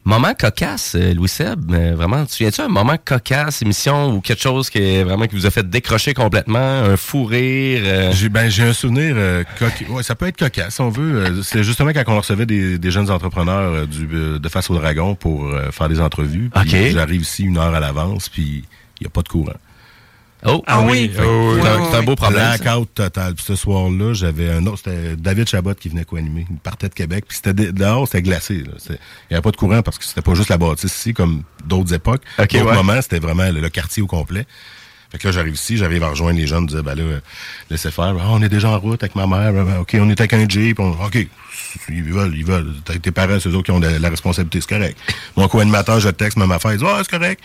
Moment 0.07 0.33
cocasse, 0.39 0.95
euh, 0.95 1.13
Louis 1.13 1.27
Seb, 1.27 1.69
euh, 1.69 1.93
vraiment, 1.93 2.25
tu 2.25 2.37
viens-tu 2.43 2.61
un 2.61 2.69
moment 2.69 2.95
cocasse, 3.03 3.61
émission 3.61 4.13
ou 4.15 4.21
quelque 4.21 4.41
chose 4.41 4.69
qui 4.69 4.77
est 4.77 5.03
vraiment 5.03 5.27
qui 5.27 5.35
vous 5.35 5.45
a 5.45 5.51
fait 5.51 5.69
décrocher 5.69 6.13
complètement, 6.13 6.57
un 6.57 6.95
fou 6.95 7.25
rire? 7.25 7.81
euh, 7.83 8.13
J'ai 8.13 8.29
ben, 8.29 8.49
j'ai 8.49 8.63
un 8.63 8.71
souvenir 8.71 9.15
euh, 9.17 9.43
ouais, 9.89 10.03
ça 10.03 10.15
peut 10.15 10.27
être 10.27 10.37
cocasse 10.37 10.75
si 10.75 10.79
on 10.81 10.87
veut. 10.89 11.41
C'est 11.43 11.61
justement 11.61 11.91
quand 11.91 12.03
on 12.07 12.19
recevait 12.19 12.45
des, 12.45 12.77
des 12.79 12.89
jeunes 12.89 13.11
entrepreneurs 13.11 13.85
du, 13.85 14.07
de 14.07 14.49
Face 14.49 14.69
au 14.69 14.75
Dragon 14.75 15.13
pour 15.15 15.45
faire 15.71 15.89
des 15.89 15.99
entrevues. 15.99 16.49
J'arrive 16.93 17.23
ici 17.23 17.43
une 17.43 17.57
heure 17.57 17.75
à 17.75 17.81
l'avance, 17.81 18.29
puis 18.29 18.63
il 19.01 19.03
n'y 19.03 19.07
a 19.07 19.09
pas 19.09 19.23
de 19.23 19.27
courant. 19.27 19.51
Oh, 20.45 20.63
Ah 20.67 20.81
oui. 20.81 21.11
oh, 21.19 21.53
oui. 21.55 21.59
c'est 21.63 21.67
un, 21.67 21.91
c'est 21.91 21.97
un 21.97 22.03
beau 22.03 22.15
problème. 22.15 22.57
Blackout 22.61 22.93
total. 22.93 23.33
Puis 23.33 23.43
ce 23.45 23.55
soir-là, 23.55 24.13
j'avais 24.13 24.51
un 24.51 24.65
autre, 24.67 24.77
c'était 24.85 25.15
David 25.15 25.47
Chabot 25.49 25.73
qui 25.73 25.89
venait 25.89 26.05
co-animer. 26.05 26.45
Il 26.49 26.57
partait 26.57 26.89
de 26.89 26.93
Québec. 26.93 27.25
Puis 27.27 27.39
c'était 27.43 27.71
dehors, 27.71 28.07
c'était 28.07 28.21
glacé. 28.21 28.59
là. 28.59 28.71
Il 28.89 28.91
n'y 29.31 29.35
avait 29.35 29.41
pas 29.41 29.51
de 29.51 29.57
courant 29.57 29.81
parce 29.81 29.97
que 29.97 30.05
c'était 30.05 30.21
pas 30.21 30.35
juste 30.35 30.49
la 30.49 30.57
bâtisse 30.57 30.95
ici, 30.95 31.13
comme 31.13 31.41
d'autres 31.65 31.93
époques. 31.93 32.21
OK, 32.37 32.51
D'autres 32.53 32.65
ouais. 32.65 32.75
moments, 32.75 33.01
c'était 33.01 33.19
vraiment 33.19 33.49
le, 33.49 33.59
le 33.61 33.69
quartier 33.69 34.03
au 34.03 34.07
complet. 34.07 34.45
Fait 35.11 35.17
que 35.17 35.27
là, 35.27 35.31
j'arrive 35.31 35.53
ici, 35.53 35.77
j'arrive 35.77 36.03
à 36.03 36.09
rejoindre 36.09 36.37
les 36.37 36.47
jeunes, 36.47 36.63
me 36.63 36.67
disais, 36.67 36.81
ben 36.83 36.93
là, 36.93 37.01
euh, 37.03 37.19
laissez 37.69 37.89
faire. 37.91 38.13
Ah, 38.19 38.25
on 38.29 38.41
est 38.43 38.49
déjà 38.49 38.69
en 38.69 38.77
route 38.79 39.01
avec 39.01 39.15
ma 39.15 39.25
mère. 39.25 39.53
Ben, 39.53 39.63
ben, 39.63 39.77
OK, 39.79 39.95
on 39.99 40.09
est 40.09 40.19
avec 40.19 40.33
un 40.33 40.47
Jeep. 40.47 40.79
On- 40.81 40.91
OK, 41.03 41.17
ils 41.89 42.03
veulent, 42.13 42.35
ils 42.35 42.45
veulent. 42.45 42.73
T'as- 42.85 42.99
Tes 42.99 43.11
parents, 43.11 43.39
c'est 43.39 43.47
eux 43.49 43.55
autres 43.55 43.63
qui 43.65 43.71
ont 43.71 43.79
de- 43.79 43.87
la 43.87 44.09
responsabilité, 44.09 44.59
c'est 44.61 44.69
correct. 44.69 44.97
Mon 45.37 45.47
co-animateur, 45.47 45.99
je 46.01 46.09
texte, 46.09 46.37
même 46.37 46.51
affaire, 46.51 46.73
il 46.73 46.77
dit, 46.79 46.85
ah, 46.85 46.99
c'est 47.01 47.09
correct. 47.17 47.41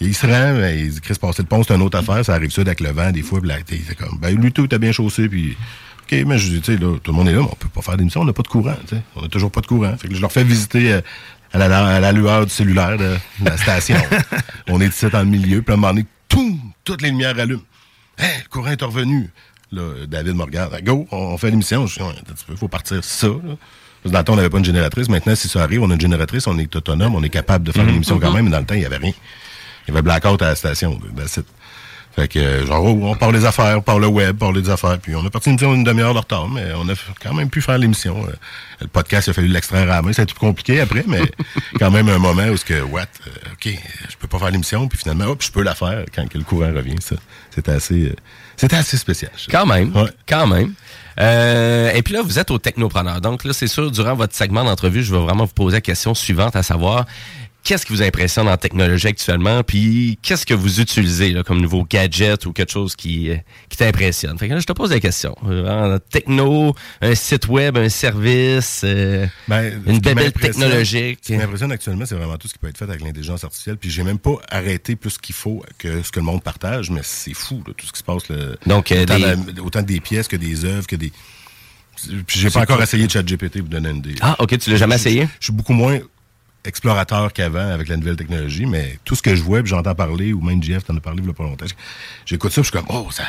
Il 0.00 0.14
se 0.14 0.26
rend, 0.26 0.54
ben, 0.54 0.76
il 0.76 0.90
dit, 0.90 1.00
Chris, 1.00 1.14
passer 1.20 1.42
le 1.42 1.48
pont, 1.48 1.62
c'est 1.62 1.74
une 1.74 1.82
autre 1.82 1.98
affaire, 1.98 2.24
ça 2.24 2.34
arrive 2.34 2.50
ça 2.50 2.62
avec 2.62 2.80
le 2.80 2.90
vent, 2.90 3.10
des 3.10 3.22
fois, 3.22 3.40
puis 3.40 3.50
t'es 3.64 3.94
comme, 3.94 4.18
ben, 4.18 4.34
lui, 4.36 4.52
tout, 4.52 4.66
t'as 4.66 4.78
bien 4.78 4.92
chaussé, 4.92 5.28
puis, 5.28 5.56
OK, 6.02 6.24
mais 6.26 6.38
je 6.38 6.48
dis, 6.48 6.60
tu 6.60 6.72
sais, 6.74 6.78
là, 6.78 6.96
tout 7.02 7.12
le 7.12 7.16
monde 7.16 7.28
est 7.28 7.32
là, 7.32 7.40
mais 7.40 7.48
on 7.50 7.54
peut 7.54 7.68
pas 7.68 7.82
faire 7.82 7.96
d'émission, 7.96 8.22
on 8.22 8.24
n'a 8.24 8.32
pas 8.32 8.42
de 8.42 8.48
courant, 8.48 8.76
tu 8.88 8.96
sais. 8.96 9.02
On 9.16 9.24
a 9.24 9.28
toujours 9.28 9.50
pas 9.50 9.60
de 9.60 9.66
courant. 9.66 9.96
Fait 9.96 10.08
que 10.08 10.14
je 10.14 10.20
leur 10.20 10.32
fais 10.32 10.44
visiter 10.44 10.92
euh, 10.92 11.00
à, 11.52 11.58
la, 11.58 11.86
à 11.86 12.00
la 12.00 12.12
lueur 12.12 12.46
du 12.46 12.52
cellulaire 12.52 12.98
de, 12.98 13.16
de 13.40 13.44
la 13.44 13.56
station. 13.56 13.96
on 14.68 14.80
est 14.80 14.88
ici 14.88 15.06
dans 15.10 15.20
le 15.20 15.26
milieu, 15.26 15.62
puis 15.62 15.72
à 15.72 15.74
un 15.74 15.80
moment 15.80 15.94
donné, 15.94 16.06
tout, 16.28 16.58
toutes 16.84 17.02
les 17.02 17.10
lumières 17.10 17.38
allument. 17.38 17.62
Hey, 18.18 18.42
le 18.42 18.48
courant 18.48 18.70
est 18.70 18.82
revenu. 18.82 19.30
Là, 19.70 20.06
David 20.06 20.34
me 20.34 20.42
regarde. 20.42 20.78
Go, 20.82 21.06
on, 21.10 21.36
fait 21.38 21.50
l'émission. 21.50 21.86
Je 21.86 21.98
dis, 21.98 22.44
peu, 22.46 22.56
faut 22.56 22.68
partir 22.68 23.02
ça, 23.02 23.28
là. 23.28 23.56
Dans 24.04 24.18
le 24.18 24.24
temps, 24.24 24.32
on 24.32 24.36
n'avait 24.36 24.50
pas 24.50 24.58
une 24.58 24.64
génératrice. 24.64 25.08
Maintenant, 25.08 25.36
si 25.36 25.48
ça 25.48 25.62
arrive, 25.62 25.80
on 25.82 25.90
a 25.90 25.94
une 25.94 26.00
génératrice, 26.00 26.48
on 26.48 26.58
est 26.58 26.74
autonome, 26.74 27.14
on 27.14 27.22
est 27.22 27.30
capable 27.30 27.64
de 27.64 27.70
faire 27.70 27.84
une 27.86 27.94
émission 27.94 28.18
quand 28.18 28.32
même, 28.32 28.46
mais 28.46 28.50
dans 28.50 28.58
le 28.58 28.64
temps, 28.64 28.74
il 28.74 28.80
n'y 28.80 28.86
avait 28.86 28.96
rien. 28.96 29.12
Il 29.86 29.90
y 29.90 29.90
avait 29.92 30.02
blackout 30.02 30.40
à 30.42 30.46
la 30.48 30.54
station. 30.54 30.98
it. 31.36 31.46
Fait 32.14 32.28
que, 32.28 32.66
genre, 32.66 32.84
oh, 32.84 32.98
on 33.04 33.14
parle 33.16 33.32
des 33.32 33.46
affaires, 33.46 33.78
on 33.78 33.80
parle 33.80 34.02
le 34.02 34.06
web, 34.06 34.36
on 34.36 34.38
parle 34.38 34.60
des 34.62 34.68
affaires, 34.68 34.98
puis 34.98 35.14
on 35.16 35.24
a 35.24 35.30
parti 35.30 35.48
une 35.48 35.58
une 35.58 35.82
demi-heure 35.82 36.12
de 36.12 36.18
retard, 36.18 36.46
mais 36.46 36.66
on 36.76 36.86
a 36.90 36.92
quand 37.22 37.32
même 37.32 37.48
pu 37.48 37.62
faire 37.62 37.78
l'émission. 37.78 38.22
Euh, 38.28 38.32
Le 38.82 38.86
podcast, 38.88 39.28
il 39.28 39.30
a 39.30 39.32
fallu 39.32 39.48
l'extraire 39.48 39.84
à 39.84 39.86
la 39.96 40.02
main, 40.02 40.12
ça 40.12 40.20
a 40.20 40.24
été 40.24 40.34
plus 40.34 40.40
compliqué 40.40 40.78
après, 40.80 41.04
mais 41.08 41.22
quand 41.78 41.90
même 41.90 42.10
un 42.10 42.18
moment 42.18 42.44
où 42.48 42.56
ce 42.58 42.66
que, 42.66 42.82
what, 42.82 43.06
euh, 43.26 43.30
ok, 43.54 43.72
je 44.10 44.16
peux 44.18 44.28
pas 44.28 44.38
faire 44.38 44.50
l'émission, 44.50 44.88
puis 44.88 44.98
finalement, 44.98 45.24
hop, 45.24 45.42
je 45.42 45.50
peux 45.50 45.62
la 45.62 45.74
faire 45.74 46.04
quand 46.14 46.28
que 46.28 46.36
le 46.36 46.44
courant 46.44 46.70
revient. 46.74 46.96
Ça, 47.00 47.16
c'était 47.50 47.72
assez, 47.72 48.08
euh, 48.10 48.14
c'était 48.58 48.76
assez 48.76 48.98
spécial. 48.98 49.30
Quand 49.50 49.64
même, 49.64 49.96
Ouais. 49.96 50.10
quand 50.28 50.46
même. 50.46 50.74
Euh, 51.20 51.92
et 51.94 52.02
puis 52.02 52.12
là, 52.14 52.20
vous 52.22 52.38
êtes 52.38 52.50
au 52.50 52.58
technopreneur. 52.58 53.20
Donc 53.22 53.44
là, 53.44 53.52
c'est 53.54 53.66
sûr, 53.66 53.90
durant 53.90 54.14
votre 54.14 54.34
segment 54.34 54.64
d'entrevue, 54.64 55.02
je 55.02 55.14
vais 55.14 55.20
vraiment 55.20 55.44
vous 55.46 55.52
poser 55.54 55.76
la 55.78 55.80
question 55.82 56.14
suivante, 56.14 56.56
à 56.56 56.62
savoir, 56.62 57.06
qu'est-ce 57.64 57.86
qui 57.86 57.92
vous 57.92 58.02
impressionne 58.02 58.48
en 58.48 58.56
technologie 58.56 59.06
actuellement, 59.08 59.62
puis 59.62 60.18
qu'est-ce 60.22 60.44
que 60.44 60.54
vous 60.54 60.80
utilisez 60.80 61.30
là, 61.30 61.42
comme 61.42 61.60
nouveau 61.60 61.84
gadget 61.84 62.44
ou 62.46 62.52
quelque 62.52 62.72
chose 62.72 62.96
qui, 62.96 63.30
euh, 63.30 63.36
qui 63.68 63.76
t'impressionne? 63.76 64.38
Fait 64.38 64.48
que 64.48 64.54
là, 64.54 64.60
je 64.60 64.66
te 64.66 64.72
pose 64.72 64.90
la 64.90 65.00
question. 65.00 65.36
Euh, 65.48 65.94
en 65.94 65.98
techno, 65.98 66.74
un 67.00 67.14
site 67.14 67.48
web, 67.48 67.76
un 67.76 67.88
service, 67.88 68.82
euh, 68.84 69.26
Ben, 69.48 69.80
une 69.86 69.94
ce 69.94 70.00
qui 70.00 70.00
belle 70.00 70.14
m'impressionne- 70.16 70.52
technologique. 70.62 71.18
Ce 71.22 71.26
qui 71.32 71.36
m'impressionne 71.38 71.72
actuellement, 71.72 72.04
c'est 72.06 72.14
vraiment 72.16 72.36
tout 72.36 72.48
ce 72.48 72.52
qui 72.54 72.58
peut 72.58 72.68
être 72.68 72.78
fait 72.78 72.84
avec 72.84 73.00
l'intelligence 73.00 73.44
artificielle. 73.44 73.76
Puis 73.76 73.90
j'ai 73.90 74.02
même 74.02 74.18
pas 74.18 74.36
arrêté 74.50 74.96
plus 74.96 75.18
qu'il 75.18 75.34
faut 75.34 75.62
que 75.78 76.02
ce 76.02 76.10
que 76.10 76.18
le 76.20 76.26
monde 76.26 76.42
partage, 76.42 76.90
mais 76.90 77.00
c'est 77.04 77.34
fou, 77.34 77.62
là, 77.66 77.72
tout 77.76 77.86
ce 77.86 77.92
qui 77.92 77.98
se 77.98 78.04
passe. 78.04 78.28
là. 78.28 78.36
Donc, 78.66 78.90
euh, 78.92 79.02
autant, 79.02 79.16
des- 79.16 79.20
la- 79.22 79.62
autant 79.62 79.82
des 79.82 80.00
pièces 80.00 80.28
que 80.28 80.36
des 80.36 80.64
œuvres, 80.64 80.86
que 80.86 80.96
des. 80.96 81.12
Puis 82.26 82.40
j'ai 82.40 82.50
pas 82.50 82.60
encore 82.62 82.82
essayé 82.82 83.08
ChatGPT 83.08 83.58
pour 83.60 83.68
donner 83.68 83.90
une 83.90 83.98
idée. 83.98 84.14
Ah, 84.22 84.34
ok, 84.40 84.58
tu 84.58 84.70
l'as 84.70 84.76
jamais 84.76 84.96
Je- 84.96 85.00
essayé? 85.02 85.20
Je, 85.22 85.26
je 85.38 85.44
suis 85.44 85.52
beaucoup 85.52 85.72
moins 85.74 85.98
explorateur 86.64 87.32
qu'avant 87.32 87.70
avec 87.70 87.88
la 87.88 87.96
nouvelle 87.96 88.16
technologie, 88.16 88.66
mais 88.66 88.98
tout 89.04 89.14
ce 89.14 89.22
que 89.22 89.34
je 89.34 89.42
vois, 89.42 89.60
puis 89.60 89.70
j'entends 89.70 89.94
parler, 89.94 90.32
ou 90.32 90.40
même 90.40 90.62
Jeff 90.62 90.84
t'en 90.84 90.96
a 90.96 91.00
parlé 91.00 91.20
il 91.22 91.26
y 91.26 91.30
a 91.30 91.32
pas 91.34 91.44
longtemps, 91.44 91.66
j'écoute 92.26 92.52
ça, 92.52 92.60
puis 92.62 92.70
je 92.72 92.76
suis 92.78 92.86
comme, 92.86 92.96
oh, 92.96 93.08
ça, 93.10 93.24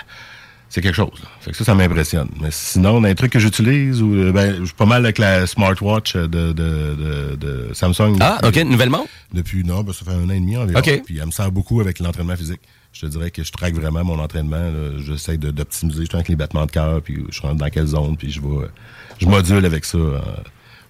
c'est 0.70 0.82
quelque 0.82 0.96
chose. 0.96 1.20
là. 1.22 1.30
Fait 1.42 1.52
que 1.52 1.58
ça, 1.58 1.64
ça 1.64 1.76
m'impressionne. 1.76 2.30
Mais 2.42 2.50
sinon, 2.52 3.02
les 3.02 3.14
trucs 3.16 3.32
que 3.32 3.40
j'utilise, 3.40 4.02
ou, 4.02 4.14
euh, 4.16 4.32
ben, 4.32 4.58
je 4.60 4.66
suis 4.66 4.74
pas 4.74 4.86
mal 4.86 5.04
avec 5.04 5.18
la 5.20 5.46
smartwatch 5.48 6.16
de, 6.16 6.26
de, 6.28 6.54
de, 6.54 7.36
de 7.36 7.70
Samsung. 7.74 8.18
Ah, 8.20 8.40
ok, 8.44 8.56
nouvellement? 8.58 9.06
Depuis, 9.34 9.64
non, 9.64 9.82
ben, 9.84 9.94
ça 9.94 10.04
fait 10.06 10.12
un 10.12 10.26
an 10.26 10.30
et 10.32 10.40
demi 10.40 10.58
environ. 10.58 10.80
Ok. 10.80 11.04
Puis 11.06 11.18
elle 11.20 11.28
me 11.28 11.32
sert 11.32 11.52
beaucoup 11.52 11.80
avec 11.82 12.00
l'entraînement 12.00 12.36
physique. 12.36 12.62
Je 12.92 13.02
te 13.02 13.06
dirais 13.08 13.32
que 13.32 13.44
je 13.44 13.52
traque 13.52 13.74
vraiment 13.74 14.04
mon 14.04 14.20
entraînement. 14.20 14.72
J'essaie 15.00 15.38
d'optimiser 15.38 16.02
justement 16.02 16.20
avec 16.20 16.30
les 16.30 16.36
battements 16.36 16.66
de 16.66 16.72
cœur, 16.72 17.02
puis 17.02 17.24
je 17.30 17.42
rentre 17.42 17.56
dans 17.56 17.70
quelle 17.70 17.88
zone, 17.88 18.18
puis 18.18 18.32
je 18.32 18.40
vais, 18.42 18.68
je 19.20 19.26
module 19.28 19.66
avec 19.66 19.86
ça. 19.86 19.98
euh, 19.98 20.20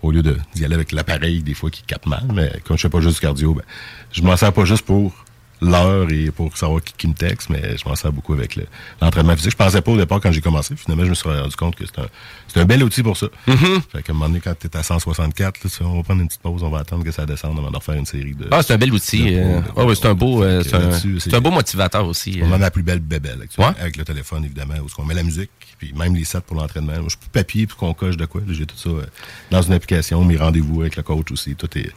au 0.03 0.11
lieu 0.11 0.21
d'y 0.21 0.65
aller 0.65 0.75
avec 0.75 0.91
l'appareil, 0.91 1.41
des 1.41 1.53
fois, 1.53 1.71
qui 1.71 1.81
capte 1.83 2.05
mal. 2.05 2.23
Mais 2.33 2.51
comme 2.65 2.77
je 2.77 2.83
fais 2.83 2.89
pas 2.89 3.01
juste 3.01 3.15
du 3.15 3.21
cardio, 3.21 3.53
ben, 3.53 3.63
je 4.11 4.21
m'en 4.21 4.37
sers 4.37 4.53
pas 4.53 4.65
juste 4.65 4.85
pour 4.85 5.13
l'heure 5.61 6.11
et 6.11 6.29
pour 6.31 6.57
savoir 6.57 6.83
qui, 6.83 6.93
qui 6.97 7.07
me 7.07 7.13
texte, 7.13 7.49
mais 7.49 7.77
je 7.77 7.87
m'en 7.87 7.95
sers 7.95 8.11
beaucoup 8.11 8.33
avec 8.33 8.55
le- 8.57 8.65
l'entraînement 9.01 9.35
physique. 9.35 9.51
Je 9.51 9.57
pensais 9.57 9.81
pas 9.81 9.91
au 9.91 9.97
départ 9.97 10.19
quand 10.19 10.31
j'ai 10.31 10.41
commencé. 10.41 10.75
Finalement, 10.75 11.05
je 11.05 11.09
me 11.11 11.15
suis 11.15 11.29
rendu 11.29 11.55
compte 11.55 11.75
que 11.75 11.85
c'est 11.85 11.99
un, 11.99 12.61
un 12.61 12.65
bel 12.65 12.83
outil 12.83 13.01
pour 13.03 13.15
ça. 13.17 13.27
Fait 13.47 14.03
qu'à 14.03 14.11
un 14.11 14.13
moment 14.13 14.27
donné, 14.27 14.41
quand 14.41 14.53
tu 14.59 14.67
es 14.67 14.75
à 14.77 14.83
164, 14.83 15.63
là, 15.63 15.69
tu 15.69 15.83
on 15.83 15.95
va 15.97 16.03
prendre 16.03 16.21
une 16.21 16.27
petite 16.27 16.41
pause, 16.41 16.63
on 16.63 16.69
va 16.69 16.79
attendre 16.79 17.03
que 17.05 17.11
ça 17.11 17.25
descende 17.25 17.57
avant 17.59 17.71
de 17.71 17.75
refaire 17.77 17.95
une 17.95 18.05
série 18.05 18.33
de... 18.33 18.47
Ah, 18.51 18.61
c'est 18.61 18.73
un 18.73 18.77
bel 18.77 18.93
outil. 18.93 19.35
euh, 19.35 19.61
ah 19.77 19.85
oui, 19.85 19.95
c'est 19.95 20.07
un 20.07 20.13
beau, 20.13 20.43
euh, 20.43 20.63
c'est 20.63 20.75
un, 20.75 21.37
un 21.37 21.41
beau 21.41 21.51
motivateur 21.51 22.05
aussi. 22.05 22.39
on 22.43 22.51
euh. 22.51 22.55
a 22.55 22.57
ma 22.57 22.71
plus 22.71 22.83
belle 22.83 22.99
bébelle 22.99 23.41
actuellement, 23.43 23.71
Ouais. 23.73 23.81
avec 23.81 23.95
le 23.97 24.03
téléphone, 24.03 24.43
évidemment, 24.43 24.73
où 24.81 24.87
on 24.97 25.05
met 25.05 25.13
la 25.13 25.23
musique, 25.23 25.49
puis 25.77 25.93
même 25.93 26.13
les 26.15 26.25
sets 26.25 26.41
pour 26.41 26.57
l'entraînement. 26.57 26.93
Je 27.03 27.09
suis 27.09 27.17
plus 27.17 27.29
papier, 27.31 27.67
puis 27.67 27.77
qu'on 27.77 27.93
coche 27.93 28.17
de 28.17 28.25
quoi. 28.25 28.41
J'ai 28.49 28.65
tout 28.65 28.77
ça 28.77 28.89
euh, 28.89 29.03
dans 29.51 29.61
une 29.61 29.73
application, 29.73 30.23
mes 30.25 30.37
rendez-vous 30.37 30.81
avec 30.81 30.95
le 30.97 31.03
coach 31.03 31.31
aussi. 31.31 31.55
Tout 31.55 31.69
est 31.77 31.91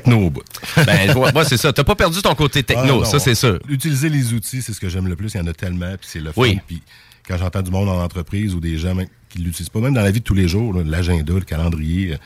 techno 0.00 0.18
au 0.26 0.30
bout. 0.30 0.42
Ben, 0.86 1.16
ouais, 1.16 1.32
ouais, 1.34 1.44
c'est 1.44 1.56
ça. 1.56 1.72
T'as 1.72 1.84
pas 1.84 1.94
perdu 1.94 2.20
ton 2.22 2.34
côté 2.34 2.62
techno, 2.62 3.02
Ah, 3.02 3.06
ça, 3.06 3.18
c'est 3.18 3.34
sûr. 3.34 3.58
Utiliser 3.68 4.08
les 4.08 4.32
outils, 4.32 4.62
c'est 4.62 4.72
ce 4.72 4.80
que 4.80 4.88
j'aime 4.88 5.08
le 5.08 5.16
plus. 5.16 5.34
Il 5.34 5.38
y 5.38 5.40
en 5.40 5.46
a 5.46 5.52
tellement, 5.52 5.90
puis 5.98 6.08
c'est 6.10 6.20
le 6.20 6.32
fun. 6.32 6.40
Oui. 6.42 6.60
Puis 6.66 6.82
quand 7.28 7.36
j'entends 7.38 7.62
du 7.62 7.70
monde 7.70 7.88
en 7.88 8.02
entreprise 8.02 8.54
ou 8.54 8.60
des 8.60 8.78
gens 8.78 8.94
même 8.94 9.08
qui 9.28 9.38
l'utilisent 9.38 9.68
pas, 9.70 9.80
même 9.80 9.94
dans 9.94 10.02
la 10.02 10.10
vie 10.10 10.20
de 10.20 10.24
tous 10.24 10.34
les 10.34 10.48
jours, 10.48 10.72
l'agenda, 10.84 11.32
le 11.34 11.40
calendrier, 11.40 12.12
euh, 12.14 12.16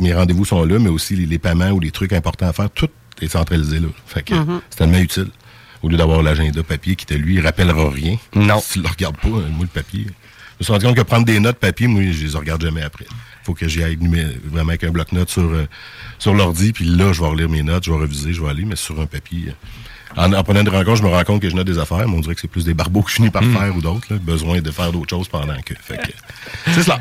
mes 0.00 0.12
rendez-vous 0.14 0.44
sont 0.44 0.64
là, 0.64 0.78
mais 0.78 0.90
aussi 0.90 1.16
les, 1.16 1.26
les 1.26 1.38
paiements 1.38 1.70
ou 1.70 1.80
les 1.80 1.90
trucs 1.90 2.12
importants 2.12 2.48
à 2.48 2.52
faire, 2.52 2.70
tout 2.70 2.88
est 3.22 3.28
centralisé 3.28 3.80
là. 3.80 3.88
Fait 4.06 4.22
que 4.22 4.34
Mhm. 4.34 4.60
c'est 4.70 4.76
tellement 4.78 4.98
utile. 4.98 5.28
Au 5.82 5.88
lieu 5.88 5.96
d'avoir 5.96 6.22
l'agenda 6.22 6.62
papier 6.62 6.96
qui, 6.96 7.06
te, 7.06 7.14
lui, 7.14 7.34
il 7.36 7.40
rappellera 7.40 7.88
rien. 7.90 8.16
Non. 8.34 8.60
Si 8.60 8.72
tu 8.74 8.82
le 8.82 8.88
regardes 8.88 9.16
pas, 9.16 9.28
euh, 9.28 9.48
moi, 9.50 9.62
le 9.62 9.66
papier. 9.68 10.04
Je 10.04 10.10
me 10.60 10.64
suis 10.64 10.72
rendu 10.72 10.86
compte 10.86 10.96
que 10.96 11.02
prendre 11.02 11.24
des 11.24 11.38
notes 11.38 11.58
papier, 11.58 11.86
moi, 11.86 12.02
je 12.10 12.26
les 12.26 12.36
regarde 12.36 12.60
jamais 12.62 12.82
après. 12.82 13.06
Faut 13.48 13.54
que 13.54 13.66
j'y 13.66 13.82
aille 13.82 13.96
vraiment 14.52 14.68
avec 14.68 14.84
un 14.84 14.90
bloc-notes 14.90 15.30
sur, 15.30 15.42
euh, 15.42 15.66
sur 16.18 16.34
l'ordi, 16.34 16.72
puis 16.74 16.84
là, 16.84 17.12
je 17.14 17.20
vais 17.22 17.28
relire 17.28 17.48
mes 17.48 17.62
notes, 17.62 17.84
je 17.84 17.90
vais 17.92 17.98
réviser, 17.98 18.34
je 18.34 18.42
vais 18.42 18.50
aller, 18.50 18.66
mais 18.66 18.76
sur 18.76 19.00
un 19.00 19.06
papier. 19.06 19.46
euh, 19.48 20.20
En, 20.22 20.30
en 20.34 20.42
prenant 20.44 20.62
des 20.62 20.70
rencontres, 20.70 20.96
je 20.96 21.02
me 21.02 21.08
rends 21.08 21.24
compte 21.24 21.40
que 21.40 21.48
je 21.48 21.54
note 21.56 21.66
des 21.66 21.78
affaires, 21.78 22.06
mais 22.08 22.14
on 22.16 22.20
dirait 22.20 22.34
que 22.34 22.40
c'est 22.42 22.48
plus 22.56 22.64
des 22.66 22.74
barbeaux 22.74 23.00
que 23.02 23.10
je 23.10 23.16
finis 23.16 23.30
par 23.30 23.42
Hmm. 23.42 23.54
faire 23.56 23.74
ou 23.76 23.80
d'autres, 23.80 24.14
besoin 24.16 24.60
de 24.60 24.70
faire 24.70 24.92
d'autres 24.92 25.08
choses 25.10 25.28
pendant 25.28 25.56
que. 25.64 25.74
Fait 25.80 25.96
que 25.96 26.12
c'est 26.74 26.82
cela. 26.82 26.98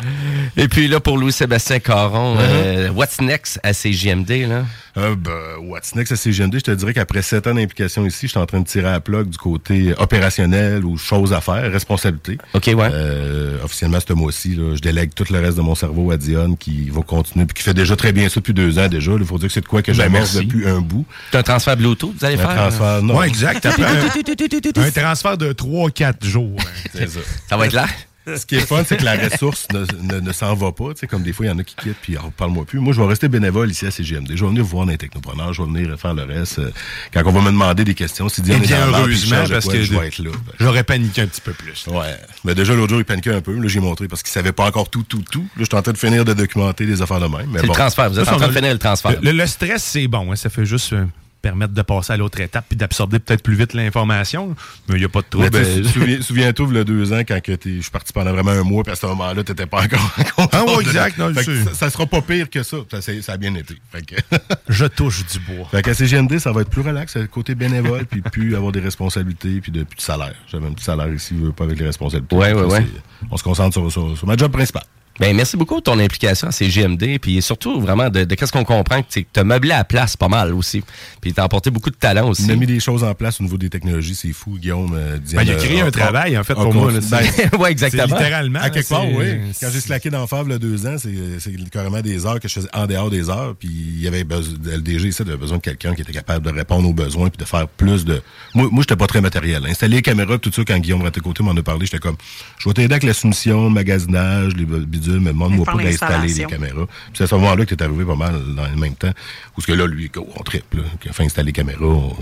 Et 0.56 0.68
puis 0.70 0.88
là, 0.88 1.00
pour 1.02 1.18
Louis-Sébastien 1.18 1.80
Caron, 1.80 2.36
Uh-huh. 2.38 2.42
euh, 2.42 2.90
what's 2.92 3.20
next 3.22 3.60
à 3.64 3.74
CJMD, 3.74 4.48
là? 4.48 4.66
Euh, 4.98 5.16
ben, 5.16 5.32
what's 5.62 5.94
next 5.96 6.12
à 6.12 6.16
CGMD? 6.16 6.56
Je 6.56 6.60
te 6.64 6.72
dirais 6.72 6.94
qu'après 6.94 7.22
sept 7.22 7.46
ans 7.46 7.54
d'implication 7.54 8.06
ici, 8.06 8.22
je 8.24 8.32
suis 8.32 8.40
en 8.40 8.46
train 8.48 8.62
de 8.62 8.66
tirer 8.66 8.88
à 8.88 8.94
la 8.94 9.00
plug 9.00 9.30
du 9.30 9.38
côté 9.38 9.94
opérationnel 9.98 10.84
ou 10.86 10.98
choses 10.98 11.34
à 11.34 11.42
faire, 11.42 11.72
responsabilité. 11.72 12.38
OK, 12.56 12.66
ouais. 12.76 12.90
Euh, 12.92 13.64
officiellement, 13.64 14.00
ce 14.06 14.14
mois-ci, 14.14 14.56
je 14.56 14.80
délègue 14.82 15.12
tout 15.16 15.26
le 15.32 15.40
reste 15.40 15.58
de 15.58 15.62
mon 15.62 15.76
cerveau 15.76 16.10
à 16.12 16.18
Dionne 16.18 16.58
qui 16.58 16.90
va 16.90 17.02
continuer 17.02 17.46
puis 17.46 17.54
qui 17.56 17.64
fait 17.64 17.76
déjà 17.76 17.96
très 17.96 18.12
bien 18.12 18.28
ça 18.28 18.40
depuis 18.40 18.54
deux 18.54 18.80
ans 18.80 18.88
déjà. 18.88 19.12
Il 19.20 19.26
faut 19.26 19.38
dire 19.38 19.48
que 19.50 19.54
c'est 19.54 19.62
de 19.62 19.68
quoi 19.68 19.82
que 19.84 19.92
Ben, 19.92 19.98
j'amorce 19.98 20.36
depuis 20.36 20.68
un 20.68 20.80
bout. 20.82 21.06
C'est 21.32 21.38
un 21.38 21.44
transfert 21.44 21.78
Bluetooth, 21.78 22.14
vous 22.18 22.26
allez 22.26 22.36
Un 22.36 22.48
faire? 22.48 22.56
transfert, 22.56 23.04
non. 23.04 23.18
Ouais, 23.18 23.28
exact. 23.28 23.66
Un, 24.78 24.82
un 24.84 24.92
transfert 24.92 25.38
de 25.38 25.54
3-4 25.54 26.26
jours. 26.26 26.56
hein. 26.60 26.90
C'est 26.94 27.10
ça. 27.10 27.20
Ça 27.50 27.58
va 27.58 27.68
être 27.68 27.74
là? 27.74 27.86
Ce 28.36 28.46
qui 28.46 28.56
est 28.56 28.60
fun, 28.68 28.84
c'est 28.86 28.98
que 28.98 29.06
la 29.06 29.16
ressource 29.16 29.68
ne, 29.74 29.86
ne- 30.13 30.20
ne 30.20 30.32
s'en 30.34 30.54
va 30.56 30.72
pas. 30.72 30.94
Tu 30.94 31.00
sais, 31.02 31.08
comme 31.08 31.24
des 31.24 31.32
fois, 31.34 31.46
il 31.46 31.50
y 31.50 31.52
en 31.52 31.58
a 31.60 31.63
qui 31.63 31.76
quittent, 31.76 31.96
puis 32.02 32.16
oh, 32.22 32.30
parle-moi 32.36 32.66
plus. 32.66 32.80
Moi, 32.80 32.94
je 32.94 33.00
vais 33.02 33.08
rester 33.08 33.28
bénévole 33.28 33.70
ici 33.72 33.86
à 33.86 33.92
CGMD. 33.92 34.32
Je 34.36 34.44
vais 34.44 34.50
venir 34.50 34.63
voir 34.66 34.86
les 34.86 34.98
technopreneurs, 34.98 35.54
je 35.54 35.62
vais 35.63 35.68
venir 35.72 35.98
faire 36.00 36.13
le 36.13 36.24
reste. 36.24 36.60
Euh, 36.60 36.72
Quand 37.13 37.22
on 37.26 37.32
va 37.32 37.42
me 37.42 37.52
demander 37.52 37.84
des 37.86 37.94
questions, 37.96 38.28
si 38.30 38.42
Diane 38.42 38.63
est 38.63 38.68
dans 38.68 39.04
puis 39.06 39.30
parce 39.30 39.63
quoi, 39.66 39.74
que 39.74 39.82
je 39.84 39.94
vais 39.98 40.08
être 40.08 40.20
là. 40.20 40.32
J'aurais 40.60 40.84
paniqué 40.84 41.22
un 41.22 41.28
petit 41.28 41.42
peu 41.42 41.54
plus. 41.54 41.88
Ouais. 41.88 42.18
Mais 42.44 42.54
déjà, 42.56 42.74
l'autre 42.74 42.90
jour, 42.90 43.00
il 43.00 43.06
paniquait 43.06 43.34
un 43.34 43.42
peu. 43.42 43.54
Là, 43.58 43.68
j'ai 43.68 43.80
montré 43.80 44.08
parce 44.08 44.24
qu'il 44.24 44.32
savait 44.32 44.52
pas 44.52 44.66
encore 44.66 44.90
tout, 44.90 45.04
tout, 45.04 45.24
tout. 45.32 45.42
Là, 45.56 45.62
je 45.62 45.66
suis 45.66 45.76
en 45.76 45.82
train 45.82 45.94
de 45.94 45.98
finir 45.98 46.26
de 46.26 46.34
documenter 46.34 46.86
des 46.86 47.02
affaires 47.02 47.20
de 47.20 47.28
même. 47.28 47.48
mais 47.48 47.58
C'est 47.60 47.62
le 47.63 47.68
bon. 47.68 47.74
transfert. 47.74 48.10
Vous 48.10 48.20
êtes 48.20 48.28
en 48.28 48.38
train 48.38 48.48
de 48.48 48.54
finir 48.54 48.74
le 48.74 48.80
transfert. 48.80 49.20
Le, 49.22 49.32
le 49.32 49.48
stress, 49.48 49.84
c'est 49.84 50.08
bon. 50.08 50.32
hein, 50.32 50.36
ça 50.36 50.50
fait 50.50 50.66
juste 50.66 50.94
euh, 50.94 51.06
permettre 51.41 51.73
de 51.73 51.82
passer 51.82 52.13
à 52.13 52.17
l'autre 52.17 52.39
étape 52.39 52.65
puis 52.67 52.78
d'absorber 52.78 53.19
peut-être 53.19 53.43
plus 53.43 53.56
vite 53.56 53.73
l'information. 53.73 54.56
Mais 54.88 54.95
il 54.95 55.00
n'y 55.00 55.06
a 55.06 55.10
pas 55.10 55.21
de 55.21 55.28
trouble. 55.30 55.50
tu 55.52 55.58
sais, 55.63 55.84
souviens- 55.84 56.21
souviens-toi, 56.21 56.67
il 56.71 56.76
y 56.76 56.80
a 56.80 56.84
deux 56.84 57.13
ans, 57.13 57.19
quand 57.28 57.39
je 57.45 57.82
suis 57.82 57.91
parti 57.91 58.13
pendant 58.13 58.32
vraiment 58.32 58.52
un 58.52 58.63
mois, 58.63 58.84
puis 58.84 58.91
à 58.93 58.95
ce 58.95 59.06
moment-là, 59.06 59.43
tu 59.43 59.52
n'étais 59.52 59.65
pas 59.65 59.84
encore 59.84 60.12
en 60.38 60.47
Ah 60.52 60.65
exact, 60.82 61.17
non, 61.17 61.34
ça, 61.34 61.41
ça 61.73 61.89
sera 61.89 62.06
pas 62.06 62.21
pire 62.21 62.50
que 62.50 62.63
ça. 62.63 62.78
Ça, 62.91 63.02
c'est- 63.02 63.21
ça 63.21 63.34
a 63.34 63.38
bien 63.38 63.54
été. 63.56 63.76
Fait 63.91 64.06
que, 64.06 64.15
Je 64.69 64.86
touche 64.86 65.26
du 65.26 65.39
bois. 65.39 65.67
fait 65.71 65.82
qu'à 65.82 65.93
CGMD, 65.93 66.39
ça 66.39 66.52
va 66.52 66.62
être 66.62 66.69
plus 66.69 66.82
relax, 66.82 67.13
c'est 67.13 67.21
le 67.21 67.28
côté 67.28 67.56
bénévole, 67.56 68.06
puis 68.06 68.21
plus 68.21 68.56
avoir 68.56 68.71
des 68.71 68.80
responsabilités, 68.82 69.62
puis 69.62 69.71
de, 69.71 69.84
plus 69.84 69.97
de 69.97 70.02
salaire. 70.02 70.36
J'avais 70.52 70.67
un 70.67 70.71
petit 70.73 70.84
salaire 70.86 71.13
ici, 71.13 71.36
je 71.39 71.45
veux 71.45 71.52
pas 71.52 71.63
avec 71.65 71.80
les 71.80 71.86
responsabilités. 71.86 72.36
Ouais, 72.36 72.54
ouais, 72.54 72.62
Ça, 72.62 72.67
ouais. 72.67 72.86
c'est- 72.93 73.26
On 73.32 73.38
se 73.38 73.43
concentre 73.43 73.73
sur, 73.73 73.91
sur- 73.91 74.17
sur 74.17 74.28
ma 74.28 74.36
job 74.38 74.52
principale. 74.52 74.84
Ben, 75.19 75.36
merci 75.36 75.58
beaucoup 75.58 75.77
de 75.77 75.82
ton 75.84 75.97
implication 75.99 76.47
à 76.47 76.51
CGMD, 76.51 77.19
puis 77.19 77.41
surtout 77.41 77.80
vraiment 77.82 78.10
de, 78.10 78.23
de 78.23 78.36
qu'est-ce 78.36 78.51
qu'on 78.51 78.63
comprend 78.63 79.01
que 79.01 79.08
tu 79.12 79.25
as 79.36 79.43
meublé 79.43 79.71
à 79.71 79.77
la 79.80 79.84
place 79.84 80.15
pas 80.15 80.27
mal 80.27 80.53
aussi. 80.53 80.84
Puis 81.21 81.34
tu 81.34 81.39
as 81.39 81.43
apporté 81.43 81.69
beaucoup 81.71 81.89
de 81.89 81.95
talent 81.95 82.30
aussi. 82.30 82.43
On 82.47 82.53
a 82.53 82.56
mis 82.56 82.67
des 82.67 82.80
choses 82.80 83.03
en 83.03 83.13
place 83.13 83.39
au 83.39 83.43
niveau 83.43 83.58
des 83.58 83.69
technologies, 83.69 84.15
c'est 84.15 84.32
fou, 84.34 84.58
Guillaume. 84.60 84.93
euh, 84.95 85.17
Diane, 85.17 85.45
Ben, 85.45 85.51
il 85.51 85.56
a 85.56 85.58
créé 85.58 85.82
euh, 85.82 85.88
un 85.88 85.91
travail, 85.91 86.38
en 86.38 86.43
fait, 86.43 86.53
a 86.53 86.56
pour 86.56 86.73
moi, 86.73 86.91
c'est- 87.01 87.56
ouais, 87.60 87.71
exactement. 87.71 88.06
Littéralement. 88.17 88.60
À 88.60 88.69
quelque 88.69 88.89
part, 88.89 89.08
oui. 89.10 89.38
Quand 89.60 89.67
j'ai 89.71 89.80
slacké 89.82 90.10
dans 90.10 90.25
Favre, 90.27 90.49
là, 90.49 90.58
deux 90.60 90.86
ans, 90.86 90.95
c'est 90.97 91.13
c'est 91.39 91.69
carrément 91.69 92.01
des 92.01 92.25
heures 92.25 92.39
que 92.39 92.47
je 92.47 92.53
faisais 92.53 92.69
en 92.73 92.86
dehors 92.86 93.10
des 93.10 93.30
heures. 93.30 93.56
Puis 93.60 93.69
il 93.69 94.01
y 94.01 94.08
avait 94.08 94.23
besoin, 94.23 94.56
le 94.63 94.77
LDG, 94.77 95.12
ça, 95.12 95.23
avait 95.23 95.38
besoin 95.38 95.58
de 95.58 95.62
quelqu'un 95.63 95.95
qui 95.95 96.01
était 96.01 96.13
capable 96.13 96.45
de 96.45 96.51
répondre 96.56 96.88
aux 96.88 96.93
besoins 96.93 97.30
puis 97.30 97.38
de 97.38 97.45
faire 97.45 97.67
plus 97.67 98.06
de. 98.06 98.21
Moi, 98.53 98.67
moi 98.71 98.82
j'étais 98.84 98.95
pas 98.95 99.08
très 99.08 99.21
matériel. 99.21 99.65
Installer 99.65 99.97
les 99.97 100.01
caméras, 100.01 100.38
tout 100.38 100.51
ça, 100.51 100.63
quand 100.65 100.77
Guillaume 100.80 101.06
à 101.06 101.12
tes 101.12 101.21
côtés 101.21 101.43
m'en 101.43 101.51
a 101.56 101.63
parlé, 101.63 101.86
j'étais 101.86 101.99
comme, 101.99 102.17
je 102.60 102.69
vais 102.69 102.73
t'aider 102.73 102.93
avec 102.93 103.03
la 103.03 103.13
soumission, 103.13 103.65
le 103.65 103.69
magasinage, 103.71 104.53
les 104.56 104.65
mais 105.12 105.32
demande-moi 105.32 105.65
pas 105.65 105.76
d'installer 105.76 106.28
les 106.34 106.46
caméras. 106.46 106.86
Puis 106.86 106.96
c'est 107.13 107.24
à 107.24 107.28
ce 107.28 107.36
moment-là 107.36 107.65
que 107.65 107.76
t'es 107.76 107.84
arrivé 107.84 108.06
pas 108.06 108.15
mal 108.15 108.36
dans 108.56 108.67
le 108.67 108.76
même 108.76 108.96
temps. 108.96 109.12
Où 109.58 109.62
ce 109.62 109.67
que 109.67 109.74
là, 109.74 109.86
lui, 109.88 110.12
on 110.15 110.43
triple, 110.43 110.78
là, 110.78 110.84
qu'il 111.00 111.10
a 111.10 111.13
fait 111.13 111.24
installer 111.24 111.48
les 111.48 111.54
caméras. 111.54 111.84
On, 111.86 112.15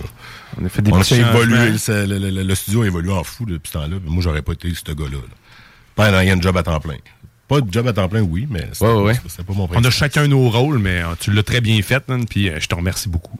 On 0.61 0.65
a 0.65 0.69
fait 0.69 0.81
des 0.81 0.91
on 0.91 0.97
a 0.99 1.03
changements. 1.03 1.33
le, 1.39 2.05
le- 2.19 2.29
le- 2.31 2.43
le 2.43 2.55
studio 2.55 2.83
a 2.83 2.87
évolué 2.87 3.11
en 3.11 3.23
fou 3.23 3.45
depuis 3.45 3.67
ce 3.69 3.73
temps-là. 3.77 3.97
Moi, 4.05 4.21
j'aurais 4.23 4.41
pas 4.41 4.53
été 4.53 4.71
ce 4.73 4.91
gars-là. 4.91 5.17
Là. 5.17 5.35
Pas 5.95 6.11
en 6.11 6.19
ayant 6.19 6.37
un 6.37 6.41
job 6.41 6.55
à 6.57 6.63
temps 6.63 6.79
plein. 6.79 6.97
Pas 7.47 7.61
de 7.61 7.71
job 7.71 7.87
à 7.87 7.93
temps 7.93 8.09
plein, 8.09 8.21
oui, 8.21 8.47
mais 8.49 8.67
c'était 8.73 8.85
Ouais, 8.85 9.01
ouais, 9.03 9.13
pas 9.13 9.53
mon 9.53 9.63
On 9.63 9.67
principe. 9.67 9.85
a 9.87 9.89
chacun 9.91 10.27
nos 10.27 10.49
rôles, 10.49 10.79
mais 10.79 11.01
euh, 11.03 11.13
tu 11.19 11.31
l'as 11.31 11.43
très 11.43 11.61
bien 11.61 11.79
fait, 11.83 12.07
man, 12.09 12.25
puis 12.25 12.49
euh, 12.49 12.59
je 12.59 12.67
te 12.67 12.73
remercie 12.73 13.07
beaucoup. 13.07 13.37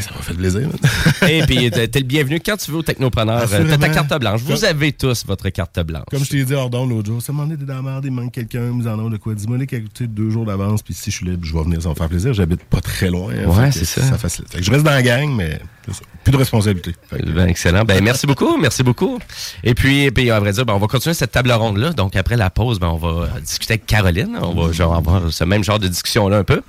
Ça 0.00 0.10
m'a 0.14 0.22
fait 0.22 0.34
plaisir. 0.34 0.68
Et 1.28 1.42
puis 1.42 1.70
t'es 1.70 1.88
t'es 1.88 1.98
le 2.00 2.04
bienvenu 2.06 2.40
quand 2.44 2.56
tu 2.56 2.70
veux 2.70 2.78
au 2.78 2.82
Technopreneur. 2.82 3.46
Euh, 3.52 3.64
T'as 3.68 3.78
ta 3.78 3.88
carte 3.88 4.18
blanche. 4.20 4.40
Vous 4.42 4.54
Comme- 4.54 4.64
avez 4.64 4.92
tous 4.92 5.24
votre 5.26 5.48
carte 5.50 5.78
blanche. 5.80 6.04
Comme 6.10 6.24
je 6.24 6.30
t'ai 6.30 6.44
dit 6.44 6.54
hors 6.54 6.68
l'autre 6.86 7.06
jour, 7.06 7.22
ça 7.22 7.32
m'a 7.32 7.44
donné 7.44 7.56
des 7.56 7.64
dans 7.64 7.76
la 7.76 7.82
merde, 7.82 8.04
il 8.04 8.10
manque 8.12 8.32
quelqu'un, 8.32 8.70
vous 8.70 8.86
en 8.86 8.98
avez 8.98 9.10
de 9.10 9.16
quoi. 9.16 9.34
Dis-moi 9.34 9.58
les 9.58 9.66
deux 10.06 10.30
jours 10.30 10.44
d'avance, 10.46 10.82
puis 10.82 10.94
si 10.94 11.10
je 11.10 11.16
suis 11.16 11.26
libre, 11.26 11.44
je 11.44 11.52
vais 11.54 11.62
venir, 11.64 11.80
ça 11.80 11.88
va 11.88 11.94
me 11.94 11.98
faire 11.98 12.08
plaisir. 12.08 12.32
J'habite 12.34 12.64
pas 12.64 12.80
très 12.80 13.10
loin. 13.10 13.32
hein, 13.32 13.46
Ouais, 13.48 13.72
c'est 13.72 13.84
ça. 13.84 14.02
facilite. 14.18 14.52
Fait 14.52 14.58
que 14.58 14.64
je 14.64 14.70
reste 14.70 14.84
dans 14.84 14.90
la 14.90 15.02
gang, 15.02 15.30
mais 15.34 15.60
c'est 15.86 15.94
ça. 15.94 16.02
Plus 16.26 16.32
de 16.32 16.38
responsabilité. 16.38 16.92
Ben, 17.12 17.46
excellent. 17.46 17.84
Ben, 17.84 18.02
merci 18.02 18.26
beaucoup. 18.26 18.56
Merci 18.56 18.82
beaucoup. 18.82 19.20
Et 19.62 19.74
puis, 19.74 20.02
et 20.06 20.10
puis 20.10 20.28
à 20.32 20.40
vrai 20.40 20.50
dire, 20.50 20.66
ben, 20.66 20.74
on 20.74 20.78
va 20.78 20.88
continuer 20.88 21.14
cette 21.14 21.30
table 21.30 21.52
ronde-là. 21.52 21.92
Donc, 21.92 22.16
après 22.16 22.36
la 22.36 22.50
pause, 22.50 22.80
ben, 22.80 22.88
on 22.88 22.96
va 22.96 23.08
euh, 23.36 23.40
discuter 23.40 23.74
avec 23.74 23.86
Caroline. 23.86 24.36
On 24.42 24.52
va 24.52 24.72
genre, 24.72 24.96
avoir 24.96 25.32
ce 25.32 25.44
même 25.44 25.62
genre 25.62 25.78
de 25.78 25.86
discussion-là 25.86 26.38
un 26.38 26.42
peu. 26.44 26.62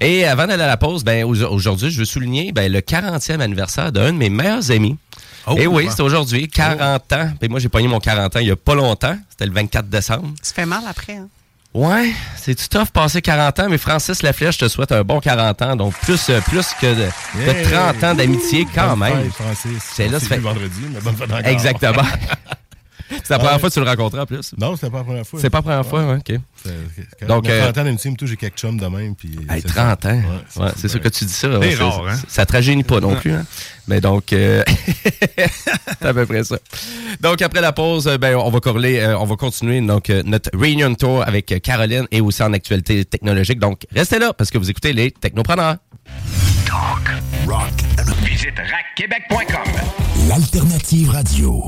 Et 0.00 0.26
avant 0.26 0.46
d'aller 0.46 0.62
à 0.64 0.66
la 0.66 0.76
pause, 0.76 1.04
ben, 1.04 1.24
au- 1.24 1.34
aujourd'hui, 1.50 1.90
je 1.90 2.00
veux 2.00 2.04
souligner 2.04 2.52
ben, 2.52 2.70
le 2.70 2.80
40e 2.80 3.40
anniversaire 3.40 3.92
d'un 3.92 4.12
de 4.12 4.18
mes 4.18 4.28
meilleurs 4.28 4.70
amis. 4.70 4.98
Oh, 5.46 5.54
Et 5.56 5.66
oui, 5.66 5.84
ouais. 5.86 5.90
c'est 5.90 6.02
aujourd'hui, 6.02 6.46
40 6.48 7.10
ans. 7.14 7.30
Puis 7.40 7.48
moi, 7.48 7.60
j'ai 7.60 7.70
pogné 7.70 7.88
mon 7.88 8.00
40 8.00 8.36
ans 8.36 8.40
il 8.40 8.48
y 8.48 8.50
a 8.50 8.56
pas 8.56 8.74
longtemps. 8.74 9.16
C'était 9.30 9.46
le 9.46 9.52
24 9.52 9.88
décembre. 9.88 10.28
Ça 10.42 10.52
fait 10.52 10.66
mal 10.66 10.82
après. 10.86 11.14
Hein? 11.14 11.28
Ouais, 11.74 12.12
c'est 12.36 12.54
tout 12.54 12.66
tough 12.78 12.88
passer 12.92 13.20
40 13.20 13.60
ans, 13.60 13.66
mais 13.68 13.78
Francis 13.78 14.22
Laflèche, 14.22 14.54
je 14.54 14.64
te 14.64 14.68
souhaite 14.68 14.90
un 14.90 15.02
bon 15.04 15.20
40 15.20 15.62
ans, 15.62 15.76
donc 15.76 15.94
plus, 16.00 16.28
euh, 16.30 16.40
plus 16.40 16.66
que 16.80 16.86
de, 16.86 17.02
de 17.44 17.50
Hey! 17.50 17.62
30 17.70 18.04
ans 18.04 18.14
d'amitié 18.14 18.66
quand 18.74 18.96
même. 18.96 19.30
C'est 19.80 20.08
là, 20.08 20.18
ça 20.18 20.26
fait- 20.26 20.38
vendredi, 20.38 20.80
mais 20.92 21.00
bonne 21.00 21.14
fête 21.16 21.30
encore. 21.30 21.46
Exactement. 21.46 22.02
C'est 23.28 23.34
la 23.34 23.38
première 23.40 23.54
Ouais. 23.56 23.60
fois 23.60 23.68
que 23.68 23.74
tu 23.74 23.80
le 23.80 23.86
rencontres 23.86 24.18
en 24.18 24.24
plus. 24.24 24.54
Non, 24.56 24.74
c'était 24.74 24.88
pas 24.88 24.98
la 24.98 25.04
première 25.04 25.26
fois. 25.26 25.38
C'est 25.40 25.50
pas 25.50 25.58
la 25.58 25.62
première 25.62 25.86
fois, 25.86 26.02
ouais, 26.06 26.16
ok. 26.16 26.40
C'est- 26.64 27.26
Donc, 27.26 27.46
euh, 27.46 27.60
30 27.64 27.76
ans 27.78 27.84
d'amitié, 27.84 28.14
tout, 28.14 28.26
j'ai 28.26 28.36
quelques 28.36 28.56
chums 28.56 28.78
de 28.78 28.86
même. 28.86 29.14
Puis 29.14 29.28
Hey, 29.50 29.60
c'est 29.60 29.68
30 29.68 30.02
ça. 30.02 30.08
ans. 30.08 30.14
Ouais, 30.56 30.64
Ouais, 30.64 30.70
c'est 30.76 30.88
sûr 30.88 30.98
que 31.00 31.08
tu 31.10 31.26
dis 31.26 31.32
ça. 31.32 31.48
C'est 31.62 31.74
rare, 31.74 32.06
hein? 32.08 32.16
Ça 32.26 32.46
te 32.46 32.52
rajeunit 32.54 32.84
pas 32.84 33.00
non 33.00 33.14
plus. 33.16 33.32
Hein? 33.32 33.44
Mais 33.86 34.00
donc, 34.00 34.32
euh, 34.32 34.62
c'est 35.36 36.06
à 36.06 36.14
peu 36.14 36.24
près 36.24 36.42
ça. 36.44 36.56
Donc, 37.20 37.42
après 37.42 37.60
la 37.60 37.72
pause, 37.72 38.06
euh, 38.08 38.16
ben, 38.16 38.34
on 38.36 38.48
va 38.50 38.60
corler, 38.60 38.98
euh, 39.00 39.18
on 39.18 39.26
va 39.26 39.36
continuer 39.36 39.80
donc, 39.82 40.08
euh, 40.08 40.22
notre 40.24 40.48
Reunion 40.56 40.94
Tour 40.94 41.22
avec 41.26 41.52
euh, 41.52 41.58
Caroline 41.58 42.06
et 42.10 42.22
aussi 42.22 42.42
en 42.42 42.54
actualité 42.54 43.04
technologique. 43.04 43.58
Donc, 43.58 43.82
restez 43.94 44.18
là 44.18 44.32
parce 44.32 44.50
que 44.50 44.56
vous 44.56 44.70
écoutez 44.70 44.94
les 44.94 45.10
Technopreneurs. 45.10 45.76
Rock. 47.46 47.68
Visite 48.24 48.54
rackquebec.com. 48.58 50.28
L'alternative 50.28 51.10
radio. 51.10 51.66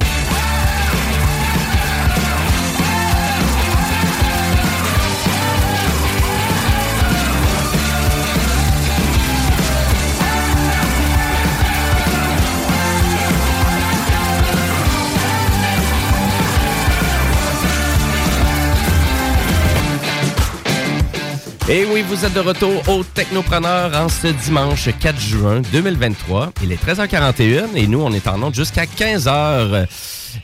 Et 21.73 21.85
oui, 21.85 22.03
vous 22.03 22.25
êtes 22.25 22.35
de 22.35 22.41
retour 22.41 22.83
au 22.89 23.05
Technopreneur 23.05 23.95
en 23.97 24.09
ce 24.09 24.27
dimanche 24.27 24.89
4 24.99 25.21
juin 25.21 25.63
2023. 25.73 26.53
Il 26.65 26.73
est 26.73 26.85
13h41 26.85 27.77
et 27.77 27.87
nous, 27.87 28.01
on 28.01 28.11
est 28.11 28.27
en 28.27 28.43
onde 28.43 28.57
jusqu'à 28.57 28.87
15h. 28.87 29.87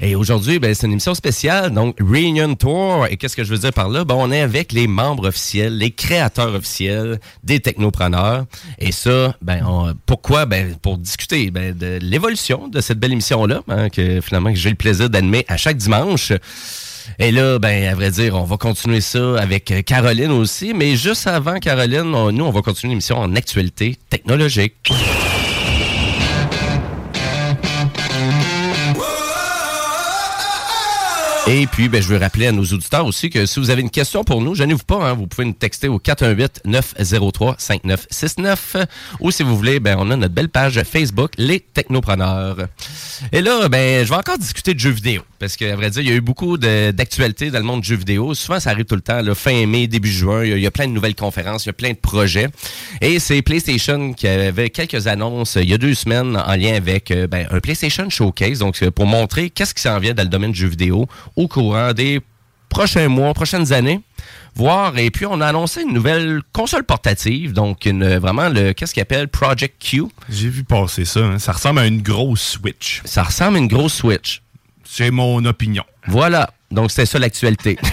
Et 0.00 0.14
aujourd'hui, 0.14 0.60
ben, 0.60 0.72
c'est 0.72 0.86
une 0.86 0.92
émission 0.92 1.16
spéciale, 1.16 1.72
donc 1.72 1.96
Reunion 1.98 2.54
Tour. 2.54 3.08
Et 3.10 3.16
qu'est-ce 3.16 3.34
que 3.34 3.42
je 3.42 3.50
veux 3.50 3.58
dire 3.58 3.72
par 3.72 3.88
là? 3.88 4.04
Ben, 4.04 4.14
on 4.16 4.30
est 4.30 4.40
avec 4.40 4.70
les 4.70 4.86
membres 4.86 5.26
officiels, 5.26 5.76
les 5.76 5.90
créateurs 5.90 6.54
officiels 6.54 7.18
des 7.42 7.58
technopreneurs. 7.58 8.44
Et 8.78 8.92
ça, 8.92 9.34
ben, 9.42 9.96
pourquoi? 10.06 10.46
Ben, 10.46 10.76
pour 10.76 10.96
discuter 10.96 11.50
ben, 11.50 11.76
de 11.76 11.98
l'évolution 12.00 12.68
de 12.68 12.80
cette 12.80 13.00
belle 13.00 13.12
émission-là, 13.12 13.62
hein, 13.66 13.90
que 13.90 14.20
finalement 14.20 14.54
j'ai 14.54 14.70
le 14.70 14.76
plaisir 14.76 15.10
d'animer 15.10 15.44
à 15.48 15.56
chaque 15.56 15.76
dimanche. 15.76 16.32
Et 17.18 17.30
là, 17.30 17.58
ben, 17.58 17.88
à 17.88 17.94
vrai 17.94 18.10
dire, 18.10 18.34
on 18.34 18.44
va 18.44 18.56
continuer 18.56 19.00
ça 19.00 19.38
avec 19.40 19.70
euh, 19.70 19.82
Caroline 19.82 20.32
aussi. 20.32 20.74
Mais 20.74 20.96
juste 20.96 21.26
avant 21.26 21.58
Caroline, 21.58 22.10
nous, 22.10 22.44
on 22.44 22.50
va 22.50 22.62
continuer 22.62 22.92
l'émission 22.92 23.18
en 23.18 23.34
actualité 23.34 23.96
technologique. 24.10 24.92
Et 31.48 31.68
puis, 31.68 31.88
ben, 31.88 32.02
je 32.02 32.08
veux 32.08 32.16
rappeler 32.16 32.48
à 32.48 32.52
nos 32.52 32.64
auditeurs 32.64 33.06
aussi 33.06 33.30
que 33.30 33.46
si 33.46 33.60
vous 33.60 33.70
avez 33.70 33.80
une 33.80 33.90
question 33.90 34.24
pour 34.24 34.42
nous, 34.42 34.56
gênez-vous 34.56 34.82
pas, 34.82 34.96
hein, 34.96 35.14
vous 35.14 35.28
pouvez 35.28 35.44
nous 35.44 35.52
texter 35.52 35.86
au 35.86 36.00
418-903-5969 36.00 38.84
ou 39.20 39.30
si 39.30 39.44
vous 39.44 39.56
voulez, 39.56 39.78
ben, 39.78 39.94
on 40.00 40.10
a 40.10 40.16
notre 40.16 40.34
belle 40.34 40.48
page 40.48 40.82
Facebook, 40.82 41.30
Les 41.38 41.60
Technopreneurs. 41.60 42.66
Et 43.30 43.42
là, 43.42 43.68
ben, 43.68 44.04
je 44.04 44.10
vais 44.10 44.16
encore 44.16 44.38
discuter 44.38 44.74
de 44.74 44.80
jeux 44.80 44.90
vidéo 44.90 45.22
parce 45.38 45.56
qu'à 45.56 45.76
vrai 45.76 45.90
dire, 45.90 46.02
il 46.02 46.08
y 46.08 46.12
a 46.12 46.16
eu 46.16 46.20
beaucoup 46.20 46.58
d'actualités 46.58 47.52
dans 47.52 47.58
le 47.58 47.64
monde 47.64 47.82
du 47.82 47.88
jeu 47.88 47.96
vidéo. 47.96 48.34
Souvent, 48.34 48.58
ça 48.58 48.70
arrive 48.70 48.86
tout 48.86 48.96
le 48.96 49.00
temps, 49.00 49.22
là, 49.22 49.36
fin 49.36 49.66
mai, 49.66 49.86
début 49.86 50.10
juin, 50.10 50.44
il 50.44 50.58
y, 50.58 50.66
a, 50.66 50.70
plein 50.72 50.88
de 50.88 50.92
nouvelles 50.92 51.14
conférences, 51.14 51.66
il 51.66 51.68
y 51.68 51.70
a 51.70 51.74
plein 51.74 51.90
de 51.90 51.96
projets. 51.96 52.48
Et 53.00 53.20
c'est 53.20 53.40
PlayStation 53.42 54.14
qui 54.14 54.26
avait 54.26 54.70
quelques 54.70 55.06
annonces 55.06 55.56
il 55.60 55.68
y 55.68 55.74
a 55.74 55.78
deux 55.78 55.94
semaines 55.94 56.36
en 56.36 56.56
lien 56.56 56.74
avec 56.74 57.10
euh, 57.10 57.28
ben, 57.28 57.46
un 57.50 57.60
PlayStation 57.60 58.10
Showcase, 58.10 58.58
donc 58.58 58.82
pour 58.90 59.06
montrer 59.06 59.50
qu'est-ce 59.50 59.74
qui 59.74 59.82
s'en 59.82 59.98
vient 59.98 60.14
dans 60.14 60.22
le 60.22 60.28
domaine 60.28 60.52
du 60.52 60.58
jeu 60.58 60.68
vidéo 60.68 61.06
au 61.36 61.48
courant 61.48 61.92
des 61.92 62.20
prochains 62.68 63.08
mois, 63.08 63.32
prochaines 63.34 63.72
années. 63.72 64.00
Voir, 64.54 64.96
et 64.96 65.10
puis 65.10 65.26
on 65.26 65.40
a 65.42 65.48
annoncé 65.48 65.82
une 65.82 65.92
nouvelle 65.92 66.40
console 66.54 66.82
portative, 66.84 67.52
donc 67.52 67.84
une, 67.84 68.16
vraiment 68.16 68.48
le 68.48 68.72
qu'est-ce 68.72 68.94
qu'il 68.94 69.02
appelle 69.02 69.28
Project 69.28 69.76
Q. 69.78 70.04
J'ai 70.30 70.48
vu 70.48 70.64
passer 70.64 71.04
ça. 71.04 71.20
hein. 71.20 71.38
Ça 71.38 71.52
ressemble 71.52 71.80
à 71.80 71.86
une 71.86 72.00
grosse 72.00 72.40
Switch. 72.42 73.02
Ça 73.04 73.22
ressemble 73.22 73.56
à 73.56 73.60
une 73.60 73.68
grosse 73.68 73.96
Switch. 73.96 74.40
C'est 74.82 75.10
mon 75.10 75.44
opinion. 75.44 75.84
Voilà. 76.06 76.48
Donc, 76.70 76.90
c'était 76.90 77.06
ça 77.06 77.18
l'actualité. 77.18 77.78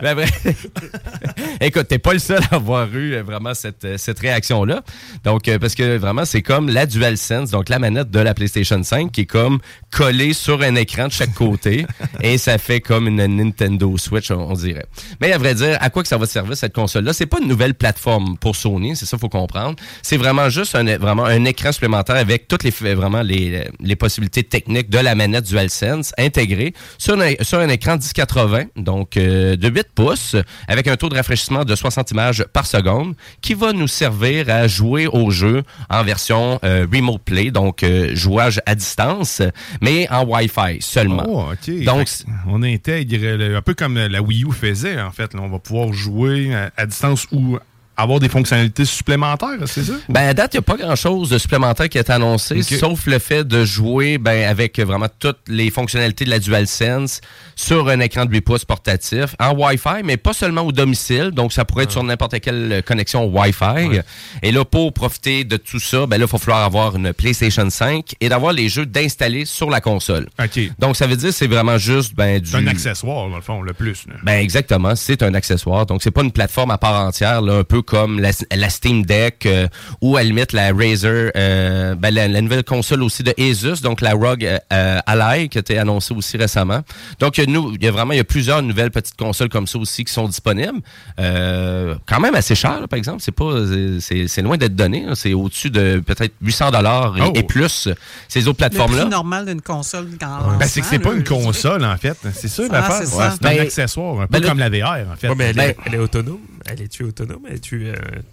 Ben. 0.00 0.16
Écoute, 1.60 1.88
t'es 1.88 1.98
pas 1.98 2.12
le 2.12 2.18
seul 2.18 2.40
à 2.50 2.56
avoir 2.56 2.94
eu 2.94 3.14
euh, 3.14 3.22
vraiment 3.22 3.54
cette, 3.54 3.84
euh, 3.84 3.96
cette 3.96 4.18
réaction-là. 4.18 4.82
Donc, 5.24 5.48
euh, 5.48 5.58
parce 5.58 5.74
que 5.74 5.96
vraiment, 5.96 6.24
c'est 6.24 6.42
comme 6.42 6.68
la 6.68 6.86
DualSense, 6.86 7.50
donc 7.50 7.68
la 7.68 7.78
manette 7.78 8.10
de 8.10 8.20
la 8.20 8.34
PlayStation 8.34 8.82
5, 8.82 9.10
qui 9.10 9.22
est 9.22 9.26
comme 9.26 9.58
collée 9.90 10.32
sur 10.32 10.62
un 10.62 10.74
écran 10.74 11.08
de 11.08 11.12
chaque 11.12 11.32
côté. 11.34 11.86
et 12.22 12.38
ça 12.38 12.58
fait 12.58 12.80
comme 12.80 13.08
une 13.08 13.24
Nintendo 13.24 13.96
Switch, 13.96 14.30
on, 14.30 14.50
on 14.50 14.52
dirait. 14.52 14.86
Mais 15.20 15.32
à 15.32 15.38
vrai 15.38 15.54
dire, 15.54 15.78
à 15.80 15.90
quoi 15.90 16.02
que 16.02 16.08
ça 16.08 16.18
va 16.18 16.26
servir 16.26 16.56
cette 16.56 16.74
console-là? 16.74 17.12
C'est 17.12 17.26
pas 17.26 17.38
une 17.40 17.48
nouvelle 17.48 17.74
plateforme 17.74 18.36
pour 18.38 18.54
Sony, 18.54 18.96
c'est 18.96 19.06
ça 19.06 19.16
qu'il 19.16 19.20
faut 19.20 19.28
comprendre. 19.28 19.76
C'est 20.02 20.18
vraiment 20.18 20.50
juste 20.50 20.74
un, 20.74 20.84
vraiment 20.98 21.24
un 21.24 21.44
écran 21.44 21.72
supplémentaire 21.72 22.16
avec 22.16 22.48
toutes 22.48 22.64
les, 22.64 22.70
vraiment 22.94 23.22
les, 23.22 23.66
les 23.80 23.96
possibilités 23.96 24.44
techniques 24.44 24.90
de 24.90 24.98
la 24.98 25.14
manette 25.14 25.44
DualSense 25.46 26.12
intégrée 26.18 26.55
sur 26.98 27.20
un, 27.20 27.32
sur 27.42 27.58
un 27.58 27.68
écran 27.68 27.96
1080, 27.96 28.64
donc 28.76 29.16
euh, 29.16 29.56
de 29.56 29.68
8 29.68 29.88
pouces, 29.94 30.36
avec 30.68 30.86
un 30.88 30.96
taux 30.96 31.08
de 31.08 31.14
rafraîchissement 31.14 31.64
de 31.64 31.74
60 31.74 32.10
images 32.10 32.44
par 32.52 32.66
seconde, 32.66 33.14
qui 33.40 33.54
va 33.54 33.72
nous 33.72 33.88
servir 33.88 34.48
à 34.48 34.66
jouer 34.66 35.06
au 35.06 35.30
jeu 35.30 35.62
en 35.90 36.02
version 36.02 36.58
euh, 36.64 36.86
Remote 36.92 37.22
Play, 37.22 37.50
donc 37.50 37.82
euh, 37.82 38.14
jouage 38.14 38.60
à 38.66 38.74
distance, 38.74 39.42
mais 39.80 40.08
en 40.10 40.24
Wi-Fi 40.24 40.78
seulement. 40.80 41.24
Oh. 41.26 41.70
Donc, 41.84 42.08
on 42.48 42.62
intègre 42.62 43.56
un 43.56 43.62
peu 43.62 43.74
comme 43.74 43.98
la 43.98 44.22
Wii 44.22 44.44
U 44.44 44.52
faisait, 44.52 45.00
en 45.00 45.10
fait. 45.10 45.34
là. 45.34 45.40
on 45.42 45.48
va 45.48 45.58
pouvoir 45.58 45.92
jouer 45.92 46.54
à, 46.54 46.70
à 46.76 46.86
distance 46.86 47.26
ou 47.32 47.58
avoir 47.96 48.20
des 48.20 48.28
fonctionnalités 48.28 48.84
supplémentaires, 48.84 49.58
c'est 49.66 49.84
ça? 49.84 49.94
Ben, 50.08 50.28
à 50.28 50.34
date, 50.34 50.54
il 50.54 50.56
n'y 50.56 50.60
a 50.60 50.62
pas 50.62 50.76
grand-chose 50.76 51.30
de 51.30 51.38
supplémentaire 51.38 51.88
qui 51.88 51.98
est 51.98 52.10
annoncé, 52.10 52.62
sauf 52.62 53.06
le 53.06 53.18
fait 53.18 53.44
de 53.46 53.64
jouer 53.64 54.18
ben, 54.18 54.48
avec 54.48 54.78
vraiment 54.80 55.08
toutes 55.18 55.38
les 55.48 55.70
fonctionnalités 55.70 56.24
de 56.24 56.30
la 56.30 56.38
DualSense 56.38 57.20
sur 57.54 57.88
un 57.88 58.00
écran 58.00 58.24
de 58.26 58.30
8 58.30 58.40
pouces 58.42 58.64
portatif, 58.64 59.34
en 59.40 59.54
Wi-Fi, 59.54 60.02
mais 60.04 60.16
pas 60.16 60.32
seulement 60.32 60.62
au 60.62 60.72
domicile. 60.72 61.30
Donc, 61.30 61.52
ça 61.52 61.64
pourrait 61.64 61.84
être 61.84 61.92
sur 61.92 62.02
n'importe 62.02 62.40
quelle 62.40 62.82
connexion 62.84 63.24
Wi-Fi. 63.26 64.02
Et 64.42 64.52
là, 64.52 64.64
pour 64.64 64.92
profiter 64.92 65.44
de 65.44 65.56
tout 65.56 65.80
ça, 65.80 66.06
ben 66.06 66.18
là, 66.18 66.26
il 66.28 66.32
va 66.32 66.38
falloir 66.38 66.64
avoir 66.64 66.96
une 66.96 67.12
PlayStation 67.12 67.68
5 67.68 68.14
et 68.20 68.28
d'avoir 68.28 68.52
les 68.52 68.68
jeux 68.68 68.86
d'installer 68.86 69.44
sur 69.44 69.70
la 69.70 69.80
console. 69.80 70.28
OK. 70.42 70.60
Donc, 70.78 70.96
ça 70.96 71.06
veut 71.06 71.16
dire 71.16 71.30
que 71.30 71.34
c'est 71.34 71.46
vraiment 71.46 71.78
juste 71.78 72.14
ben, 72.14 72.40
du... 72.40 72.50
C'est 72.50 72.56
un 72.56 72.66
accessoire, 72.66 73.28
dans 73.28 73.36
le 73.36 73.42
fond, 73.42 73.62
le 73.62 73.72
plus. 73.72 74.06
là. 74.06 74.14
Ben 74.22 74.40
exactement, 74.40 74.94
c'est 74.96 75.22
un 75.22 75.34
accessoire. 75.34 75.86
Donc 75.86 76.02
c'est 76.02 76.10
pas 76.10 76.22
une 76.22 76.32
plateforme 76.32 76.70
à 76.70 76.78
part 76.78 77.06
entière, 77.06 77.42
là, 77.42 77.58
un 77.58 77.64
peu 77.64 77.82
comme 77.86 78.20
la, 78.20 78.30
la 78.54 78.68
Steam 78.70 79.04
Deck 79.06 79.46
euh, 79.46 79.66
ou 80.00 80.16
à 80.16 80.20
la 80.22 80.28
limite 80.28 80.52
la 80.52 80.72
Razer, 80.72 81.30
euh, 81.36 81.94
ben, 81.94 82.12
la, 82.12 82.28
la 82.28 82.40
nouvelle 82.40 82.64
console 82.64 83.02
aussi 83.02 83.22
de 83.22 83.32
Asus, 83.38 83.80
donc 83.82 84.00
la 84.00 84.12
ROG 84.12 84.44
euh, 84.44 84.98
Ally 85.06 85.48
qui 85.48 85.58
a 85.58 85.60
été 85.60 85.78
annoncée 85.78 86.12
aussi 86.14 86.36
récemment. 86.36 86.80
Donc 87.20 87.38
nous, 87.38 87.74
il 87.74 87.84
y 87.84 87.88
a 87.88 87.90
vraiment 87.90 88.12
il 88.12 88.16
y 88.18 88.20
a 88.20 88.24
plusieurs 88.24 88.60
nouvelles 88.62 88.90
petites 88.90 89.16
consoles 89.16 89.48
comme 89.48 89.66
ça 89.66 89.78
aussi 89.78 90.04
qui 90.04 90.12
sont 90.12 90.26
disponibles. 90.28 90.80
Euh, 91.18 91.94
quand 92.06 92.20
même 92.20 92.34
assez 92.34 92.54
cher, 92.54 92.80
là, 92.80 92.86
par 92.88 92.98
exemple. 92.98 93.20
C'est 93.22 93.32
pas, 93.32 93.52
c'est 94.00 94.28
c'est 94.28 94.42
loin 94.42 94.56
d'être 94.56 94.74
donné. 94.76 95.04
là. 95.06 95.14
C'est 95.14 95.32
au-dessus 95.34 95.70
de 95.70 96.02
peut-être 96.04 96.34
800 96.42 96.70
dollars 96.70 97.16
et, 97.16 97.22
Oh. 97.26 97.32
et 97.34 97.42
plus 97.42 97.88
ces 98.28 98.40
autres 98.48 98.62
Le 98.62 98.68
plateformes 98.68 98.94
là. 98.94 99.02
prix 99.02 99.10
normal 99.10 99.46
d'une 99.46 99.60
console 99.62 100.06
en 100.22 100.56
Ben, 100.58 100.66
c'est 100.66 100.80
que 100.80 100.86
c'est 100.86 100.98
pas 100.98 101.12
une 101.14 101.24
console, 101.24 101.84
en 101.84 101.96
fait. 101.96 102.16
C'est 102.34 102.48
ça, 102.48 102.62
Ah, 102.70 103.00
c'est 103.04 103.16
Ouais, 103.16 103.24
c'est 103.32 103.42
Ben, 103.42 103.58
un 103.58 103.62
accessoire, 103.62 104.20
un 104.20 104.26
peu 104.26 104.32
ben, 104.32 104.42
le- 104.42 104.48
comme 104.48 104.58
la 104.58 104.68
VR, 104.68 105.10
en 105.12 105.16
fait. 105.16 105.28
Ouais, 105.28 105.34
mais 105.36 105.44
elle, 105.46 105.56
Ben- 105.56 105.70
est, 105.70 105.76
elle 105.86 105.94
est 105.94 105.98
autonome. 105.98 106.38
Elle 106.68 106.82
est-tu 106.82 107.04
autonome? 107.04 107.42
Es-tu, 107.50 107.75
euh, 107.75 107.75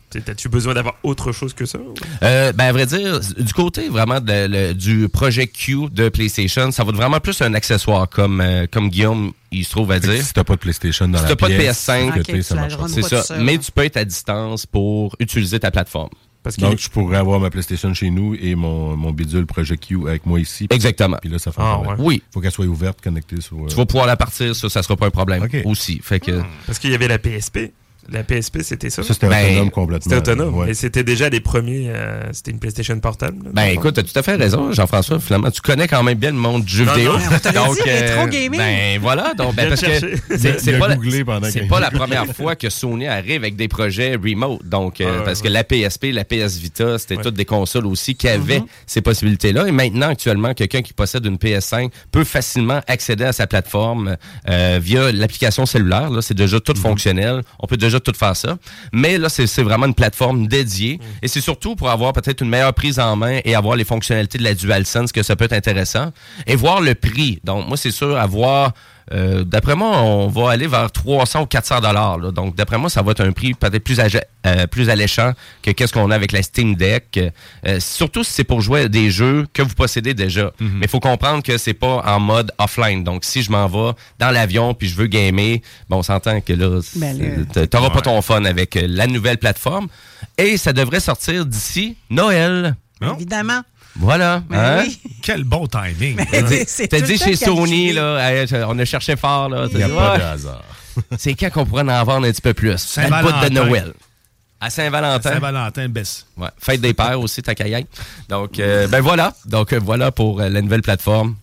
t'es- 0.09 0.29
As-tu 0.29 0.49
besoin 0.49 0.73
d'avoir 0.73 0.95
autre 1.03 1.31
chose 1.31 1.53
que 1.53 1.65
ça? 1.65 1.79
Euh, 2.21 2.51
ben, 2.53 2.65
à 2.65 2.71
vrai 2.71 2.85
dire, 2.85 3.19
du 3.37 3.53
côté 3.53 3.89
vraiment 3.89 4.19
de- 4.19 4.47
le- 4.47 4.73
du 4.73 5.09
projet 5.09 5.47
Q 5.47 5.89
de 5.91 6.09
PlayStation, 6.09 6.71
ça 6.71 6.83
va 6.83 6.89
être 6.91 6.95
vraiment 6.97 7.19
plus 7.19 7.41
un 7.41 7.53
accessoire, 7.53 8.07
comme, 8.09 8.41
euh, 8.41 8.65
comme 8.71 8.89
Guillaume, 8.89 9.31
il 9.51 9.65
se 9.65 9.71
trouve 9.71 9.91
à 9.91 9.99
Fait 9.99 10.07
dire. 10.09 10.23
Si 10.23 10.33
t'as 10.33 10.43
pas 10.43 10.55
de 10.55 10.59
PlayStation 10.59 11.07
dans 11.07 11.17
Si 11.17 11.23
la 11.23 11.29
t'as 11.29 11.35
pas 11.35 11.49
de 11.49 11.55
pièce, 11.55 11.77
PS5, 11.87 12.15
le 12.15 12.21
Ok, 12.21 12.27
Play, 12.27 12.41
ça 12.41 12.55
marche 12.55 12.73
C'est 12.87 13.01
ça. 13.03 13.37
Mais 13.39 13.57
tu 13.57 13.71
peux 13.71 13.83
être 13.83 13.97
à 13.97 14.05
distance 14.05 14.65
pour 14.65 15.15
utiliser 15.19 15.59
ta 15.59 15.71
plateforme. 15.71 16.09
Parce 16.43 16.57
Donc, 16.57 16.77
je 16.77 16.89
pourrais 16.89 17.15
avoir 17.15 17.39
ma 17.39 17.49
PlayStation 17.49 17.93
chez 17.93 18.09
nous 18.09 18.35
et 18.35 18.53
mon, 18.55 18.97
mon 18.97 19.11
bidule 19.11 19.45
Project 19.45 19.85
Q 19.87 20.09
avec 20.09 20.25
moi 20.25 20.41
ici. 20.41 20.67
Exactement. 20.69 21.15
Puis 21.21 21.29
là, 21.29 21.39
ça 21.39 21.53
fait 21.53 21.61
Ah, 21.63 21.79
ouais. 21.79 21.95
Oui. 21.99 22.21
faut 22.33 22.41
qu'elle 22.41 22.51
soit 22.51 22.65
ouverte, 22.65 22.99
connectée 23.01 23.39
sur... 23.39 23.55
euh, 23.63 23.67
Tu 23.69 23.75
vas 23.77 23.85
pouvoir 23.85 24.07
la 24.07 24.17
partir, 24.17 24.53
ça, 24.53 24.67
ça 24.67 24.83
sera 24.83 24.97
pas 24.97 25.05
un 25.05 25.09
problème 25.09 25.43
Ok. 25.43 25.61
aussi. 25.63 26.01
Fait 26.03 26.19
que, 26.19 26.41
Parce 26.67 26.79
qu'il 26.79 26.91
y 26.91 26.95
avait 26.95 27.07
la 27.07 27.17
PSP 27.17 27.71
La 28.11 28.23
PSP, 28.23 28.61
c'était 28.63 28.89
ça? 28.89 29.01
Ça, 29.03 29.13
c'était 29.13 29.27
Ben, 29.29 29.45
autonome 29.53 29.71
complètement. 29.71 30.03
C'était 30.15 30.31
autonome. 30.31 30.55
Ouais. 30.59 30.71
Et 30.71 30.73
c'était 30.73 31.03
déjà 31.03 31.29
les 31.29 31.39
premiers. 31.39 31.85
euh, 31.87 32.21
c'était 32.33 32.51
une 32.51 32.59
PlayStation 32.59 32.99
portable. 32.99 33.37
là, 33.45 33.51
Ben 33.53 33.65
écoute, 33.69 33.95
t'as 33.95 34.03
tout 34.03 34.17
à 34.17 34.21
fait 34.23 34.35
raison, 34.35 34.71
Jean-François. 34.71 35.19
Finalement, 35.19 35.49
tu 35.51 35.61
connais 35.61 35.87
quand 35.87 36.03
même 36.03 36.17
bien 36.17 36.31
le 36.31 36.37
monde 36.37 36.63
du 36.65 36.75
jeu 36.75 36.85
Non, 36.85 36.93
vidéo. 36.93 37.13
non, 37.13 37.19
on 37.25 37.39
t'aurait 37.39 37.73
dit 37.75 37.89
rétro 37.89 38.27
gaming. 38.27 38.59
Ben 38.59 38.99
voilà, 39.01 39.33
donc 39.37 39.55
ben, 39.55 39.69
parce 39.69 39.81
que 39.81 39.87
c'est 40.37 40.77
pas, 40.77 40.87
la- 41.79 41.89
pas 41.91 41.97
première 41.97 42.25
fois 42.35 42.55
que 42.55 42.69
Sony 42.69 43.07
arrive 43.07 43.41
avec 43.41 43.55
des 43.55 43.67
projets 43.67 44.15
remote. 44.15 44.59
Donc 44.67 44.99
euh, 45.01 45.05
Ah, 45.07 45.17
ouais, 45.19 45.23
parce 45.25 45.41
que 45.41 45.47
la 45.47 45.63
PSP, 45.63 46.11
la 46.11 46.23
PS 46.25 46.57
Vita, 46.57 46.97
c'était 46.97 47.17
Ouais. 47.17 47.23
toutes 47.23 47.35
des 47.35 47.45
consoles 47.45 47.85
aussi 47.85 48.15
qui 48.15 48.27
avaient 48.27 48.59
Mhm. 48.59 48.65
ces 48.85 49.01
possibilités-là. 49.01 49.67
Et 49.67 49.71
maintenant, 49.71 50.09
actuellement, 50.09 50.53
quelqu'un 50.53 50.81
qui 50.81 50.93
possède 50.93 51.25
une 51.25 51.37
PS5 51.37 51.89
peut 52.11 52.23
facilement 52.23 52.81
accéder 52.87 53.23
à 53.25 53.33
sa 53.33 53.47
plateforme 53.47 54.17
euh, 54.49 54.79
via 54.81 55.11
l'application 55.11 55.65
cellulaire. 55.65 56.09
Là, 56.09 56.21
c'est 56.21 56.33
déjà 56.33 56.57
Mhm. 56.57 56.61
tout 56.61 56.75
fonctionnel. 56.75 57.41
On 57.59 57.67
peut 57.67 57.77
déjà 57.77 57.92
tout 57.99 58.13
faire 58.13 58.35
ça. 58.35 58.57
Mais 58.91 59.17
là, 59.17 59.29
c'est 59.29 59.63
vraiment 59.63 59.85
une 59.85 59.95
plateforme 59.95 60.47
dédiée. 60.47 60.99
Et 61.21 61.27
c'est 61.27 61.41
surtout 61.41 61.75
pour 61.75 61.89
avoir 61.89 62.13
peut-être 62.13 62.41
une 62.41 62.49
meilleure 62.49 62.73
prise 62.73 62.99
en 62.99 63.15
main 63.15 63.39
et 63.45 63.55
avoir 63.55 63.75
les 63.75 63.85
fonctionnalités 63.85 64.37
de 64.37 64.43
la 64.43 64.53
DualSense 64.53 65.11
que 65.11 65.23
ça 65.23 65.35
peut 65.35 65.45
être 65.45 65.53
intéressant. 65.53 66.11
Et 66.47 66.55
voir 66.55 66.81
le 66.81 66.95
prix. 66.95 67.39
Donc, 67.43 67.67
moi, 67.67 67.77
c'est 67.77 67.91
sûr, 67.91 68.17
avoir... 68.17 68.73
euh, 69.11 69.43
d'après 69.43 69.75
moi, 69.75 70.01
on 70.01 70.27
va 70.27 70.51
aller 70.51 70.67
vers 70.67 70.91
300 70.91 71.41
ou 71.41 71.45
400 71.45 71.81
dollars. 71.81 72.19
Donc, 72.31 72.55
d'après 72.55 72.77
moi, 72.77 72.89
ça 72.89 73.01
va 73.01 73.11
être 73.11 73.21
un 73.21 73.31
prix 73.31 73.53
peut-être 73.53 73.83
plus, 73.83 73.99
euh, 73.99 74.67
plus 74.67 74.89
alléchant 74.89 75.33
que 75.61 75.71
qu'est-ce 75.71 75.93
qu'on 75.93 76.09
a 76.11 76.15
avec 76.15 76.31
la 76.31 76.41
Steam 76.41 76.75
Deck. 76.75 77.19
Euh, 77.65 77.79
surtout 77.79 78.23
si 78.23 78.33
c'est 78.33 78.43
pour 78.43 78.61
jouer 78.61 78.81
à 78.81 78.87
des 78.87 79.11
jeux 79.11 79.45
que 79.53 79.61
vous 79.61 79.73
possédez 79.75 80.13
déjà. 80.13 80.51
Mais 80.59 80.85
il 80.85 80.89
faut 80.89 80.99
comprendre 80.99 81.43
que 81.43 81.57
c'est 81.57 81.73
pas 81.73 82.01
en 82.05 82.19
mode 82.19 82.51
offline. 82.57 83.03
Donc, 83.03 83.25
si 83.25 83.43
je 83.43 83.51
m'en 83.51 83.67
vais 83.67 83.93
dans 84.19 84.31
l'avion 84.31 84.73
puis 84.73 84.87
je 84.87 84.95
veux 84.95 85.07
gamer, 85.07 85.59
bon, 85.89 85.97
on 85.97 86.03
s'entend 86.03 86.41
que 86.41 86.53
là, 86.53 86.79
Ben 86.95 87.45
t'auras 87.69 87.89
pas 87.89 88.01
ton 88.01 88.21
fun 88.21 88.45
avec 88.45 88.77
la 88.81 89.07
nouvelle 89.07 89.37
plateforme. 89.37 89.87
Et 90.37 90.57
ça 90.57 90.73
devrait 90.73 90.99
sortir 90.99 91.45
d'ici 91.45 91.97
Noël. 92.09 92.75
Non? 93.01 93.15
Évidemment. 93.15 93.61
Voilà. 93.95 94.43
Hein? 94.51 94.83
oui. 94.85 94.99
Quel 95.21 95.43
bon 95.43 95.67
timing. 95.67 96.17
T'as 96.89 97.01
dit, 97.01 97.17
chez 97.17 97.35
Sony, 97.35 97.93
là, 97.93 98.45
on 98.67 98.77
a 98.77 98.85
cherché 98.85 99.15
fort, 99.15 99.49
là. 99.49 99.67
Il 99.71 99.77
n'y 99.77 99.83
a 99.83 99.87
dit, 99.87 99.93
pas 99.93 100.17
de 100.17 100.23
hasard. 100.23 100.63
C'est 101.17 101.33
quand 101.33 101.49
qu'on 101.51 101.65
pourrait 101.65 101.83
en 101.83 102.03
vendre 102.03 102.27
un 102.27 102.31
petit 102.31 102.41
peu 102.41 102.53
plus? 102.53 102.97
À 102.97 103.03
le 103.03 103.09
bout 103.09 103.15
de 103.15 103.31
Saint-Valentin. 103.31 103.49
Noël. 103.49 103.93
À 104.59 104.69
Saint-Valentin. 104.69 105.33
Saint-Valentin 105.33 105.89
baisse. 105.89 106.25
Ouais. 106.37 106.49
Fête 106.57 106.81
des 106.81 106.93
pères 106.93 107.19
aussi, 107.19 107.41
ta 107.41 107.55
caillette. 107.55 107.87
Donc, 108.29 108.59
euh, 108.59 108.87
ben 108.87 109.01
voilà. 109.01 109.33
Donc, 109.45 109.73
euh, 109.73 109.79
voilà 109.83 110.11
pour 110.11 110.39
euh, 110.39 110.49
la 110.49 110.61
nouvelle 110.61 110.81
plateforme. 110.81 111.35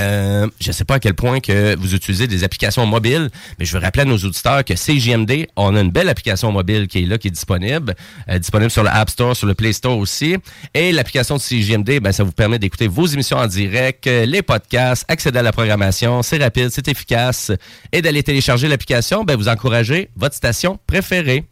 Euh, 0.00 0.48
je 0.60 0.68
ne 0.68 0.72
sais 0.72 0.84
pas 0.84 0.94
à 0.94 1.00
quel 1.00 1.14
point 1.14 1.40
que 1.40 1.76
vous 1.76 1.94
utilisez 1.94 2.26
des 2.26 2.44
applications 2.44 2.86
mobiles, 2.86 3.30
mais 3.58 3.64
je 3.64 3.72
veux 3.72 3.82
rappeler 3.82 4.02
à 4.02 4.04
nos 4.04 4.18
auditeurs 4.18 4.64
que 4.64 4.74
CJMD, 4.74 5.46
on 5.56 5.74
a 5.76 5.80
une 5.80 5.90
belle 5.90 6.08
application 6.08 6.52
mobile 6.52 6.88
qui 6.88 7.02
est 7.02 7.06
là, 7.06 7.18
qui 7.18 7.28
est 7.28 7.32
disponible, 7.32 7.94
euh, 8.28 8.38
disponible 8.38 8.70
sur 8.70 8.82
le 8.82 8.90
App 8.90 9.10
Store, 9.10 9.36
sur 9.36 9.46
le 9.46 9.54
Play 9.54 9.72
Store 9.72 9.98
aussi. 9.98 10.36
Et 10.74 10.92
l'application 10.92 11.36
de 11.36 11.40
CJMD, 11.40 12.00
ben, 12.00 12.12
ça 12.12 12.24
vous 12.24 12.32
permet 12.32 12.58
d'écouter 12.58 12.88
vos 12.88 13.06
émissions 13.06 13.38
en 13.38 13.46
direct, 13.46 14.06
euh, 14.06 14.26
les 14.26 14.42
podcasts, 14.42 15.04
accéder 15.08 15.38
à 15.38 15.42
la 15.42 15.52
programmation, 15.52 16.22
c'est 16.22 16.38
rapide, 16.38 16.68
c'est 16.70 16.88
efficace. 16.88 17.52
Et 17.92 18.02
d'aller 18.02 18.22
télécharger 18.22 18.68
l'application, 18.68 19.24
ben, 19.24 19.36
vous 19.36 19.48
encouragez 19.48 20.10
votre 20.16 20.34
station 20.34 20.78
préférée. 20.86 21.44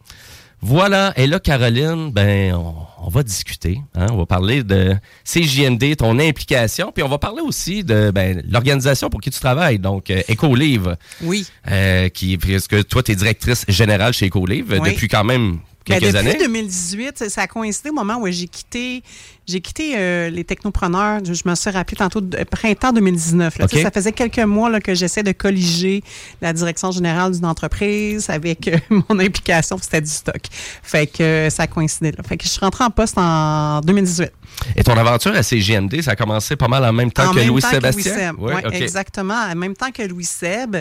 Voilà. 0.62 1.12
Et 1.16 1.26
là, 1.26 1.40
Caroline, 1.40 2.10
ben, 2.12 2.54
on, 2.54 2.74
on 3.02 3.08
va 3.08 3.22
discuter. 3.22 3.80
hein. 3.94 4.06
On 4.10 4.16
va 4.18 4.26
parler 4.26 4.62
de 4.62 4.94
CJMD, 5.24 5.96
ton 5.96 6.18
implication, 6.18 6.92
puis 6.92 7.02
on 7.02 7.08
va 7.08 7.18
parler 7.18 7.40
aussi 7.40 7.82
de 7.82 8.10
ben, 8.10 8.42
l'organisation 8.48 9.08
pour 9.08 9.20
qui 9.20 9.30
tu 9.30 9.40
travailles, 9.40 9.78
donc 9.78 10.10
euh, 10.10 10.20
Écolivre, 10.28 10.96
Oui. 11.22 11.46
euh, 11.70 12.08
qui, 12.10 12.36
puisque 12.36 12.86
toi, 12.88 13.02
tu 13.02 13.12
es 13.12 13.14
directrice 13.14 13.64
générale 13.68 14.12
chez 14.12 14.26
Écolivre 14.26 14.76
Oui. 14.78 14.90
depuis 14.92 15.08
quand 15.08 15.24
même 15.24 15.60
Ben, 15.90 16.00
depuis 16.00 16.16
années. 16.16 16.36
2018, 16.38 17.28
ça 17.28 17.42
a 17.42 17.46
coïncidé 17.46 17.90
au 17.90 17.92
moment 17.92 18.16
où 18.16 18.26
j'ai 18.30 18.46
quitté, 18.46 19.02
j'ai 19.46 19.60
quitté 19.60 19.94
euh, 19.96 20.30
les 20.30 20.44
technopreneurs. 20.44 21.24
Je, 21.24 21.34
je 21.34 21.42
me 21.46 21.54
suis 21.54 21.70
rappelé 21.70 21.96
tantôt 21.96 22.20
de 22.20 22.44
printemps 22.44 22.92
2019. 22.92 23.58
là. 23.58 23.68
Ça 23.68 23.90
faisait 23.90 24.12
quelques 24.12 24.38
mois 24.38 24.70
là, 24.70 24.80
que 24.80 24.94
j'essaie 24.94 25.22
de 25.22 25.32
colliger 25.32 26.02
la 26.40 26.52
direction 26.52 26.90
générale 26.90 27.32
d'une 27.32 27.46
entreprise 27.46 28.30
avec 28.30 28.68
euh, 28.68 28.78
mon 29.08 29.18
implication. 29.18 29.78
C'était 29.80 30.00
du 30.00 30.10
stock. 30.10 30.40
Fait 30.82 31.06
que 31.06 31.22
euh, 31.22 31.50
ça 31.50 31.64
a 31.64 31.66
coïncidé 31.66 32.12
là. 32.12 32.22
Fait 32.26 32.36
que 32.36 32.44
je 32.44 32.50
suis 32.50 32.60
rentrée 32.60 32.84
en 32.84 32.90
poste 32.90 33.18
en 33.18 33.80
2018. 33.80 34.30
Et 34.76 34.82
ton 34.82 34.96
aventure 34.96 35.34
à 35.34 35.42
CJMD, 35.42 36.02
ça 36.02 36.12
a 36.12 36.16
commencé 36.16 36.56
pas 36.56 36.68
mal 36.68 36.84
en 36.84 36.92
même 36.92 37.10
temps 37.10 37.30
en 37.30 37.32
que 37.32 37.38
même 37.38 37.48
Louis 37.48 37.62
temps 37.62 37.70
Sébastien? 37.70 38.12
que 38.12 38.18
Louis 38.18 38.26
Seb. 38.26 38.38
Ouais, 38.40 38.66
ok. 38.66 38.74
exactement. 38.74 39.34
En 39.34 39.54
même 39.54 39.74
temps 39.74 39.90
que 39.90 40.02
Louis 40.02 40.24
Seb. 40.24 40.76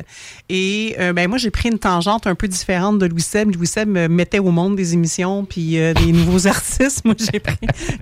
Et 0.49 0.95
euh, 0.99 1.13
ben, 1.13 1.27
moi, 1.29 1.37
j'ai 1.37 1.51
pris 1.51 1.69
une 1.69 1.79
tangente 1.79 2.27
un 2.27 2.35
peu 2.35 2.47
différente 2.47 2.99
de 2.99 3.05
Louis 3.05 3.21
Seb. 3.21 3.55
Louis 3.55 3.67
Seb 3.67 3.89
me 3.89 4.07
mettait 4.07 4.39
au 4.39 4.51
monde 4.51 4.75
des 4.75 4.93
émissions 4.93 5.45
puis 5.45 5.79
euh, 5.79 5.93
des 5.93 6.11
nouveaux 6.11 6.47
artistes. 6.47 7.03
Moi, 7.05 7.15
j'ai 7.17 7.39
pris 7.39 7.57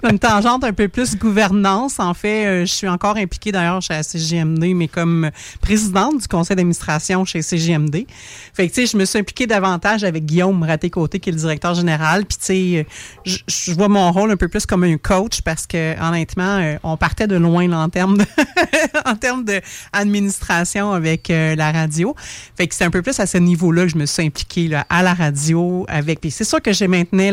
une 0.10 0.20
tangente 0.20 0.64
un 0.64 0.74
peu 0.74 0.88
plus 0.88 1.16
gouvernance. 1.16 2.00
En 2.00 2.14
fait, 2.14 2.46
euh, 2.46 2.60
je 2.66 2.74
suis 2.74 2.88
encore 2.88 3.18
impliquée 3.18 3.52
d'ailleurs 3.52 3.82
chez 3.82 3.94
la 3.94 4.04
CGMD, 4.04 4.74
mais 4.76 4.88
comme 4.88 5.30
présidente 5.62 6.22
du 6.22 6.28
conseil 6.28 6.56
d'administration 6.56 7.26
chez 7.26 7.42
CGMD. 7.42 8.06
Fait 8.54 8.68
que, 8.68 8.74
tu 8.74 8.82
sais, 8.82 8.92
je 8.92 8.98
me 8.98 9.06
suis 9.06 9.20
impliquée 9.20 9.48
davantage 9.48 10.04
avec 10.04 10.26
Guillaume 10.26 10.64
Raté-Côté, 10.64 11.20
qui 11.20 11.30
est 11.30 11.34
le 11.34 11.40
directeur 11.40 11.74
général. 11.76 12.26
Puis, 12.26 12.38
tu 12.38 12.46
sais, 12.46 12.78
euh, 12.78 12.84
je, 13.26 13.38
je 13.48 13.74
vois 13.74 13.88
mon 13.88 14.12
rôle 14.12 14.32
un 14.32 14.38
peu 14.38 14.48
plus 14.48 14.66
comme 14.66 14.84
un 14.84 14.98
coach 14.98 15.42
parce 15.42 15.57
que, 15.66 16.00
honnêtement, 16.02 16.58
euh, 16.60 16.78
on 16.84 16.98
partait 16.98 17.28
de 17.28 17.36
loin 17.36 17.72
en 17.72 17.90
termes 17.90 18.18
de, 18.18 18.26
d'administration 19.94 20.92
avec 20.92 21.30
euh, 21.30 21.56
la 21.56 21.72
radio. 21.72 22.16
Fait 22.56 22.68
que 22.68 22.76
c'est 22.76 22.84
un 22.84 22.92
peu 22.92 23.02
plus 23.02 23.20
à 23.20 23.26
ce 23.26 23.38
niveau-là 23.38 23.84
que 23.84 23.90
je 23.90 23.98
me 23.98 24.06
suis 24.06 24.24
impliquée 24.24 24.70
à 24.90 25.04
la 25.04 25.14
radio 25.14 25.86
avec. 25.88 26.22
Puis 26.22 26.32
c'est 26.32 26.44
sûr 26.44 26.62
que 26.62 26.74
j'ai 26.74 26.88
maintenu 26.88 27.32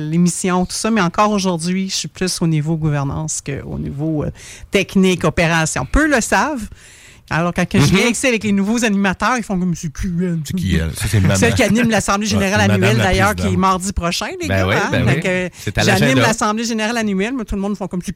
l'émission, 0.00 0.64
tout 0.64 0.72
ça, 0.72 0.90
mais 0.90 1.00
encore 1.00 1.30
aujourd'hui, 1.30 1.88
je 1.88 1.94
suis 1.94 2.08
plus 2.08 2.40
au 2.40 2.46
niveau 2.46 2.76
gouvernance 2.76 3.40
qu'au 3.40 3.78
niveau 3.78 4.24
euh, 4.24 4.30
technique, 4.70 5.24
opération. 5.24 5.86
Peu 5.90 6.06
le 6.08 6.20
savent. 6.20 6.68
Alors, 7.30 7.52
quand 7.54 7.66
je 7.72 7.78
viens 7.78 8.06
ici 8.08 8.26
avec 8.26 8.44
les 8.44 8.52
nouveaux 8.52 8.84
animateurs, 8.84 9.36
ils 9.36 9.42
font 9.42 9.58
comme 9.58 9.74
c'est 9.74 9.92
elle? 10.24 10.38
C'est 10.44 10.56
qui, 10.56 10.76
elle? 10.76 10.92
Ça, 10.94 11.04
c'est 11.08 11.20
maman. 11.20 11.36
Celle 11.36 11.54
qui 11.54 11.62
anime 11.62 11.90
l'Assemblée 11.90 12.26
générale 12.26 12.70
annuelle, 12.70 12.96
d'ailleurs, 12.96 13.34
qui 13.34 13.46
est 13.46 13.56
mardi 13.56 13.92
prochain, 13.92 14.28
les 14.40 14.48
Ben 14.48 14.68
gars. 14.68 14.90
hein? 14.92 15.04
ben 15.04 15.84
J'anime 15.84 16.18
l'Assemblée 16.18 16.64
générale 16.64 16.96
annuelle, 16.96 17.34
mais 17.36 17.44
tout 17.44 17.54
le 17.54 17.60
monde 17.60 17.76
font 17.76 17.86
comme 17.88 18.02
c'est 18.04 18.12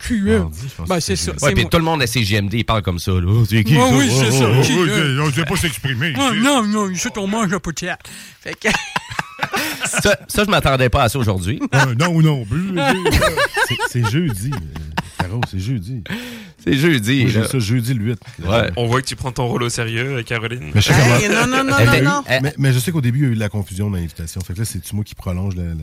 pense 0.77 0.89
Ben, 0.89 1.01
c'est 1.01 1.17
ça. 1.17 1.33
puis 1.55 1.67
tout 1.67 1.79
le 1.79 1.85
monde 1.85 2.03
à 2.03 2.07
CJMD, 2.07 2.55
il 2.55 2.65
parle 2.65 2.83
comme 2.83 2.99
ça. 2.99 3.13
Là. 3.13 3.45
C'est 3.49 3.65
qui, 3.65 3.75
ça? 3.75 3.89
oui, 3.93 4.11
c'est 4.11 4.31
ça. 4.31 4.45
Oh, 4.49 4.63
oh, 4.63 4.85
euh? 4.89 5.19
oh, 5.19 5.23
On 5.25 5.27
ne 5.29 5.33
sait 5.33 5.45
pas 5.45 5.57
s'exprimer. 5.57 6.15
Ah, 6.17 6.31
non, 6.37 6.65
non, 6.65 6.89
ici, 6.95 7.17
on 7.17 7.27
mange 7.27 7.51
la 7.51 7.61
poutière. 7.61 7.97
Fait 8.41 8.55
que. 8.59 8.69
Ça, 9.85 10.17
ça, 10.29 10.45
je 10.45 10.51
m'attendais 10.51 10.89
pas 10.89 11.03
à 11.05 11.09
ça 11.09 11.19
aujourd'hui. 11.19 11.61
Ah, 11.73 11.87
non, 11.99 12.21
non. 12.21 12.45
plus. 12.45 12.73
C'est 13.91 14.09
jeudi. 14.11 14.51
Caro, 15.23 15.41
c'est 15.51 15.59
jeudi. 15.59 16.03
C'est 16.65 16.75
jeudi. 16.75 17.27
Moi, 17.35 17.47
ça 17.49 17.59
jeudi 17.59 17.95
le 17.95 18.05
8. 18.05 18.21
Ouais. 18.45 18.71
On 18.77 18.87
voit 18.87 19.03
que 19.03 19.07
tu 19.07 19.17
prends 19.17 19.33
ton 19.33 19.47
rôle 19.49 19.63
au 19.65 19.69
sérieux, 19.69 20.19
euh, 20.19 20.23
Caroline. 20.23 20.71
Mais 20.75 20.81
je 20.81 20.89
sais 20.89 20.93
Hey, 20.93 21.29
comment- 21.29 21.47
non, 21.47 21.65
non, 21.65 21.71
non, 21.71 22.03
non. 22.03 22.23
elle- 22.27 22.43
Mais, 22.43 22.55
mais 22.59 22.73
je 22.73 22.79
sais 22.79 22.93
qu'au 22.93 23.01
début, 23.01 23.21
il 23.21 23.25
y 23.25 23.29
a 23.29 23.31
eu 23.31 23.35
de 23.35 23.41
la 23.41 23.49
confusion 23.49 23.91
dans 23.91 23.97
l'invitation. 23.97 24.41
Fait 24.43 24.53
que 24.55 24.59
là, 24.61 24.65
c'est-tu 24.65 24.95
moi 24.95 25.05
qui 25.05 25.15
prolonge 25.15 25.57
le. 25.57 25.63
le- 25.65 25.77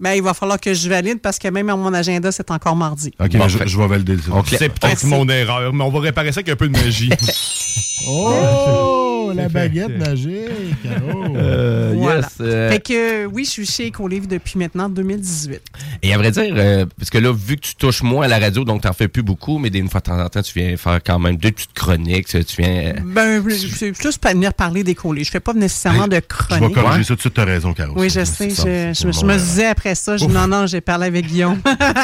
Ben, 0.00 0.14
il 0.14 0.22
va 0.22 0.34
falloir 0.34 0.58
que 0.58 0.74
je 0.74 0.88
valide 0.88 1.20
parce 1.20 1.38
que 1.38 1.46
même 1.48 1.68
à 1.70 1.76
mon 1.76 1.92
agenda, 1.94 2.32
c'est 2.32 2.50
encore 2.50 2.74
mardi. 2.74 3.12
Ok, 3.20 3.32
Bon, 3.36 3.44
mais 3.44 3.48
je, 3.48 3.58
je 3.66 3.78
vais 3.78 3.86
valider 3.86 4.16
ça. 4.18 4.32
Ok. 4.34 4.46
C'est 4.58 4.68
peut-être 4.68 5.04
mon 5.04 5.28
erreur, 5.28 5.72
mais 5.72 5.84
on 5.84 5.90
va 5.90 6.00
réparer 6.00 6.32
ça 6.32 6.40
avec 6.40 6.48
un 6.48 6.56
peu 6.56 6.68
de 6.68 6.72
magie. 6.76 7.10
Oh, 8.06 9.32
la 9.34 9.48
baguette 9.48 9.96
magique, 9.98 10.82
Caro. 10.82 11.34
Euh, 11.36 11.94
Voilà. 11.96 12.20
yes, 12.20 12.26
euh, 12.40 12.70
Fait 12.70 12.80
que 12.80 13.26
oui, 13.26 13.44
je 13.44 13.50
suis 13.50 13.66
chez 13.66 13.86
Écolivre 13.86 14.26
depuis 14.26 14.58
maintenant 14.58 14.88
2018. 14.88 15.60
Et 16.02 16.12
à 16.12 16.18
vrai 16.18 16.30
dire, 16.30 16.54
euh, 16.56 16.86
parce 16.98 17.10
que 17.10 17.18
là, 17.18 17.32
vu 17.32 17.56
que 17.56 17.62
tu 17.62 17.74
touches 17.76 18.02
moins 18.02 18.26
à 18.26 18.28
la 18.28 18.38
radio, 18.38 18.64
donc 18.64 18.82
t'en 18.82 18.92
fais 18.92 19.08
plus 19.08 19.22
beaucoup, 19.22 19.58
mais 19.58 19.70
d'une 19.70 19.88
fois 19.88 20.00
de 20.00 20.04
temps 20.06 20.20
en 20.22 20.28
temps, 20.28 20.42
tu 20.42 20.58
viens 20.58 20.76
faire 20.76 21.00
quand 21.04 21.18
même 21.18 21.36
deux 21.36 21.50
petites 21.50 21.72
chroniques, 21.72 22.26
tu 22.28 22.44
tu 22.44 22.62
viens... 22.62 22.70
euh, 22.88 22.92
Ben, 23.04 23.42
c'est 23.74 23.94
juste 24.00 24.18
pas 24.18 24.32
venir 24.32 24.52
parler 24.54 24.84
d'écolé. 24.84 25.24
Je 25.24 25.30
fais 25.30 25.40
pas 25.40 25.54
nécessairement 25.54 26.06
de 26.06 26.16
Je 26.16 26.16
vais 26.16 26.22
chronique. 26.28 26.74
corriger 26.74 26.98
Ouais. 26.98 27.02
ça 27.04 27.08
tout 27.08 27.14
de 27.14 27.20
suite, 27.20 27.34
t'as 27.34 27.44
raison, 27.44 27.72
Caro. 27.72 27.94
Oui, 27.96 28.10
je 28.10 28.24
sais. 28.24 28.50
Je, 28.50 29.24
me 29.26 29.36
disais 29.38 29.66
après 29.66 29.94
ça, 29.94 30.16
je 30.16 30.26
non, 30.26 30.46
non, 30.46 30.66
j'ai 30.66 30.80
parlé 30.80 31.06
avec 31.06 31.26
Guillaume. 31.26 31.58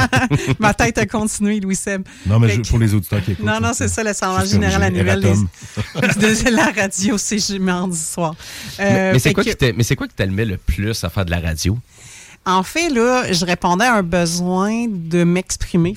Ma 0.58 0.72
tête 0.74 0.98
a 0.98 1.06
continué, 1.06 1.60
Louis 1.60 1.76
Seb. 1.76 2.02
Non, 2.26 2.38
mais 2.38 2.48
Fait 2.48 2.62
pour 2.68 2.78
les 2.78 2.94
auditeurs 2.94 3.22
qui 3.22 3.32
écoutent. 3.32 3.44
Non, 3.46 3.60
non, 3.60 3.72
c'est 3.74 3.88
ça, 3.88 4.02
l'Assemblée 4.02 4.46
générale 4.48 4.82
annuelle 4.84 5.20
des- 5.20 5.34
de 5.94 6.50
la 6.56 6.70
radio, 6.82 7.16
c'est 7.18 7.58
mardi 7.58 7.98
soir. 7.98 8.34
mais 8.78 8.84
Euh, 8.84 9.12
mais 9.12 9.18
c'est 9.18 9.28
fait 9.30 9.34
quoi, 9.34 9.44
que- 9.44 9.72
mais 9.72 9.82
c'est 9.82 9.96
quoi 9.96 10.08
qui 10.08 10.14
t'allumait 10.14 10.44
le 10.44 10.56
plus 10.56 11.02
à 11.04 11.10
faire 11.10 11.24
de 11.24 11.30
la 11.30 11.40
radio? 11.40 11.78
En 12.46 12.62
fait, 12.62 12.88
là, 12.88 13.30
je 13.32 13.44
répondais 13.44 13.84
à 13.84 13.96
un 13.96 14.02
besoin 14.02 14.86
de 14.88 15.24
m'exprimer. 15.24 15.94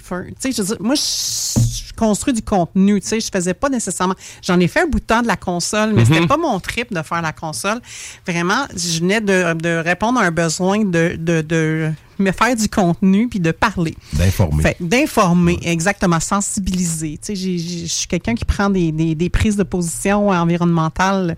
Moi, 0.79 0.95
je, 0.95 1.93
construis 1.95 2.33
du 2.33 2.41
contenu. 2.41 2.99
Tu 2.99 3.07
sais, 3.07 3.19
je 3.21 3.29
faisais 3.33 3.53
pas 3.53 3.69
nécessairement. 3.69 4.15
J'en 4.45 4.59
ai 4.59 4.67
fait 4.67 4.81
un 4.81 4.87
bout 4.87 4.99
de 4.99 5.05
temps 5.05 5.21
de 5.21 5.27
la 5.27 5.37
console, 5.37 5.93
mais 5.93 6.03
c'était 6.03 6.27
pas 6.27 6.35
mon 6.37 6.59
trip 6.59 6.93
de 6.93 7.01
faire 7.01 7.21
la 7.21 7.31
console. 7.31 7.79
Vraiment, 8.27 8.65
je 8.75 8.99
venais 8.99 9.21
de, 9.21 9.53
de 9.53 9.77
répondre 9.77 10.19
à 10.19 10.23
un 10.23 10.31
besoin 10.31 10.83
de, 10.83 11.15
de, 11.17 11.41
de 11.41 11.91
mais 12.23 12.31
faire 12.31 12.55
du 12.55 12.67
contenu 12.69 13.27
puis 13.27 13.39
de 13.39 13.51
parler. 13.51 13.93
D'informer. 14.13 14.75
D'informer, 14.79 15.59
exactement, 15.63 16.19
sensibiliser. 16.19 17.19
Tu 17.23 17.35
sais, 17.35 17.57
je 17.57 17.85
suis 17.85 18.07
quelqu'un 18.07 18.33
qui 18.35 18.45
prend 18.45 18.69
des, 18.69 18.91
des- 18.91 19.15
des 19.15 19.29
prises 19.29 19.55
de 19.55 19.63
position 19.63 20.29
environnementales 20.29 21.35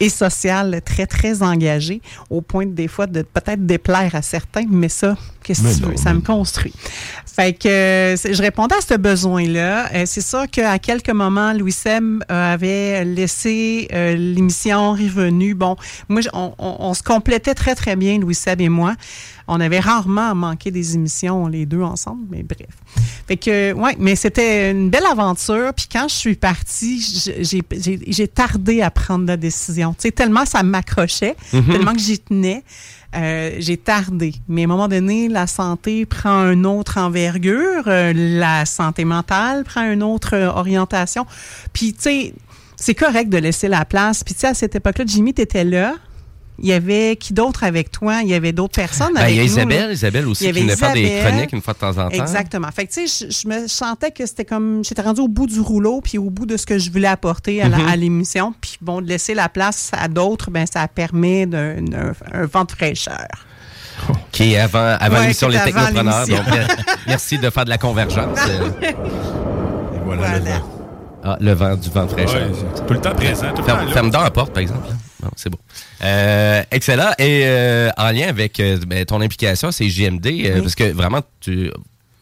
et 0.00 0.08
sociales 0.08 0.80
très, 0.84 1.06
très 1.06 1.42
engagées, 1.42 2.00
au 2.30 2.40
point 2.40 2.66
de, 2.66 2.72
des 2.72 2.88
fois 2.88 3.06
de 3.06 3.22
peut-être 3.22 3.64
déplaire 3.66 4.14
à 4.14 4.22
certains, 4.22 4.64
mais 4.68 4.88
ça, 4.88 5.16
qu'est-ce 5.42 5.62
que 5.62 5.74
tu 5.76 5.82
non, 5.82 5.88
veux? 5.88 5.96
Ça 5.96 6.12
me 6.14 6.20
construit. 6.20 6.72
Fait 7.26 7.52
que 7.54 7.68
euh, 7.68 8.16
je 8.16 8.42
répondais 8.42 8.74
à 8.74 8.80
ce 8.80 8.94
besoin-là. 8.94 9.90
Euh, 9.94 10.02
c'est 10.06 10.20
sûr 10.20 10.44
qu'à 10.50 10.78
quelques 10.78 11.10
moments, 11.10 11.52
Louis 11.54 11.72
Sem 11.72 12.22
euh, 12.30 12.54
avait 12.54 13.04
laissé 13.04 13.88
euh, 13.92 14.14
l'émission 14.14 14.92
Revenu. 14.92 15.54
Bon, 15.54 15.76
moi, 16.08 16.20
on, 16.34 16.52
on- 16.58 16.76
on 16.80 16.94
se 16.94 17.02
complétait 17.02 17.54
très, 17.54 17.74
très 17.74 17.96
bien, 17.96 18.18
Louis 18.18 18.34
Seb 18.34 18.60
et 18.60 18.68
moi. 18.68 18.94
On 19.48 19.60
avait 19.60 19.80
rarement 19.80 20.34
manqué 20.34 20.70
des 20.70 20.94
émissions, 20.94 21.48
les 21.48 21.66
deux 21.66 21.82
ensemble, 21.82 22.22
mais 22.30 22.42
bref. 22.44 22.68
Fait 23.26 23.36
que, 23.36 23.72
ouais, 23.72 23.96
mais 23.98 24.14
c'était 24.14 24.70
une 24.70 24.88
belle 24.88 25.04
aventure. 25.10 25.72
Puis 25.74 25.88
quand 25.90 26.06
je 26.08 26.14
suis 26.14 26.36
partie, 26.36 27.00
j'ai- 27.40 28.28
tardé 28.28 28.82
à 28.82 28.90
prendre 28.90 29.26
la 29.26 29.36
décision. 29.36 29.94
Tu 29.94 30.02
sais, 30.02 30.12
tellement 30.12 30.44
ça 30.46 30.62
m'accrochait, 30.62 31.34
Mhm. 31.52 31.72
tellement 31.72 31.92
que 31.94 32.00
j'y 32.00 32.18
tenais. 32.18 32.62
euh, 33.14 33.56
j'ai 33.58 33.76
tardé. 33.76 34.32
Mais 34.48 34.62
à 34.62 34.64
un 34.64 34.68
moment 34.68 34.88
donné, 34.88 35.28
la 35.32 35.46
santé 35.46 36.06
prend 36.06 36.50
une 36.52 36.66
autre 36.66 36.98
envergure, 36.98 37.84
euh, 37.86 38.12
la 38.14 38.64
santé 38.66 39.04
mentale 39.04 39.64
prend 39.64 39.82
une 39.90 40.02
autre 40.02 40.34
euh, 40.34 40.48
orientation. 40.48 41.26
Puis, 41.72 41.92
tu 41.94 42.02
sais, 42.02 42.34
c'est 42.76 42.94
correct 42.94 43.28
de 43.28 43.38
laisser 43.38 43.68
la 43.68 43.84
place. 43.84 44.22
Puis, 44.24 44.34
tu 44.34 44.40
sais, 44.40 44.48
à 44.48 44.54
cette 44.54 44.74
époque-là, 44.76 45.04
Jimmy, 45.06 45.34
tu 45.34 45.42
étais 45.42 45.64
là. 45.64 45.94
Il 46.58 46.68
y 46.68 46.72
avait 46.74 47.16
qui 47.16 47.32
d'autre 47.32 47.64
avec 47.64 47.90
toi? 47.90 48.20
Il 48.22 48.28
y 48.28 48.34
avait 48.34 48.52
d'autres 48.52 48.74
personnes 48.74 49.14
Ben, 49.14 49.22
avec 49.22 49.32
il 49.34 49.36
y 49.38 49.40
a 49.40 49.44
Isabelle. 49.44 49.90
Isabelle 49.92 50.28
aussi, 50.28 50.44
qui 50.44 50.50
avait 50.50 50.60
venait 50.60 50.76
faire 50.76 50.92
des 50.92 51.18
chroniques 51.24 51.52
une 51.52 51.62
fois 51.62 51.72
de 51.74 51.78
temps 51.78 51.90
en 51.98 52.08
temps. 52.08 52.10
Exactement. 52.10 52.68
Fait 52.70 52.86
que, 52.86 52.92
tu 52.92 53.08
sais, 53.08 53.26
je, 53.30 53.34
je 53.42 53.48
me 53.48 53.66
sentais 53.66 54.10
que 54.10 54.24
c'était 54.26 54.44
comme. 54.44 54.84
J'étais 54.84 55.00
rendue 55.02 55.22
au 55.22 55.28
bout 55.28 55.46
du 55.46 55.58
rouleau, 55.60 56.00
puis 56.02 56.18
au 56.18 56.28
bout 56.30 56.44
de 56.46 56.56
ce 56.58 56.66
que 56.66 56.78
je 56.78 56.90
voulais 56.92 57.08
apporter 57.08 57.62
à 57.62 57.68
la- 57.68 57.78
Mhm. 57.78 57.94
l'émission. 57.96 58.54
Puis, 58.60 58.76
bon, 58.82 59.00
de 59.00 59.08
laisser 59.08 59.32
la 59.34 59.48
place 59.48 59.90
à 59.92 60.06
d'autres, 60.08 60.50
ben 60.50 60.66
ça 60.72 60.86
permet 60.88 61.46
d'un 61.46 61.78
un, 61.94 62.12
un 62.32 62.46
vent 62.46 62.64
de 62.64 62.70
fraîcheur. 62.72 63.26
Qui 64.32 64.54
est 64.54 64.58
avant, 64.58 64.96
avant 64.98 65.16
Ouais, 65.16 65.22
l'émission 65.22 65.48
Les 65.48 65.58
Technopreneurs. 65.60 66.26
Donc, 66.26 66.46
mer- 66.48 66.76
merci 67.06 67.38
de 67.38 67.50
faire 67.50 67.64
de 67.64 67.70
la 67.70 67.78
convergence. 67.78 68.38
Euh, 68.48 68.90
voilà, 70.04 70.38
le 70.38 70.44
vent. 70.44 70.68
Ah, 71.24 71.36
le 71.40 71.52
vent 71.52 71.76
du 71.76 71.88
vent 71.90 72.08
fraîcheur. 72.08 72.42
Ouais, 72.50 72.50
c'est 72.74 72.86
tout 72.86 72.94
le 72.94 73.00
temps 73.00 73.14
présent, 73.14 73.50
tout 73.54 73.58
le 73.58 73.64
ferme, 73.64 73.88
ferme 73.92 74.10
donc 74.10 74.22
la 74.24 74.30
porte, 74.30 74.52
par 74.52 74.60
exemple. 74.62 74.88
Bon, 75.22 75.28
c'est 75.36 75.50
beau. 75.50 75.58
Euh, 76.02 76.62
excellent. 76.72 77.10
Et 77.18 77.42
euh, 77.44 77.90
en 77.96 78.10
lien 78.10 78.26
avec 78.28 78.58
euh, 78.58 78.78
ben, 78.86 79.04
ton 79.04 79.20
implication, 79.20 79.70
c'est 79.70 79.88
JMD, 79.88 80.26
euh, 80.26 80.62
parce 80.62 80.74
que 80.74 80.90
vraiment, 80.92 81.20
tu 81.40 81.70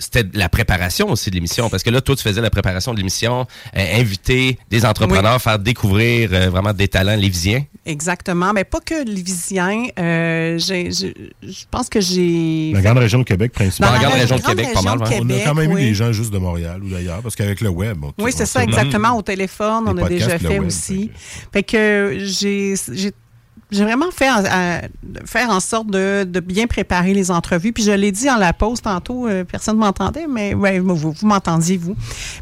c'était 0.01 0.25
la 0.35 0.49
préparation 0.49 1.09
aussi 1.11 1.31
de 1.31 1.37
l'émission. 1.37 1.71
Parce 1.71 1.85
que 1.85 1.91
là, 1.91 2.01
toi, 2.01 2.17
tu 2.17 2.23
faisais 2.23 2.41
la 2.41 2.51
préparation 2.51 2.93
de 2.93 2.99
l'émission, 2.99 3.47
euh, 3.77 4.01
inviter 4.01 4.59
des 4.69 4.85
entrepreneurs, 4.85 5.41
faire 5.41 5.59
découvrir 5.61 6.31
euh, 6.33 6.51
vraiment 6.51 6.73
des 6.73 6.89
talents 6.89 7.15
lévisiens. 7.17 7.63
Exactement. 7.87 8.53
Mais 8.53 8.65
pas 8.65 8.81
que 8.81 9.05
Lévisien. 9.05 9.85
Euh, 9.99 10.59
je 10.59 11.65
pense 11.71 11.89
que 11.89 12.01
j'ai. 12.01 12.73
La 12.75 12.83
grande 12.83 12.99
région 12.99 13.19
de 13.21 13.25
Québec, 13.25 13.53
principalement. 13.53 13.97
Dans 13.97 14.03
la 14.03 14.09
grande 14.09 14.21
région 14.21 14.37
de 14.37 14.43
Québec, 14.43 14.69
pas 14.75 14.83
mal, 14.83 14.99
On 15.01 15.31
a 15.31 15.39
quand 15.45 15.55
même 15.55 15.73
oui. 15.73 15.83
eu 15.83 15.85
des 15.87 15.95
gens 15.95 16.13
juste 16.13 16.33
de 16.33 16.39
Montréal 16.39 16.83
ou 16.83 16.89
d'ailleurs, 16.91 17.23
parce 17.23 17.37
qu'avec 17.37 17.61
le 17.61 17.69
web. 17.71 17.99
on- 18.05 18.13
Oui, 18.23 18.33
c'est 18.35 18.47
ça, 18.47 18.63
exactement. 18.65 19.17
Au 19.17 19.23
téléphone, 19.23 19.85
on 19.87 19.97
a 19.97 20.09
déjà 20.09 20.39
fait 20.39 20.59
web, 20.59 20.67
aussi. 20.67 21.11
Fait 21.53 21.63
que 21.63 22.19
j'ai 22.21 22.75
j'ai- 22.93 23.13
j'ai 23.71 23.85
vraiment 23.85 24.11
fait 24.11 24.29
faire 25.27 25.51
en 25.51 25.61
sorte 25.61 25.89
de, 25.89 26.25
de 26.25 26.41
bien 26.41 26.67
préparer 26.67 27.15
les 27.15 27.31
entrevues. 27.31 27.73
Puis 27.73 27.85
je 27.85 27.93
l'ai 27.93 28.13
dit 28.13 28.31
en 28.31 28.37
la 28.37 28.53
pause 28.53 28.83
tantôt, 28.83 29.29
euh, 29.29 29.45
personne 29.45 29.77
ne 29.77 29.81
m'entendait, 29.81 30.27
mais 30.29 30.55
ouais, 30.55 30.79
vous, 30.79 30.97
vous 30.97 31.27
m'entendiez, 31.27 31.77
vous. 31.77 31.97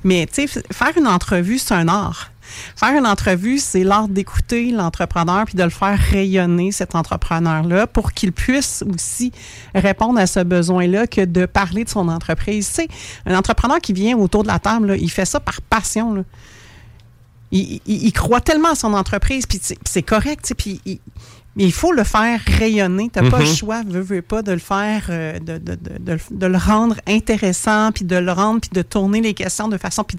Mais 0.05 0.27
tu 0.27 0.47
sais, 0.47 0.63
faire 0.73 0.97
une 0.97 1.07
entrevue, 1.07 1.59
c'est 1.59 1.75
un 1.75 1.89
art. 1.89 2.31
Faire 2.77 2.97
une 2.97 3.07
entrevue, 3.07 3.59
c'est 3.59 3.85
l'art 3.85 4.09
d'écouter 4.09 4.71
l'entrepreneur 4.71 5.45
puis 5.45 5.55
de 5.55 5.63
le 5.63 5.71
faire 5.71 5.99
rayonner, 5.99 6.73
cet 6.73 6.95
entrepreneur-là, 6.95 7.87
pour 7.87 8.13
qu'il 8.13 8.33
puisse 8.33 8.83
aussi 8.91 9.33
répondre 9.75 10.19
à 10.19 10.27
ce 10.27 10.41
besoin-là 10.41 11.07
que 11.07 11.25
de 11.25 11.45
parler 11.45 11.85
de 11.85 11.91
son 11.91 12.09
entreprise. 12.09 12.69
Tu 12.69 12.75
sais, 12.75 12.89
un 13.27 13.37
entrepreneur 13.37 13.81
qui 13.81 13.93
vient 13.93 14.17
autour 14.17 14.45
de 14.45 14.49
la 14.49 14.59
table, 14.59 14.89
là, 14.89 14.97
il 14.97 15.11
fait 15.11 15.27
ça 15.27 15.41
par 15.41 15.61
passion. 15.61 16.15
Là. 16.15 16.23
Il, 17.51 17.81
il- 17.87 18.07
il 18.07 18.13
croit 18.13 18.41
tellement 18.41 18.71
à 18.73 18.75
son 18.75 18.93
entreprise, 18.95 19.47
puis 19.47 19.61
c'est- 19.63 20.03
correct, 20.03 20.53
puis 20.57 20.81
il, 20.85 20.99
il 21.57 21.73
faut 21.73 21.93
le 21.93 22.05
faire 22.05 22.41
rayonner. 22.47 23.11
Tu 23.13 23.21
n'as 23.23 23.31
pas 23.31 23.39
le 23.39 23.47
Mhm. 23.47 23.55
choix, 23.55 23.83
veux, 23.87 24.01
veux 24.01 24.23
pas, 24.23 24.43
de 24.43 24.53
le 24.53 24.59
faire, 24.59 25.07
euh, 25.09 25.39
de, 25.39 25.59
de, 25.59 25.75
de, 25.77 26.19
de, 26.31 26.47
le- 26.47 26.59
rendre 26.59 26.97
intéressant, 27.07 27.91
puis 27.93 28.05
de 28.05 28.17
le 28.17 28.31
rendre, 28.33 28.61
puis 28.61 28.71
de 28.73 28.83
tourner 28.83 29.21
les 29.21 29.35
questions 29.35 29.69
de 29.69 29.79
façon... 29.79 30.05
Puis 30.05 30.17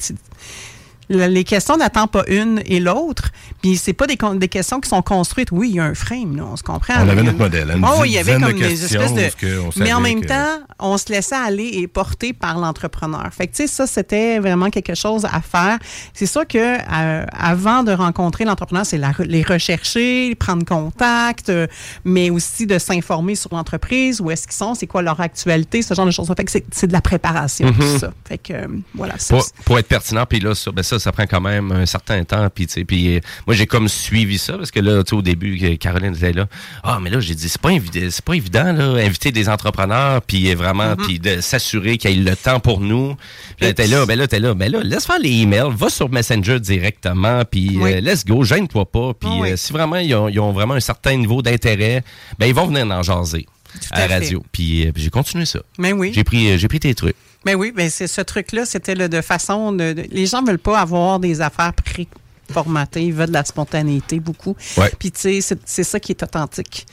les 1.09 1.43
questions 1.43 1.75
n'attendent 1.77 2.11
pas 2.11 2.23
une 2.27 2.61
et 2.65 2.79
l'autre, 2.79 3.29
puis 3.61 3.77
c'est 3.77 3.93
pas 3.93 4.05
des, 4.07 4.17
questions 4.47 4.79
qui 4.79 4.89
sont 4.89 5.01
construites. 5.01 5.49
Oui, 5.51 5.69
il 5.69 5.75
y 5.75 5.79
a 5.79 5.85
un 5.85 5.93
frame, 5.95 6.37
là, 6.37 6.43
on 6.51 6.55
se 6.55 6.63
comprend. 6.63 6.93
On 7.03 7.09
avait 7.09 7.23
notre 7.23 7.37
modèle, 7.39 7.71
hein, 7.71 7.81
Oh, 7.97 8.03
il 8.05 8.11
y 8.11 8.17
avait 8.17 8.35
de 8.37 8.39
comme 8.45 8.53
des 8.59 8.85
espèces 8.85 9.13
de... 9.13 9.79
Mais 9.81 9.91
en 9.93 10.01
même 10.01 10.21
que- 10.21 10.27
temps, 10.27 10.59
on 10.79 10.97
se 10.97 11.11
laissait 11.11 11.35
aller 11.35 11.69
et 11.73 11.87
porter 11.87 12.33
par 12.33 12.57
l'entrepreneur. 12.59 13.27
Fait 13.31 13.47
que, 13.47 13.55
tu 13.55 13.63
sais, 13.63 13.67
ça, 13.67 13.87
c'était 13.87 14.39
vraiment 14.39 14.69
quelque 14.69 14.95
chose 14.95 15.25
à 15.25 15.41
faire. 15.41 15.79
C'est 16.13 16.25
sûr 16.25 16.45
que 16.47 16.57
euh, 16.57 17.25
avant 17.37 17.83
de 17.83 17.91
rencontrer 17.91 18.45
l'entrepreneur, 18.45 18.85
c'est 18.85 18.97
la- 18.97 19.13
les 19.19 19.41
rechercher, 19.43 20.35
prendre 20.35 20.63
contact, 20.65 21.49
euh, 21.49 21.67
mais 22.05 22.29
aussi 22.29 22.67
de 22.67 22.77
s'informer 22.77 23.35
sur 23.35 23.53
l'entreprise, 23.53 24.21
où 24.21 24.29
est-ce 24.31 24.43
qu'ils 24.47 24.55
sont, 24.55 24.75
c'est 24.75 24.87
quoi 24.87 25.01
leur 25.01 25.19
actualité, 25.19 25.81
ce 25.81 25.93
genre 25.93 26.05
de 26.05 26.11
choses. 26.11 26.27
Fait 26.37 26.43
que 26.45 26.51
c'est- 26.51 26.87
de 26.87 26.93
la 26.93 27.01
préparation, 27.01 27.71
tout 27.73 27.97
ça. 27.99 28.11
Fait 28.27 28.37
que, 28.37 28.53
euh, 28.53 28.67
voilà. 28.93 29.15
Pour, 29.29 29.43
pour 29.65 29.79
être 29.79 29.87
pertinent, 29.87 30.25
puis 30.27 30.39
là, 30.39 30.53
ça, 30.55 30.71
ben 30.71 30.83
ça, 30.83 30.98
ça 30.99 31.11
prend 31.11 31.25
quand 31.25 31.41
même 31.41 31.71
un 31.71 31.85
certain 31.85 32.23
temps. 32.23 32.47
Puis, 32.53 32.67
tu 32.67 32.73
sais, 32.73 32.85
puis 32.85 33.15
euh, 33.15 33.19
moi, 33.47 33.55
j'ai 33.55 33.65
comme 33.65 33.87
suivi 33.87 34.37
ça, 34.37 34.57
parce 34.57 34.71
que 34.71 34.79
là, 34.79 35.03
tu 35.03 35.09
sais, 35.11 35.15
au 35.15 35.21
début, 35.21 35.77
Caroline 35.77 36.15
était 36.15 36.33
là. 36.33 36.47
Ah, 36.83 36.99
mais 37.01 37.09
là, 37.09 37.19
j'ai 37.19 37.35
dit, 37.35 37.49
c'est 37.49 37.61
pas, 37.61 37.71
évident, 37.71 38.07
c'est 38.11 38.23
pas 38.23 38.33
évident, 38.35 38.71
là, 38.73 38.95
inviter 39.03 39.31
des 39.31 39.49
entrepreneurs, 39.49 40.21
puis 40.21 40.51
euh, 40.51 40.55
vraiment, 40.55 40.79
Mm-hmm. 40.79 41.05
puis 41.05 41.19
de 41.19 41.41
s'assurer 41.41 41.97
qu'il 41.97 42.11
y 42.11 42.13
ait 42.13 42.23
le 42.29 42.35
temps 42.35 42.59
pour 42.59 42.79
nous. 42.79 43.15
Puis 43.57 43.67
là, 43.67 43.73
t'es 43.73 43.87
là, 43.87 44.05
ben 44.05 44.17
là, 44.17 44.27
t'es 44.27 44.39
là, 44.39 44.53
ben 44.53 44.71
là, 44.71 44.81
laisse 44.81 45.05
faire 45.05 45.19
les 45.19 45.29
emails, 45.41 45.71
va 45.75 45.89
sur 45.89 46.09
Messenger 46.09 46.59
directement, 46.59 47.43
puis 47.45 47.77
euh, 47.77 47.81
Oui. 47.81 48.01
let's 48.01 48.25
go, 48.25 48.43
gêne-toi 48.43 48.85
pas. 48.89 49.13
Puis 49.13 49.29
Oui. 49.39 49.51
euh, 49.51 49.55
si 49.57 49.71
vraiment, 49.73 49.97
ils 49.97 50.13
ont, 50.15 50.27
ils 50.29 50.39
ont 50.39 50.51
vraiment 50.51 50.73
un 50.75 50.79
certain 50.79 51.15
niveau 51.15 51.41
d'intérêt, 51.41 52.03
ben 52.37 52.45
ils 52.47 52.53
vont 52.53 52.65
venir 52.67 52.85
en 52.87 53.03
jaser 53.03 53.45
à, 53.91 53.97
à 54.03 54.07
la 54.07 54.15
radio. 54.15 54.43
Puis 54.51 54.87
euh, 54.87 54.91
puis 54.91 55.03
j'ai 55.03 55.09
continué 55.09 55.45
ça. 55.45 55.59
Mais 55.77 55.93
oui. 55.93 56.11
J'ai 56.13 56.23
pris, 56.23 56.49
euh, 56.51 56.57
j'ai 56.57 56.67
pris 56.67 56.79
tes 56.79 56.93
trucs. 56.95 57.15
Mais 57.45 57.55
oui, 57.55 57.71
ben 57.75 57.89
c'est 57.89 58.07
ce 58.07 58.21
truc-là, 58.21 58.65
c'était 58.65 58.95
le 58.95 59.07
de 59.09 59.21
façon 59.21 59.71
de, 59.71 59.93
de- 59.93 60.05
Les 60.11 60.25
gens 60.25 60.43
veulent 60.43 60.59
pas 60.59 60.79
avoir 60.79 61.19
des 61.19 61.39
affaires 61.41 61.73
pré-formatées, 61.73 63.03
ils 63.05 63.13
veulent 63.13 63.29
de 63.29 63.33
la 63.33 63.45
spontanéité 63.45 64.19
beaucoup. 64.19 64.55
Ouais. 64.77 64.91
Puis 64.99 65.11
tu 65.11 65.19
sais, 65.21 65.41
c'est- 65.41 65.59
ça 65.83 65.99
qui 65.99 66.11
est 66.11 66.21
authentique. 66.23 66.85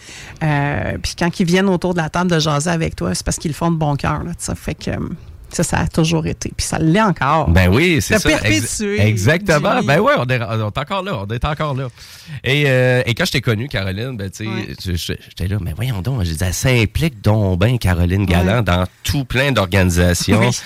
Euh, 0.43 0.99
puis 1.03 1.15
quand 1.19 1.41
ils 1.41 1.47
viennent 1.47 1.69
autour 1.69 1.95
de 1.95 1.99
la 2.01 2.09
table 2.11 2.31
de 2.31 2.39
jaser 2.39 2.71
avec 2.71 2.95
toi, 2.95 3.15
c'est 3.15 3.25
parce 3.25 3.39
qu'ils 3.39 3.51
le 3.51 3.57
font 3.57 3.71
de 3.73 3.77
bon 3.77 3.97
cœur. 3.97 4.23
sais. 4.39 4.55
Fait 4.55 4.75
que 4.75 4.91
euh, 4.91 4.99
ça, 5.51 5.63
ça 5.63 5.79
a 5.79 5.87
toujours 5.87 6.27
été. 6.27 6.51
Puis 6.57 6.67
ça 6.67 6.79
l'est 6.79 7.01
encore. 7.01 7.49
Ben 7.51 7.69
oui, 7.73 7.99
c'est 8.01 8.19
ça. 8.19 8.29
Ex- 8.31 8.41
perpétué, 8.41 9.01
exactement. 9.01 9.83
Ben 9.83 10.01
ouais, 10.01 10.13
on 10.19 10.25
est, 10.27 10.41
on 10.43 10.69
est 10.69 10.79
encore 10.79 11.03
là. 11.03 11.23
On 11.29 11.33
est 11.33 11.45
encore 11.45 11.75
là. 11.75 11.89
Et, 12.45 12.65
euh, 12.67 13.03
et 13.07 13.15
quand 13.15 13.25
je 13.25 13.33
t'ai 13.33 13.41
connu, 13.41 13.69
Caroline, 13.69 14.17
ben, 14.17 14.31
tu 14.31 14.45
sais, 14.45 14.51
je- 14.85 14.97
je- 14.97 15.13
j'étais 15.29 15.49
là, 15.49 15.59
mais 15.61 15.73
voyons 15.75 16.03
donc, 16.03 16.23
j'ai 16.25 16.35
dit, 16.35 16.45
elle 16.45 16.55
s'implique 16.55 17.21
donc 17.23 17.59
ben 17.59 17.79
Caroline 17.79 18.27
Galland 18.27 18.57
Ouais. 18.59 18.63
dans 18.63 18.85
tout 19.03 19.25
plein 19.25 19.53
d'organisations. 19.53 20.41
Oui. 20.41 20.59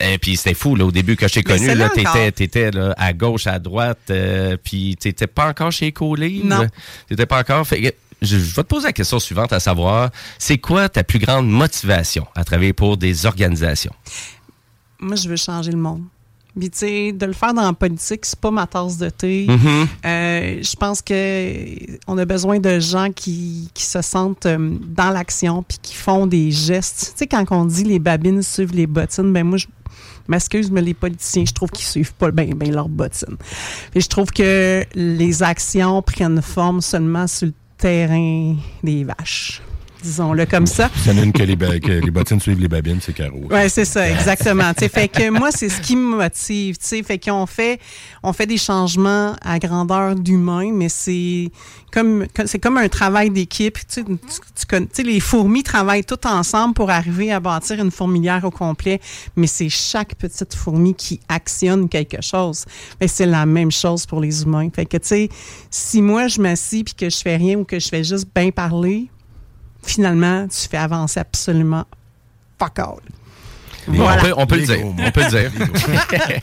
Et 0.00 0.18
puis 0.18 0.36
c'était 0.36 0.54
fou, 0.54 0.76
là, 0.76 0.84
au 0.84 0.92
début, 0.92 1.16
que 1.16 1.26
je 1.26 1.34
t'ai 1.34 1.40
Mais 1.40 1.54
connu, 1.54 1.66
c'est 1.66 1.74
là, 1.74 1.88
t'étais, 1.88 2.30
t'étais 2.32 2.70
là, 2.70 2.94
à 2.96 3.12
gauche, 3.12 3.46
à 3.48 3.58
droite, 3.58 3.98
euh, 4.10 4.56
puis 4.62 4.96
t'étais 4.96 5.26
pas 5.26 5.48
encore 5.48 5.72
chez 5.72 5.90
Colivre. 5.92 6.46
Non. 6.46 6.66
T'étais 7.08 7.26
pas 7.26 7.40
encore. 7.40 7.66
Fait 7.66 7.94
je, 8.22 8.38
je 8.38 8.54
vais 8.54 8.62
te 8.62 8.68
poser 8.68 8.86
la 8.86 8.92
question 8.92 9.18
suivante, 9.18 9.52
à 9.52 9.60
savoir, 9.60 10.10
c'est 10.38 10.58
quoi 10.58 10.88
ta 10.88 11.04
plus 11.04 11.18
grande 11.18 11.48
motivation 11.48 12.26
à 12.34 12.44
travailler 12.44 12.72
pour 12.72 12.96
des 12.96 13.26
organisations? 13.26 13.94
Moi, 15.00 15.16
je 15.16 15.28
veux 15.28 15.36
changer 15.36 15.70
le 15.70 15.78
monde. 15.78 16.02
Puis, 16.58 16.70
tu 16.70 16.78
sais, 16.78 17.12
de 17.12 17.26
le 17.26 17.32
faire 17.32 17.54
dans 17.54 17.62
la 17.62 17.72
politique, 17.72 18.26
c'est 18.26 18.38
pas 18.38 18.50
ma 18.50 18.66
tasse 18.66 18.98
de 18.98 19.10
thé. 19.10 19.46
Mhm. 19.48 19.86
Euh, 20.04 20.62
je 20.62 20.76
pense 20.76 21.02
que 21.02 21.98
on 22.08 22.18
a 22.18 22.24
besoin 22.24 22.58
de 22.58 22.80
gens 22.80 23.12
qui, 23.12 23.70
qui 23.74 23.84
se 23.84 24.02
sentent 24.02 24.46
euh, 24.46 24.76
dans 24.80 25.10
l'action 25.10 25.62
puis 25.62 25.78
qui 25.80 25.94
font 25.94 26.26
des 26.26 26.50
gestes. 26.50 27.12
Tu 27.12 27.18
sais, 27.18 27.26
quand 27.26 27.44
on 27.50 27.64
dit 27.64 27.84
les 27.84 28.00
babines 28.00 28.42
suivent 28.42 28.74
les 28.74 28.88
bottines, 28.88 29.32
ben 29.32 29.46
moi, 29.46 29.58
je 29.58 29.66
m'excuse, 30.26 30.70
mais 30.70 30.82
les 30.82 30.94
politiciens, 30.94 31.44
je 31.46 31.52
trouve 31.52 31.70
qu'ils 31.70 31.86
suivent 31.86 32.14
pas 32.14 32.30
bien 32.32 32.50
ben 32.56 32.72
leurs 32.72 32.88
bottines. 32.88 33.36
Puis 33.92 34.00
je 34.00 34.08
trouve 34.08 34.30
que 34.30 34.84
les 34.94 35.42
actions 35.42 36.02
prennent 36.02 36.42
forme 36.42 36.80
seulement 36.80 37.26
sur 37.28 37.46
le 37.46 37.54
terrain 37.78 38.56
des 38.82 39.04
vaches. 39.04 39.62
Disons-le 40.02 40.46
comme 40.46 40.66
ça. 40.66 40.90
Ça 41.04 41.12
donne 41.12 41.32
que 41.32 41.42
les, 41.42 41.56
que 41.56 41.90
les 42.04 42.10
bottines 42.10 42.40
suivent 42.40 42.60
les 42.60 42.68
babines, 42.68 43.00
c'est 43.00 43.12
Caro. 43.12 43.40
Ouais, 43.50 43.68
c'est 43.68 43.84
ça, 43.84 44.08
exactement. 44.10 44.72
Tu 44.74 44.80
sais, 44.80 44.88
fait 44.88 45.08
que 45.08 45.30
moi, 45.30 45.50
c'est 45.50 45.68
ce 45.68 45.80
qui 45.80 45.96
me 45.96 46.16
motive. 46.16 46.76
tu 46.78 46.86
sais. 46.86 47.02
Fait 47.02 47.18
qu'on 47.18 47.46
fait, 47.46 47.80
on 48.22 48.32
fait 48.32 48.46
des 48.46 48.58
changements 48.58 49.34
à 49.42 49.58
grandeur 49.58 50.14
d'humain, 50.14 50.70
mais 50.72 50.88
c'est 50.88 51.50
comme, 51.92 52.26
c'est 52.46 52.58
comme 52.58 52.76
un 52.76 52.88
travail 52.88 53.30
d'équipe. 53.30 53.78
Tu 53.88 54.02
sais, 54.02 54.86
tu- 54.92 55.02
les 55.02 55.20
fourmis 55.20 55.62
travaillent 55.62 56.04
toutes 56.04 56.26
ensemble 56.26 56.74
pour 56.74 56.90
arriver 56.90 57.32
à 57.32 57.40
bâtir 57.40 57.80
une 57.82 57.90
fourmilière 57.90 58.44
au 58.44 58.50
complet, 58.50 59.00
mais 59.36 59.46
c'est 59.46 59.68
chaque 59.68 60.14
petite 60.16 60.54
fourmi 60.54 60.94
qui 60.94 61.20
actionne 61.28 61.88
quelque 61.88 62.22
chose. 62.22 62.64
Que 63.00 63.06
c'est 63.06 63.26
la 63.26 63.46
même 63.46 63.70
chose 63.70 64.06
pour 64.06 64.20
les 64.20 64.42
humains. 64.42 64.68
Fait 64.74 64.86
que, 64.86 64.96
tu 64.98 65.06
sais, 65.08 65.28
si 65.70 66.02
moi, 66.02 66.28
je 66.28 66.40
m'assis 66.40 66.84
puis 66.84 66.94
que 66.94 67.08
je 67.10 67.16
fais 67.16 67.36
rien 67.36 67.58
ou 67.58 67.64
que 67.64 67.78
je 67.78 67.88
fais 67.88 68.04
juste 68.04 68.26
bien 68.34 68.50
parler, 68.50 69.08
finalement, 69.82 70.46
tu 70.48 70.68
fais 70.68 70.76
avancer 70.76 71.20
absolument 71.20 71.84
fuck 72.58 72.78
all. 72.78 72.96
Voilà. 73.86 74.20
On 74.20 74.24
peut, 74.26 74.34
on 74.36 74.46
peut 74.46 74.56
le 74.56 74.66
dire. 74.66 74.86
On 74.86 75.10
peut 75.10 75.22
le 75.22 75.30
dire. 75.30 75.50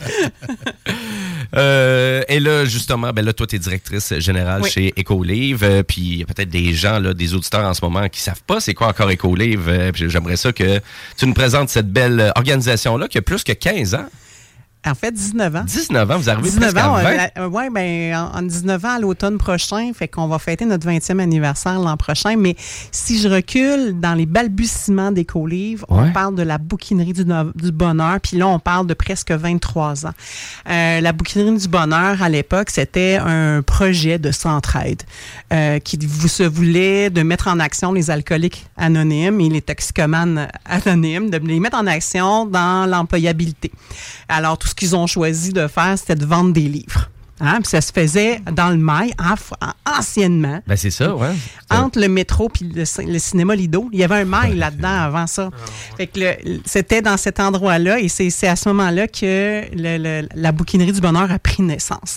Euh, 1.54 2.22
et 2.28 2.40
là, 2.40 2.64
justement, 2.64 3.12
ben 3.12 3.24
là, 3.24 3.32
toi, 3.32 3.46
tu 3.46 3.54
es 3.56 3.58
directrice 3.60 4.12
générale 4.18 4.62
Oui. 4.62 4.70
chez 4.70 4.92
Ecolive. 4.98 5.62
euh, 5.62 5.82
puis 5.84 6.00
il 6.02 6.18
y 6.18 6.22
a 6.22 6.26
peut-être 6.26 6.48
des 6.50 6.74
gens, 6.74 6.98
là, 6.98 7.14
des 7.14 7.34
auditeurs 7.34 7.64
en 7.64 7.72
ce 7.72 7.84
moment 7.84 8.08
qui 8.08 8.20
savent 8.20 8.42
pas 8.46 8.58
c'est 8.58 8.74
quoi 8.74 8.88
encore 8.88 9.08
Ecolive. 9.10 9.68
euh, 9.68 9.92
j'aimerais 9.94 10.36
ça 10.36 10.52
que 10.52 10.80
tu 11.16 11.24
nous 11.26 11.34
présentes 11.34 11.68
cette 11.68 11.90
belle 11.90 12.32
organisation-là 12.34 13.06
qui 13.06 13.18
a 13.18 13.22
plus 13.22 13.44
que 13.44 13.52
15 13.52 13.94
ans. 13.94 14.06
En 14.86 14.94
fait, 14.94 15.10
19 15.12 15.56
ans. 15.56 15.64
19 15.66 16.10
ans, 16.10 16.18
vous 16.18 16.30
arrivez 16.30 16.48
19 16.50 16.72
presque 16.72 16.86
ans, 16.86 16.94
à 16.94 17.02
20. 17.02 17.08
euh, 17.10 17.16
la- 17.16 17.42
euh, 17.42 17.48
ouais, 17.48 17.70
ben, 17.70 18.14
en, 18.14 18.38
en 18.38 18.42
19 18.42 18.84
ans 18.84 18.90
à 18.96 18.98
l'automne 19.00 19.36
prochain, 19.36 19.90
fait 19.94 20.06
qu'on 20.06 20.28
va 20.28 20.38
fêter 20.38 20.64
notre 20.64 20.86
20e 20.86 21.18
anniversaire 21.18 21.78
l'an 21.80 21.96
prochain. 21.96 22.36
Mais 22.36 22.54
si 22.92 23.18
je 23.20 23.28
recule 23.28 23.98
dans 23.98 24.14
les 24.14 24.26
balbutiements 24.26 25.10
d'Écolivre, 25.10 25.84
on 25.88 26.02
Ouais. 26.04 26.12
parle 26.12 26.34
de 26.36 26.42
la 26.42 26.58
bouquinerie 26.58 27.12
du, 27.14 27.24
bonheur, 27.72 28.20
puis 28.20 28.36
là, 28.36 28.46
on 28.46 28.58
parle 28.60 28.86
de 28.86 28.94
presque 28.94 29.32
23 29.32 30.06
ans. 30.06 30.12
Euh, 30.70 31.00
la 31.00 31.12
bouquinerie 31.12 31.56
du 31.58 31.66
bonheur, 31.68 32.22
à 32.22 32.28
l'époque, 32.28 32.70
c'était 32.70 33.16
un 33.20 33.62
projet 33.62 34.18
de 34.18 34.30
centraide 34.30 35.02
euh, 35.52 35.78
qui 35.80 35.98
vous, 36.06 36.28
se 36.28 36.42
voulait 36.44 37.10
de 37.10 37.22
mettre 37.22 37.48
en 37.48 37.58
action 37.58 37.92
les 37.92 38.10
alcooliques 38.10 38.66
anonymes 38.76 39.40
et 39.40 39.48
les 39.48 39.62
toxicomanes 39.62 40.48
anonymes, 40.64 41.30
de 41.30 41.38
les 41.38 41.58
mettre 41.58 41.76
en 41.78 41.86
action 41.88 42.46
dans 42.46 42.88
l'employabilité. 42.88 43.72
Alors, 44.28 44.58
tout 44.58 44.68
ce 44.68 44.74
qu'ils 44.76 44.94
ont 44.94 45.06
choisi 45.06 45.52
de 45.52 45.66
faire, 45.66 45.98
c'était 45.98 46.14
de 46.14 46.24
vendre 46.26 46.52
des 46.52 46.68
livres. 46.68 47.10
Hein, 47.38 47.58
puis 47.60 47.68
ça 47.68 47.82
se 47.82 47.92
faisait 47.92 48.40
dans 48.50 48.70
le 48.70 48.78
mail, 48.78 49.12
en- 49.20 49.66
en- 49.66 49.98
anciennement. 49.98 50.62
Ben, 50.66 50.74
c'est 50.76 50.90
ça, 50.90 51.14
ouais. 51.14 51.34
Entre 51.68 52.00
le 52.00 52.08
métro 52.08 52.48
puis 52.48 52.64
le, 52.74 52.84
cin- 52.84 53.06
le 53.12 53.18
cinéma 53.18 53.54
Lido, 53.54 53.90
il 53.92 53.98
y 53.98 54.04
avait 54.04 54.22
un 54.22 54.24
mail 54.24 54.56
là-dedans 54.56 54.88
avant 55.02 55.26
ça. 55.26 55.50
Fait 55.98 56.06
que 56.06 56.18
le- 56.20 56.60
c'était 56.64 57.02
dans 57.02 57.18
cet 57.18 57.38
endroit-là 57.38 58.00
et 58.00 58.08
c'est 58.08 58.30
c'est 58.30 58.48
à 58.48 58.56
ce 58.56 58.70
moment-là 58.70 59.06
que 59.06 59.64
le- 59.74 59.98
le- 60.22 60.28
la 60.34 60.52
bouquinerie 60.52 60.92
du 60.92 61.00
bonheur 61.02 61.30
a 61.30 61.38
pris 61.38 61.62
naissance. 61.62 62.16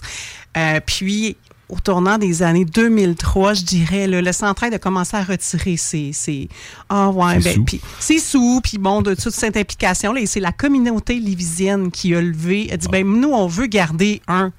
Euh, 0.55 0.79
puis 0.85 1.35
au 1.69 1.79
tournant 1.79 2.17
des 2.17 2.41
années 2.41 2.65
2003, 2.65 3.53
je 3.53 3.63
dirais, 3.63 4.07
là, 4.07 4.21
le 4.21 4.31
centraide 4.31 4.73
a 4.73 4.79
commencé 4.79 5.15
à 5.15 5.23
retirer 5.23 5.77
ses, 5.77 6.11
ses 6.13 6.49
ah 6.89 7.09
ouais, 7.09 7.39
ben, 7.39 7.63
puis 7.63 7.79
ses 7.99 8.17
sous, 8.19 8.59
puis 8.63 8.79
bon, 8.79 9.01
de 9.01 9.13
toute 9.13 9.33
cette 9.33 9.55
implication 9.55 10.11
là, 10.11 10.21
et 10.21 10.25
c'est 10.25 10.39
la 10.39 10.51
communauté 10.51 11.15
livisienne 11.15 11.91
qui 11.91 12.15
a 12.15 12.21
levé, 12.21 12.69
a 12.71 12.77
dit, 12.77 12.87
ben 12.87 13.05
nous 13.07 13.29
on 13.29 13.47
veut 13.47 13.67
garder 13.67 14.21
un 14.27 14.51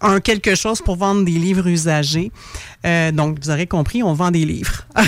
un 0.00 0.20
quelque 0.20 0.54
chose 0.54 0.80
pour 0.80 0.96
vendre 0.96 1.24
des 1.24 1.32
livres 1.32 1.66
usagés. 1.66 2.30
Euh, 2.86 3.12
donc, 3.12 3.38
vous 3.42 3.50
aurez 3.50 3.66
compris, 3.66 4.02
on 4.02 4.14
vend 4.14 4.30
des 4.30 4.44
livres. 4.44 4.84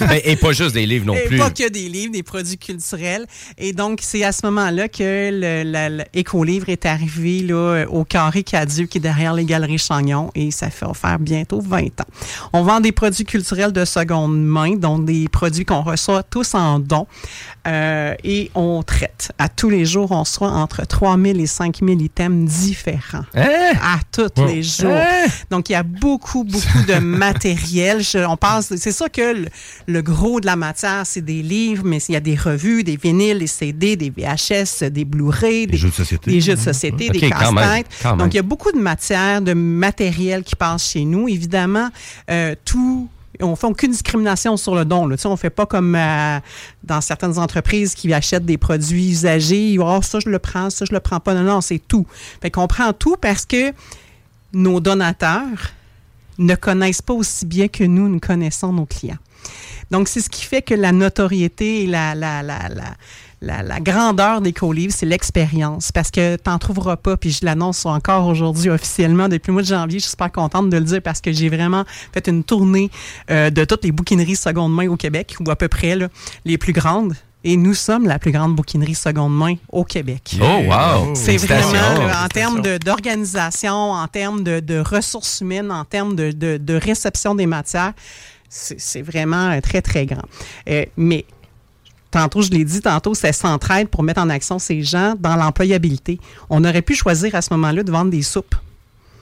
Ben, 0.00 0.18
et 0.24 0.36
pas 0.36 0.52
juste 0.52 0.72
des 0.74 0.86
livres 0.86 1.04
non 1.06 1.14
Et 1.14 1.26
plus. 1.26 1.36
pas 1.38 1.50
que 1.50 1.68
des 1.68 1.88
livres, 1.88 2.12
des 2.12 2.22
produits 2.22 2.56
culturels. 2.58 3.26
Et 3.58 3.72
donc, 3.72 4.00
c'est 4.02 4.24
à 4.24 4.32
ce 4.32 4.44
moment-là 4.46 4.88
que 4.88 5.30
le, 5.32 5.70
la- 5.70 5.88
le 5.90 6.04
Écolivre 6.14 6.68
est 6.70 6.86
arrivé 6.86 7.40
là, 7.40 7.84
au 7.88 8.04
Carré 8.04 8.42
Cadieux, 8.42 8.86
qui 8.86 8.98
est 8.98 9.00
derrière 9.00 9.34
les 9.34 9.44
Galeries 9.44 9.78
Chagnon, 9.78 10.30
et 10.34 10.50
ça 10.50 10.70
fait 10.70 10.86
faire 10.94 11.18
bientôt 11.18 11.60
20 11.60 12.00
ans. 12.00 12.04
On 12.52 12.62
vend 12.62 12.80
des 12.80 12.92
produits 12.92 13.24
culturels 13.24 13.72
de 13.72 13.84
seconde 13.84 14.42
main, 14.42 14.74
donc 14.76 15.04
des 15.04 15.28
produits 15.28 15.64
qu'on 15.64 15.82
reçoit 15.82 16.22
tous 16.22 16.54
en 16.54 16.78
don, 16.78 17.06
euh, 17.66 18.14
et 18.24 18.50
on 18.54 18.82
traite. 18.82 19.32
À 19.38 19.48
tous 19.48 19.68
les 19.70 19.84
jours, 19.84 20.10
on 20.12 20.20
reçoit 20.20 20.50
entre 20.50 20.86
3000 20.86 21.40
et 21.40 21.46
5000 21.46 22.00
items 22.02 22.50
différents. 22.50 23.24
Hein? 23.34 23.72
À 23.92 23.98
tous 24.12 24.28
Wow. 24.40 24.46
les 24.46 24.62
jours. 24.62 24.92
Hein? 24.92 25.26
Donc, 25.50 25.68
il 25.68 25.72
y 25.72 25.74
a 25.76 25.82
beaucoup, 25.82 26.44
beaucoup 26.44 26.82
de 26.86 26.98
matériel. 27.00 28.02
Je- 28.02 28.24
on 28.24 28.36
passe, 28.36 28.72
c'est 28.76 28.92
ça 28.92 29.08
que 29.08 29.34
le, 29.42 29.48
le 29.88 30.02
gros 30.02 30.40
de 30.40 30.46
la 30.46 30.54
matière, 30.56 31.02
c'est 31.04 31.20
des 31.24 31.42
livres, 31.42 31.82
mais 31.84 31.98
il 32.08 32.12
y 32.12 32.16
a 32.16 32.20
des 32.20 32.36
revues, 32.36 32.84
des 32.84 32.96
vinyles, 32.96 33.38
des 33.40 33.46
CD, 33.46 33.96
des 33.96 34.10
VHS, 34.10 34.84
des 34.90 35.04
Blu-ray, 35.04 35.66
des, 35.66 35.76
jeux 35.76 35.88
de 35.88 35.94
société. 35.94 36.30
des 36.30 36.40
jeux 36.40 36.54
de 36.54 36.60
société, 36.60 37.08
des 37.10 37.20
casse-têtes. 37.30 37.86
Donc, 38.18 38.32
il 38.34 38.36
y 38.36 38.40
a 38.40 38.42
beaucoup 38.42 38.70
de 38.72 38.78
matière, 38.78 39.40
de 39.42 39.52
matériel 39.54 40.42
qui 40.44 40.54
passe 40.56 40.90
chez 40.92 41.04
nous. 41.04 41.28
Évidemment, 41.28 41.88
euh, 42.30 42.54
tout 42.64 43.08
on 43.40 43.56
fait 43.56 43.66
aucune 43.66 43.92
discrimination 43.92 44.56
sur 44.56 44.74
le 44.74 44.84
don. 44.84 45.06
Là. 45.06 45.16
Tu 45.16 45.26
on 45.26 45.36
fait 45.36 45.50
pas 45.50 45.66
comme 45.66 45.94
euh, 45.94 46.38
dans 46.82 47.00
certaines 47.00 47.38
entreprises 47.38 47.94
qui 47.94 48.12
achètent 48.12 48.44
des 48.44 48.58
produits 48.58 49.10
usagés. 49.10 49.76
Oh, 49.78 50.00
ça, 50.02 50.18
je 50.20 50.28
le 50.28 50.38
prends, 50.38 50.70
ça, 50.70 50.84
je 50.84 50.92
le 50.92 51.00
prends 51.00 51.20
pas. 51.20 51.34
Non, 51.34 51.42
non, 51.42 51.60
c'est 51.60 51.78
tout. 51.78 52.06
Fait 52.42 52.50
qu'on 52.50 52.66
prend 52.66 52.92
tout 52.92 53.16
parce 53.20 53.46
que 53.46 53.72
nos 54.52 54.80
donateurs 54.80 55.72
ne 56.38 56.54
connaissent 56.54 57.02
pas 57.02 57.14
aussi 57.14 57.46
bien 57.46 57.68
que 57.68 57.84
nous, 57.84 58.08
nous 58.08 58.20
connaissons 58.20 58.72
nos 58.72 58.86
clients. 58.86 59.18
Donc, 59.90 60.08
c'est 60.08 60.20
ce 60.20 60.30
qui 60.30 60.44
fait 60.44 60.62
que 60.62 60.74
la 60.74 60.92
notoriété 60.92 61.84
et 61.84 61.86
la, 61.86 62.14
la, 62.14 62.42
la, 62.42 62.58
la, 63.42 63.62
la 63.62 63.80
grandeur 63.80 64.40
des 64.40 64.52
co-livres, 64.52 64.92
c'est 64.96 65.06
l'expérience. 65.06 65.92
Parce 65.92 66.10
que 66.10 66.36
tu 66.36 66.42
n'en 66.48 66.58
trouveras 66.58 66.96
pas, 66.96 67.16
puis 67.16 67.30
je 67.30 67.44
l'annonce 67.44 67.86
encore 67.86 68.26
aujourd'hui 68.26 68.70
officiellement 68.70 69.28
depuis 69.28 69.48
le 69.48 69.52
mois 69.54 69.62
de 69.62 69.66
janvier. 69.68 69.98
Je 69.98 70.04
suis 70.04 70.10
super 70.10 70.30
contente 70.32 70.68
de 70.70 70.76
le 70.76 70.84
dire 70.84 71.00
parce 71.02 71.20
que 71.20 71.32
j'ai 71.32 71.48
vraiment 71.48 71.84
fait 72.12 72.28
une 72.28 72.44
tournée 72.44 72.90
euh, 73.30 73.50
de 73.50 73.64
toutes 73.64 73.84
les 73.84 73.92
bouquineries 73.92 74.36
seconde 74.36 74.74
main 74.74 74.88
au 74.88 74.96
Québec, 74.96 75.36
ou 75.40 75.50
à 75.50 75.56
peu 75.56 75.68
près 75.68 75.96
là, 75.96 76.08
les 76.44 76.58
plus 76.58 76.72
grandes. 76.72 77.14
Et 77.42 77.56
nous 77.56 77.72
sommes 77.72 78.06
la 78.06 78.18
plus 78.18 78.32
grande 78.32 78.54
bouquinerie 78.54 78.94
seconde 78.94 79.34
main 79.34 79.54
au 79.70 79.82
Québec. 79.82 80.36
Oh, 80.42 80.44
wow! 80.44 81.14
C'est 81.14 81.38
vraiment, 81.38 81.72
là, 82.06 82.24
en 82.24 82.28
termes 82.28 82.60
d'organisation, 82.60 83.92
en 83.92 84.06
termes 84.08 84.44
de, 84.44 84.60
de 84.60 84.78
ressources 84.78 85.40
humaines, 85.40 85.70
en 85.72 85.86
termes 85.86 86.14
de, 86.14 86.32
de- 86.32 86.58
de 86.58 86.74
réception 86.74 87.34
des 87.34 87.46
matières, 87.46 87.94
c'est 88.50 88.78
c'est 88.78 89.00
vraiment 89.00 89.50
euh, 89.52 89.60
très, 89.62 89.80
très 89.80 90.04
grand. 90.04 90.24
Euh, 90.68 90.84
mais 90.98 91.24
tantôt, 92.10 92.42
je 92.42 92.50
l'ai 92.50 92.64
dit, 92.64 92.80
tantôt, 92.80 93.14
c'est 93.14 93.32
s'entraide 93.32 93.88
pour 93.88 94.02
mettre 94.02 94.20
en 94.20 94.30
action 94.30 94.58
ces 94.58 94.82
gens 94.82 95.14
dans 95.18 95.36
l'employabilité. 95.36 96.18
On 96.48 96.64
aurait 96.64 96.82
pu 96.82 96.94
choisir 96.94 97.34
à 97.34 97.42
ce 97.42 97.52
moment-là 97.54 97.82
de 97.82 97.90
vendre 97.90 98.10
des 98.10 98.22
soupes. 98.22 98.54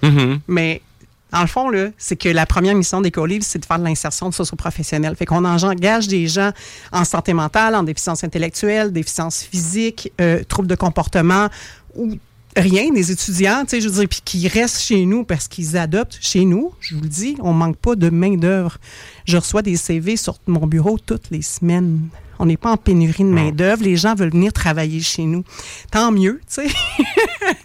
Mhm. 0.03 0.41
Mais 0.49 0.83
dans 1.31 1.43
le 1.43 1.47
fond, 1.47 1.71
c'est 1.99 2.17
que 2.17 2.29
la 2.29 2.47
première 2.47 2.75
mission 2.75 3.01
des 3.01 3.13
livres 3.27 3.45
c'est 3.47 3.59
de 3.59 3.65
faire 3.65 3.79
de 3.79 3.85
l'insertion 3.85 4.29
de 4.31 4.35
socio-professionnelle. 4.35 5.15
Fait 5.17 5.27
qu'on 5.27 5.45
engage 5.45 6.09
des 6.09 6.27
gens 6.27 6.53
en 6.93 7.05
santé 7.05 7.35
mentale, 7.35 7.75
en 7.75 7.83
déficience 7.83 8.25
intellectuelle, 8.25 8.93
déficience 8.93 9.43
physique, 9.43 10.13
euh, 10.21 10.43
troubles 10.49 10.69
de 10.69 10.75
comportement 10.75 11.49
ou 11.95 12.17
rien, 12.57 12.91
des 12.91 13.13
étudiants, 13.13 13.65
tu 13.65 13.71
sais, 13.71 13.81
je 13.81 13.89
veux 13.89 14.01
dire, 14.01 14.09
puis 14.09 14.21
qui 14.25 14.49
restent 14.49 14.81
chez 14.81 15.05
nous 15.05 15.25
parce 15.25 15.49
qu'ils 15.49 15.77
adoptent 15.77 16.19
chez 16.21 16.45
nous. 16.45 16.73
Je 16.81 16.95
vous 16.95 17.03
le 17.03 17.09
dis, 17.09 17.37
on 17.41 17.53
manque 17.53 17.77
pas 17.77 17.95
de 17.95 18.09
main-d'œuvre. 18.09 18.79
Je 19.27 19.37
reçois 19.37 19.63
des 19.63 19.77
CV 19.77 20.17
sur 20.17 20.39
mon 20.47 20.67
bureau 20.67 20.99
toutes 20.99 21.31
les 21.31 21.43
semaines. 21.43 22.09
On 22.39 22.47
n'est 22.47 22.57
pas 22.57 22.71
en 22.73 22.77
pénurie 22.77 23.25
de 23.25 23.29
main-d'œuvre. 23.29 23.83
Les 23.83 23.97
gens 23.97 24.15
veulent 24.15 24.31
venir 24.31 24.53
travailler 24.53 25.01
chez 25.01 25.25
nous. 25.25 25.45
Tant 25.91 26.13
mieux, 26.13 26.41
tu 26.53 26.63
sais. 26.63 26.69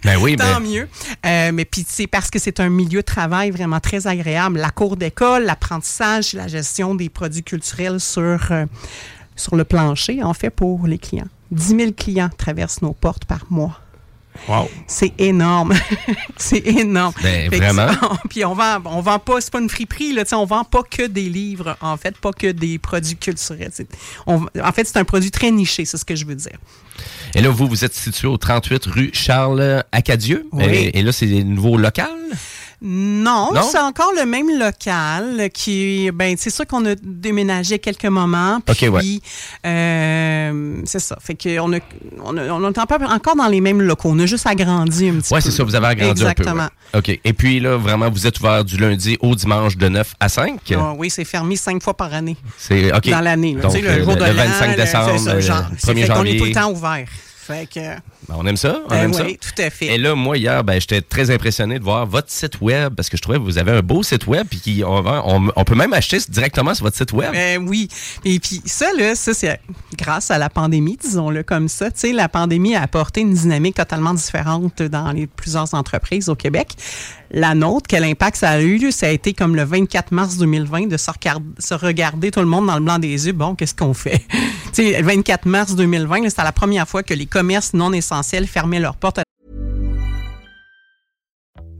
Ben 0.04 0.18
oui, 0.20 0.36
Tant 0.38 0.44
ben- 0.44 0.60
mieux. 0.60 0.88
Euh, 1.24 1.52
mais 1.52 1.64
puis 1.64 1.84
c'est 1.88 2.06
parce 2.06 2.30
que 2.30 2.38
c'est 2.38 2.60
un 2.60 2.68
milieu 2.68 3.00
de 3.00 3.04
travail 3.06 3.50
vraiment 3.50 3.80
très 3.80 4.06
agréable. 4.06 4.58
La 4.58 4.70
cour 4.70 4.96
d'école, 4.96 5.44
l'apprentissage, 5.44 6.32
la 6.32 6.48
gestion 6.48 6.94
des 6.94 7.08
produits 7.08 7.42
culturels 7.42 8.00
sur, 8.00 8.40
euh, 8.50 8.66
sur 9.36 9.56
le 9.56 9.64
plancher, 9.64 10.22
en 10.22 10.34
fait, 10.34 10.50
pour 10.50 10.86
les 10.86 10.98
clients. 10.98 11.28
10 11.50 11.76
000 11.76 11.92
clients 11.92 12.30
traversent 12.36 12.82
nos 12.82 12.92
portes 12.94 13.24
par 13.26 13.46
mois. 13.50 13.80
Wow. 14.48 14.68
C'est 14.86 15.12
énorme. 15.18 15.74
c'est 16.36 16.66
énorme. 16.66 17.14
Ben, 17.22 17.50
que 17.50 17.56
vraiment? 17.56 17.88
Puis 18.28 18.44
on 18.44 18.54
vend, 18.54 18.78
on 18.84 19.00
vend 19.00 19.18
pas, 19.18 19.40
c'est 19.40 19.52
pas 19.52 19.60
une 19.60 19.70
friperie, 19.70 20.12
là, 20.12 20.24
on 20.32 20.44
vend 20.44 20.64
pas 20.64 20.82
que 20.82 21.06
des 21.06 21.28
livres, 21.28 21.76
en 21.80 21.96
fait, 21.96 22.16
pas 22.18 22.32
que 22.32 22.50
des 22.50 22.78
produits 22.78 23.16
culturels. 23.16 23.70
On- 24.26 24.46
en 24.62 24.72
fait, 24.72 24.84
c'est 24.86 24.98
un 24.98 25.04
produit 25.04 25.30
très 25.30 25.50
niché, 25.50 25.84
c'est 25.84 25.96
ce 25.96 26.04
que 26.04 26.16
je 26.16 26.26
veux 26.26 26.34
dire. 26.34 26.58
Et 27.34 27.40
là, 27.40 27.48
vous, 27.48 27.66
vous 27.66 27.84
êtes 27.84 27.94
situé 27.94 28.28
au 28.28 28.36
38 28.36 28.84
rue 28.86 29.10
Charles 29.12 29.84
Acadieux? 29.92 30.46
Oui. 30.52 30.64
Et, 30.64 30.98
et 30.98 31.02
là, 31.02 31.12
c'est 31.12 31.26
des 31.26 31.42
nouveaux 31.44 31.76
locales? 31.76 32.08
Non, 32.86 33.50
Non? 33.54 33.62
c'est 33.62 33.78
encore 33.78 34.12
le 34.14 34.26
même 34.26 34.58
local 34.58 35.48
qui, 35.54 36.10
ben, 36.12 36.34
c'est 36.38 36.50
sûr 36.50 36.66
qu'on 36.66 36.84
a 36.84 36.94
déménagé 37.02 37.78
quelques 37.78 38.04
moments. 38.04 38.60
Puis, 38.60 38.88
OK, 38.88 38.94
ouais. 38.94 39.20
euh, 39.64 40.76
c'est 40.84 40.98
ça. 40.98 41.16
Fait 41.20 41.34
qu'on 41.34 41.72
a, 41.72 41.78
on, 42.22 42.36
a- 42.36 42.42
on 42.52 42.62
encore 42.64 43.36
dans 43.36 43.48
les 43.48 43.62
mêmes 43.62 43.80
locaux. 43.80 44.10
On 44.12 44.18
a 44.18 44.26
juste 44.26 44.46
agrandi 44.46 45.08
un 45.08 45.14
petit 45.14 45.28
peu. 45.30 45.34
Ouais, 45.36 45.40
c'est 45.40 45.50
ça, 45.50 45.64
vous 45.64 45.74
avez 45.74 45.86
agrandi 45.86 46.22
un 46.22 46.26
peu. 46.34 46.42
Exactement. 46.42 46.68
ouais. 46.92 46.98
OK. 46.98 47.20
Et 47.24 47.32
puis 47.32 47.58
là, 47.58 47.76
vraiment, 47.78 48.10
vous 48.10 48.26
êtes 48.26 48.38
ouvert 48.40 48.62
du 48.64 48.76
lundi 48.76 49.16
au 49.20 49.34
dimanche 49.34 49.76
de 49.78 49.88
9 49.88 50.14
à 50.20 50.28
5. 50.28 50.60
Ah 50.76 50.92
oui, 50.98 51.08
c'est 51.08 51.24
fermé 51.24 51.56
cinq 51.56 51.82
fois 51.82 51.94
par 51.96 52.12
année. 52.12 52.36
C'est 52.58 52.94
OK. 52.94 53.08
Dans 53.08 53.20
l'année. 53.20 53.54
Donc, 53.54 53.72
Tu 53.72 53.80
sais, 53.80 53.88
euh, 53.88 53.96
le 53.98 54.04
jour 54.04 54.14
de 54.16 54.20
le 54.24 54.32
l'an, 54.32 54.44
25 54.44 54.70
le- 54.70 54.76
décembre, 54.76 55.18
ça, 55.18 55.30
euh, 55.30 55.40
genre. 55.40 55.56
1er 55.62 55.74
C'est 55.78 55.86
fait 55.86 55.94
qu'on 55.94 56.00
est 56.02 56.06
janvier. 56.06 56.36
tout 56.38 56.44
le 56.44 56.52
temps 56.52 56.70
ouvert. 56.70 57.06
Fait 57.46 57.66
que, 57.66 57.80
Ben, 57.80 58.36
on 58.38 58.46
aime 58.46 58.56
ça. 58.56 58.78
On 58.86 58.88
Ben 58.88 59.04
aime 59.04 59.10
oui, 59.26 59.38
ça. 59.40 59.50
tout 59.54 59.62
à 59.62 59.68
fait. 59.70 59.86
Et 59.86 59.98
là, 59.98 60.14
moi, 60.14 60.38
hier, 60.38 60.64
ben, 60.64 60.80
j'étais 60.80 61.02
très 61.02 61.30
impressionné 61.30 61.78
de 61.78 61.84
voir 61.84 62.06
votre 62.06 62.30
site 62.30 62.60
web 62.62 62.94
parce 62.94 63.10
que 63.10 63.16
je 63.18 63.22
trouvais 63.22 63.36
que 63.38 63.42
vous 63.42 63.58
avez 63.58 63.72
un 63.72 63.82
beau 63.82 64.02
site 64.02 64.26
web 64.26 64.46
puis 64.48 64.60
qui- 64.60 64.82
on, 64.84 65.04
on- 65.06 65.50
on 65.54 65.64
peut 65.64 65.74
même 65.74 65.92
acheter 65.92 66.18
directement 66.28 66.72
sur 66.74 66.84
votre 66.86 66.96
site 66.96 67.12
web. 67.12 67.32
Euh, 67.34 67.56
oui. 67.58 67.88
Et 68.24 68.40
puis 68.40 68.62
ça, 68.64 68.86
là, 68.96 69.14
ça, 69.14 69.34
c'est 69.34 69.60
grâce 69.98 70.30
à 70.30 70.38
la 70.38 70.48
pandémie, 70.48 70.96
disons-le 70.96 71.42
comme 71.42 71.68
ça. 71.68 71.90
Tu 71.90 72.00
sais, 72.00 72.12
la 72.12 72.28
pandémie 72.30 72.74
a 72.76 72.82
apporté 72.82 73.20
une 73.20 73.34
dynamique 73.34 73.74
totalement 73.76 74.14
différente 74.14 74.80
dans 74.82 75.12
les 75.12 75.26
plusieurs 75.26 75.74
entreprises 75.74 76.28
au 76.30 76.34
Québec. 76.34 76.68
La 77.36 77.54
nôtre, 77.56 77.86
quel 77.88 78.04
impact 78.04 78.36
ça 78.36 78.50
a 78.50 78.60
eu, 78.62 78.92
ça 78.92 79.06
a 79.06 79.08
été 79.10 79.34
comme 79.34 79.56
le 79.56 79.64
24 79.64 80.12
mars 80.12 80.36
2020 80.36 80.86
de 80.86 80.96
se, 80.96 81.10
regar- 81.10 81.40
se 81.58 81.74
regarder 81.74 82.30
tout 82.30 82.38
le 82.38 82.46
monde 82.46 82.68
dans 82.68 82.76
le 82.76 82.80
blanc 82.84 83.00
des 83.00 83.26
yeux. 83.26 83.32
Bon, 83.32 83.56
qu'est-ce 83.56 83.74
qu'on 83.74 83.92
fait? 83.92 84.18
tu 84.72 84.84
sais, 84.92 85.00
le 85.00 85.04
24 85.04 85.44
mars 85.46 85.74
2020, 85.74 86.22
là, 86.22 86.30
c'était 86.30 86.44
la 86.44 86.52
première 86.52 86.86
fois 86.88 87.02
que 87.02 87.12
les 87.12 87.26
commerces 87.26 87.74
non 87.74 87.92
essentiels 87.92 88.46
fermaient 88.46 88.78
leurs 88.78 88.94
portes 88.96 89.20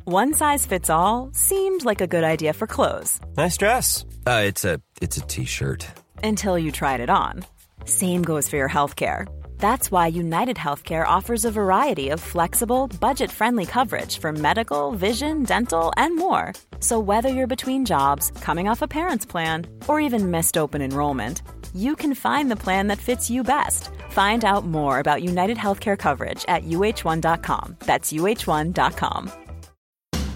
One 0.06 0.34
size 0.34 0.66
fits 0.66 0.90
all 0.90 1.30
seemed 1.32 1.84
like 1.84 2.02
a 2.02 2.06
good 2.06 2.24
idea 2.24 2.52
for 2.52 2.66
clothes 2.66 3.20
Nice 3.38 3.56
dress. 3.56 4.04
Uh, 4.26 4.42
it's 4.46 4.64
a 4.64 4.78
it's 5.00 5.16
a 5.16 5.20
t-shirt. 5.22 5.86
until 6.22 6.58
you 6.58 6.70
tried 6.72 7.00
it 7.00 7.08
on. 7.08 7.44
Same 7.86 8.22
goes 8.22 8.48
for 8.48 8.56
your 8.56 8.68
healthcare. 8.68 9.26
That's 9.64 9.90
why 9.90 10.08
United 10.08 10.58
Healthcare 10.58 11.06
offers 11.06 11.46
a 11.46 11.50
variety 11.50 12.10
of 12.10 12.20
flexible, 12.20 12.86
budget 13.00 13.30
friendly 13.30 13.64
coverage 13.64 14.18
for 14.18 14.30
medical, 14.30 14.92
vision, 14.92 15.42
dental, 15.42 15.90
and 15.96 16.18
more. 16.18 16.52
So, 16.80 16.98
whether 17.00 17.30
you're 17.30 17.56
between 17.56 17.86
jobs, 17.86 18.30
coming 18.42 18.68
off 18.68 18.82
a 18.82 18.86
parent's 18.86 19.24
plan, 19.24 19.66
or 19.88 20.00
even 20.00 20.30
missed 20.30 20.58
open 20.58 20.82
enrollment, 20.82 21.40
you 21.74 21.96
can 21.96 22.14
find 22.14 22.50
the 22.50 22.62
plan 22.64 22.88
that 22.88 22.98
fits 22.98 23.30
you 23.30 23.42
best. 23.42 23.88
Find 24.10 24.44
out 24.44 24.66
more 24.66 24.98
about 24.98 25.22
United 25.22 25.56
Healthcare 25.56 25.96
coverage 25.96 26.44
at 26.46 26.64
uh1.com. 26.64 27.76
That's 27.86 28.12
uh1.com. 28.12 29.30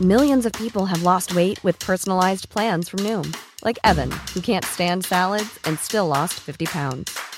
Millions 0.00 0.46
of 0.46 0.52
people 0.54 0.86
have 0.86 1.02
lost 1.02 1.34
weight 1.34 1.62
with 1.62 1.78
personalized 1.80 2.48
plans 2.48 2.88
from 2.88 3.00
Noom, 3.00 3.36
like 3.62 3.78
Evan, 3.84 4.10
who 4.32 4.40
can't 4.40 4.64
stand 4.64 5.04
salads 5.04 5.58
and 5.64 5.78
still 5.78 6.06
lost 6.06 6.40
50 6.40 6.64
pounds. 6.64 7.37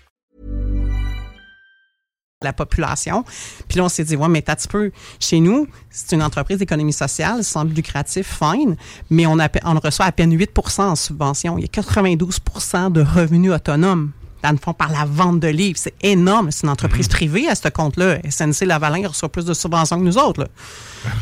La 2.43 2.53
population. 2.53 3.23
Puis 3.67 3.77
là, 3.77 3.85
on 3.85 3.89
s'est 3.89 4.03
dit, 4.03 4.15
ouais, 4.15 4.27
mais 4.27 4.41
t'as 4.41 4.53
un 4.53 4.55
petit 4.55 4.67
peu. 4.67 4.91
Chez 5.19 5.39
nous, 5.39 5.67
c'est 5.89 6.15
une 6.15 6.23
entreprise 6.23 6.57
d'économie 6.57 6.93
sociale, 6.93 7.43
sans 7.43 7.65
but 7.65 7.75
lucratif, 7.75 8.39
fine, 8.39 8.75
mais 9.09 9.25
on, 9.25 9.39
a, 9.39 9.47
on 9.63 9.79
reçoit 9.79 10.05
à 10.05 10.11
peine 10.11 10.35
8% 10.35 10.81
en 10.81 10.95
subvention. 10.95 11.57
Il 11.57 11.61
y 11.61 11.65
a 11.65 11.81
92% 11.81 12.91
de 12.91 13.01
revenus 13.01 13.51
autonomes. 13.51 14.11
Dans 14.43 14.49
le 14.51 14.57
fond, 14.57 14.73
par 14.73 14.91
la 14.91 15.05
vente 15.05 15.39
de 15.39 15.49
livres. 15.49 15.77
C'est 15.79 15.93
énorme. 16.01 16.49
C'est 16.49 16.63
une 16.63 16.69
entreprise 16.69 17.07
privée 17.07 17.47
à 17.47 17.53
ce 17.53 17.67
compte-là. 17.69 18.17
SNC 18.27 18.65
Lavalin 18.65 19.07
reçoit 19.07 19.29
plus 19.29 19.45
de 19.45 19.53
subventions 19.53 19.99
que 19.99 20.03
nous 20.03 20.17
autres. 20.17 20.41
là. 20.41 20.47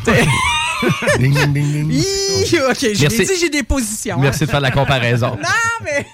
ding, 1.18 1.34
ding, 1.34 1.52
ding, 1.52 1.88
ding. 1.88 1.90
Hi, 1.92 2.58
OK, 2.70 2.78
dit, 2.78 3.36
j'ai 3.38 3.50
des 3.50 3.62
positions. 3.62 4.16
hein. 4.16 4.20
Merci 4.22 4.46
de 4.46 4.50
faire 4.50 4.60
la 4.60 4.70
comparaison. 4.70 5.30
non, 5.36 5.84
mais. 5.84 6.06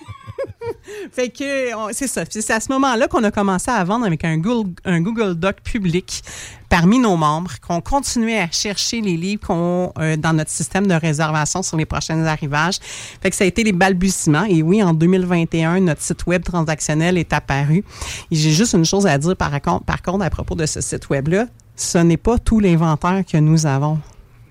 fait 1.12 1.28
que 1.28 1.70
c'est 1.92 2.06
ça. 2.06 2.24
C'est 2.28 2.50
à 2.50 2.60
ce 2.60 2.70
moment-là 2.72 3.08
qu'on 3.08 3.24
a 3.24 3.30
commencé 3.30 3.70
à 3.70 3.82
vendre 3.84 4.06
avec 4.06 4.24
un 4.24 4.38
Google, 4.38 4.70
un 4.84 5.00
Google 5.00 5.34
Doc 5.34 5.56
public 5.62 6.22
parmi 6.68 6.98
nos 6.98 7.16
membres, 7.16 7.52
qu'on 7.66 7.80
continuait 7.80 8.40
à 8.40 8.50
chercher 8.50 9.00
les 9.00 9.16
livres 9.16 9.46
qu'on 9.46 9.92
euh, 9.98 10.16
dans 10.16 10.32
notre 10.32 10.50
système 10.50 10.86
de 10.86 10.94
réservation 10.94 11.62
sur 11.62 11.76
les 11.76 11.86
prochains 11.86 12.24
arrivages. 12.24 12.78
Fait 13.22 13.30
que 13.30 13.36
ça 13.36 13.44
a 13.44 13.46
été 13.46 13.62
les 13.62 13.72
balbutiements. 13.72 14.44
Et 14.44 14.62
oui, 14.62 14.82
en 14.82 14.92
2021, 14.92 15.80
notre 15.80 16.02
site 16.02 16.26
web 16.26 16.42
transactionnel 16.42 17.18
est 17.18 17.32
apparu. 17.32 17.84
J'ai 18.30 18.50
juste 18.50 18.74
une 18.74 18.84
chose 18.84 19.06
à 19.06 19.16
dire 19.18 19.36
par 19.36 19.50
par 19.60 20.02
contre 20.02 20.24
à 20.24 20.30
propos 20.30 20.54
de 20.54 20.66
ce 20.66 20.80
site 20.80 21.08
web-là. 21.08 21.46
Ce 21.76 21.98
n'est 21.98 22.16
pas 22.16 22.38
tout 22.38 22.58
l'inventaire 22.58 23.22
que 23.30 23.36
nous 23.36 23.66
avons. 23.66 23.98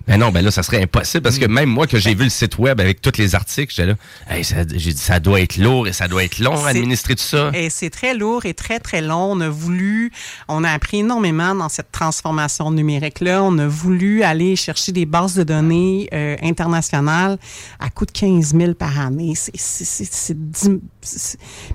Ben 0.08 0.20
non, 0.20 0.30
ben 0.32 0.44
là, 0.46 0.52
ça 0.52 0.62
serait 0.62 0.84
impossible 0.84 1.24
parce 1.24 1.40
que 1.40 1.46
même 1.46 1.70
moi, 1.70 1.88
que 1.88 1.98
j'ai 1.98 2.14
vu 2.14 2.26
le 2.26 2.30
site 2.30 2.60
web 2.60 2.80
avec 2.80 3.02
tous 3.02 3.18
les 3.18 3.34
articles, 3.34 3.74
j'étais 3.76 3.88
là, 3.88 3.96
Hey, 4.30 4.44
ça- 4.44 4.58
j'ai 4.72 4.94
dit, 4.94 5.02
ça 5.02 5.20
doit 5.20 5.42
être 5.42 5.58
lourd 5.58 5.88
et 5.88 5.94
ça 5.94 6.08
doit 6.08 6.24
être 6.24 6.38
long 6.40 6.54
administrer 6.70 7.16
tout 7.16 7.24
ça. 7.24 7.50
Et 7.56 7.72
c'est 7.72 7.90
très 7.90 8.14
lourd 8.14 8.46
et 8.46 8.54
très, 8.54 8.80
très 8.80 9.02
long. 9.02 9.32
On 9.32 9.42
a 9.42 9.50
voulu, 9.50 10.12
on 10.48 10.64
a 10.64 10.70
appris 10.70 11.00
énormément 11.00 11.56
dans 11.56 11.70
cette 11.70 11.92
transformation 11.92 12.70
numérique-là. 12.70 13.42
On 13.44 13.58
a 13.58 13.68
voulu 13.68 14.22
aller 14.22 14.56
chercher 14.56 14.92
des 14.92 15.08
bases 15.08 15.34
de 15.36 15.44
données 15.44 16.08
euh, 16.14 16.36
internationales 16.44 17.40
à 17.80 17.90
coût 17.90 18.06
de 18.06 18.12
15 18.12 18.54
000 18.56 18.74
par 18.76 19.00
année. 19.00 19.34
C'est- 19.36 20.38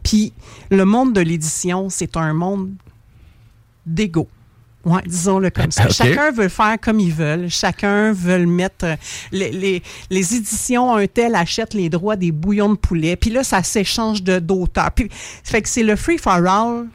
Puis 0.05 0.33
le 0.71 0.85
monde 0.85 1.13
de 1.13 1.21
l'édition, 1.21 1.91
c'est 1.91 2.17
un 2.17 2.33
monde 2.33 2.71
d'ego. 3.87 4.29
Ouais, 4.85 5.03
disons-le 5.07 5.51
comme 5.51 5.71
ça. 5.71 5.89
Chacun 5.91 6.31
veut 6.31 6.49
faire 6.49 6.77
comme 6.81 7.01
ils 7.01 7.13
veulent. 7.13 7.51
Chacun 7.51 8.13
veut 8.13 8.47
mettre. 8.47 8.85
euh, 8.87 8.97
Les, 9.31 9.51
les, 9.51 9.83
les 10.09 10.35
éditions, 10.37 10.95
un 10.97 11.07
tel 11.07 11.35
achète 11.35 11.75
les 11.75 11.91
droits 11.91 12.17
des 12.17 12.33
bouillons 12.33 12.71
de 12.71 12.79
poulet. 12.79 13.17
Puis 13.17 13.31
là, 13.31 13.45
ça 13.45 13.63
s'échange 13.63 14.23
de 14.23 14.39
d'auteurs. 14.39 14.91
Puis, 14.93 15.09
fait 15.11 15.61
que 15.63 15.69
c'est 15.69 15.83
le 15.83 15.97
free 15.97 16.17
for 16.19 16.33
all. 16.33 16.87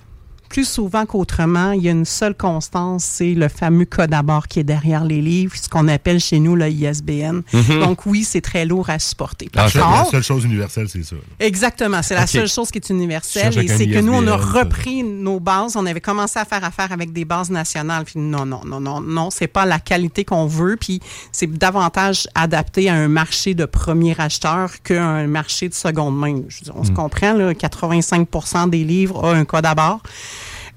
Plus 0.56 0.70
souvent 0.70 1.06
qu'autrement, 1.06 1.72
il 1.74 1.82
y 1.84 1.90
a 1.90 1.92
une 1.92 2.06
seule 2.06 2.34
constance, 2.34 3.04
c'est 3.04 3.34
le 3.34 3.50
fameux 3.50 3.84
code 3.84 4.14
à 4.14 4.22
bord 4.24 4.48
qui 4.48 4.62
est 4.62 4.64
derrière 4.64 5.04
les 5.04 5.22
livres, 5.22 5.54
ce 5.62 5.68
qu'on 5.68 5.90
appelle 5.90 6.22
chez 6.22 6.40
nous 6.40 6.56
le 6.56 6.70
ISBN. 6.70 7.42
Mhm. 7.52 7.80
Donc 7.82 8.06
oui, 8.06 8.24
c'est 8.24 8.40
très 8.40 8.64
lourd 8.66 8.90
à 8.90 8.98
supporter. 8.98 9.50
La 9.54 9.64
Par 9.64 9.70
seule- 9.70 9.82
la 9.82 9.88
contre, 9.98 10.12
seule 10.12 10.24
chose 10.24 10.46
universelle, 10.46 10.88
c'est 10.88 11.04
ça. 11.04 11.18
Exactement, 11.42 12.02
c'est 12.02 12.16
la 12.16 12.26
seule 12.26 12.48
chose 12.48 12.72
qui 12.72 12.78
est 12.78 12.90
universelle 12.90 13.54
et 13.58 13.70
un 13.70 13.78
c'est 13.78 13.86
que 13.86 14.00
nous 14.00 14.14
on 14.14 14.26
a 14.28 14.38
repris 14.38 15.04
nos 15.04 15.42
bases, 15.42 15.76
on 15.76 15.86
avait 15.86 16.00
commencé 16.00 16.40
à 16.40 16.46
faire 16.46 16.64
affaire 16.64 16.94
avec 16.94 17.12
des 17.12 17.26
bases 17.26 17.50
nationales 17.50 18.06
puis 18.06 18.18
non 18.22 18.46
non 18.46 18.62
non 18.66 18.80
non 18.80 19.02
non, 19.02 19.30
c'est 19.32 19.48
pas 19.48 19.66
la 19.66 19.80
qualité 19.80 20.24
qu'on 20.24 20.46
veut 20.48 20.78
puis 20.80 21.02
c'est 21.34 21.48
davantage 21.52 22.28
adapté 22.34 22.90
à 22.90 22.94
un 22.94 23.10
marché 23.10 23.56
de 23.56 23.66
premier 23.66 24.16
acheteur 24.18 24.72
qu'un 24.84 25.28
marché 25.28 25.68
de 25.68 25.74
seconde 25.74 26.18
main. 26.18 26.44
Je 26.48 26.60
veux 26.60 26.64
dire, 26.64 26.74
on 26.78 26.86
se 26.86 26.92
Mm. 26.92 26.96
comprend 26.96 27.34
là, 27.34 27.54
85% 27.54 28.68
des 28.70 28.86
livres 28.86 29.22
ont 29.22 29.34
un 29.34 29.44
code 29.44 29.66
à. 29.66 29.76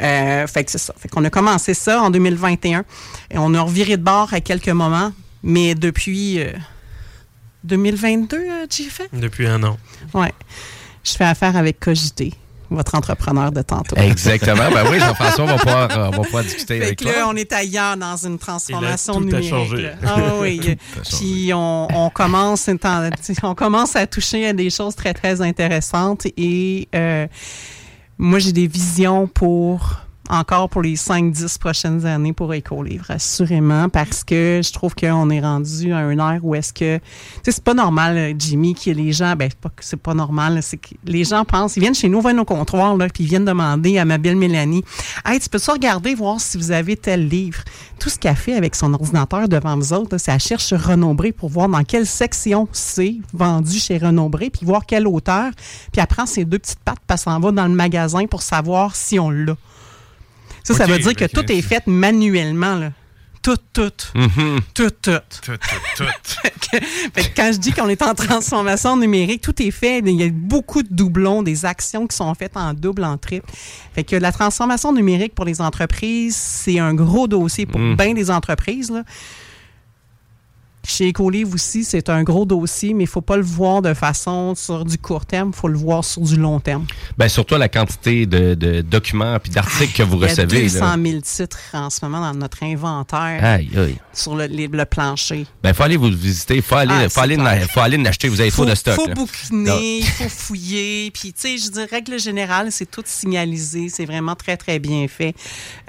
Euh, 0.03 0.46
fait 0.46 0.64
que 0.64 0.70
c'est 0.70 0.78
ça. 0.78 0.94
Fait 0.99 1.09
qu'on 1.09 1.24
a 1.24 1.30
commencé 1.30 1.74
ça 1.74 2.01
en 2.03 2.11
2021 2.11 2.84
et 3.30 3.38
on 3.38 3.53
a 3.55 3.61
reviré 3.61 3.96
de 3.96 4.03
bord 4.03 4.32
à 4.32 4.40
quelques 4.40 4.68
moments, 4.68 5.12
mais 5.42 5.74
depuis 5.74 6.40
euh, 6.40 6.53
2022, 7.64 8.36
euh, 8.36 8.66
j'ai 8.70 8.84
fait. 8.84 9.09
Depuis 9.12 9.46
un 9.46 9.62
an. 9.64 9.76
Ouais. 10.14 10.32
Je 11.05 11.12
fais 11.12 11.24
affaire 11.24 11.57
avec 11.57 11.80
Cogité, 11.80 12.32
votre 12.70 12.94
entrepreneur 12.94 13.51
de 13.51 13.62
tantôt. 13.62 13.96
Exactement. 13.96 14.70
Ben 14.72 14.84
oui, 14.90 14.99
Jean-François, 15.01 15.44
on 15.44 15.46
va 15.49 15.57
pouvoir, 15.57 15.90
euh, 15.90 16.07
on 16.12 16.16
va 16.18 16.22
pouvoir 16.22 16.42
discuter 16.44 16.78
Fait 16.78 16.86
avec 16.86 16.99
que 16.99 17.05
toi. 17.05 17.12
là, 17.12 17.28
on 17.28 17.34
est 17.36 17.53
ailleurs 17.53 17.96
dans 17.96 18.16
une 18.16 18.38
transformation 18.38 19.14
tout 19.14 19.20
a 19.20 19.24
numérique. 19.24 19.51
changé. 19.51 19.82
là. 19.82 19.90
Ah 20.07 20.16
oui. 20.40 20.61
Tout 20.62 21.01
a 21.01 21.05
changé. 21.05 21.16
Puis 21.24 21.51
on, 21.55 21.88
on 21.92 22.11
commence 22.11 22.68
on 23.42 23.55
commence 23.55 23.96
à 23.96 24.07
toucher 24.07 24.46
à 24.49 24.53
des 24.53 24.70
choses 24.70 24.94
très 24.94 25.14
très 25.14 25.40
intéressantes 25.40 26.26
et 26.36 26.88
euh, 26.94 27.26
moi 28.18 28.38
j'ai 28.38 28.52
des 28.52 28.66
visions 28.66 29.26
pour 29.26 30.00
encore 30.28 30.68
pour 30.68 30.82
les 30.82 30.96
5-10 30.96 31.58
prochaines 31.58 32.06
années 32.06 32.32
pour 32.32 32.52
Écolivre, 32.54 33.10
assurément, 33.10 33.88
parce 33.88 34.24
que 34.24 34.60
je 34.64 34.72
trouve 34.72 34.94
qu'on 34.94 35.30
est 35.30 35.40
rendu 35.40 35.92
à 35.92 35.98
un 35.98 36.18
air 36.18 36.40
où 36.42 36.54
est-ce 36.54 36.72
que... 36.72 36.98
Tu 36.98 37.02
sais, 37.44 37.52
c'est 37.52 37.64
pas 37.64 37.74
normal, 37.74 38.16
euh, 38.16 38.34
Jimmy, 38.38 38.74
que 38.74 38.90
les 38.90 39.12
gens... 39.12 39.34
Ben, 39.36 39.48
c'est 39.80 39.96
pas 39.96 40.08
pas 40.08 40.14
normal, 40.14 40.60
c'est 40.62 40.78
que 40.78 40.94
les 41.04 41.24
gens 41.24 41.44
pensent... 41.44 41.76
Ils 41.76 41.80
viennent 41.80 41.94
chez 41.94 42.08
nous, 42.08 42.22
viennent 42.22 42.40
au 42.40 42.44
comptoir, 42.46 42.96
puis 43.12 43.24
ils 43.24 43.26
viennent 43.26 43.44
demander 43.44 43.98
à 43.98 44.06
ma 44.06 44.16
belle 44.16 44.36
Mélanie, 44.36 44.82
«Hey, 45.26 45.38
tu 45.38 45.50
peux-tu 45.50 45.70
regarder, 45.70 46.14
voir 46.14 46.40
si 46.40 46.56
vous 46.56 46.70
avez 46.70 46.96
tel 46.96 47.28
livre?» 47.28 47.62
Tout 47.98 48.08
ce 48.08 48.18
qu'elle 48.18 48.36
fait 48.36 48.54
avec 48.54 48.74
son 48.74 48.94
ordinateur 48.94 49.48
devant 49.48 49.76
vous 49.76 49.92
autres, 49.92 50.16
c'est 50.16 50.30
qu'elle 50.30 50.40
cherche 50.40 50.64
sur 50.64 50.80
Renaud-Bré 50.80 51.32
pour 51.32 51.50
voir 51.50 51.68
dans 51.68 51.82
quelle 51.84 52.06
section 52.06 52.68
c'est 52.72 53.16
vendu 53.34 53.78
chez 53.78 53.98
Renaud-Bré, 53.98 54.50
puis 54.50 54.64
voir 54.64 54.86
quel 54.86 55.06
auteur, 55.06 55.50
puis 55.92 56.00
elle 56.00 56.06
prend 56.06 56.24
ses 56.24 56.44
deux 56.44 56.58
petites 56.58 56.80
pattes, 56.80 57.00
puis 57.06 57.14
elle 57.14 57.18
s'en 57.18 57.38
va 57.40 57.50
dans 57.50 57.66
le 57.66 57.74
magasin 57.74 58.26
pour 58.26 58.42
savoir 58.42 58.96
si 58.96 59.18
on 59.18 59.30
l'a. 59.30 59.56
Ça, 60.74 60.86
ça 60.86 60.86
veut 60.86 60.98
dire 60.98 61.14
que 61.14 61.24
tout 61.26 61.50
est 61.52 61.62
fait 61.62 61.86
manuellement. 61.86 62.74
Là. 62.76 62.92
Tout, 63.42 63.56
tout. 63.72 63.92
Mhm. 64.14 64.60
Tout, 64.74 64.90
tout. 64.90 65.10
Tout, 65.42 65.52
tout, 65.52 65.56
tout. 65.96 66.04
Fait 67.14 67.22
que 67.30 67.34
quand 67.36 67.50
je 67.52 67.58
dis 67.58 67.72
qu'on 67.72 67.88
est 67.88 68.02
en 68.02 68.14
transformation 68.14 68.96
numérique, 68.96 69.40
tout 69.40 69.62
est 69.62 69.70
fait. 69.70 70.00
Il 70.00 70.20
y 70.20 70.24
a 70.24 70.28
beaucoup 70.30 70.82
de 70.82 70.88
doublons, 70.90 71.42
des 71.42 71.64
actions 71.64 72.06
qui 72.06 72.14
sont 72.16 72.34
faites 72.34 72.56
en 72.56 72.74
double, 72.74 73.04
en 73.04 73.16
triple. 73.16 73.48
Fait 73.94 74.04
que 74.04 74.16
la 74.16 74.32
transformation 74.32 74.92
numérique 74.92 75.34
pour 75.34 75.44
les 75.46 75.60
entreprises, 75.62 76.36
c'est 76.36 76.78
un 76.78 76.92
gros 76.94 77.26
dossier 77.28 77.64
pour 77.64 77.80
Mm. 77.80 77.96
bien 77.96 78.12
des 78.12 78.30
entreprises. 78.30 78.90
Là. 78.90 79.02
Chez 80.91 81.11
Ecolive 81.11 81.53
aussi, 81.55 81.84
c'est 81.84 82.09
un 82.09 82.22
gros 82.22 82.47
dossier, 82.47 82.95
mais 82.95 83.05
il 83.05 83.07
ne 83.07 83.11
faut 83.11 83.20
pas 83.20 83.36
le 83.36 83.43
voir 83.43 83.82
de 83.82 83.93
façon 83.95 84.55
sur 84.55 84.84
du 84.86 84.97
court 84.99 85.26
terme, 85.26 85.51
il 85.55 85.57
faut 85.59 85.68
le 85.68 85.76
voir 85.78 86.03
sur 86.03 86.22
du 86.22 86.36
long 86.36 86.61
terme. 86.61 86.86
Ben, 87.18 87.28
surtout 87.28 87.57
la 87.57 87.68
quantité 87.68 88.24
de, 88.24 88.55
de 88.55 88.80
documents 88.80 89.39
puis 89.39 89.53
d'articles 89.53 89.93
que 89.97 90.03
vous 90.03 90.16
Il 90.16 90.22
y 90.22 90.24
a 90.24 90.28
recevez. 90.28 90.62
200 90.62 90.80
là. 90.80 90.97
000 91.03 91.20
titres 91.20 91.59
en 91.74 91.91
ce 91.91 92.05
moment 92.05 92.20
dans 92.20 92.32
notre 92.39 92.62
inventaire 92.62 93.45
Aïe, 93.45 93.68
aïe. 93.76 93.97
sur 94.14 94.34
le, 94.34 94.47
les- 94.47 94.66
le 94.66 94.84
plancher. 94.86 95.47
Ben, 95.62 95.74
faut 95.74 95.82
aller 95.82 95.97
vous 95.99 96.09
le 96.09 96.16
visiter. 96.16 96.57
Il 96.57 96.62
faut 96.62 96.76
aller, 96.76 96.95
Ah, 96.95 97.09
faut 97.11 97.20
aller, 97.20 97.36
faut. 97.36 97.80
Vous 98.30 98.41
avez 98.41 98.51
trop 98.51 98.62
faut, 98.64 98.68
de 98.70 98.74
stock. 98.74 98.95
faut 98.95 99.07
là. 99.09 99.14
bouquiner, 99.14 99.99
il 99.99 100.05
faut 100.07 100.28
fouiller. 100.28 101.11
Puis, 101.11 101.32
tu 101.34 101.41
sais, 101.41 101.59
je 101.59 101.70
dirais, 101.70 101.86
règle 101.91 102.18
générale, 102.18 102.68
c'est 102.72 102.91
tout 102.91 103.03
signalisé. 103.05 103.89
C'est 103.91 104.07
vraiment 104.07 104.34
très, 104.34 104.57
très 104.57 104.78
bien 104.78 105.07
fait. 105.09 105.34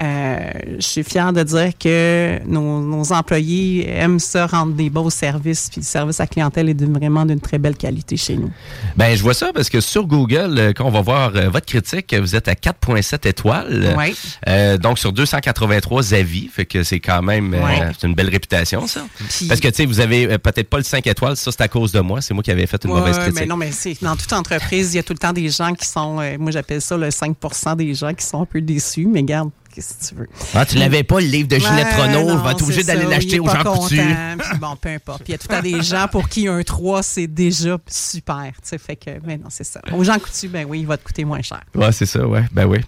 Euh, 0.01 0.49
je 0.77 0.81
suis 0.85 1.03
fière 1.03 1.31
de 1.33 1.43
dire 1.43 1.71
que 1.79 2.39
nos, 2.45 2.81
nos 2.81 3.11
employés 3.13 3.89
aiment 3.89 4.19
ça, 4.19 4.45
rendre 4.47 4.73
des 4.73 4.88
beaux 4.89 5.09
services. 5.09 5.69
Puis, 5.71 5.81
le 5.81 5.85
service 5.85 6.19
à 6.19 6.27
clientèle 6.27 6.69
est 6.69 6.83
vraiment 6.83 7.25
d'une 7.25 7.39
très 7.39 7.57
belle 7.57 7.75
qualité 7.77 8.17
chez 8.17 8.35
nous. 8.35 8.51
Ben, 8.97 9.15
je 9.15 9.21
vois 9.21 9.33
ça 9.33 9.51
parce 9.53 9.69
que 9.69 9.79
sur 9.81 10.05
Google, 10.05 10.55
euh, 10.57 10.73
quand 10.75 10.85
on 10.85 10.91
va 10.91 11.01
voir 11.01 11.31
euh, 11.35 11.49
votre 11.49 11.65
critique, 11.65 12.13
vous 12.13 12.35
êtes 12.35 12.47
à 12.47 12.53
4,7 12.53 13.27
étoiles. 13.27 13.93
Ouais. 13.97 14.13
Euh, 14.47 14.77
donc, 14.77 14.99
sur 14.99 15.13
283 15.13 16.13
avis. 16.13 16.47
Fait 16.47 16.65
que 16.65 16.83
c'est 16.83 16.99
quand 16.99 17.21
même 17.21 17.53
euh, 17.53 17.91
une 18.03 18.15
belle 18.15 18.29
réputation, 18.29 18.87
ça. 18.87 19.05
Puis- 19.29 19.47
Parce 19.47 19.59
que, 19.59 19.67
tu 19.67 19.75
sais, 19.75 19.85
vous 19.85 19.99
avez 19.99 20.37
peut-être 20.37 20.69
pas 20.69 20.77
le 20.77 20.83
5 20.83 21.05
étoiles. 21.07 21.35
Ça, 21.37 21.51
c'est 21.51 21.61
à 21.61 21.67
cause 21.67 21.91
de 21.91 21.99
moi. 21.99 22.21
C'est 22.21 22.33
moi 22.33 22.43
qui 22.43 22.51
avais 22.51 22.65
fait 22.67 22.83
une 22.83 22.91
Ouais, 22.91 22.99
mauvaise 22.99 23.17
critique. 23.17 23.35
mais 23.39 23.45
non, 23.45 23.57
mais 23.57 23.71
c'est 23.71 23.97
dans 24.01 24.15
toute 24.15 24.33
entreprise, 24.33 24.93
il 24.93 24.97
y 24.97 24.99
a 24.99 25.03
tout 25.03 25.13
le 25.13 25.19
temps 25.19 25.33
des 25.33 25.49
gens 25.49 25.73
qui 25.73 25.87
sont, 25.87 26.19
euh, 26.19 26.37
moi 26.39 26.51
j'appelle 26.51 26.81
ça 26.81 26.97
le 26.97 27.09
5% 27.11 27.75
des 27.75 27.93
gens 27.93 28.13
qui 28.13 28.25
sont 28.25 28.41
un 28.41 28.45
peu 28.45 28.61
déçus, 28.61 29.05
mais 29.07 29.23
garde, 29.23 29.49
qu'est-ce 29.73 29.93
que 29.93 30.09
tu 30.09 30.15
veux? 30.21 30.29
Ah, 30.53 30.65
tu 30.65 30.77
l'avais 30.77 31.03
pas, 31.03 31.19
le 31.19 31.27
livre 31.27 31.47
de 31.47 31.55
Ouais, 31.55 31.93
Renault. 31.95 32.37
Je 32.37 32.43
vais 32.43 32.51
être 32.51 32.63
obligé 32.63 32.83
d'aller 32.83 33.05
l'acheter 33.05 33.39
aux 33.39 33.47
gens 33.47 33.63
content, 33.63 33.79
coutus. 33.79 33.99
Puis 34.39 34.57
bon, 34.59 34.75
peu 34.75 34.89
importe. 34.89 35.23
Puis 35.23 35.29
il 35.29 35.31
y 35.31 35.35
a 35.35 35.37
tout 35.37 35.47
le 35.49 35.55
temps 35.55 35.61
des 35.61 35.81
gens 35.81 36.07
pour 36.07 36.29
qui 36.29 36.47
un 36.47 36.61
3, 36.61 37.03
c'est 37.03 37.27
déjà 37.27 37.77
super. 37.87 38.51
Tu 38.55 38.59
sais, 38.63 38.77
fait 38.77 38.95
que, 38.95 39.11
mais 39.25 39.37
non, 39.37 39.47
c'est 39.49 39.63
ça. 39.63 39.81
Aux 39.93 40.03
gens 40.03 40.17
coutus, 40.19 40.49
ben 40.49 40.65
oui, 40.67 40.81
il 40.81 40.87
va 40.87 40.97
te 40.97 41.03
coûter 41.03 41.25
moins 41.25 41.41
cher. 41.41 41.61
Ouais, 41.75 41.91
c'est 41.91 42.05
ça, 42.05 42.25
ouais. 42.25 42.43
Ben 42.51 42.65
oui. 42.65 42.79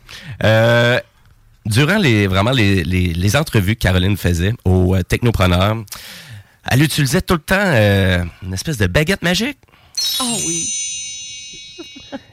Euh, 0.44 1.00
durant 1.66 1.98
les, 1.98 2.28
vraiment 2.28 2.52
les, 2.52 2.84
les, 2.84 3.14
les 3.14 3.36
entrevues 3.36 3.76
que 3.76 3.82
Caroline 3.82 4.18
faisait 4.18 4.54
aux 4.66 4.96
euh, 4.96 5.04
technopreneurs, 5.04 5.84
elle 6.70 6.84
utilisait 6.84 7.22
tout 7.22 7.36
le 7.36 7.40
temps 7.42 7.56
euh, 7.60 8.24
une 8.44 8.54
espèce 8.54 8.78
de 8.78 8.88
baguette 8.88 9.22
magique. 9.22 9.58
Oh 10.20 10.38
oui. 10.48 10.81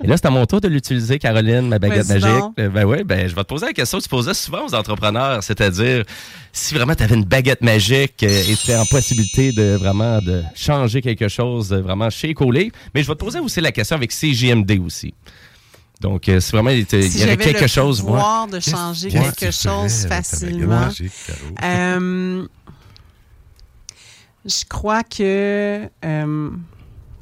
Et 0.03 0.07
là, 0.07 0.17
c'est 0.17 0.27
à 0.27 0.31
mon 0.31 0.45
tour 0.47 0.61
de 0.61 0.69
l'utiliser, 0.69 1.19
Caroline, 1.19 1.69
ma 1.69 1.79
baguette 1.79 2.09
magique. 2.09 2.57
Ben 2.57 2.85
oui, 2.85 3.05
ben 3.05 3.29
je 3.29 3.35
vais 3.35 3.43
te 3.43 3.49
poser 3.49 3.67
la 3.67 3.73
question 3.73 3.99
que 3.99 4.03
tu 4.05 4.09
posais 4.09 4.35
souvent 4.35 4.67
aux 4.67 4.75
entrepreneurs, 4.75 5.43
c'est-à-dire 5.43 6.05
si 6.53 6.75
vraiment 6.75 6.95
tu 6.95 7.03
avais 7.03 7.15
une 7.15 7.25
baguette 7.25 7.63
magique 7.63 8.23
euh, 8.23 8.43
et 8.49 8.57
tu 8.57 8.71
es 8.71 8.77
en 8.77 8.87
possibilité 8.87 9.53
de 9.53 9.77
vraiment 9.77 10.21
de 10.21 10.43
changer 10.55 11.01
quelque 11.03 11.29
chose 11.29 11.73
euh, 11.73 11.81
vraiment 11.81 12.11
chez 12.11 12.35
Colé. 12.35 12.73
Mais 12.95 13.03
je 13.03 13.09
vais 13.09 13.15
te 13.15 13.21
poser 13.21 13.39
aussi 13.41 13.61
la 13.61 13.73
question 13.73 13.97
avec 13.97 14.11
CJMD 14.11 14.81
aussi. 14.85 15.15
Donc, 16.01 16.29
euh, 16.29 16.39
si 16.41 16.53
vraiment 16.53 16.71
il, 16.71 16.87
te- 16.87 16.95
il 16.97 17.11
Si 17.11 17.19
y 17.19 17.23
avait 17.25 17.37
quelque 17.37 17.63
le 17.63 17.67
chose, 17.67 18.01
pouvoir 18.01 18.47
de 18.47 18.61
changer 18.61 19.09
quelque 19.11 19.51
chose 19.51 20.07
facilement. 20.07 20.67
baguette 20.87 21.01
magique? 21.01 21.13
Euh, 21.65 22.47
je 24.45 24.65
crois 24.69 25.03
que. 25.03 25.89
euh, 26.05 26.51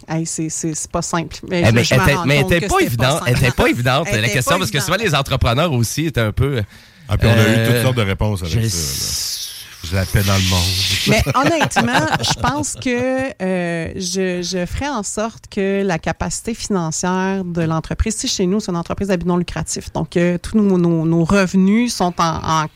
hey, 0.09 0.27
c'est- 0.27 0.89
pas 0.91 1.03
simple. 1.03 1.37
Mais, 1.49 1.63
Eh, 1.63 1.67
je- 1.67 1.71
mais 1.73 1.85
je 1.85 1.95
elle 1.95 2.01
rends 2.01 2.27
mais 2.27 2.41
était 2.41 2.61
pas. 2.67 2.77
Elle 2.81 2.91
simple. 2.91 3.31
était 3.31 3.51
pas 3.51 3.67
évidente, 3.69 4.09
la 4.13 4.29
question, 4.29 4.53
pas 4.53 4.59
parce 4.59 4.71
que 4.71 4.81
souvent 4.81 4.97
les 4.97 5.15
entrepreneurs 5.15 5.73
aussi 5.73 6.07
étaient 6.07 6.21
un 6.21 6.33
peu. 6.33 6.63
Ah, 7.09 7.17
puis 7.17 7.29
on 7.29 7.33
a 7.33 7.35
eu 7.37 7.39
euh, 7.47 7.67
toutes 7.73 7.83
sortes 7.83 7.97
de 7.97 8.03
réponses 8.03 8.43
avec 8.43 8.61
je 8.63 8.69
ça. 8.69 9.43
Vous 9.85 9.95
la 9.95 10.05
paix 10.05 10.23
dans 10.27 10.35
le 10.35 10.51
monde. 10.51 10.63
Mais 11.07 11.23
honnêtement, 11.35 12.07
je 12.21 12.41
pense 12.41 12.75
que 12.75 13.31
euh, 13.41 13.93
je, 13.95 14.43
je 14.43 14.67
ferais 14.67 14.89
en 14.89 15.05
sorte 15.05 15.45
que 15.49 15.83
la 15.85 15.99
capacité 16.01 16.55
financière 16.55 17.45
de 17.45 17.63
l'entreprise, 17.63 18.17
si 18.17 18.27
chez 18.27 18.47
nous, 18.47 18.59
c'est 18.59 18.73
une 18.73 18.77
entreprise 18.79 19.11
à 19.13 19.17
but 19.17 19.27
non 19.29 19.37
lucratif, 19.37 19.93
donc 19.93 20.17
euh, 20.17 20.39
tous 20.39 20.57
nos, 20.59 20.77
nos- 20.79 21.05
nos 21.05 21.25
revenus 21.25 21.95
sont 21.95 22.13
en, 22.19 22.65
en 22.65 22.67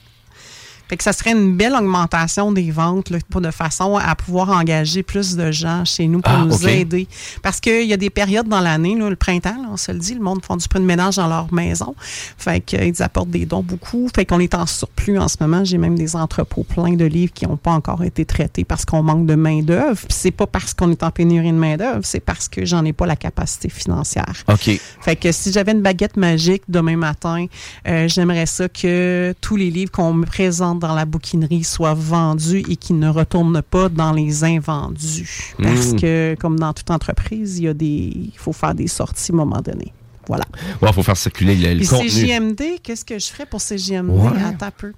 fait 0.91 0.97
que 0.97 1.05
ça 1.05 1.13
serait 1.13 1.31
une 1.31 1.55
belle 1.57 1.73
augmentation 1.75 2.51
des 2.51 2.73
ventes 2.73 3.11
là, 3.11 3.19
pour 3.31 3.41
de 3.41 3.53
façon 3.53 3.97
à 3.97 4.17
pouvoir 4.17 4.49
engager 4.49 5.05
plus 5.05 5.37
de 5.37 5.53
gens 5.53 5.85
chez 5.85 6.09
nous 6.09 6.21
pour 6.21 6.33
Ah, 6.35 6.45
nous 6.45 6.67
aider. 6.67 7.07
Parce 7.45 7.61
qu'il 7.61 7.87
y 7.87 7.93
a 7.93 7.97
des 7.97 8.11
périodes 8.11 8.49
dans 8.49 8.59
l'année, 8.59 8.97
là, 8.99 9.09
le 9.09 9.15
printemps, 9.15 9.55
là, 9.63 9.69
on 9.71 9.77
se 9.77 9.93
le 9.93 10.01
dit, 10.01 10.15
le 10.15 10.21
monde 10.21 10.45
font 10.45 10.57
du 10.57 10.67
peu 10.67 10.81
de 10.81 10.85
ménage 10.85 11.15
dans 11.15 11.29
leur 11.29 11.55
maison. 11.55 11.95
Fait 12.01 12.61
qu'ils 12.61 13.05
apportent 13.05 13.31
des 13.31 13.47
dons 13.47 13.63
beaucoup. 13.63 14.09
Fait 14.13 14.27
qu'on 14.27 14.41
est 14.41 14.53
en 14.53 14.67
surplus 14.67 15.17
en 15.21 15.29
ce 15.29 15.37
moment. 15.39 15.63
J'ai 15.63 15.79
même 15.79 15.95
des 15.95 16.17
entrepôts 16.17 16.65
pleins 16.65 16.97
de 16.97 17.05
livres 17.05 17.33
qui 17.33 17.47
n'ont 17.47 17.57
pas 17.57 17.71
encore 17.71 18.03
été 18.03 18.25
traités 18.25 18.65
parce 18.65 18.85
qu'on 18.85 19.05
manque 19.05 19.27
de 19.27 19.37
main-d'œuvre. 19.37 19.97
Puis 20.09 20.17
c'est 20.19 20.33
pas 20.33 20.49
parce 20.49 20.75
qu'on 20.75 20.91
est 20.91 21.05
en 21.05 21.13
pénurie 21.13 21.53
de 21.53 21.57
main-d'œuvre, 21.57 22.01
c'est 22.03 22.19
parce 22.19 22.49
que 22.49 22.65
j'en 22.65 22.85
ai 22.85 22.93
pas 22.93 23.07
la 23.07 23.15
capacité 23.15 23.69
financière. 23.69 24.43
OK. 24.49 24.69
Fait 25.03 25.15
que 25.15 25.31
si 25.31 25.53
j'avais 25.53 25.71
une 25.71 25.83
baguette 25.83 26.17
magique 26.17 26.65
demain 26.69 26.97
matin, 26.97 27.47
euh, 27.87 28.09
j'aimerais 28.09 28.47
ça 28.47 28.69
que 28.69 29.33
tous 29.41 29.55
les 29.55 29.71
livres 29.71 29.93
qu'on 29.93 30.15
me 30.15 30.27
présente 30.27 30.80
dans 30.81 30.95
la 30.95 31.05
bouquinerie 31.05 31.63
soient 31.63 31.95
vendus 31.95 32.65
et 32.69 32.75
qu'ils 32.77 32.99
ne 32.99 33.09
retournent 33.09 33.63
pas 33.63 33.89
dans 33.89 34.13
les 34.13 34.43
invendus. 34.43 35.55
Parce 35.63 35.93
Mm. 35.93 35.97
que, 36.01 36.37
comme 36.41 36.59
dans 36.59 36.73
toute 36.73 36.91
entreprise, 36.91 37.59
il 37.59 37.65
y 37.65 37.69
a 37.69 37.75
des, 37.75 37.87
il 38.17 38.33
faut 38.37 38.53
faire 38.53 38.75
des 38.75 38.89
sorties 38.89 39.31
à 39.31 39.35
un 39.35 39.39
moment 39.39 39.61
donné. 39.61 39.93
Voilà. 40.29 40.45
Ouais, 40.81 40.93
faut 40.93 41.03
faire 41.03 41.17
circuler 41.17 41.57
le, 41.57 41.81
le 41.81 41.87
contenu. 41.87 42.09
CJMD, 42.09 42.63
qu'est-ce 42.83 43.05
que 43.05 43.19
je 43.19 43.27
ferais 43.27 43.47
pour 43.47 43.61
CJMD? 43.61 44.11
Ouais. 44.11 44.31
Attends 44.47 44.67
un 44.67 44.71
peu. 44.71 44.93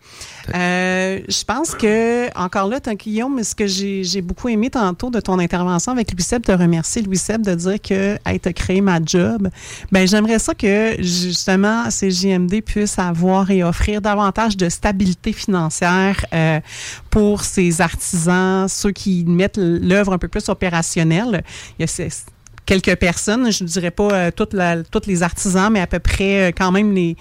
Euh, 0.55 1.21
je 1.29 1.45
pense 1.45 1.75
que, 1.75 2.29
encore 2.39 2.69
là, 2.69 2.81
tant 2.81 2.93
Guillaume, 2.95 3.37
mais 3.37 3.45
ce 3.45 3.55
que 3.55 3.67
j'ai 3.67 4.05
j'ai 4.05 4.21
beaucoup 4.21 4.49
aimé 4.49 4.69
tantôt 4.69 5.11
de 5.11 5.21
ton 5.21 5.39
intervention 5.39 5.93
avec 5.93 6.11
Louis 6.13 6.23
Seb, 6.23 6.43
te 6.43 6.53
remercier, 6.53 7.03
Louis 7.03 7.17
Seb, 7.17 7.43
de 7.43 7.55
dire 7.55 7.81
que 7.81 8.19
hey, 8.27 8.39
t'as 8.41 8.53
créé 8.53 8.81
ma 8.81 8.99
job. 9.05 9.49
Ben, 9.91 10.07
j'aimerais 10.07 10.39
ça 10.39 10.55
que, 10.55 10.97
justement, 11.01 11.85
CJMD 11.89 12.61
puisse 12.63 12.99
avoir 12.99 13.51
et 13.51 13.63
offrir 13.63 14.03
davantage 14.03 14.57
de 14.57 14.69
stabilité 14.69 15.33
financière 15.33 16.25
euh, 16.35 16.61
pour 17.11 17.45
ses 17.45 17.81
artisans, 17.81 18.69
ceux 18.69 18.91
qui 18.93 19.25
mettent 19.25 19.59
l'œuvre 19.59 20.13
un 20.13 20.19
peu 20.19 20.29
plus 20.29 20.49
opérationnelle. 20.49 21.43
Il 21.79 21.83
y 21.83 21.85
a 21.85 21.87
ces- 21.87 22.09
quelques 22.65 22.97
personnes, 22.97 23.51
je 23.53 23.65
ne 23.65 23.69
dirais 23.69 23.91
pas 23.91 24.09
euh, 24.13 24.31
toutes 24.35 24.53
la- 24.55 24.77
les 25.07 25.23
artisans, 25.23 25.71
mais 25.73 25.81
à 25.81 25.87
peu 25.87 25.99
près 25.99 26.49
euh, 26.49 26.53
quand 26.57 26.71
même 26.71 26.93
les, 26.95 27.17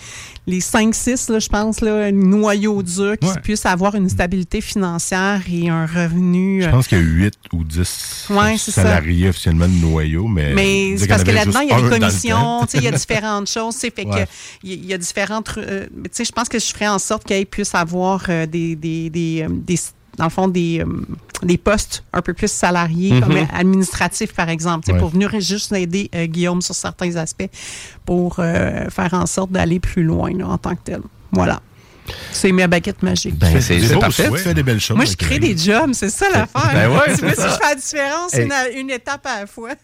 les 0.47 0.59
5-6, 0.59 1.31
là, 1.31 1.39
je 1.39 1.47
pense, 1.49 1.81
là, 1.81 2.05
un 2.05 2.11
noyau 2.11 2.83
dur 2.83 3.15
qui 3.19 3.27
puissent 3.41 3.65
avoir 3.65 3.95
une 3.95 4.07
stabilité 4.09 4.61
financière 4.61 5.41
et 5.51 5.69
un 5.69 5.85
revenu. 5.85 6.61
Je 6.61 6.67
euh, 6.67 6.71
pense 6.71 6.87
qu'il 6.87 6.99
y 6.99 7.01
a 7.01 7.03
8 7.03 7.33
ou 7.53 7.63
10 7.63 8.27
Ouais, 8.29 8.55
c'est 8.57 8.71
ça. 8.71 8.83
salariés 8.83 9.29
officiellement 9.29 9.67
de 9.67 9.73
noyau, 9.73 10.27
mais. 10.27 10.53
mais 10.53 10.95
c'est 10.97 11.07
parce 11.07 11.23
que 11.23 11.31
là-dedans, 11.31 11.61
il 11.61 11.69
y 11.69 11.71
a 11.71 11.79
le 11.79 11.89
commissions, 11.89 12.65
il 12.73 12.83
y 12.83 12.87
a 12.87 12.91
différentes 12.91 13.49
choses. 13.49 13.73
tu 13.75 13.79
sais, 13.81 13.91
Fait 13.95 14.05
Ouais. 14.05 14.25
que 14.25 14.29
il 14.63 14.85
y- 14.85 14.93
a 14.93 14.97
différentes. 14.97 15.49
euh, 15.57 15.87
je 16.17 16.31
pense 16.31 16.49
que 16.49 16.59
je 16.59 16.65
ferais 16.65 16.87
en 16.87 16.99
sorte 16.99 17.23
qu'ils 17.23 17.45
puissent 17.45 17.75
avoir 17.75 18.27
des, 18.27 18.75
des, 18.75 19.09
des, 19.09 19.45
des- 19.49 19.79
dans 20.17 20.25
le 20.25 20.29
fond, 20.29 20.47
des, 20.47 20.81
euh, 20.81 21.05
des 21.43 21.57
postes 21.57 22.03
un 22.13 22.21
peu 22.21 22.33
plus 22.33 22.51
salariés, 22.51 23.13
Mhm. 23.13 23.21
comme 23.21 23.37
administratifs, 23.53 24.33
par 24.33 24.49
exemple, 24.49 24.91
Ouais. 24.91 24.99
pour 24.99 25.09
venir 25.09 25.31
juste 25.39 25.71
aider 25.71 26.09
euh, 26.15 26.25
Guillaume 26.25 26.61
sur 26.61 26.75
certains 26.75 27.15
aspects 27.15 27.49
pour 28.05 28.35
euh, 28.39 28.89
faire 28.89 29.13
en 29.13 29.25
sorte 29.25 29.51
d'aller 29.51 29.79
plus 29.79 30.03
loin 30.03 30.31
là, 30.33 30.47
en 30.47 30.57
tant 30.57 30.75
que 30.75 30.81
tel. 30.83 31.01
Voilà. 31.31 31.61
C'est 32.31 32.51
ma 32.51 32.67
baguette 32.67 33.03
magique. 33.03 33.35
Ben, 33.37 33.59
c'est 33.61 33.79
parfait. 33.99 34.29
Tu 34.31 34.37
fais 34.37 34.53
des 34.53 34.63
belles 34.63 34.79
choses 34.79 34.95
Moi, 34.97 35.05
je 35.05 35.15
crée 35.15 35.39
des 35.39 35.55
jobs, 35.57 35.91
c'est 35.93 36.09
ça 36.09 36.25
l'affaire. 36.29 36.71
Ben 36.73 36.89
ouais, 36.89 37.15
tu 37.15 37.21
vois, 37.25 37.35
c'est 37.35 37.41
si 37.41 37.47
je 37.47 37.53
fais 37.53 37.69
la 37.69 37.75
différence, 37.75 38.33
Hey. 38.33 38.45
une, 38.45 38.79
une 38.79 38.89
étape 38.89 39.25
à 39.25 39.41
la 39.41 39.47
fois. 39.47 39.71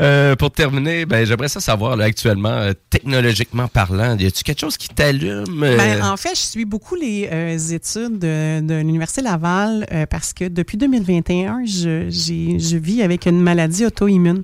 Euh, 0.00 0.34
pour 0.36 0.50
terminer, 0.50 1.04
ben, 1.04 1.26
j'aimerais 1.26 1.48
ça 1.48 1.60
savoir, 1.60 1.94
là, 1.96 2.04
actuellement, 2.06 2.48
euh, 2.50 2.72
technologiquement 2.88 3.68
parlant, 3.68 4.16
y 4.16 4.24
a-tu 4.26 4.42
quelque 4.44 4.60
chose 4.60 4.76
qui 4.78 4.88
t'allume? 4.88 5.62
euh? 5.62 5.76
Ben, 5.76 6.02
en 6.02 6.16
fait, 6.16 6.30
je 6.34 6.40
suis 6.40 6.64
beaucoup 6.64 6.94
les 6.94 7.28
euh, 7.30 7.58
études 7.58 8.18
de, 8.18 8.60
de 8.60 8.74
l'Université 8.76 9.20
Laval 9.22 9.86
euh, 9.92 10.06
parce 10.06 10.32
que 10.32 10.46
depuis 10.48 10.78
2021, 10.78 11.64
je, 11.66 12.08
je 12.10 12.76
vis 12.78 13.02
avec 13.02 13.26
une 13.26 13.40
maladie 13.42 13.84
auto-immune. 13.84 14.42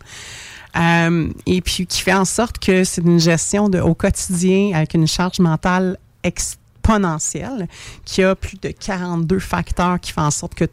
Euh, 0.76 1.28
et 1.46 1.62
puis 1.62 1.86
qui 1.86 2.02
fait 2.02 2.12
en 2.12 2.26
sorte 2.26 2.58
que 2.58 2.84
c'est 2.84 3.00
une 3.00 3.18
gestion 3.20 3.70
de, 3.70 3.80
au 3.80 3.94
quotidien 3.94 4.72
avec 4.74 4.92
une 4.92 5.06
charge 5.06 5.38
mentale 5.38 5.96
exponentielle 6.26 7.68
qui 8.04 8.22
a 8.22 8.34
plus 8.34 8.58
de 8.60 8.68
42 8.68 9.38
facteurs 9.38 10.00
qui 10.00 10.12
font 10.12 10.22
en 10.22 10.30
sorte 10.30 10.54
que 10.54 10.66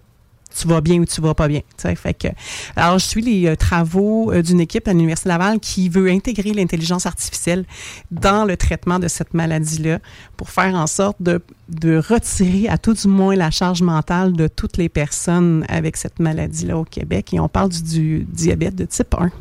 tu 0.55 0.67
vas 0.67 0.81
bien 0.81 0.99
ou 0.99 1.05
tu 1.05 1.21
vas 1.21 1.33
pas 1.33 1.47
bien. 1.47 1.61
Fait 1.77 2.13
que, 2.13 2.27
alors, 2.75 2.99
je 2.99 3.05
suis 3.05 3.21
les 3.21 3.47
euh, 3.47 3.55
travaux 3.55 4.31
euh, 4.31 4.41
d'une 4.41 4.59
équipe 4.59 4.87
à 4.87 4.93
l'Université 4.93 5.29
Laval 5.29 5.59
qui 5.59 5.89
veut 5.89 6.09
intégrer 6.09 6.53
l'intelligence 6.53 7.05
artificielle 7.05 7.65
dans 8.11 8.45
le 8.45 8.55
traitement 8.55 8.99
de 8.99 9.07
cette 9.07 9.33
maladie-là 9.33 9.99
pour 10.37 10.49
faire 10.49 10.75
en 10.75 10.87
sorte 10.87 11.17
de, 11.19 11.41
de 11.69 11.97
retirer 11.97 12.69
à 12.69 12.77
tout 12.77 12.93
du 12.93 13.07
moins 13.07 13.35
la 13.35 13.51
charge 13.51 13.81
mentale 13.81 14.33
de 14.33 14.47
toutes 14.47 14.77
les 14.77 14.89
personnes 14.89 15.65
avec 15.69 15.97
cette 15.97 16.19
maladie-là 16.19 16.77
au 16.77 16.85
Québec. 16.85 17.33
Et 17.33 17.39
on 17.39 17.49
parle 17.49 17.69
du 17.69 18.25
diabète 18.29 18.75
de 18.75 18.85
type 18.85 19.15
1. 19.15 19.31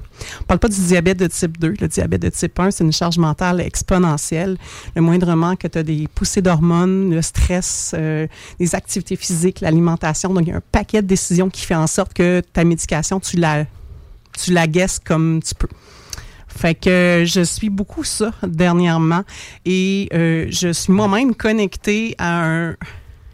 On 0.41 0.45
parle 0.45 0.61
pas 0.61 0.69
du 0.69 0.81
diabète 0.81 1.19
de 1.19 1.27
type 1.27 1.59
2. 1.59 1.75
Le 1.81 1.89
diabète 1.89 2.23
de 2.23 2.29
type 2.29 2.59
1, 2.59 2.71
c'est 2.71 2.85
une 2.85 2.93
charge 2.93 3.19
mentale 3.19 3.61
exponentielle. 3.61 4.57
Le 4.95 5.03
moindrement 5.03 5.57
que 5.57 5.69
tu 5.69 5.79
as 5.79 5.83
des 5.83 6.09
poussées 6.15 6.43
d'hormones, 6.43 7.11
le 7.11 7.23
stress, 7.23 7.95
euh, 7.97 8.27
les 8.59 8.75
activités 8.75 9.17
physiques, 9.17 9.61
l'alimentation. 9.61 10.33
Donc, 10.33 10.45
il 10.47 10.51
y 10.51 10.53
a 10.53 10.57
un 10.57 10.63
paquet 10.73 11.03
de 11.03 11.07
décisions 11.07 11.51
qui 11.51 11.63
fait 11.63 11.75
en 11.75 11.87
sorte 11.87 12.13
que 12.13 12.43
ta 12.53 12.65
médication, 12.65 13.21
tu 13.21 13.37
la, 13.37 13.65
tu 14.43 14.53
la 14.53 14.67
guesses 14.67 14.99
comme 14.99 15.41
tu 15.43 15.55
peux. 15.55 15.69
Fait 16.49 16.75
que 16.75 17.25
je 17.27 17.41
suis 17.41 17.71
beaucoup 17.71 18.05
ça 18.05 18.31
dernièrement 18.47 19.23
et 19.65 20.09
euh, 20.13 20.47
je 20.51 20.71
suis 20.73 20.93
moi-même 20.93 21.35
connectée 21.35 22.15
à 22.19 22.73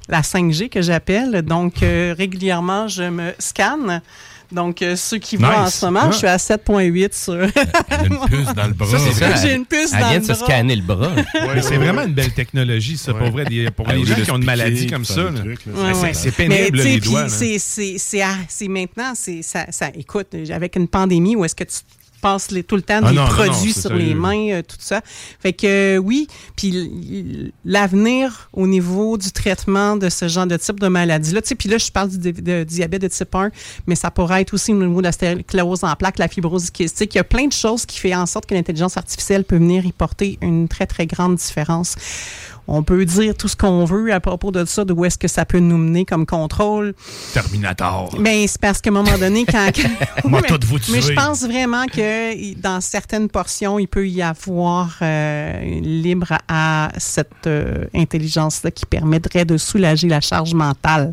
la 0.09 0.21
5G 0.23 0.69
que 0.69 0.83
j'appelle. 0.83 1.43
Donc, 1.43 1.83
euh, 1.83 2.15
régulièrement, 2.17 2.89
je 2.89 3.05
me 3.05 3.33
scanne. 3.39 4.01
Donc, 4.51 4.81
euh, 4.81 4.97
ceux 4.97 5.19
qui 5.19 5.37
voient 5.37 5.61
en 5.61 5.67
ce 5.69 5.85
moment, 5.85 6.01
Ah. 6.05 6.11
je 6.11 6.17
suis 6.17 6.27
à 6.27 6.39
7,8 6.39 7.13
sur. 7.15 7.35
une 7.35 8.19
puce 8.29 8.55
dans 8.55 8.67
le 8.67 8.73
bras. 8.73 8.87
Ça, 8.91 8.99
c'est 8.99 9.13
ça. 9.13 9.35
J'ai 9.37 9.55
une 9.55 9.67
puce 9.67 9.93
Elle 9.93 10.01
dans 10.01 10.09
vient 10.09 10.15
le 10.15 10.27
de 10.27 10.33
se 10.33 10.33
bras. 10.39 10.45
scanner 10.47 10.77
le 10.77 10.83
bras. 10.83 11.11
C'est 11.63 11.77
vraiment 11.77 12.03
une 12.03 12.15
belle 12.15 12.33
technologie, 12.33 12.97
ça, 12.97 13.13
pour 13.13 13.31
vrai. 13.31 13.45
des- 13.45 13.71
pour 13.71 13.87
Ah, 13.89 13.95
les 13.95 14.05
gens 14.07 14.15
qui 14.15 14.31
ont 14.31 14.37
une 14.37 14.43
se 14.43 14.47
maladie 14.47 14.87
comme 14.87 15.05
ça. 15.05 15.25
Ouais, 15.25 15.35
c'est- 16.15 16.25
ouais. 16.29 16.31
pénible, 16.33 16.79
tu 16.79 16.83
sais, 16.85 16.89
les 16.95 17.01
puis 17.01 17.11
doigts. 17.11 17.29
C'est, 17.29 17.59
c'est, 17.59 17.97
c'est, 17.99 18.23
à- 18.23 18.37
c'est 18.49 18.69
maintenant, 18.69 19.13
c'est, 19.15 19.43
ça, 19.43 19.67
ça, 19.71 19.91
écoute, 19.95 20.29
avec 20.51 20.77
une 20.77 20.89
pandémie 20.89 21.37
où 21.37 21.45
est-ce 21.45 21.55
que 21.55 21.65
tu 21.65 21.77
passes 22.21 22.51
les- 22.51 22.63
tout 22.65 22.77
le 22.77 22.83
temps 22.83 23.01
Ah 23.03 23.11
des 23.11 23.17
non, 23.17 23.27
produits 23.27 23.73
non, 23.75 23.81
sur 23.81 23.95
les 23.95 24.15
mains, 24.15 24.51
euh, 24.51 24.63
tout 24.63 24.77
ça. 24.79 25.01
Fait 25.41 25.53
que 25.53 25.97
euh, 25.97 25.99
oui, 25.99 26.27
puis 26.57 27.53
l'avenir 27.65 28.49
au 28.53 28.67
niveau 28.67 29.17
du 29.19 29.31
traitement 29.33 29.97
de 29.97 30.09
ce 30.09 30.29
genre 30.29 30.47
de 30.47 30.57
type 30.57 30.81
de 30.81 30.89
maladie-là, 30.89 31.43
tu 31.43 31.49
sais, 31.49 31.55
puis 31.55 31.69
là, 31.69 31.79
je 31.79 31.91
parle 31.91 32.09
du 32.11 32.33
de 32.33 32.65
diabète 32.65 33.03
de 33.03 33.09
type 33.09 33.35
1, 33.35 33.51
mais 33.87 33.95
ça 33.95 34.11
pourrait 34.11 34.43
être 34.43 34.55
aussi 34.55 34.73
au 34.73 34.77
niveau 34.83 35.01
de 35.01 35.07
la 35.07 35.13
sclérose 35.13 35.85
en 35.85 35.95
plaques, 35.97 36.19
la 36.19 36.29
fibrose 36.29 36.71
kystique. 36.71 37.15
Il 37.15 37.19
y 37.19 37.21
a 37.21 37.25
plein 37.25 37.47
de 37.47 37.53
choses 37.53 37.87
qui 37.87 37.99
font 37.99 38.13
en 38.15 38.27
sorte 38.27 38.47
que 38.47 38.55
l'intelligence 38.55 38.97
artificielle 38.97 39.45
peut 39.45 39.57
venir 39.57 39.85
y 39.87 39.93
porter 39.93 40.39
une 40.43 40.69
très, 40.69 40.87
très 40.87 41.07
grande 41.07 41.37
différence. 41.37 41.95
On 42.71 42.83
peut 42.83 43.05
dire 43.07 43.35
tout 43.35 43.49
ce 43.49 43.57
qu'on 43.57 43.85
veut 43.87 44.13
à 44.13 44.21
propos 44.21 44.51
de 44.51 44.65
ça, 44.67 44.85
de 44.85 44.93
où 44.93 45.05
est-ce 45.07 45.17
que 45.17 45.27
ça 45.27 45.47
peut 45.47 45.59
nous 45.59 45.79
mener 45.79 46.05
comme 46.05 46.27
contrôle. 46.27 46.95
Terminator. 47.33 48.15
Mais 48.21 48.47
c'est 48.47 48.61
parce 48.61 48.81
qu'à 48.83 48.91
un 48.91 48.93
moment 48.93 49.17
donné, 49.19 49.47
quand. 49.47 49.71
Moi, 50.25 50.41
mais, 50.43 50.49
tout 50.49 50.67
vous 50.67 50.79
tuer. 50.79 50.93
mais 50.93 51.01
je 51.01 51.13
pense 51.15 51.43
vraiment 51.45 51.87
que 51.87 52.55
dans 52.61 52.81
certaines 52.83 53.29
portions, 53.31 53.79
il 53.79 53.87
peut 53.89 54.07
y 54.07 54.21
avoir 54.21 54.97
euh, 55.01 55.81
libre 55.81 56.35
à 56.47 56.91
cette 56.99 57.47
euh, 57.47 57.87
intelligence-là 57.95 58.71
qui 58.71 58.85
permettrait 58.85 59.45
de 59.47 59.57
soulager 59.57 60.09
la 60.09 60.21
charge 60.21 60.53
mentale 60.53 61.13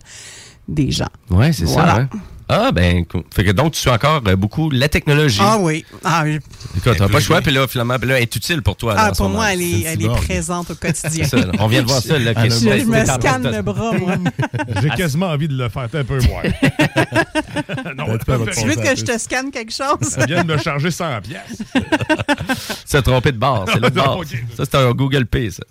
des 0.68 0.91
gens. 0.91 1.08
Ouais, 1.30 1.53
c'est 1.53 1.66
Voilà. 1.66 1.95
ça. 1.95 2.01
hein. 2.01 2.10
Ah, 2.48 2.72
ben, 2.72 3.06
fait 3.34 3.43
que 3.43 3.52
donc, 3.52 3.74
tu 3.74 3.80
suis 3.80 3.89
encore 3.89 4.22
euh, 4.28 4.36
beaucoup 4.36 4.70
la 4.70 4.88
technologie. 4.88 5.39
Ah 5.41 5.58
oui. 5.60 5.84
Ah, 6.04 6.22
oui. 6.26 6.39
Écoute, 6.78 6.96
t'as 6.98 7.08
pas 7.08 7.18
le 7.18 7.24
choix, 7.24 7.41
puis 7.41 7.52
là, 7.52 7.68
finalement, 7.68 7.96
là, 7.96 8.18
elle 8.18 8.22
est 8.24 8.36
utile 8.36 8.62
pour 8.62 8.76
toi. 8.76 8.93
Ah, 8.98 9.12
pour 9.12 9.28
moment. 9.28 9.39
moi, 9.41 9.54
elle 9.54 9.60
C'est 9.60 9.66
est, 9.66 9.82
elle 9.84 10.02
est 10.04 10.16
présente 10.16 10.70
au 10.70 10.76
quotidien. 10.76 11.26
C'est 11.28 11.39
ça, 11.41 11.48
on 11.60 11.68
vient 11.68 11.82
de 11.82 11.88
voir 11.88 12.02
ça, 12.02 12.20
là, 12.20 12.34
Je, 12.38 12.43
que 12.43 12.50
je 12.50 12.56
c'était- 12.56 12.86
me 12.86 13.06
scanne 13.06 13.52
le 13.52 13.62
bras, 13.64 13.91
moi. 13.93 14.16
J'ai 14.82 14.89
quasiment 14.89 15.28
envie 15.28 15.48
de 15.48 15.58
le 15.58 15.70
faire 15.70 15.84
un 15.91 16.04
peu 16.04 16.20
moins. 16.28 16.43
non, 17.98 18.18
tu 18.18 18.66
veux 18.68 18.76
que 18.76 18.96
je 18.96 19.04
te 19.06 19.18
scanne 19.18 19.50
quelque 19.50 19.74
chose? 19.74 20.08
Ça 20.10 20.26
vient 20.26 20.43
de 20.43 20.54
me 20.54 20.58
charger 20.60 20.91
100 20.91 21.22
pièces. 21.22 21.64
Se 22.86 22.98
tromper 22.98 23.32
de 23.32 23.38
barre, 23.38 23.66
c'est 23.74 23.80
Non, 23.82 23.89
barre. 23.89 24.20
Ça, 24.56 24.64
c'est 24.66 24.76
un 24.76 24.91
Google 24.91 25.26
Pay, 25.26 25.52
ça. 25.52 25.64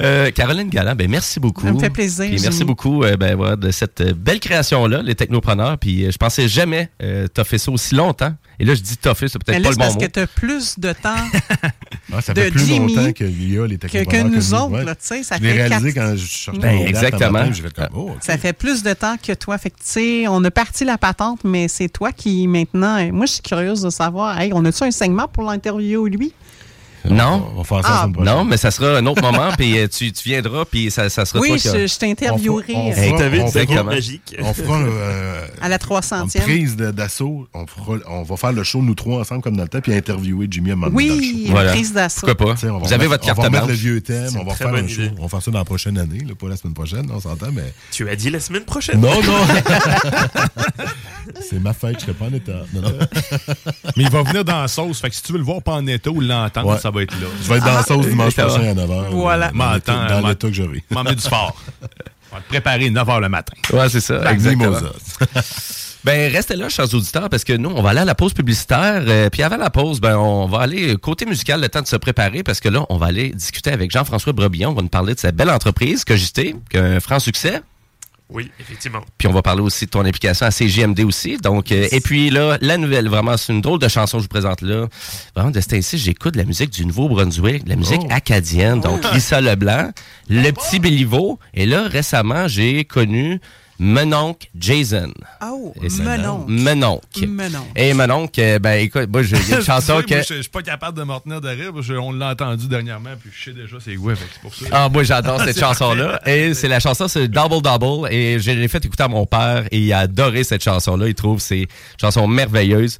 Euh, 0.00 0.30
Caroline 0.30 0.68
Galland, 0.68 0.94
ben 0.96 1.10
merci 1.10 1.38
beaucoup. 1.40 1.66
Ça 1.66 1.72
me 1.72 1.78
fait 1.78 1.90
plaisir, 1.90 2.26
Puis 2.30 2.40
merci 2.40 2.64
beaucoup 2.64 3.04
euh, 3.04 3.16
ben, 3.16 3.34
voilà, 3.36 3.56
de 3.56 3.70
cette 3.70 4.00
euh, 4.00 4.14
belle 4.16 4.40
création-là, 4.40 5.02
les 5.02 5.14
technopreneurs. 5.14 5.76
Puis 5.78 6.10
je 6.10 6.16
pensais 6.16 6.48
jamais 6.48 6.88
euh, 7.02 7.26
t'as 7.32 7.44
fait 7.44 7.58
ça 7.58 7.70
aussi 7.70 7.94
longtemps. 7.94 8.34
Et 8.58 8.64
là, 8.64 8.74
je 8.74 8.80
dis 8.80 8.96
t'as 8.96 9.14
fait, 9.14 9.28
c'est 9.28 9.38
peut-être 9.42 9.62
pas 9.62 9.68
le 9.70 9.74
bon 9.76 9.80
parce 9.82 9.94
mot. 9.94 10.00
que 10.00 10.06
tu 10.06 10.20
as 10.20 10.26
plus 10.26 10.78
de 10.78 10.92
temps 10.92 11.14
Ah, 12.12 12.20
ça 12.20 12.34
de 12.34 12.40
fait 12.40 12.50
plus 12.50 12.66
Jimmy 12.66 12.94
longtemps 12.96 13.12
qu'il 13.12 13.52
y 13.52 13.58
a 13.58 13.66
les 13.66 13.76
que, 13.78 13.86
technopreneurs 13.86 14.24
que 14.24 14.28
nous 14.28 14.34
nous, 14.36 14.54
autres. 14.54 14.70
ouais. 14.72 14.84
là, 14.84 14.94
tu 14.94 15.00
sais, 15.06 15.22
ça 15.22 15.36
Je 15.36 15.42
l'ai 15.42 15.52
réalisé 15.52 15.92
quatre- 15.92 16.08
quand 16.10 16.16
je 16.16 16.26
sortais 16.26 16.58
Ben, 16.60 16.86
exactement. 16.86 17.30
matin, 17.44 17.52
comme, 17.76 17.86
oh. 17.94 18.16
Ça 18.20 18.36
fait 18.38 18.52
plus 18.52 18.82
de 18.82 18.92
temps 18.92 19.16
que 19.22 19.32
toi. 19.32 19.58
Fait 19.58 19.70
que, 19.70 19.76
tu 19.76 19.84
sais, 19.84 20.24
on 20.28 20.42
a 20.44 20.50
parti 20.50 20.84
la 20.84 20.98
patente, 20.98 21.40
mais 21.44 21.68
c'est 21.68 21.88
toi 21.88 22.10
qui, 22.12 22.46
maintenant... 22.48 22.98
Moi, 23.12 23.26
je 23.26 23.32
suis 23.34 23.42
curieuse 23.42 23.82
de 23.82 23.90
savoir, 23.90 24.38
hey, 24.40 24.50
on 24.54 24.64
a-tu 24.64 24.82
un 24.82 24.90
segment 24.90 25.28
pour 25.28 25.44
l'interview, 25.44 26.06
lui? 26.06 26.32
Non? 27.08 27.48
On 27.54 27.58
va 27.58 27.64
faire 27.64 27.82
ça 27.86 28.02
Ah. 28.04 28.08
Non, 28.24 28.44
mais 28.44 28.56
ça 28.56 28.70
sera 28.70 28.98
un 28.98 29.06
autre 29.06 29.22
moment, 29.22 29.50
puis 29.56 29.78
euh, 29.78 29.88
tu, 29.88 30.12
tu 30.12 30.28
viendras, 30.28 30.64
puis 30.64 30.90
ça, 30.90 31.08
ça 31.08 31.24
sera 31.24 31.40
Oui, 31.40 31.48
toi 31.48 31.56
qui 31.58 31.68
a- 31.68 31.78
je, 31.80 31.86
je 31.86 31.98
t'interviewerai 31.98 32.74
On 32.74 32.92
fera- 32.92 33.02
Hey, 33.04 33.14
t'as 33.16 33.28
vu 33.28 33.40
on 33.40 33.46
une 33.46 33.52
fera- 33.66 33.82
magique. 33.84 34.36
On 34.42 34.52
fera 34.52 34.78
euh, 34.78 35.46
à 35.62 35.68
la 35.68 35.76
une 35.76 35.78
300e. 35.80 36.40
prise 36.42 36.76
de- 36.76 36.90
d'assaut. 36.90 37.48
On, 37.54 38.22
va 38.22 38.36
faire 38.36 38.52
le 38.52 38.62
show, 38.64 38.82
nous 38.82 38.94
trois 38.94 39.20
ensemble, 39.20 39.42
comme 39.42 39.56
dans 39.56 39.62
le 39.62 39.68
temps, 39.68 39.80
puis 39.80 39.94
interviewer 39.94 40.46
Jimmy 40.50 40.70
à 40.70 40.72
un 40.74 40.76
moment 40.76 40.90
donné 40.92 41.08
dans 41.08 41.14
le 41.14 41.20
show. 41.22 41.28
Oui, 41.32 41.42
une 41.46 41.50
Voilà. 41.52 41.70
prise 41.72 41.92
d'assaut. 41.92 42.26
Pourquoi 42.26 42.54
pas? 42.54 42.68
Vous 42.78 42.92
avez 42.92 43.06
votre 43.06 43.24
carte 43.24 43.38
On 43.38 43.42
va 43.42 43.48
blanche. 43.48 43.68
le 43.68 43.74
vieux 43.74 44.00
thème, 44.02 44.30
on 44.36 44.40
une 44.40 44.46
va 44.46 44.54
très 44.54 44.56
faire 44.64 44.68
un 44.68 44.72
bonne 44.72 44.88
show. 44.88 45.02
idée. 45.02 45.12
On 45.18 45.22
va 45.22 45.28
faire 45.28 45.42
ça 45.42 45.50
dans 45.50 45.58
la 45.58 45.64
prochaine 45.64 45.98
année, 45.98 46.18
là, 46.26 46.34
pas 46.38 46.48
la 46.48 46.56
semaine 46.56 46.74
prochaine, 46.74 47.06
on 47.12 47.20
s'entend, 47.20 47.48
mais. 47.52 47.72
Tu 47.92 48.08
as 48.08 48.16
dit 48.16 48.30
la 48.30 48.40
semaine 48.40 48.64
prochaine. 48.64 49.00
Non, 49.00 49.22
non! 49.22 49.46
C'est 51.40 51.60
ma 51.60 51.72
fête, 51.72 51.96
je 52.00 52.06
serai 52.06 52.12
pas 52.14 52.24
en 52.26 52.32
état. 52.32 52.64
Non, 52.72 52.80
non. 52.82 52.92
Mais 53.96 54.04
il 54.04 54.10
va 54.10 54.22
venir 54.22 54.44
dans 54.44 54.62
la 54.62 54.68
sauce. 54.68 55.00
Fait 55.00 55.10
que 55.10 55.14
si 55.16 55.22
tu 55.22 55.32
veux 55.32 55.38
le 55.38 55.44
voir 55.44 55.62
pas 55.62 55.72
en 55.74 55.86
état 55.86 56.10
ou 56.10 56.20
l'entendre, 56.20 56.68
Ouais. 56.70 56.78
Ça 56.90 56.96
va 56.96 57.02
être 57.02 57.20
là. 57.20 57.26
Je 57.42 57.48
vais 57.48 57.56
être 57.56 57.64
dans 57.64 57.74
la 57.74 57.82
sauce 57.82 58.06
dimanche 58.06 58.34
ça 58.34 58.46
va. 58.46 58.54
prochain 58.54 58.70
à 58.70 58.74
9h. 58.74 59.04
Voilà. 59.10 59.50
M'entends, 59.52 60.06
Dans 60.08 60.28
l'état 60.28 60.48
que 60.48 60.54
j'aurai. 60.54 60.82
M'emmener 60.90 61.14
du 61.14 61.22
sport. 61.22 61.56
On 62.32 62.36
va 62.36 62.42
te 62.42 62.48
préparer 62.48 62.90
9 62.90 63.08
h 63.08 63.20
le 63.20 63.28
matin. 63.28 63.54
Ouais, 63.72 63.88
c'est 63.88 64.00
ça. 64.00 64.18
Ben, 64.18 64.30
exactement. 64.32 64.76
Ben, 66.02 66.32
restez 66.32 66.56
là, 66.56 66.70
chers 66.70 66.94
auditeurs, 66.94 67.28
parce 67.28 67.44
que 67.44 67.52
nous, 67.52 67.68
on 67.68 67.82
va 67.82 67.90
aller 67.90 68.00
à 68.00 68.04
la 68.06 68.14
pause 68.14 68.32
publicitaire. 68.32 69.02
euh, 69.06 69.28
puis 69.28 69.42
avant 69.42 69.58
la 69.58 69.68
pause, 69.68 70.00
ben, 70.00 70.16
on 70.16 70.46
va 70.46 70.60
aller 70.60 70.96
côté 70.96 71.26
musical, 71.26 71.60
le 71.60 71.68
temps 71.68 71.82
de 71.82 71.86
se 71.86 71.96
préparer, 71.96 72.42
parce 72.42 72.58
que 72.58 72.70
là, 72.70 72.86
on 72.88 72.96
va 72.96 73.04
aller 73.06 73.28
discuter 73.34 73.70
avec 73.70 73.90
Jean-François 73.90 74.32
Brebillon. 74.32 74.70
On 74.70 74.72
va 74.72 74.80
nous 74.80 74.88
parler 74.88 75.14
de 75.14 75.20
sa 75.20 75.30
belle 75.30 75.50
entreprise, 75.50 76.06
Cogité, 76.06 76.56
qui 76.70 76.78
a 76.78 76.84
un 76.84 77.00
franc 77.00 77.18
succès. 77.18 77.60
Oui, 78.32 78.50
effectivement. 78.60 79.00
Puis 79.18 79.26
on 79.28 79.32
va 79.32 79.42
parler 79.42 79.60
aussi 79.62 79.86
de 79.86 79.90
ton 79.90 80.04
implication 80.04 80.46
à 80.46 80.50
CGMD 80.50 81.00
aussi. 81.00 81.36
Donc, 81.38 81.72
euh, 81.72 81.88
et 81.90 82.00
puis 82.00 82.30
là, 82.30 82.58
la 82.60 82.76
nouvelle, 82.76 83.08
vraiment, 83.08 83.36
c'est 83.36 83.52
une 83.52 83.60
drôle 83.60 83.78
de 83.80 83.88
chanson 83.88 84.18
que 84.18 84.22
je 84.22 84.24
vous 84.24 84.28
présente 84.28 84.62
là. 84.62 84.86
Vraiment, 85.34 85.50
de 85.50 85.60
temps-ci, 85.60 85.98
j'écoute 85.98 86.34
de 86.34 86.38
la 86.38 86.44
musique 86.44 86.70
du 86.70 86.86
Nouveau-Brunswick, 86.86 87.64
de 87.64 87.68
la 87.70 87.76
musique 87.76 88.00
Oh. 88.04 88.08
acadienne. 88.12 88.80
Donc, 88.80 89.00
Lisa 89.12 89.40
Leblanc, 89.40 89.90
le 90.28 90.50
petit 90.52 90.78
Béliveau. 90.78 91.38
Et 91.54 91.66
là, 91.66 91.88
récemment, 91.88 92.46
j'ai 92.48 92.84
connu 92.84 93.40
Menonc 93.82 94.36
Jason. 94.54 95.10
Oh. 95.42 95.72
Menonc. 96.46 96.46
Menon. 96.46 97.00
Et 97.74 97.94
Menonc, 97.94 98.28
euh, 98.38 98.58
ben 98.58 98.72
écoute, 98.72 99.08
moi, 99.10 99.22
j'ai 99.22 99.38
une 99.38 99.62
chanson 99.64 100.02
que... 100.06 100.18
Je 100.18 100.42
suis 100.42 100.50
pas 100.50 100.60
capable 100.60 100.98
de 100.98 101.02
me 101.02 101.14
retenir 101.14 101.40
de 101.40 101.48
rire. 101.48 101.72
parce 101.72 101.88
on 101.88 102.12
l'a 102.12 102.32
entendu 102.32 102.68
dernièrement, 102.68 103.14
puis 103.18 103.30
je 103.34 103.42
sais 103.42 103.52
déjà 103.56 103.78
c'est 103.82 103.94
quoi. 103.94 104.12
C'est 104.16 104.40
pour 104.42 104.54
ça. 104.54 104.66
Ah, 104.70 104.88
moi, 104.90 105.02
j'adore 105.02 105.40
cette 105.40 105.58
chanson-là. 105.60 106.20
Et 106.28 106.52
c'est 106.52 106.68
la 106.68 106.78
chanson, 106.78 107.08
c'est 107.08 107.26
Double 107.26 107.62
Double. 107.62 108.12
Et 108.12 108.38
je 108.38 108.50
l'ai 108.50 108.68
fait 108.68 108.84
écouter 108.84 109.04
à 109.04 109.08
mon 109.08 109.24
père 109.24 109.64
et 109.70 109.78
il 109.78 109.92
a 109.94 110.00
adoré 110.00 110.44
cette 110.44 110.62
chanson-là. 110.62 111.08
Il 111.08 111.14
trouve 111.14 111.40
c'est 111.40 111.60
une 111.60 111.66
chanson 111.98 112.28
merveilleuse. 112.28 112.98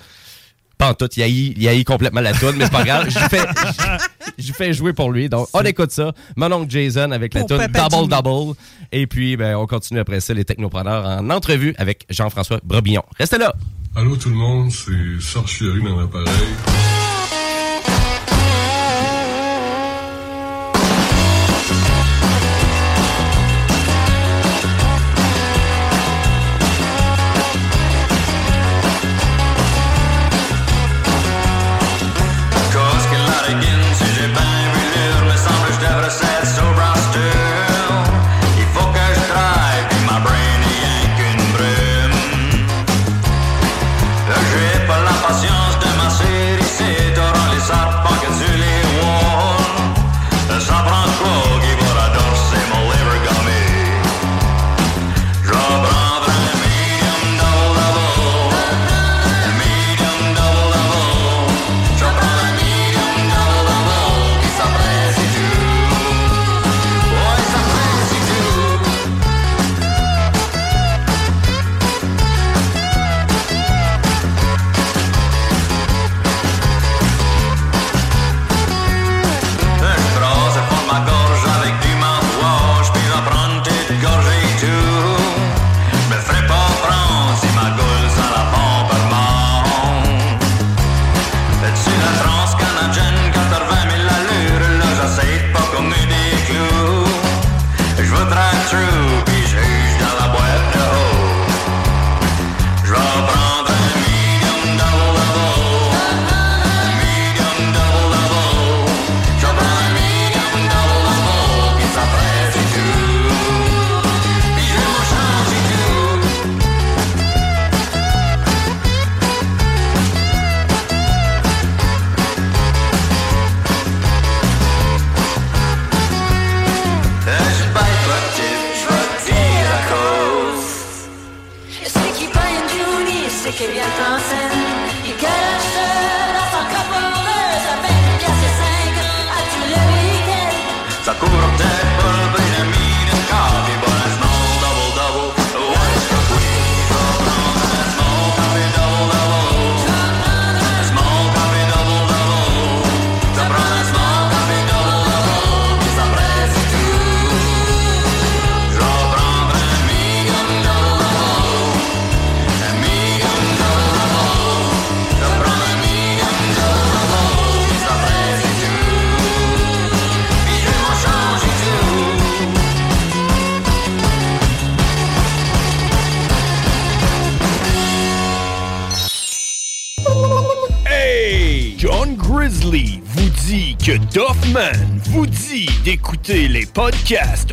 Pas 0.80 0.88
en 0.88 0.94
tout, 0.94 1.10
il 1.14 1.22
a 1.22 1.28
eu, 1.28 1.52
il 1.58 1.68
a 1.68 1.74
eu 1.74 1.84
complètement 1.84 2.22
la 2.22 2.32
tune, 2.32 2.54
mais 2.56 2.64
c'est 2.64 2.72
pas 2.72 2.84
grave. 2.84 3.10
Je 3.10 3.18
fais, 3.18 3.46
je 4.38 4.50
fais 4.54 4.72
jouer 4.72 4.94
pour 4.94 5.12
lui. 5.12 5.28
Donc, 5.28 5.46
on 5.52 5.60
écoute 5.60 5.90
ça. 5.90 6.12
Mon 6.36 6.50
oncle 6.50 6.70
Jason 6.70 7.10
avec 7.10 7.34
la 7.34 7.44
Papa 7.44 7.68
Double 7.68 7.92
Jimmy. 7.92 8.08
Double. 8.08 8.54
Et 8.90 9.06
puis, 9.06 9.36
ben, 9.36 9.56
on 9.56 9.66
continue 9.66 10.00
après 10.00 10.20
ça, 10.20 10.32
les 10.32 10.46
technopreneurs 10.46 11.04
en 11.04 11.28
entrevue 11.28 11.74
avec 11.76 12.06
Jean-François 12.08 12.60
Brebillon. 12.64 13.02
Restez 13.18 13.36
là. 13.36 13.54
Allô 13.94 14.16
tout 14.16 14.30
le 14.30 14.36
monde, 14.36 14.70
c'est 14.70 15.20
Serge 15.20 15.50
Fiori 15.50 15.82
dans 15.82 16.00
l'appareil. 16.00 16.26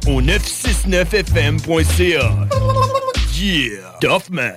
Au 0.05 0.21
969fm.ca. 0.21 2.31
Yeah! 3.35 3.97
Doffman. 4.01 4.51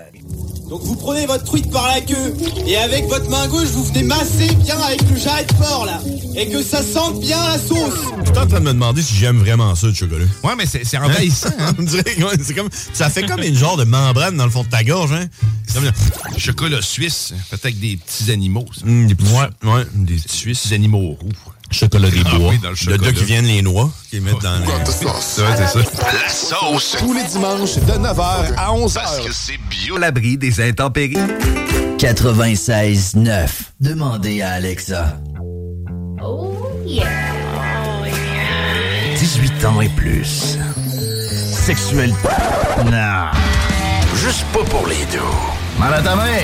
Donc 0.69 0.83
vous 0.83 0.95
prenez 0.95 1.25
votre 1.27 1.45
truite 1.45 1.71
par 1.71 1.87
la 1.89 2.03
queue 2.03 2.35
et 2.67 2.77
avec 2.77 3.07
votre 3.09 3.29
main 3.31 3.49
gauche 3.49 3.69
vous 3.69 3.83
venez 3.85 4.03
masser 4.03 4.55
bien 4.57 4.79
avec 4.79 5.01
le 5.11 5.17
jarret 5.17 5.47
de 5.47 5.55
porc 5.55 5.87
là 5.87 6.01
et 6.37 6.49
que 6.51 6.63
ça 6.63 6.83
sente 6.83 7.19
bien 7.21 7.39
la 7.49 7.57
sauce. 7.59 7.95
Je 8.25 8.31
suis 8.31 8.39
en 8.39 8.47
train 8.47 8.61
de 8.61 8.65
me 8.67 8.73
demander 8.75 9.01
si 9.03 9.17
j'aime 9.17 9.39
vraiment 9.39 9.75
ça, 9.75 9.87
le 9.87 9.95
chocolat. 9.95 10.27
Ouais, 10.45 10.55
mais 10.57 10.67
c'est 10.67 10.85
c'est 10.85 10.99
envahissant. 10.99 11.49
hein? 11.59 11.73
On 11.79 11.83
dirait 11.83 12.05
que, 12.05 12.23
ouais, 12.23 12.35
c'est 12.45 12.53
comme, 12.55 12.69
ça 12.93 13.09
fait 13.09 13.25
comme 13.27 13.41
une 13.43 13.57
genre 13.57 13.79
de 13.79 13.85
membrane 13.85 14.37
dans 14.37 14.45
le 14.45 14.51
fond 14.51 14.65
de 14.65 14.69
ta 14.69 14.85
gorge. 14.85 15.13
Hein? 15.13 15.27
Comme 15.73 15.85
le- 15.85 15.93
Chocolat 16.39 16.83
suisse, 16.83 17.33
fait 17.49 17.65
avec 17.65 17.81
des 17.81 17.97
petits 17.97 18.31
animaux. 18.31 18.67
ça. 18.75 18.83
Hum, 18.87 19.07
des 19.09 19.15
petits, 19.15 19.33
ouais, 19.33 19.49
ouais, 19.73 19.85
des 19.95 20.19
Suisses. 20.19 20.71
animaux 20.73 21.17
roux. 21.21 21.31
Chocolat 21.73 22.11
des 22.11 22.23
bois. 22.23 22.53
dans 22.63 22.71
le 22.71 22.75
chocolat. 22.77 22.99
gars 22.99 23.13
qui 23.13 23.25
viennent 23.25 23.47
les 23.47 23.63
noix, 23.63 23.91
qui 24.11 24.17
les 24.17 24.21
mettent 24.23 24.43
dans 24.43 24.59
les... 24.59 24.67
C'est 24.87 25.05
ça, 25.05 25.15
c'est 25.21 25.67
ça. 25.67 26.07
La 26.13 26.29
sauce. 26.29 26.97
Tous 26.99 27.13
les 27.13 27.23
dimanches 27.25 27.77
de 27.77 27.93
9h 27.93 28.55
à 28.57 28.73
11h. 28.73 28.95
Parce 28.95 29.21
que 29.21 29.33
c'est 29.33 29.59
bio. 29.69 29.97
l'abri 29.97 30.37
des 30.37 30.61
intempéries. 30.61 31.17
96.9. 31.99 33.49
Demandez 33.81 34.43
à 34.43 34.53
Alexa. 34.53 35.17
Oh 36.23 36.55
yeah. 36.85 37.07
18 39.17 39.65
ans 39.67 39.81
et 39.81 39.89
plus. 39.91 40.59
Sexuel. 41.53 42.13
Non. 42.87 43.27
Juste 44.17 44.45
pas 44.53 44.65
pour 44.65 44.87
les 44.87 45.05
deux. 45.13 45.21
Mal 45.79 45.95
à 45.95 46.03
ta 46.03 46.17
main. 46.17 46.43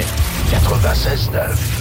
96.9. 0.53 1.76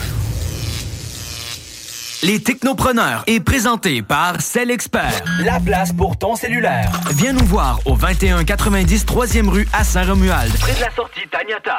Les 2.25 2.41
Technopreneurs 2.41 3.23
est 3.27 3.39
présenté 3.39 4.01
par 4.01 4.41
Cell 4.41 4.71
Expert. 4.71 5.21
La 5.43 5.59
place 5.59 5.93
pour 5.93 6.17
ton 6.17 6.35
cellulaire. 6.35 6.89
Viens 7.11 7.33
nous 7.33 7.45
voir 7.45 7.79
au 7.85 7.95
2190 7.95 9.05
3e 9.05 9.47
rue 9.47 9.67
à 9.71 9.83
Saint-Romuald. 9.83 10.51
Près 10.57 10.73
de 10.73 10.79
la 10.79 10.89
sortie 10.95 11.27
Taniata. 11.29 11.77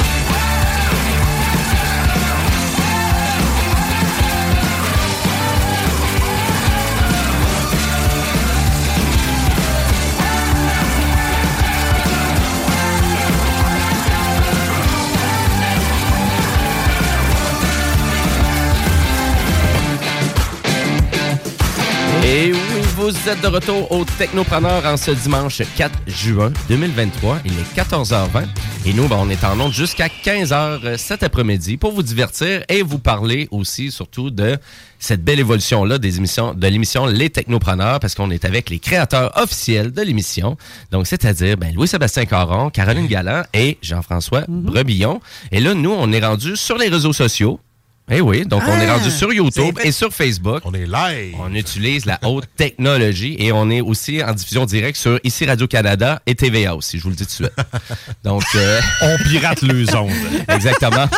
Et 22.29 22.53
oui, 22.53 22.81
vous 22.97 23.29
êtes 23.29 23.41
de 23.41 23.47
retour 23.47 23.93
au 23.93 24.05
Technopreneur 24.05 24.85
en 24.85 24.97
ce 24.97 25.13
dimanche 25.13 25.63
4 25.77 25.97
juin 26.09 26.53
2023. 26.69 27.39
Il 27.45 27.53
est 27.53 27.81
14h20 27.81 28.49
et 28.85 28.93
nous, 28.93 29.07
ben, 29.07 29.19
on 29.21 29.31
est 29.31 29.45
en 29.45 29.61
onde 29.61 29.73
jusqu'à 29.73 30.09
15h 30.09 30.97
cet 30.97 31.23
après-midi 31.23 31.77
pour 31.77 31.93
vous 31.93 32.03
divertir 32.03 32.65
et 32.69 32.83
vous 32.83 32.99
parler 32.99 33.47
aussi 33.53 33.93
surtout 33.93 34.31
de 34.31 34.59
cette 34.99 35.23
belle 35.23 35.39
évolution-là 35.39 35.99
des 35.99 36.17
émissions, 36.17 36.53
de 36.53 36.67
l'émission 36.67 37.07
Les 37.07 37.31
Technopreneurs 37.31 38.01
parce 38.01 38.17
qu'on 38.17 38.33
est 38.33 38.45
avec 38.45 38.71
les 38.71 38.81
créateurs 38.81 39.31
officiels 39.41 39.93
de 39.93 40.03
l'émission. 40.03 40.57
Donc, 40.91 41.07
c'est-à-dire 41.07 41.57
ben, 41.57 41.73
Louis-Sébastien 41.73 42.25
Caron, 42.25 42.71
Caroline 42.71 43.07
Galland 43.07 43.45
et 43.55 43.79
Jean-François 43.83 44.43
Brebillon. 44.49 45.21
Et 45.53 45.61
là, 45.61 45.75
nous, 45.75 45.95
on 45.97 46.11
est 46.11 46.27
rendu 46.27 46.57
sur 46.57 46.77
les 46.77 46.89
réseaux 46.89 47.13
sociaux. 47.13 47.61
Eh 48.09 48.21
oui, 48.21 48.47
donc 48.47 48.63
on 48.65 48.81
est 48.81 48.87
Ah, 48.87 48.99
rendu 48.99 49.11
sur 49.11 49.33
YouTube 49.33 49.81
et 49.83 49.91
sur 49.91 50.15
Facebook. 50.15 50.63
On 50.65 50.73
est 50.75 50.87
live. 50.87 51.35
On 51.41 51.53
utilise 51.53 52.05
la 52.07 52.21
haute 52.23 52.47
technologie 52.57 53.35
et 53.41 53.51
on 53.51 53.69
est 53.69 53.81
aussi 53.81 54.23
en 54.23 54.33
diffusion 54.33 54.65
directe 54.65 54.97
sur 54.97 55.19
ici 55.25 55.45
Radio-Canada 55.45 56.23
et 56.25 56.37
TVA 56.37 56.77
aussi, 56.77 56.99
je 56.99 57.03
vous 57.03 57.11
le 57.11 57.17
dis 57.17 57.27
tout 57.27 57.43
de 57.43 57.49
suite. 57.49 57.53
Donc, 58.25 58.45
euh, 58.55 58.81
On 59.03 59.17
pirate 59.29 59.61
les 59.63 59.93
ondes. 59.97 60.13
Exactement. 60.49 61.09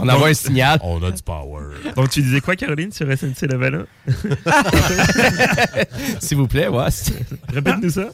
on 0.00 0.08
envoie 0.08 0.30
un 0.30 0.34
signal. 0.34 0.80
On 0.82 1.00
a 1.04 1.12
du 1.12 1.22
power. 1.22 1.62
Donc, 1.94 2.10
tu 2.10 2.22
disais 2.22 2.40
quoi, 2.40 2.56
Caroline, 2.56 2.90
sur 2.90 3.06
SNC 3.06 3.42
Lavalin 3.48 3.84
S'il 6.18 6.38
vous 6.38 6.48
plaît, 6.48 6.66
ouais. 6.66 6.86
Répète-nous 7.52 7.90
ça. 7.90 8.08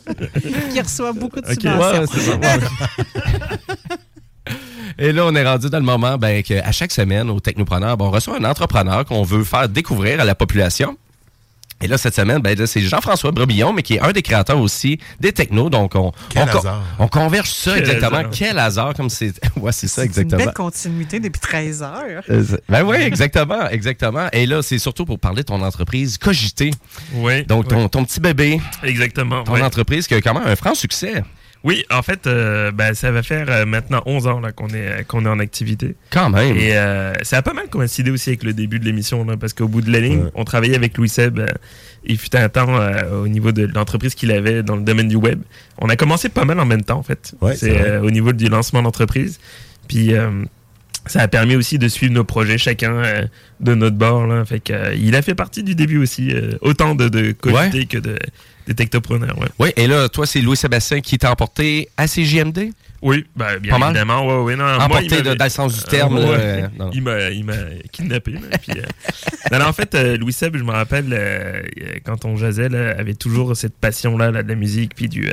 Qui 0.70 0.81
reçoit 0.82 1.14
beaucoup 1.14 1.40
de 1.40 1.47
Ok, 1.47 1.62
subventions. 1.62 2.01
ouais, 2.01 2.06
c'est 2.12 2.20
ça, 2.20 2.36
ouais. 2.36 2.59
Et 4.98 5.12
là, 5.12 5.24
on 5.27 5.35
est 5.35 5.44
rendu 5.44 5.68
dans 5.68 5.78
le 5.78 5.85
moment 5.85 6.16
ben, 6.16 6.43
qu'à 6.43 6.73
chaque 6.73 6.93
semaine, 6.93 7.28
au 7.31 7.39
Technopreneur, 7.40 7.97
ben, 7.97 8.06
on 8.06 8.10
reçoit 8.10 8.39
un 8.39 8.44
entrepreneur 8.44 9.05
qu'on 9.05 9.23
veut 9.23 9.44
faire 9.44 9.68
découvrir 9.68 10.20
à 10.20 10.24
la 10.24 10.35
population. 10.35 10.97
Et 11.82 11.89
là, 11.89 11.98
cette 11.98 12.14
semaine, 12.14 12.39
ben, 12.39 12.56
là, 12.59 12.66
c'est 12.66 12.81
Jean-François 12.81 13.32
Brebillon, 13.32 13.74
mais 13.74 13.82
qui 13.82 13.97
est 13.97 14.01
un 14.01 14.12
des 14.12 14.23
créateurs 14.23 14.59
aussi 14.59 14.98
des 15.20 15.32
technos. 15.32 15.68
Donc, 15.68 15.94
on, 15.94 16.10
Quel 16.31 16.44
on, 16.44 16.47
co- 16.47 16.59
hasard. 16.60 16.82
on 16.98 17.09
converge 17.09 17.51
ça 17.51 17.73
Quel 17.74 17.82
exactement. 17.82 18.16
hasard. 18.20 18.31
Quel 18.32 18.59
hasard, 18.59 18.94
comme 18.94 19.10
c'est. 19.10 19.35
Ouais, 19.56 19.73
c'est 19.73 19.86
ça, 19.86 19.97
C'est 19.97 20.02
une 20.05 20.09
exactement. 20.09 20.44
belle 20.44 20.55
continuité 20.55 21.20
depuis 21.20 21.40
13 21.40 21.82
heures. 21.82 22.23
Euh, 22.31 22.44
Ben 22.70 22.82
oui, 22.82 22.97
exactement, 22.97 23.68
exactement. 23.68 24.28
Et 24.32 24.47
là, 24.47 24.62
c'est 24.62 24.78
surtout 24.78 25.05
pour 25.05 25.18
parler 25.18 25.43
de 25.43 25.47
ton 25.48 25.60
entreprise 25.62 26.16
Cogité. 26.16 26.70
Oui. 27.12 27.44
Donc, 27.44 27.68
ton, 27.68 27.89
ton 27.90 28.05
petit 28.06 28.20
bébé. 28.20 28.59
Exactement. 28.82 29.44
Ton 29.44 29.60
entreprise 29.62 30.06
qui 30.06 30.14
a 30.14 30.23
quand 30.23 30.32
même 30.32 30.47
un 30.47 30.56
franc 30.56 30.74
succès. 30.74 31.23
Oui, 31.66 31.84
en 31.90 32.01
fait, 32.02 32.26
euh, 32.26 32.70
ben, 32.70 32.94
ça 32.94 33.10
va 33.10 33.22
faire 33.22 33.47
euh, 33.51 33.66
maintenant 33.66 34.01
11 34.06 34.26
ans 34.28 34.40
là, 34.40 34.52
qu'on 34.52 34.68
est, 34.68 35.05
qu'on 35.06 35.26
est 35.26 35.28
en 35.28 35.40
activité. 35.40 35.97
Quand 36.10 36.30
même. 36.30 36.56
Et 36.56 36.76
euh, 36.76 37.12
ça 37.22 37.38
a 37.38 37.43
pas 37.43 37.52
mal 37.55 37.68
coïncidé 37.68 38.10
aussi 38.10 38.30
avec 38.30 38.44
le 38.44 38.52
début 38.52 38.78
de 38.78 38.84
l'émission, 38.84 39.26
parce 39.36 39.52
qu'au 39.52 39.66
bout 39.66 39.80
de 39.80 39.90
la 39.90 40.01
ligne, 40.01 40.30
on 40.34 40.44
travaillait 40.44 40.76
avec 40.76 40.97
Louis 40.97 41.09
Seb. 41.09 41.40
il 42.05 42.18
fut 42.18 42.34
un 42.36 42.48
temps 42.48 42.78
euh, 42.78 43.22
au 43.22 43.28
niveau 43.28 43.52
de 43.52 43.66
l'entreprise 43.66 44.14
qu'il 44.14 44.30
avait 44.30 44.62
dans 44.62 44.76
le 44.76 44.82
domaine 44.82 45.09
du 45.09 45.16
web. 45.16 45.40
On 45.78 45.88
a 45.88 45.97
commencé 45.97 46.28
pas 46.28 46.44
mal 46.44 46.59
en 46.60 46.66
même 46.66 46.84
temps, 46.84 46.98
en 46.98 47.02
fait. 47.02 47.34
Ouais, 47.40 47.56
c'est 47.56 47.98
au 47.98 48.10
niveau 48.10 48.32
du 48.32 48.48
lancement 48.48 48.82
d'entreprise. 48.82 49.38
Puis 49.88 50.14
euh, 50.14 50.44
ça 51.06 51.20
a 51.22 51.28
permis 51.28 51.56
aussi 51.56 51.78
de 51.78 51.88
suivre 51.88 52.12
nos 52.12 52.24
projets 52.24 52.59
chacun 52.59 52.94
euh, 52.97 53.26
de 53.60 53.74
notre 53.74 53.97
bord. 53.97 54.26
Là. 54.26 54.44
Fait 54.44 54.60
que, 54.60 54.72
euh, 54.72 54.94
il 54.94 55.14
a 55.14 55.22
fait 55.22 55.34
partie 55.34 55.62
du 55.62 55.74
début 55.74 55.98
aussi, 55.98 56.30
euh, 56.32 56.52
autant 56.60 56.94
de, 56.94 57.09
de 57.09 57.32
que 57.32 57.98
de, 57.98 58.18
des 58.66 58.74
technopreneurs. 58.74 59.38
Ouais. 59.38 59.48
Oui, 59.59 59.68
et 59.76 59.86
là, 59.86 60.09
toi, 60.09 60.26
c'est 60.26 60.40
Louis-Sébastien 60.40 61.01
qui 61.01 61.18
t'a 61.18 61.30
emporté 61.30 61.88
à 61.97 62.06
CJMD? 62.06 62.70
Oui, 63.02 63.24
ben, 63.36 63.59
bien 63.59 63.78
Pas 63.78 63.86
évidemment. 63.86 64.26
Ouais, 64.26 64.43
ouais, 64.44 64.56
non, 64.56 64.64
Emporté 64.80 65.22
de- 65.22 65.34
dans 65.34 65.44
le 65.44 65.51
sens 65.51 65.76
du 65.76 65.82
terme, 65.84 66.16
Euh, 66.16 66.20
là, 66.22 66.28
ouais. 66.30 66.36
euh, 66.40 66.68
non. 66.78 66.90
il 66.93 67.44
m'a 67.44 67.55
kidnappé. 67.93 68.32
là, 68.32 68.40
puis, 68.60 68.72
euh, 68.78 68.82
non, 69.59 69.64
en 69.66 69.72
fait, 69.72 69.94
euh, 69.94 70.16
Louis 70.16 70.32
Seb, 70.32 70.56
je 70.56 70.64
me 70.64 70.72
rappelle, 70.72 71.14
quand 72.05 72.24
on 72.24 72.36
jasait, 72.36 72.68
là, 72.68 72.94
avait 72.98 73.14
toujours 73.14 73.56
cette 73.56 73.76
passion-là 73.76 74.30
là, 74.30 74.43
de 74.43 74.48
la 74.48 74.55
musique, 74.55 74.94
puis 74.94 75.09
du... 75.09 75.28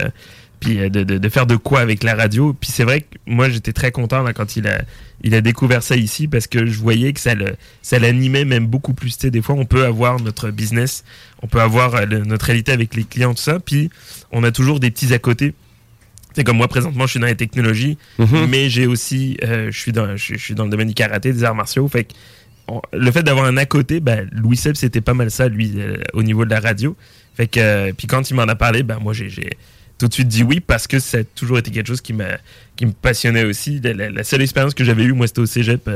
puis 0.60 0.76
de, 0.90 1.04
de- 1.04 1.18
de 1.18 1.30
faire 1.30 1.46
de 1.48 1.56
quoi 1.56 1.80
avec 1.80 2.04
la 2.04 2.16
radio. 2.16 2.54
Puis 2.54 2.70
c'est 2.72 2.84
vrai 2.84 3.02
que 3.02 3.08
moi, 3.26 3.50
j'étais 3.50 3.74
très 3.74 3.92
content 3.92 4.22
là, 4.24 4.34
quand 4.34 4.56
il 4.56 4.68
a, 4.68 4.82
il 5.24 5.34
a 5.36 5.42
découvert 5.42 5.82
ça 5.84 5.96
ici 5.96 6.28
parce 6.28 6.48
que 6.48 6.66
je 6.66 6.78
voyais 6.80 7.14
que 7.14 7.20
ça 7.20 7.34
le- 7.36 7.56
ça 7.82 7.98
l'animait 8.00 8.46
même 8.46 8.68
beaucoup 8.68 8.94
plus. 8.94 9.12
Tu 9.18 9.22
sais, 9.22 9.32
des 9.32 9.42
fois, 9.42 9.56
on 9.56 9.66
peut 9.66 9.86
avoir 9.86 10.20
notre 10.20 10.52
business, 10.52 11.04
on 11.42 11.48
peut 11.48 11.62
avoir 11.62 11.96
euh, 11.96 12.06
le- 12.06 12.20
notre 12.26 12.46
réalité 12.46 12.72
avec 12.72 12.94
les 12.96 13.04
clients, 13.06 13.34
tout 13.34 13.42
ça, 13.42 13.60
puis 13.60 13.90
on 14.32 14.44
a 14.44 14.52
toujours 14.52 14.80
des 14.80 14.92
petits 14.92 15.14
à 15.14 15.20
côté. 15.20 15.54
C'est 16.36 16.44
comme 16.44 16.58
moi 16.58 16.68
présentement, 16.68 17.06
je 17.06 17.12
suis 17.12 17.20
dans 17.20 17.28
les 17.28 17.36
technologies, 17.36 17.98
Mhm. 18.20 18.48
mais 18.50 18.70
j'ai 18.70 18.88
aussi, 18.88 19.38
euh, 19.44 19.70
je 19.72 19.80
suis 19.80 19.92
dans, 19.92 20.18
je, 20.18 20.34
je 20.34 20.40
suis 20.40 20.56
dans 20.56 20.64
le 20.66 20.70
domaine 20.72 20.88
du 20.88 20.94
karaté, 20.96 21.32
des 21.32 21.44
arts 21.44 21.56
martiaux. 21.56 21.88
Fait 21.88 22.06
que 22.06 22.14
on- 22.68 22.82
le 22.92 23.12
fait 23.12 23.24
d'avoir 23.24 23.46
un 23.46 23.58
à 23.58 23.66
côté, 23.66 24.00
ben, 24.00 24.28
Louis 24.32 24.58
Seb, 24.58 24.76
c'était 24.76 25.02
pas 25.02 25.14
mal 25.14 25.30
ça, 25.30 25.48
lui, 25.48 25.74
euh, 25.78 25.98
au 26.14 26.24
niveau 26.24 26.44
de 26.46 26.50
la 26.50 26.60
radio. 26.60 26.96
Fait 27.36 27.48
que, 27.48 27.60
euh, 27.60 27.94
puis 27.96 28.08
quand 28.08 28.30
il 28.30 28.34
m'en 28.36 28.44
a 28.44 28.56
parlé, 28.56 28.84
ben, 28.84 29.00
moi, 29.00 29.14
j'ai, 29.14 29.30
j'ai- 29.30 29.58
tout 30.04 30.10
de 30.10 30.14
suite 30.16 30.28
dit 30.28 30.44
oui 30.44 30.60
parce 30.60 30.86
que 30.88 31.00
ça 31.00 31.20
a 31.20 31.24
toujours 31.24 31.58
été 31.58 31.72
quelque 31.72 31.88
chose 31.88 32.02
qui 32.02 32.14
m'a 32.14 32.38
qui 32.76 32.86
me 32.86 32.92
passionnait 32.92 33.44
aussi. 33.46 33.80
La, 33.82 33.94
la- 33.94 34.10
la 34.10 34.24
seule 34.24 34.42
expérience 34.42 34.74
que 34.74 34.84
j'avais 34.84 35.04
eue, 35.04 35.14
moi, 35.14 35.28
c'était 35.28 35.40
au 35.42 35.46
cégep. 35.46 35.90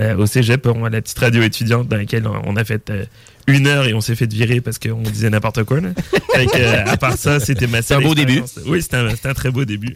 Euh, 0.00 0.16
au 0.16 0.26
cégep, 0.26 0.66
on 0.66 0.84
a 0.84 0.90
la 0.90 1.00
petite 1.00 1.18
radio 1.18 1.42
étudiante 1.42 1.88
dans 1.88 1.96
laquelle 1.96 2.26
on, 2.26 2.56
a 2.56 2.64
fait 2.64 2.90
euh, 2.90 3.04
une 3.46 3.66
heure 3.66 3.86
et 3.86 3.94
on 3.94 4.00
s'est 4.00 4.14
fait 4.16 4.30
virer 4.32 4.60
parce 4.60 4.78
qu'on 4.78 5.00
disait 5.02 5.30
n'importe 5.30 5.64
quoi. 5.64 5.80
là. 5.80 5.88
Fait 6.34 6.46
que, 6.46 6.56
euh, 6.58 6.84
à 6.86 6.96
part 6.98 7.16
ça, 7.16 7.40
c'était 7.40 7.66
ma 7.66 7.80
C'est 7.80 7.94
un 7.94 7.98
seule 7.98 8.06
beau 8.08 8.14
début. 8.14 8.42
Oui, 8.66 8.82
c'était 8.82 8.96
un, 8.96 9.34
très 9.34 9.50
beau 9.50 9.64
début. 9.64 9.94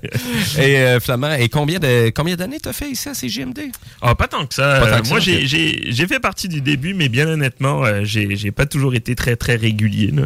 Et 0.58 0.78
euh, 0.78 0.98
Flamand, 1.00 1.34
et 1.34 1.48
combien 1.48 1.78
de 1.78 2.10
combien 2.10 2.34
d'années 2.36 2.58
t'as 2.60 2.72
fait 2.72 2.90
ici 2.90 3.08
à 3.08 3.14
CGMD? 3.14 3.60
Ah, 4.02 4.14
pas 4.14 4.26
tant 4.26 4.46
que 4.46 4.54
ça. 4.54 4.80
Pas 4.80 4.90
tant 4.90 4.96
Euh, 4.96 5.00
que 5.02 5.08
moi, 5.08 5.20
j'ai- 5.20 6.06
fait 6.06 6.20
partie 6.20 6.48
du 6.48 6.60
début, 6.60 6.94
mais 6.94 7.08
bien 7.08 7.28
honnêtement, 7.28 7.84
euh, 7.84 8.00
j'ai 8.04 8.50
pas 8.52 8.66
toujours 8.66 8.94
été 8.94 9.14
très 9.14 9.36
très 9.36 9.56
régulier. 9.56 10.10
là. 10.12 10.22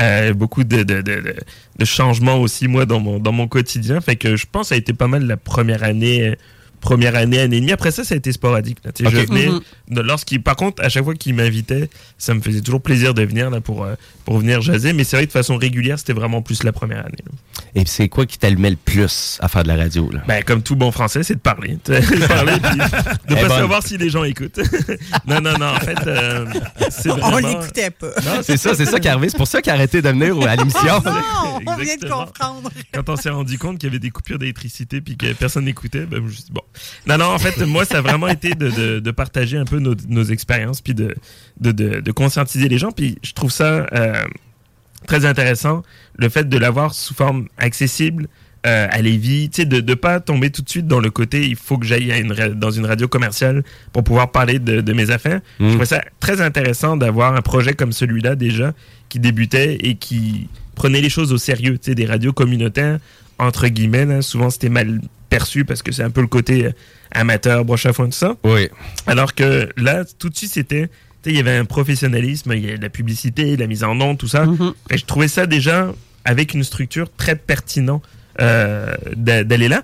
Euh, 0.00 0.32
beaucoup 0.34 0.64
de, 0.64 0.78
de, 0.82 1.02
de, 1.02 1.20
de- 1.20 1.34
de 1.78 1.84
changements 1.84 2.36
aussi 2.38 2.68
moi 2.68 2.86
dans 2.86 3.00
mon 3.00 3.18
dans 3.18 3.32
mon 3.32 3.48
quotidien. 3.48 4.00
Fait 4.00 4.16
que 4.16 4.36
je 4.36 4.46
pense 4.50 4.62
que 4.62 4.68
ça 4.70 4.74
a 4.74 4.78
été 4.78 4.92
pas 4.92 5.08
mal 5.08 5.26
la 5.26 5.36
première 5.36 5.82
année. 5.84 6.36
Première 6.84 7.16
année, 7.16 7.40
année 7.40 7.56
et 7.56 7.60
demie. 7.60 7.72
Après 7.72 7.90
ça, 7.90 8.04
ça 8.04 8.14
a 8.14 8.18
été 8.18 8.30
sporadique. 8.30 8.78
là. 8.84 8.90
Je 8.98 9.04
venais, 9.08 9.48
Mhm. 9.48 9.60
de- 9.88 10.00
lorsqu'il, 10.02 10.42
par 10.42 10.54
contre, 10.54 10.84
à 10.84 10.88
chaque 10.90 11.02
fois 11.04 11.14
qu'il 11.14 11.34
m'invitait, 11.34 11.88
ça 12.18 12.34
me 12.34 12.40
faisait 12.42 12.60
toujours 12.60 12.82
plaisir 12.82 13.14
de 13.14 13.22
venir 13.24 13.48
là 13.50 13.60
pour 13.62 13.84
euh, 13.84 13.94
pour 14.26 14.38
venir 14.38 14.60
jaser. 14.60 14.92
Mais 14.92 15.02
c'est 15.04 15.16
vrai 15.16 15.24
que 15.24 15.28
de 15.30 15.32
façon 15.32 15.56
régulière, 15.56 15.98
c'était 15.98 16.12
vraiment 16.12 16.42
plus 16.42 16.62
la 16.62 16.72
première 16.72 17.00
année. 17.00 17.24
là. 17.26 17.32
Et 17.74 17.84
c'est 17.86 18.08
quoi 18.08 18.26
qui 18.26 18.38
t'allumait 18.38 18.70
le 18.70 18.76
plus 18.76 19.38
à 19.40 19.48
faire 19.48 19.62
de 19.62 19.68
la 19.68 19.76
radio? 19.76 20.10
Là? 20.12 20.22
Ben, 20.28 20.44
comme 20.44 20.62
tout 20.62 20.76
bon 20.76 20.92
français, 20.92 21.22
c'est 21.22 21.34
de 21.34 21.40
parler. 21.40 21.78
De 21.86 22.26
parler 22.26 22.52
puis 22.62 22.76
de 22.78 22.84
Eh 23.30 23.34
pas 23.34 23.40
bonne. 23.48 23.48
savoir 23.50 23.82
si 23.82 23.96
les 23.98 24.10
gens 24.10 24.22
écoutent. 24.24 24.60
non, 25.26 25.40
non, 25.40 25.56
non, 25.58 25.66
en 25.74 25.80
fait, 25.80 25.98
euh, 26.06 26.46
c'est 26.90 27.10
On 27.10 27.16
vraiment... 27.16 27.48
l'écoutait 27.60 27.90
pas. 27.90 28.08
C'est 28.42 28.56
ça, 28.58 28.74
c'est 28.74 28.84
ça 28.86 29.00
qui 29.00 29.08
est 29.08 29.10
arrivé. 29.10 29.28
C'est 29.30 29.36
pour 29.38 29.48
ça 29.48 29.60
qu'il 29.62 29.70
a 29.72 29.74
arrêté 29.74 30.02
de 30.02 30.08
venir 30.08 30.36
à 30.46 30.54
l'émission. 30.56 31.02
Non, 31.04 31.60
on 31.66 31.76
vient 31.76 31.96
de 31.96 32.08
comprendre. 32.08 32.70
Quand 32.92 33.08
on 33.08 33.16
s'est 33.16 33.30
rendu 33.30 33.58
compte 33.58 33.78
qu'il 33.78 33.88
y 33.88 33.90
avait 33.90 33.98
des 33.98 34.10
coupures 34.10 34.38
d'électricité 34.38 35.00
puis 35.00 35.16
que 35.16 35.32
personne 35.32 35.64
n'écoutait, 35.64 36.06
ben, 36.06 36.16
je 36.18 36.20
me 36.22 36.30
suis 36.30 36.42
dit, 36.44 36.52
bon. 36.52 36.62
Non, 37.06 37.18
non, 37.18 37.26
en 37.26 37.38
fait, 37.38 37.58
moi, 37.66 37.84
ça 37.84 37.98
a 37.98 38.00
vraiment 38.00 38.28
été 38.28 38.54
de, 38.54 38.70
de, 38.70 39.00
de 39.00 39.10
partager 39.10 39.56
un 39.56 39.64
peu 39.64 39.78
nos, 39.78 39.94
nos 40.08 40.24
expériences 40.24 40.80
puis 40.80 40.94
de, 40.94 41.14
de, 41.60 41.72
de, 41.72 42.00
de 42.00 42.12
conscientiser 42.12 42.68
les 42.68 42.78
gens. 42.78 42.92
Puis 42.92 43.18
je 43.22 43.32
trouve 43.32 43.50
ça 43.50 43.86
euh, 43.92 44.24
très 45.06 45.24
intéressant, 45.24 45.82
le 46.16 46.28
fait 46.28 46.48
de 46.48 46.58
l'avoir 46.58 46.94
sous 46.94 47.14
forme 47.14 47.48
accessible 47.58 48.28
euh, 48.66 48.88
à 48.90 49.02
Lévis, 49.02 49.50
tu 49.50 49.60
sais, 49.62 49.66
de 49.66 49.80
ne 49.82 49.94
pas 49.94 50.20
tomber 50.20 50.48
tout 50.50 50.62
de 50.62 50.70
suite 50.70 50.86
dans 50.86 51.00
le 51.00 51.10
côté 51.10 51.46
il 51.46 51.54
faut 51.56 51.76
que 51.76 51.84
j'aille 51.84 52.26
dans 52.56 52.70
une 52.70 52.86
radio 52.86 53.06
commerciale 53.08 53.62
pour 53.92 54.04
pouvoir 54.04 54.32
parler 54.32 54.58
de, 54.58 54.80
de 54.80 54.92
mes 54.94 55.10
affaires. 55.10 55.40
Mm. 55.58 55.64
Je 55.66 55.68
trouvais 55.68 55.84
ça 55.84 56.02
très 56.18 56.40
intéressant 56.40 56.96
d'avoir 56.96 57.34
un 57.36 57.42
projet 57.42 57.74
comme 57.74 57.92
celui-là 57.92 58.36
déjà 58.36 58.72
qui 59.10 59.18
débutait 59.18 59.76
et 59.82 59.96
qui 59.96 60.48
prenait 60.74 61.02
les 61.02 61.10
choses 61.10 61.32
au 61.32 61.38
sérieux, 61.38 61.76
tu 61.78 61.90
sais, 61.90 61.94
des 61.94 62.06
radios 62.06 62.32
communautaires, 62.32 62.98
entre 63.38 63.68
guillemets, 63.68 64.04
là, 64.06 64.22
souvent 64.22 64.50
c'était 64.50 64.68
mal 64.68 65.00
perçu 65.30 65.64
parce 65.64 65.82
que 65.82 65.90
c'est 65.92 66.02
un 66.02 66.10
peu 66.10 66.20
le 66.20 66.26
côté 66.28 66.66
euh, 66.66 66.70
amateur, 67.10 67.64
broche 67.64 67.86
à 67.86 67.92
foin, 67.92 68.06
tout 68.06 68.12
ça. 68.12 68.36
Oui. 68.44 68.68
Alors 69.06 69.34
que 69.34 69.68
là, 69.76 70.04
tout 70.18 70.28
de 70.30 70.36
suite, 70.36 70.52
c'était. 70.52 70.88
tu 70.88 70.92
sais, 71.24 71.30
Il 71.30 71.36
y 71.36 71.40
avait 71.40 71.56
un 71.56 71.64
professionnalisme, 71.64 72.52
il 72.54 72.64
y 72.66 72.70
a 72.70 72.76
de 72.76 72.82
la 72.82 72.90
publicité, 72.90 73.56
la 73.56 73.66
mise 73.66 73.84
en 73.84 74.00
onde, 74.00 74.18
tout 74.18 74.28
ça. 74.28 74.44
Et 74.90 74.98
je 74.98 75.04
trouvais 75.04 75.28
ça 75.28 75.46
déjà, 75.46 75.92
avec 76.24 76.54
une 76.54 76.64
structure 76.64 77.08
très 77.16 77.36
pertinent 77.36 78.00
euh, 78.40 78.94
d'a- 79.16 79.44
d'aller 79.44 79.68
là. 79.68 79.82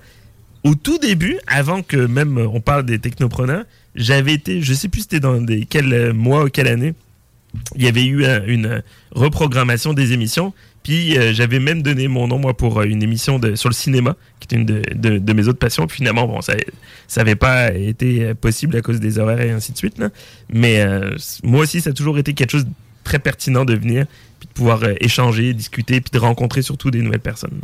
Au 0.62 0.74
tout 0.74 0.98
début, 0.98 1.39
avant 1.47 1.82
que 1.82 1.97
même 1.97 2.36
euh, 2.39 2.47
on 2.52 2.60
parle 2.60 2.85
des 2.85 2.98
technopreneurs, 2.98 3.64
j'avais 3.94 4.35
été, 4.35 4.60
je 4.62 4.74
sais 4.74 4.89
plus 4.89 5.01
c'était 5.02 5.20
dans 5.20 5.40
des, 5.40 5.64
quel 5.66 6.12
mois 6.12 6.44
ou 6.44 6.48
quelle 6.48 6.68
année, 6.68 6.94
il 7.74 7.82
y 7.82 7.89
avait 7.89 8.05
eu 8.06 8.24
une 8.47 8.82
reprogrammation 9.12 9.93
des 9.94 10.12
émissions. 10.12 10.52
Euh, 10.90 11.32
j'avais 11.32 11.60
même 11.60 11.82
donné 11.82 12.08
mon 12.08 12.28
nom 12.28 12.38
moi 12.38 12.56
pour 12.56 12.80
euh, 12.80 12.84
une 12.84 13.02
émission 13.02 13.40
sur 13.54 13.68
le 13.68 13.74
cinéma, 13.74 14.16
qui 14.38 14.46
était 14.46 14.56
une 14.56 14.64
de, 14.64 15.32
mes 15.32 15.48
autres 15.48 15.58
passions. 15.58 15.88
Finalement, 15.88 16.26
bon, 16.26 16.40
ça 16.40 16.54
n'avait 17.16 17.36
pas 17.36 17.72
été 17.72 18.24
euh, 18.24 18.34
possible 18.34 18.76
à 18.76 18.82
cause 18.82 19.00
des 19.00 19.18
horaires 19.18 19.40
et 19.40 19.50
ainsi 19.50 19.72
de 19.72 19.78
suite. 19.78 20.02
Mais 20.52 20.84
moi 21.42 21.60
aussi, 21.62 21.80
ça 21.80 21.90
a 21.90 21.92
toujours 21.92 22.18
été 22.18 22.34
quelque 22.34 22.50
chose 22.50 22.64
de 22.64 22.72
très 23.04 23.18
pertinent 23.18 23.64
de 23.64 23.74
venir, 23.74 24.06
puis 24.38 24.48
de 24.48 24.52
pouvoir 24.52 24.82
échanger, 25.00 25.54
discuter, 25.54 26.00
puis 26.00 26.10
de 26.12 26.18
rencontrer 26.18 26.62
surtout 26.62 26.90
des 26.90 27.02
nouvelles 27.02 27.20
personnes. 27.20 27.60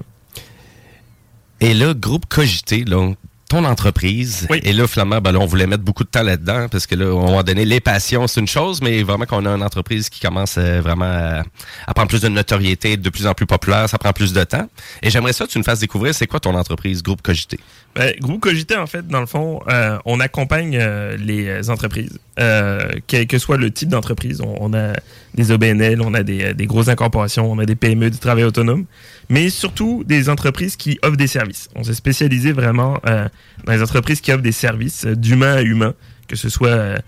Et 1.60 1.74
là, 1.74 1.94
groupe 1.94 2.26
Cogité, 2.26 2.84
là, 2.84 3.12
ton 3.48 3.64
entreprise. 3.64 4.46
Et 4.64 4.72
là, 4.72 4.86
Flamand, 4.86 5.20
ben 5.20 5.32
là, 5.32 5.38
on 5.38 5.46
voulait 5.46 5.66
mettre 5.66 5.84
beaucoup 5.84 6.04
de 6.04 6.08
temps 6.08 6.22
là-dedans 6.22 6.68
parce 6.68 6.86
que 6.86 6.94
là, 6.94 7.06
on 7.06 7.36
va 7.36 7.42
donner 7.42 7.64
les 7.64 7.80
passions, 7.80 8.26
c'est 8.26 8.40
une 8.40 8.48
chose, 8.48 8.80
mais 8.82 9.02
vraiment 9.02 9.24
qu'on 9.24 9.46
a 9.46 9.50
une 9.50 9.62
entreprise 9.62 10.08
qui 10.08 10.20
commence 10.20 10.56
euh, 10.58 10.80
vraiment 10.80 11.04
à, 11.04 11.42
à 11.86 11.94
prendre 11.94 12.08
plus 12.08 12.22
de 12.22 12.28
notoriété, 12.28 12.96
de 12.96 13.10
plus 13.10 13.26
en 13.26 13.34
plus 13.34 13.46
populaire, 13.46 13.88
ça 13.88 13.98
prend 13.98 14.12
plus 14.12 14.32
de 14.32 14.42
temps. 14.44 14.68
Et 15.02 15.10
j'aimerais 15.10 15.32
ça 15.32 15.46
que 15.46 15.52
tu 15.52 15.58
nous 15.58 15.64
fasses 15.64 15.80
découvrir, 15.80 16.14
c'est 16.14 16.26
quoi 16.26 16.40
ton 16.40 16.54
entreprise, 16.54 17.02
groupe 17.02 17.22
Cogité? 17.22 17.60
Ben, 17.96 18.12
Groupe 18.20 18.40
Cogité, 18.40 18.76
en 18.76 18.86
fait, 18.86 19.08
dans 19.08 19.20
le 19.20 19.26
fond, 19.26 19.60
euh, 19.68 19.98
on 20.04 20.20
accompagne 20.20 20.76
euh, 20.78 21.16
les 21.16 21.70
entreprises, 21.70 22.18
euh, 22.38 22.90
quel 23.06 23.26
que 23.26 23.38
soit 23.38 23.56
le 23.56 23.70
type 23.70 23.88
d'entreprise. 23.88 24.42
On, 24.42 24.74
a 24.74 24.92
des 25.34 25.50
OBNL, 25.50 26.02
on 26.02 26.12
a 26.12 26.22
des, 26.22 26.54
grosses 26.66 26.88
incorporations, 26.88 27.50
on 27.50 27.58
a 27.58 27.64
des 27.64 27.74
PME, 27.74 28.10
du 28.10 28.18
travail 28.18 28.44
autonome, 28.44 28.84
mais 29.30 29.48
surtout 29.48 30.04
des 30.06 30.28
entreprises 30.28 30.76
qui 30.76 30.98
offrent 31.02 31.16
des 31.16 31.26
services. 31.26 31.70
On 31.74 31.84
s'est 31.84 31.94
spécialisé 31.94 32.52
vraiment 32.52 33.00
dans 33.04 33.72
les 33.72 33.80
entreprises 33.80 34.20
qui 34.20 34.30
offrent 34.30 34.42
des 34.42 34.52
services 34.52 35.06
d'humain 35.06 35.54
à 35.54 35.62
humain, 35.62 35.94
que 36.28 36.36
ce 36.36 36.50
soit 36.50 36.98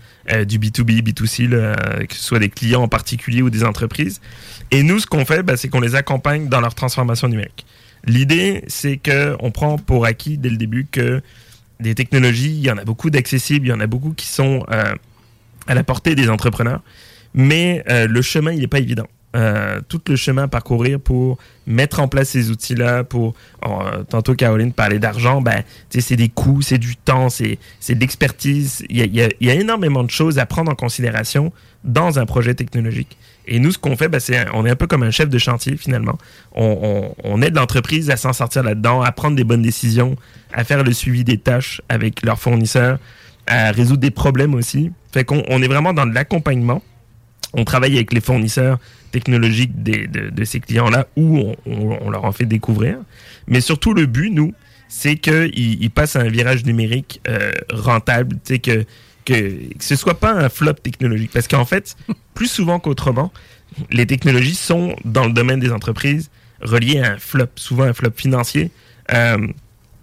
du 0.45 0.59
B2B, 0.59 1.01
B2C, 1.03 1.47
là, 1.47 1.57
euh, 1.57 2.05
que 2.05 2.15
ce 2.15 2.23
soit 2.23 2.39
des 2.39 2.49
clients 2.49 2.83
en 2.83 2.87
particulier 2.87 3.41
ou 3.41 3.49
des 3.49 3.63
entreprises. 3.63 4.21
Et 4.71 4.83
nous, 4.83 4.99
ce 4.99 5.07
qu'on 5.07 5.25
fait, 5.25 5.43
ben, 5.43 5.55
c'est 5.55 5.69
qu'on 5.69 5.79
les 5.79 5.95
accompagne 5.95 6.47
dans 6.49 6.61
leur 6.61 6.75
transformation 6.75 7.27
numérique. 7.27 7.65
L'idée, 8.05 8.63
c'est 8.67 8.97
que 8.97 9.35
on 9.39 9.51
prend 9.51 9.77
pour 9.77 10.05
acquis 10.05 10.37
dès 10.37 10.49
le 10.49 10.57
début 10.57 10.87
que 10.89 11.21
des 11.79 11.95
technologies, 11.95 12.51
il 12.51 12.65
y 12.65 12.71
en 12.71 12.77
a 12.77 12.83
beaucoup 12.83 13.09
d'accessibles, 13.09 13.67
il 13.67 13.69
y 13.69 13.73
en 13.73 13.79
a 13.79 13.87
beaucoup 13.87 14.13
qui 14.13 14.27
sont 14.27 14.65
euh, 14.71 14.93
à 15.67 15.73
la 15.73 15.83
portée 15.83 16.15
des 16.15 16.29
entrepreneurs, 16.29 16.81
mais 17.33 17.83
euh, 17.89 18.07
le 18.07 18.21
chemin, 18.21 18.51
il 18.51 18.59
n'est 18.59 18.67
pas 18.67 18.79
évident. 18.79 19.07
Euh, 19.35 19.79
tout 19.87 20.01
le 20.07 20.15
chemin 20.15 20.43
à 20.43 20.47
parcourir 20.47 20.99
pour 20.99 21.37
mettre 21.67 21.99
en 21.99 22.07
place 22.07 22.29
ces 22.29 22.49
outils-là, 22.49 23.03
pour 23.03 23.35
euh, 23.63 24.03
tantôt 24.09 24.33
Caroline 24.33 24.73
parlait 24.73 24.97
d'argent, 24.97 25.39
ben, 25.39 25.61
c'est 25.89 26.15
des 26.15 26.29
coûts, 26.29 26.63
c'est 26.63 26.79
du 26.79 26.95
temps, 26.95 27.29
c'est 27.29 27.59
de 27.89 27.99
l'expertise. 27.99 28.83
Il 28.89 28.97
y 28.97 29.21
a, 29.21 29.29
y 29.39 29.49
a 29.49 29.53
énormément 29.53 30.03
de 30.03 30.09
choses 30.09 30.39
à 30.39 30.47
prendre 30.47 30.71
en 30.71 30.75
considération 30.75 31.53
dans 31.83 32.17
un 32.17 32.25
projet 32.25 32.55
technologique. 32.55 33.17
Et 33.47 33.59
nous, 33.59 33.71
ce 33.71 33.77
qu'on 33.77 33.95
fait, 33.97 34.07
ben, 34.07 34.19
c'est 34.19 34.45
on 34.53 34.65
est 34.65 34.69
un 34.69 34.75
peu 34.75 34.87
comme 34.87 35.03
un 35.03 35.11
chef 35.11 35.29
de 35.29 35.37
chantier 35.37 35.75
finalement. 35.75 36.17
On, 36.53 37.41
aide 37.41 37.55
l'entreprise 37.55 38.09
à 38.09 38.17
s'en 38.17 38.33
sortir 38.33 38.63
là-dedans, 38.63 39.01
à 39.01 39.11
prendre 39.11 39.35
des 39.35 39.43
bonnes 39.43 39.61
décisions, 39.61 40.15
à 40.53 40.63
faire 40.63 40.83
le 40.83 40.93
suivi 40.93 41.23
des 41.23 41.37
tâches 41.37 41.81
avec 41.89 42.23
leurs 42.23 42.39
fournisseurs, 42.39 42.99
à 43.47 43.71
résoudre 43.71 44.01
des 44.01 44.11
problèmes 44.11 44.53
aussi. 44.53 44.91
Fait 45.11 45.23
qu'on 45.23 45.43
on 45.49 45.61
est 45.61 45.67
vraiment 45.67 45.93
dans 45.93 46.05
de 46.05 46.13
l'accompagnement. 46.13 46.83
On 47.53 47.65
travaille 47.65 47.95
avec 47.95 48.13
les 48.13 48.21
fournisseurs 48.21 48.77
technologiques 49.11 49.81
de, 49.81 50.43
ces 50.43 50.59
clients-là 50.59 51.07
où 51.15 51.53
on, 51.65 52.09
leur 52.11 52.25
en 52.25 52.31
fait 52.31 52.45
découvrir. 52.45 52.97
Mais 53.47 53.61
surtout, 53.61 53.95
le 53.95 54.05
but, 54.05 54.29
nous, 54.29 54.53
c'est 54.87 55.15
qu'ils 55.15 55.51
ils 55.55 55.89
passent 55.89 56.15
à 56.15 56.21
un 56.21 56.29
virage 56.29 56.65
numérique 56.65 57.21
euh, 57.27 57.51
rentable, 57.71 58.35
tu 58.45 58.53
sais, 58.53 58.59
que, 58.59 58.85
que, 59.29 59.73
que 59.73 59.83
ce 59.83 59.95
soit 59.95 60.19
pas 60.19 60.31
un 60.31 60.49
flop 60.49 60.73
technologique. 60.73 61.31
Parce 61.31 61.47
qu'en 61.47 61.65
fait, 61.65 61.95
plus 62.33 62.49
souvent 62.49 62.79
qu'autrement, 62.79 63.31
les 63.91 64.05
technologies 64.05 64.55
sont 64.55 64.95
dans 65.05 65.25
le 65.25 65.33
domaine 65.33 65.59
des 65.59 65.71
entreprises 65.71 66.29
reliées 66.61 66.99
à 66.99 67.13
un 67.13 67.17
flop, 67.17 67.45
souvent 67.55 67.83
un 67.83 67.93
flop 67.93 68.11
financier. 68.15 68.71
Euh, 69.13 69.47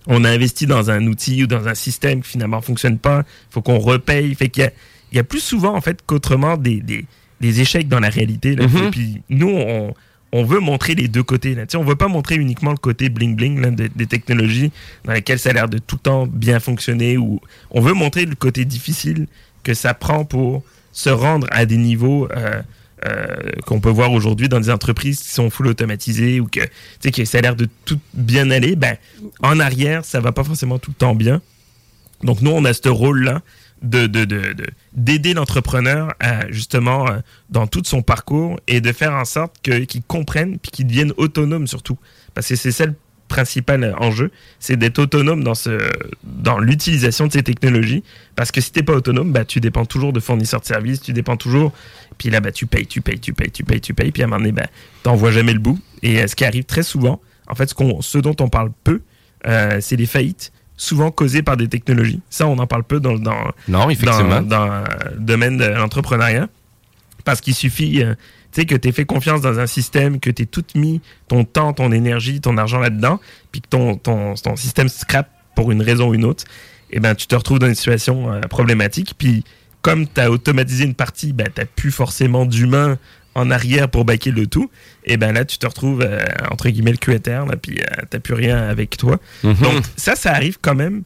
on 0.06 0.24
a 0.24 0.30
investi 0.30 0.66
dans 0.66 0.90
un 0.90 1.06
outil 1.06 1.42
ou 1.42 1.46
dans 1.46 1.66
un 1.66 1.74
système 1.74 2.22
qui 2.22 2.30
finalement 2.30 2.60
fonctionne 2.60 2.98
pas, 2.98 3.24
il 3.26 3.54
faut 3.54 3.62
qu'on 3.62 3.78
repaye. 3.78 4.34
Fait 4.34 4.48
qu'il 4.48 4.62
y 4.62 4.66
a, 4.66 4.70
il 5.10 5.16
y 5.16 5.18
a 5.18 5.24
plus 5.24 5.40
souvent 5.40 5.74
en 5.74 5.80
fait 5.80 6.00
qu'autrement 6.06 6.56
des, 6.56 6.80
des, 6.80 7.04
des 7.40 7.60
échecs 7.60 7.88
dans 7.88 8.00
la 8.00 8.08
réalité. 8.08 8.54
Là. 8.54 8.68
Mhm. 8.68 8.76
Et 8.76 8.90
puis 8.90 9.22
nous, 9.28 9.50
on, 9.50 9.94
on 10.36 10.44
veut 10.44 10.60
montrer 10.60 10.94
les 10.94 11.08
deux 11.08 11.22
côtés. 11.22 11.54
Là. 11.54 11.64
On 11.76 11.84
veut 11.84 11.96
pas 11.96 12.08
montrer 12.08 12.36
uniquement 12.36 12.70
le 12.72 12.76
côté 12.76 13.08
bling-bling 13.08 13.74
des, 13.74 13.88
des 13.88 14.06
technologies 14.06 14.70
dans 15.04 15.12
lesquelles 15.12 15.38
ça 15.38 15.50
a 15.50 15.52
l'air 15.52 15.68
de 15.68 15.78
tout 15.78 15.96
le 15.96 16.00
temps 16.00 16.26
bien 16.26 16.60
fonctionner. 16.60 17.16
Ou 17.16 17.40
on 17.70 17.80
veut 17.80 17.94
montrer 17.94 18.26
le 18.26 18.34
côté 18.34 18.64
difficile 18.64 19.26
que 19.62 19.74
ça 19.74 19.94
prend 19.94 20.24
pour 20.24 20.62
se 20.92 21.10
rendre 21.10 21.46
à 21.50 21.66
des 21.66 21.76
niveaux 21.76 22.28
euh, 22.30 22.62
euh, 23.06 23.26
qu'on 23.66 23.80
peut 23.80 23.90
voir 23.90 24.12
aujourd'hui 24.12 24.48
dans 24.48 24.60
des 24.60 24.70
entreprises 24.70 25.20
qui 25.20 25.30
sont 25.30 25.50
full 25.50 25.66
automatisées 25.66 26.40
ou 26.40 26.46
que, 26.46 26.60
que 27.10 27.24
ça 27.24 27.38
a 27.38 27.40
l'air 27.40 27.56
de 27.56 27.68
tout 27.84 28.00
bien 28.14 28.50
aller. 28.50 28.76
Ben, 28.76 28.96
en 29.42 29.58
arrière, 29.60 30.04
ça 30.04 30.20
va 30.20 30.32
pas 30.32 30.44
forcément 30.44 30.78
tout 30.78 30.90
le 30.90 30.96
temps 30.96 31.14
bien. 31.14 31.40
Donc 32.22 32.40
nous, 32.40 32.50
on 32.50 32.64
a 32.64 32.72
ce 32.72 32.88
rôle-là 32.88 33.42
de 33.88 34.06
de- 34.06 34.24
de- 34.24 34.52
de- 34.52 34.66
d'aider 34.92 35.34
l'entrepreneur 35.34 36.12
justement 36.50 37.08
euh, 37.08 37.18
dans 37.50 37.66
tout 37.66 37.82
son 37.84 38.02
parcours 38.02 38.58
et 38.66 38.80
de 38.80 38.92
faire 38.92 39.12
en 39.14 39.24
sorte 39.24 39.56
que- 39.62 39.84
qu'il 39.84 40.02
comprenne 40.02 40.58
puis 40.58 40.70
qu'il 40.70 40.86
devienne 40.86 41.12
autonome 41.16 41.66
surtout. 41.66 41.98
Parce 42.34 42.48
que 42.48 42.56
c'est 42.56 42.72
ça 42.72 42.86
le 42.86 42.94
principal 43.28 43.82
euh, 43.82 43.92
enjeu, 43.96 44.30
c'est 44.60 44.76
d'être 44.76 44.98
autonome 45.00 45.42
dans 45.42 45.54
ce 45.54 45.78
dans 46.22 46.58
l'utilisation 46.58 47.26
de 47.26 47.32
ces 47.32 47.42
technologies. 47.42 48.04
Parce 48.36 48.52
que 48.52 48.60
si 48.60 48.70
t'es 48.72 48.82
pas 48.82 48.94
autonome, 48.94 49.32
bah 49.32 49.44
tu 49.44 49.60
dépends 49.60 49.84
toujours 49.84 50.12
de 50.12 50.20
fournisseurs 50.20 50.60
de 50.60 50.66
services, 50.66 51.00
tu 51.00 51.12
dépends 51.12 51.36
toujours. 51.36 51.72
Puis 52.18 52.30
là, 52.30 52.40
bah 52.40 52.52
tu 52.52 52.66
payes, 52.66 52.86
tu 52.86 53.00
payes, 53.00 53.18
tu 53.18 53.32
payes, 53.32 53.50
tu 53.50 53.64
payes, 53.64 53.80
tu 53.80 53.94
payes. 53.94 54.12
Puis 54.12 54.22
à 54.22 54.26
un 54.26 54.28
moment 54.28 54.38
donné, 54.40 54.52
bah 54.52 54.66
t'en 55.02 55.16
vois 55.16 55.32
jamais 55.32 55.52
le 55.52 55.58
bout. 55.58 55.78
Et 56.02 56.20
euh, 56.22 56.26
ce 56.28 56.36
qui 56.36 56.44
arrive 56.44 56.64
très 56.64 56.82
souvent 56.84 57.20
En 57.48 57.54
fait, 57.54 57.68
ce, 57.68 57.74
qu'on, 57.74 58.00
ce 58.00 58.18
dont 58.18 58.36
on 58.40 58.48
parle 58.48 58.70
peu, 58.84 59.00
c'est 59.80 59.96
les 59.96 60.06
faillites, 60.06 60.50
souvent 60.76 61.10
causées 61.10 61.42
par 61.42 61.56
des 61.56 61.68
technologies. 61.68 62.20
Ça, 62.30 62.46
on 62.46 62.58
en 62.58 62.66
parle 62.66 62.84
peu 62.84 63.00
dans, 63.00 63.18
dans, 63.18 63.52
Non, 63.68 63.88
effectivement. 63.90 64.42
dans, 64.42 64.68
dans 64.68 64.84
le 65.12 65.18
domaine 65.18 65.56
de 65.56 65.64
l'entrepreneuriat. 65.64 66.48
Parce 67.24 67.40
qu'il 67.40 67.54
suffit 67.54 68.02
euh, 68.02 68.14
que 68.64 68.74
tu 68.74 68.88
aies 68.88 68.92
fait 68.92 69.04
confiance 69.04 69.40
dans 69.40 69.58
un 69.58 69.66
système, 69.66 70.20
que 70.20 70.30
tu 70.30 70.42
aies 70.42 70.46
tout 70.46 70.64
mis 70.74 71.00
ton 71.28 71.44
temps, 71.44 71.72
ton 71.72 71.92
énergie, 71.92 72.40
ton 72.40 72.56
argent 72.56 72.78
là-dedans, 72.78 73.20
puis 73.52 73.60
que 73.60 73.68
ton, 73.68 73.96
ton, 73.96 74.34
ton 74.34 74.56
système 74.56 74.88
scrap 74.88 75.28
pour 75.54 75.72
une 75.72 75.82
raison 75.82 76.08
ou 76.08 76.14
une 76.14 76.24
autre, 76.24 76.44
et 76.90 77.00
ben 77.00 77.14
tu 77.14 77.26
te 77.26 77.34
retrouves 77.34 77.58
dans 77.58 77.66
une 77.66 77.74
situation 77.74 78.32
euh, 78.32 78.40
problématique. 78.42 79.14
Puis 79.18 79.44
comme 79.82 80.06
tu 80.06 80.20
as 80.20 80.30
automatisé 80.30 80.84
une 80.84 80.94
partie, 80.94 81.32
ben, 81.32 81.48
tu 81.54 81.64
plus 81.64 81.90
forcément 81.90 82.46
d'humain 82.46 82.98
en 83.36 83.50
arrière 83.50 83.88
pour 83.88 84.04
baquer 84.04 84.30
le 84.32 84.46
tout, 84.46 84.70
et 85.04 85.16
ben 85.16 85.32
là 85.32 85.44
tu 85.44 85.58
te 85.58 85.66
retrouves 85.66 86.00
euh, 86.02 86.24
entre 86.50 86.68
guillemets 86.70 86.92
le 86.92 86.96
cul 86.96 87.14
à 87.14 87.18
terre, 87.18 87.46
là, 87.46 87.56
puis 87.56 87.78
euh, 87.80 88.02
t'as 88.10 88.18
plus 88.18 88.34
rien 88.34 88.58
avec 88.68 88.96
toi. 88.96 89.18
Mhm. 89.44 89.54
Donc 89.54 89.84
ça, 89.96 90.16
ça 90.16 90.32
arrive 90.32 90.58
quand 90.60 90.74
même 90.74 91.02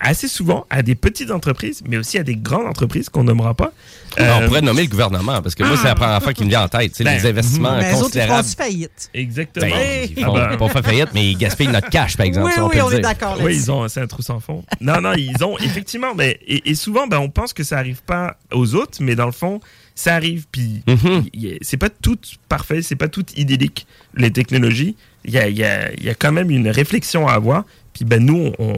assez 0.00 0.28
souvent 0.28 0.66
à 0.70 0.82
des 0.82 0.96
petites 0.96 1.30
entreprises, 1.30 1.80
mais 1.88 1.96
aussi 1.96 2.18
à 2.18 2.22
des 2.24 2.34
grandes 2.36 2.66
entreprises 2.66 3.08
qu'on 3.08 3.24
nommera 3.24 3.54
pas. 3.54 3.72
Ben, 4.18 4.24
Euh, 4.24 4.38
on 4.42 4.46
pourrait 4.48 4.60
nommer 4.60 4.82
le 4.82 4.88
gouvernement, 4.88 5.40
parce 5.40 5.54
que 5.54 5.62
moi, 5.64 5.76
c'est 5.78 5.84
la 5.88 5.94
première 5.94 6.22
fois 6.22 6.34
qui 6.34 6.44
me 6.44 6.48
vient 6.50 6.62
en 6.64 6.68
tête. 6.68 6.92
C'est 6.94 7.04
Ben, 7.04 7.16
les 7.16 7.26
investissements 7.26 7.76
Mais 7.78 7.84
eux 7.90 7.96
autres, 7.96 7.96
ils 7.96 8.02
considérables. 8.02 8.48
font 8.48 8.56
faillite. 8.56 9.10
Exactement. 9.14 9.66
Ben, 9.66 10.08
ils 10.16 10.22
Ah 10.22 10.26
font 10.26 10.34
ben. 10.34 10.56
pas 10.58 10.68
faire 10.68 10.84
faillite, 10.84 11.08
mais 11.14 11.30
ils 11.30 11.38
gaspillent 11.38 11.68
notre 11.68 11.88
cash, 11.88 12.16
par 12.16 12.26
exemple. 12.26 12.46
Oui, 12.48 12.52
si 12.52 12.60
on 12.60 12.66
oui, 12.68 12.76
peut 12.76 12.82
on 12.82 12.88
le 12.90 12.96
est 12.96 13.00
d'accord 13.00 13.38
Oui, 13.40 13.56
ils 13.56 13.70
ont, 13.70 13.88
c'est 13.88 14.00
un 14.00 14.06
trou 14.06 14.20
sans 14.22 14.40
fond. 14.40 14.62
Non, 14.80 15.00
non, 15.00 15.14
ils 15.14 15.42
ont 15.42 15.56
effectivement, 15.58 16.14
mais 16.14 16.38
et, 16.46 16.70
et 16.70 16.74
souvent, 16.74 17.06
ben, 17.06 17.18
on 17.18 17.30
pense 17.30 17.52
que 17.54 17.62
ça 17.64 17.78
arrive 17.78 18.02
pas 18.02 18.36
aux 18.52 18.74
autres, 18.74 18.98
mais 19.00 19.14
dans 19.16 19.26
le 19.26 19.32
fond, 19.32 19.60
ça 19.94 20.14
arrive. 20.14 20.46
Puis 20.50 20.82
Mhm. 20.86 21.24
c'est 21.62 21.76
pas 21.76 21.88
tout 21.90 22.18
parfait, 22.48 22.82
c'est 22.82 22.96
pas 22.96 23.08
tout 23.08 23.24
idyllique 23.36 23.86
les 24.16 24.30
technologies. 24.30 24.96
Il 25.24 25.32
y 25.32 25.38
a, 25.38 25.48
y 25.48 25.62
a- 25.64 25.92
y 26.00 26.08
a 26.08 26.14
quand 26.14 26.32
même 26.32 26.50
une 26.50 26.68
réflexion 26.68 27.26
à 27.28 27.32
avoir. 27.34 27.64
Puis 27.92 28.04
ben 28.04 28.24
nous, 28.24 28.52
on, 28.58 28.74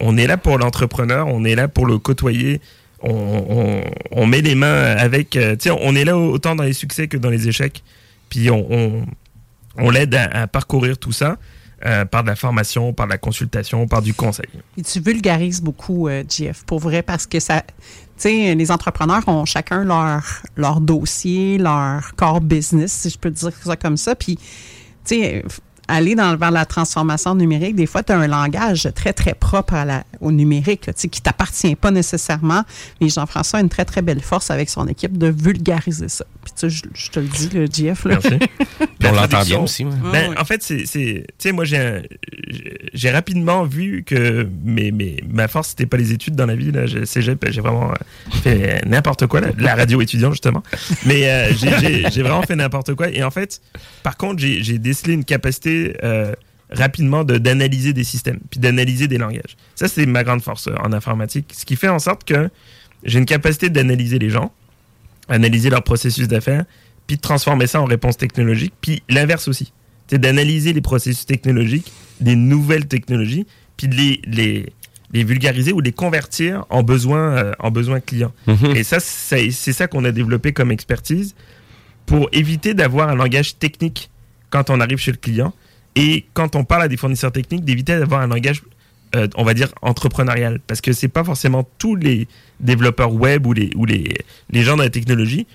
on 0.00 0.16
est 0.16 0.26
là 0.26 0.36
pour 0.36 0.58
l'entrepreneur, 0.58 1.26
on 1.28 1.44
est 1.44 1.54
là 1.54 1.68
pour 1.68 1.86
le 1.86 1.98
côtoyer. 1.98 2.60
On, 3.02 3.10
on- 3.12 3.84
on 4.12 4.26
met 4.26 4.42
les 4.42 4.54
mains 4.54 4.94
avec. 4.96 5.36
euh, 5.36 5.56
on 5.80 5.94
est 5.96 6.04
là 6.04 6.16
autant 6.16 6.54
dans 6.54 6.64
les 6.64 6.72
succès 6.74 7.08
que 7.08 7.16
dans 7.16 7.30
les 7.30 7.48
échecs. 7.48 7.82
Puis 8.28 8.50
on, 8.50 8.66
on, 8.72 9.06
on 9.76 9.90
l'aide 9.90 10.14
à, 10.14 10.24
à 10.42 10.46
parcourir 10.46 10.98
tout 10.98 11.12
ça 11.12 11.36
euh, 11.86 12.04
par 12.04 12.22
de 12.22 12.28
la 12.28 12.36
formation, 12.36 12.92
par 12.92 13.06
de 13.06 13.12
la 13.12 13.18
consultation, 13.18 13.86
par 13.86 14.02
du 14.02 14.12
conseil. 14.12 14.48
Et 14.76 14.82
tu 14.82 15.00
vulgarises 15.00 15.62
beaucoup, 15.62 16.08
euh, 16.08 16.22
JF, 16.28 16.64
pour 16.64 16.78
vrai, 16.78 17.02
parce 17.02 17.26
que 17.26 17.40
ça. 17.40 17.62
Tu 17.62 18.28
sais, 18.28 18.54
les 18.54 18.70
entrepreneurs 18.70 19.26
ont 19.28 19.46
chacun 19.46 19.82
leur, 19.82 20.22
leur 20.56 20.82
dossier, 20.82 21.56
leur 21.56 22.14
core 22.16 22.42
business, 22.42 22.92
si 22.92 23.08
je 23.08 23.18
peux 23.18 23.30
dire 23.30 23.52
ça 23.64 23.76
comme 23.76 23.96
ça. 23.96 24.14
Puis, 24.14 24.36
tu 24.36 24.42
sais, 25.04 25.44
aller 25.90 26.14
dans, 26.14 26.36
vers 26.36 26.50
la 26.50 26.64
transformation 26.64 27.34
numérique, 27.34 27.74
des 27.76 27.86
fois, 27.86 28.02
tu 28.02 28.12
as 28.12 28.18
un 28.18 28.26
langage 28.26 28.88
très, 28.94 29.12
très 29.12 29.34
propre 29.34 29.74
à 29.74 29.84
la, 29.84 30.04
au 30.20 30.32
numérique, 30.32 30.86
là, 30.86 30.92
tu 30.92 31.02
sais, 31.02 31.08
qui 31.08 31.20
t'appartient 31.20 31.74
pas 31.76 31.90
nécessairement. 31.90 32.62
Mais 33.00 33.08
Jean-François 33.08 33.58
a 33.58 33.62
une 33.62 33.68
très, 33.68 33.84
très 33.84 34.02
belle 34.02 34.20
force 34.20 34.50
avec 34.50 34.70
son 34.70 34.86
équipe 34.88 35.18
de 35.18 35.26
vulgariser 35.28 36.08
ça. 36.08 36.24
Puis, 36.44 36.52
tu 36.56 36.70
sais, 36.70 36.70
je, 36.70 36.82
je 36.94 37.10
te 37.10 37.20
le 37.20 37.26
dis, 37.26 37.48
le 37.52 37.66
JF. 37.66 38.04
Là. 38.04 38.18
Merci. 38.22 38.38
on 39.04 39.12
l'entend 39.12 39.42
bien 39.42 39.58
aussi, 39.60 39.84
ouais. 39.84 39.90
Ben, 40.12 40.30
Ouais. 40.30 40.38
En 40.38 40.44
fait, 40.44 40.62
c'est, 40.62 40.86
c'est- 40.86 41.24
tu 41.38 41.48
sais, 41.48 41.52
moi, 41.52 41.64
j'ai, 41.64 43.10
rapidement 43.10 43.64
vu 43.64 44.02
que 44.04 44.46
mes, 44.64 44.90
mes- 44.92 45.22
ma 45.28 45.48
force, 45.48 45.70
c'était 45.70 45.86
pas 45.86 45.96
les 45.96 46.12
études 46.12 46.34
dans 46.36 46.46
la 46.46 46.54
vie. 46.54 46.70
Là. 46.72 46.86
J'ai, 46.86 47.06
cégep, 47.06 47.44
j'ai 47.50 47.60
vraiment 47.60 47.92
fait 48.42 48.84
n'importe 48.86 49.26
quoi. 49.26 49.40
là. 49.40 49.48
La 49.58 49.74
radio 49.74 50.00
étudiant, 50.00 50.30
justement. 50.30 50.62
Mais 51.06 51.28
euh, 51.30 51.52
j'ai, 52.12 52.22
vraiment 52.22 52.42
fait 52.42 52.56
n'importe 52.56 52.94
quoi. 52.94 53.08
Et 53.10 53.22
en 53.22 53.30
fait, 53.30 53.60
par 54.02 54.16
contre, 54.16 54.40
j'ai, 54.40 54.62
j'ai 54.62 54.78
décelé 54.78 55.14
une 55.14 55.24
capacité 55.24 55.79
euh, 56.02 56.32
rapidement 56.70 57.24
de, 57.24 57.38
d'analyser 57.38 57.92
des 57.92 58.04
systèmes, 58.04 58.40
puis 58.50 58.60
d'analyser 58.60 59.08
des 59.08 59.18
langages. 59.18 59.56
Ça, 59.74 59.88
c'est 59.88 60.06
ma 60.06 60.24
grande 60.24 60.42
force 60.42 60.68
euh, 60.68 60.74
en 60.82 60.92
informatique. 60.92 61.52
Ce 61.56 61.64
qui 61.64 61.76
fait 61.76 61.88
en 61.88 61.98
sorte 61.98 62.24
que 62.24 62.48
j'ai 63.04 63.18
une 63.18 63.26
capacité 63.26 63.70
d'analyser 63.70 64.18
les 64.18 64.30
gens, 64.30 64.52
analyser 65.28 65.70
leur 65.70 65.82
processus 65.82 66.28
d'affaires, 66.28 66.64
puis 67.06 67.16
de 67.16 67.22
transformer 67.22 67.66
ça 67.66 67.80
en 67.80 67.86
réponse 67.86 68.16
technologique, 68.16 68.72
puis 68.80 69.02
l'inverse 69.08 69.48
aussi. 69.48 69.72
C'est 70.06 70.18
d'analyser 70.18 70.72
les 70.72 70.80
processus 70.80 71.26
technologiques, 71.26 71.92
des 72.20 72.36
nouvelles 72.36 72.86
technologies, 72.86 73.46
puis 73.76 73.88
de 73.88 73.94
les, 73.94 74.20
les, 74.26 74.72
les 75.12 75.24
vulgariser 75.24 75.72
ou 75.72 75.80
les 75.80 75.92
convertir 75.92 76.64
en 76.68 76.82
besoins 76.82 77.36
euh, 77.36 77.52
en 77.58 77.70
besoins 77.70 78.00
clients. 78.00 78.32
Mhm. 78.46 78.76
Et 78.76 78.84
ça, 78.84 79.00
c'est 79.00 79.50
ça 79.50 79.86
qu'on 79.88 80.04
a 80.04 80.12
développé 80.12 80.52
comme 80.52 80.70
expertise 80.70 81.34
pour 82.06 82.28
éviter 82.32 82.74
d'avoir 82.74 83.08
un 83.08 83.14
langage 83.14 83.58
technique 83.58 84.10
quand 84.50 84.70
on 84.70 84.80
arrive 84.80 84.98
chez 84.98 85.12
le 85.12 85.16
client 85.16 85.54
et 85.96 86.26
quand 86.34 86.56
on 86.56 86.64
parle 86.64 86.82
à 86.82 86.88
des 86.88 86.96
fournisseurs 86.96 87.32
techniques, 87.32 87.64
d'éviter 87.64 87.98
d'avoir 87.98 88.20
un 88.20 88.26
langage, 88.28 88.62
euh, 89.16 89.26
on 89.36 89.42
va 89.44 89.54
dire, 89.54 89.68
entrepreneurial. 89.82 90.60
Parce 90.66 90.80
que 90.80 90.92
c'est 90.92 91.08
pas 91.08 91.24
forcément 91.24 91.68
tous 91.78 91.96
les 91.96 92.28
développeurs 92.60 93.12
web 93.12 93.46
ou 93.46 93.52
les, 93.52 93.70
ou 93.74 93.84
les, 93.84 94.16
les 94.50 94.62
gens 94.62 94.76
dans 94.76 94.84
la 94.84 94.90
technologie 94.90 95.46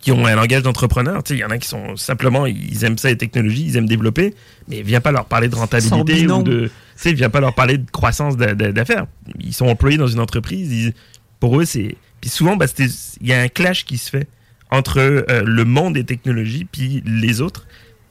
qui 0.00 0.12
ont 0.12 0.26
un 0.26 0.34
langage 0.34 0.62
d'entrepreneur. 0.62 1.22
Tu 1.22 1.30
sais, 1.34 1.38
Il 1.38 1.40
y 1.40 1.44
en 1.44 1.50
a 1.50 1.58
qui 1.58 1.68
sont 1.68 1.96
simplement, 1.96 2.46
ils 2.46 2.84
aiment 2.84 2.98
ça 2.98 3.08
les 3.08 3.16
technologies, 3.18 3.64
ils 3.66 3.76
aiment 3.76 3.88
développer, 3.88 4.34
mais 4.68 4.82
viens 4.82 5.00
pas 5.00 5.12
leur 5.12 5.24
parler 5.26 5.48
de 5.48 5.54
rentabilité 5.56 5.94
ou 6.40 6.42
de. 6.42 6.66
Tu 6.66 6.70
sais, 6.96 7.12
viens 7.12 7.30
pas 7.30 7.40
leur 7.40 7.54
parler 7.54 7.78
de 7.78 7.90
croissance 7.90 8.36
d'a- 8.36 8.54
d'a- 8.54 8.72
d'affaires. 8.72 9.06
Ils 9.40 9.54
sont 9.54 9.66
employés 9.66 9.96
dans 9.98 10.06
une 10.06 10.20
entreprise, 10.20 10.70
ils- 10.72 10.94
pour 11.40 11.60
eux, 11.60 11.64
c'est. 11.64 11.96
Puis 12.20 12.30
souvent, 12.30 12.56
bah, 12.56 12.66
il 12.78 13.26
y 13.26 13.32
a 13.32 13.40
un 13.40 13.48
clash 13.48 13.84
qui 13.84 13.98
se 13.98 14.08
fait 14.10 14.28
entre 14.70 14.98
euh, 14.98 15.42
le 15.44 15.64
monde 15.64 15.94
des 15.94 16.04
technologies 16.04 16.64
puis 16.64 17.02
les 17.06 17.40
autres. 17.40 17.66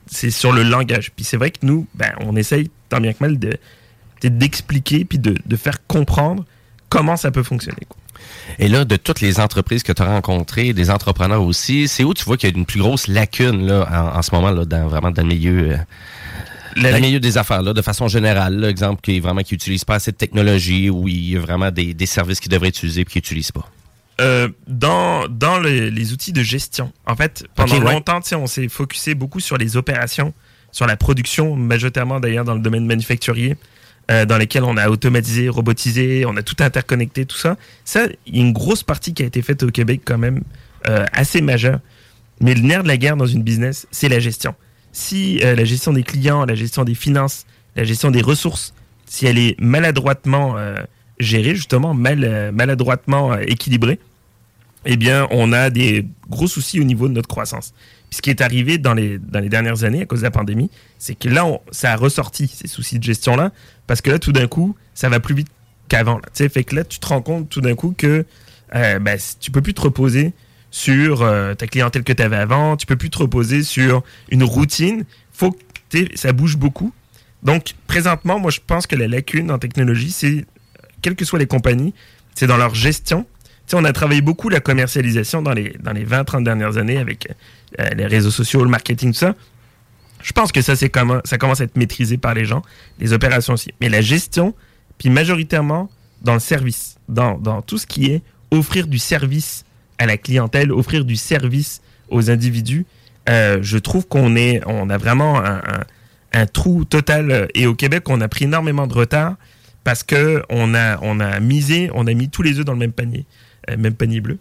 C'est 0.08 0.32
sur 0.32 0.52
le 0.52 0.64
langage. 0.64 1.12
Puis 1.16 1.24
c'est 1.26 1.38
vrai 1.38 1.52
que 1.52 1.60
nous, 1.64 1.88
ben, 1.96 2.12
on 2.22 2.36
essaye 2.36 2.70
tant 2.90 3.00
bien 3.00 3.14
que 3.14 3.18
mal 3.22 3.40
de 3.40 3.58
d'expliquer 4.22 5.04
puis 5.04 5.20
de, 5.20 5.36
de 5.46 5.56
faire 5.58 5.86
comprendre 5.86 6.46
comment 6.90 7.18
ça 7.18 7.30
peut 7.32 7.44
fonctionner. 7.44 7.86
quoi. 7.90 7.98
Et 8.58 8.70
là, 8.70 8.86
de 8.86 8.96
toutes 8.96 9.20
les 9.20 9.40
entreprises 9.42 9.84
que 9.84 9.92
tu 9.92 10.02
as 10.02 10.06
rencontrées, 10.06 10.72
des 10.72 10.90
entrepreneurs 10.90 11.44
aussi, 11.44 11.90
c'est 11.90 12.06
où 12.06 12.14
tu 12.14 12.24
vois 12.24 12.38
qu'il 12.38 12.50
y 12.50 12.54
a 12.54 12.58
une 12.58 12.66
plus 12.66 12.80
grosse 12.80 13.08
lacune 13.08 13.66
là, 13.68 13.86
en, 13.92 14.18
en 14.18 14.22
ce 14.22 14.34
moment, 14.34 14.52
là, 14.52 14.64
dans, 14.64 14.88
vraiment 14.88 15.12
dans 15.12 15.24
le 15.24 15.28
milieu, 15.28 15.72
euh, 15.72 15.78
La- 16.78 16.92
le 16.94 17.00
milieu 17.02 17.20
des 17.20 17.38
affaires, 17.38 17.62
là, 17.64 17.74
de 17.74 17.82
façon 17.82 18.08
générale. 18.08 18.56
Là, 18.56 18.70
exemple, 18.70 19.02
qui 19.02 19.18
est 19.18 19.20
vraiment 19.20 19.42
qui 19.42 19.56
n'utilise 19.56 19.84
pas 19.84 19.96
assez 19.96 20.12
de 20.12 20.18
technologie 20.18 20.90
ou 20.90 21.08
il 21.10 21.32
y 21.32 21.36
a 21.36 21.40
vraiment 21.42 21.70
des, 21.72 21.94
des 21.94 22.06
services 22.06 22.40
qu'ils 22.40 22.52
devraient 22.52 22.70
utiliser 22.70 23.02
et 23.02 23.06
qui 23.06 23.18
n'utilisent 23.18 23.52
pas. 23.52 23.68
Euh, 24.22 24.48
dans 24.68 25.27
dans 25.27 25.57
le- 25.60 25.90
les 25.90 26.14
outils 26.14 26.34
de 26.34 26.44
gestion. 26.44 26.91
En 27.07 27.15
fait, 27.15 27.45
pendant 27.56 27.80
ouais. 27.80 27.94
longtemps, 27.94 28.22
tu 28.22 28.30
sais, 28.30 28.35
on 28.35 28.45
s'est 28.48 28.68
focusé 28.69 29.15
beaucoup 29.15 29.40
sur 29.40 29.57
les 29.57 29.76
opérations, 29.76 30.34
sur 30.72 30.85
la 30.85 30.95
production, 30.98 31.56
majoritairement 31.56 32.19
d'ailleurs 32.19 32.45
dans 32.45 32.53
le 32.53 32.60
domaine 32.60 32.85
manufacturier, 32.85 33.57
euh, 34.11 34.26
dans 34.26 34.38
lesquels 34.38 34.64
on 34.65 34.77
a 34.77 34.90
automatisé, 34.90 35.49
robotisé, 35.49 36.26
on 36.27 36.38
a 36.38 36.44
tout 36.44 36.56
interconnecté, 36.60 37.26
tout 37.26 37.38
ça. 37.38 37.57
Ça, 37.85 38.06
il 38.27 38.35
y 38.38 38.40
a 38.40 38.41
une 38.44 38.53
grosse 38.53 38.84
partie 38.84 39.14
qui 39.15 39.23
a 39.23 39.26
été 39.26 39.41
faite 39.41 39.64
au 39.64 39.72
Québec 39.72 40.02
quand 40.06 40.19
même, 40.19 40.44
euh, 40.88 41.06
assez 41.11 41.41
majeure. 41.41 41.80
Mais 42.40 42.53
le 42.53 42.61
nerf 42.61 42.84
de 42.84 42.88
la 42.90 42.98
guerre 42.98 43.18
dans 43.18 43.26
une 43.26 43.41
business, 43.41 43.88
c'est 43.90 44.10
la 44.10 44.19
gestion. 44.19 44.53
Si 44.91 45.40
la 45.40 45.65
gestion 45.65 45.91
des 45.91 46.03
clients, 46.03 46.45
la 46.45 46.53
gestion 46.56 46.84
des 46.84 46.94
finances, 46.95 47.45
la 47.76 47.84
gestion 47.84 48.11
des 48.11 48.22
ressources, 48.22 48.76
si 49.07 49.26
elle 49.26 49.40
est 49.40 49.60
maladroitement 49.60 50.56
gérée, 51.19 51.56
justement, 51.56 51.94
mal, 51.94 52.23
euh, 52.23 52.52
maladroitement 52.52 53.34
euh, 53.34 53.44
équilibrée, 53.48 53.99
eh 54.85 54.98
bien, 54.98 55.27
on 55.31 55.53
a 55.53 55.69
des 55.69 56.06
gros 56.30 56.48
soucis 56.48 56.80
au 56.80 56.84
niveau 56.84 57.07
de 57.07 57.14
notre 57.14 57.30
croissance. 57.30 57.73
Ce 58.11 58.22
qui 58.22 58.30
est 58.30 58.41
arrivé 58.41 58.77
dans 58.77 58.94
les, 58.94 59.18
dans 59.18 59.40
les 59.40 59.49
dernières 59.49 59.84
années 59.84 60.02
à 60.02 60.06
cause 60.06 60.19
de 60.19 60.26
la 60.26 60.31
pandémie, 60.31 60.69
c'est 60.99 61.15
que 61.15 61.30
là, 61.30 61.45
ça 61.72 61.94
a 61.94 61.95
ressorti 61.95 62.48
ces 62.48 62.68
soucis 62.68 62.99
de 62.99 63.03
gestion-là, 63.03 63.52
parce 63.88 64.02
que 64.02 64.11
là, 64.11 64.19
tout 64.19 64.31
d'un 64.31 64.48
coup, 64.48 64.76
ça 64.94 65.10
va 65.10 65.19
plus 65.19 65.35
vite 65.35 65.48
qu'avant. 65.88 66.19
Tu 66.19 66.30
sais, 66.34 66.49
Fait 66.49 66.64
que 66.64 66.76
là, 66.76 66.84
tu 66.84 66.99
te 66.99 67.07
rends 67.07 67.22
compte 67.22 67.49
tout 67.49 67.61
d'un 67.61 67.76
coup 67.76 67.94
que 67.98 68.26
euh, 68.76 68.99
ben, 68.99 69.19
tu 69.40 69.52
peux 69.52 69.61
plus 69.61 69.73
te 69.73 69.81
reposer 69.81 70.34
sur 70.72 71.22
euh, 71.22 71.53
ta 71.53 71.68
clientèle 71.68 72.03
que 72.03 72.14
tu 72.14 72.23
avais 72.23 72.38
avant, 72.38 72.76
tu 72.77 72.85
peux 72.85 72.95
plus 72.95 73.10
te 73.10 73.19
reposer 73.19 73.64
sur 73.64 74.03
une 74.30 74.44
routine. 74.44 75.06
Faut 75.31 75.52
que 75.52 75.57
ça 76.15 76.34
bouge 76.34 76.57
beaucoup. 76.57 76.91
Donc, 77.44 77.73
présentement, 77.88 78.40
moi, 78.40 78.52
je 78.52 78.60
pense 78.65 78.88
que 78.88 78.95
la 78.95 79.07
lacune 79.07 79.52
en 79.52 79.60
technologie, 79.60 80.11
c'est, 80.11 80.45
quelles 81.04 81.16
que 81.16 81.26
soient 81.26 81.38
les 81.40 81.46
compagnies, 81.46 81.94
c'est 82.34 82.48
dans 82.48 82.58
leur 82.58 82.74
gestion. 82.74 83.26
Tu 83.68 83.72
sais, 83.72 83.76
on 83.78 83.84
a 83.86 83.94
travaillé 83.94 84.22
beaucoup 84.22 84.50
la 84.50 84.60
commercialisation 84.60 85.42
dans 85.44 85.54
les, 85.54 85.76
dans 85.80 85.92
les 85.94 86.06
20-30 86.06 86.44
dernières 86.44 86.78
années 86.78 86.98
avec 86.98 87.28
euh, 87.80 87.90
les 87.96 88.08
réseaux 88.08 88.32
sociaux, 88.32 88.64
le 88.64 88.70
marketing, 88.70 89.12
tout 89.14 89.20
ça. 89.20 89.36
Je 90.24 90.32
pense 90.32 90.52
que 90.52 90.62
ça, 90.62 90.76
c'est 90.76 90.90
comment, 90.90 91.20
ça 91.26 91.38
commence 91.38 91.62
à 91.62 91.66
être 91.66 91.78
maîtrisé 91.78 92.18
par 92.18 92.34
les 92.34 92.46
gens, 92.46 92.62
les 93.00 93.14
opérations 93.14 93.54
aussi. 93.54 93.70
Mais 93.82 93.90
la 93.90 94.02
gestion, 94.02 94.56
puis 94.98 95.10
majoritairement 95.10 95.90
dans 96.22 96.34
le 96.34 96.40
service, 96.40 96.96
dans, 97.10 97.38
dans 97.38 97.62
tout 97.62 97.78
ce 97.78 97.86
qui 97.86 98.06
est 98.08 98.22
offrir 98.52 98.88
du 98.88 98.98
service 99.00 99.66
à 99.98 100.06
la 100.06 100.18
clientèle, 100.18 100.72
offrir 100.72 101.04
du 101.06 101.16
service 101.18 101.82
aux 102.10 102.30
individus, 102.32 102.86
euh, 103.30 103.60
je 103.62 103.78
trouve 103.78 104.08
qu'on 104.08 104.34
on 104.66 104.90
a 104.90 104.98
vraiment 104.98 105.40
un, 105.40 105.56
un- 105.58 105.84
un 106.36 106.46
trou 106.48 106.84
total. 106.86 107.32
euh, 107.32 107.48
Et 107.54 107.68
au 107.68 107.76
Québec, 107.76 108.10
on 108.10 108.20
a 108.22 108.28
pris 108.28 108.46
énormément 108.46 108.88
de 108.88 108.94
retard 108.94 109.36
parce 109.84 110.04
que 110.04 110.44
on 110.50 110.74
a, 110.76 110.98
on 111.02 111.20
a 111.20 111.40
misé, 111.40 111.90
on 111.94 112.08
a 112.08 112.14
mis 112.14 112.30
tous 112.30 112.42
les 112.42 112.60
œufs 112.60 112.66
dans 112.66 112.74
le 112.74 112.80
même 112.80 112.94
panier, 112.94 113.26
Euh, 113.70 113.78
même 113.78 113.94
panier 113.96 114.20
bleu. 114.22 114.38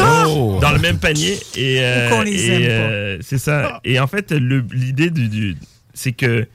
Oh! 0.00 0.58
dans 0.60 0.72
le 0.72 0.78
même 0.80 0.98
panier 0.98 1.38
et, 1.54 1.78
euh, 1.80 2.24
les 2.24 2.46
et, 2.46 2.68
euh, 2.70 3.18
c'est 3.20 3.38
ça. 3.38 3.80
Et 3.84 4.00
en 4.00 4.06
fait, 4.08 4.32
le- 4.32 4.64
l'idée 4.72 5.10
du, 5.10 5.28
du- 5.28 5.56
c'est 5.94 6.10
que 6.12 6.46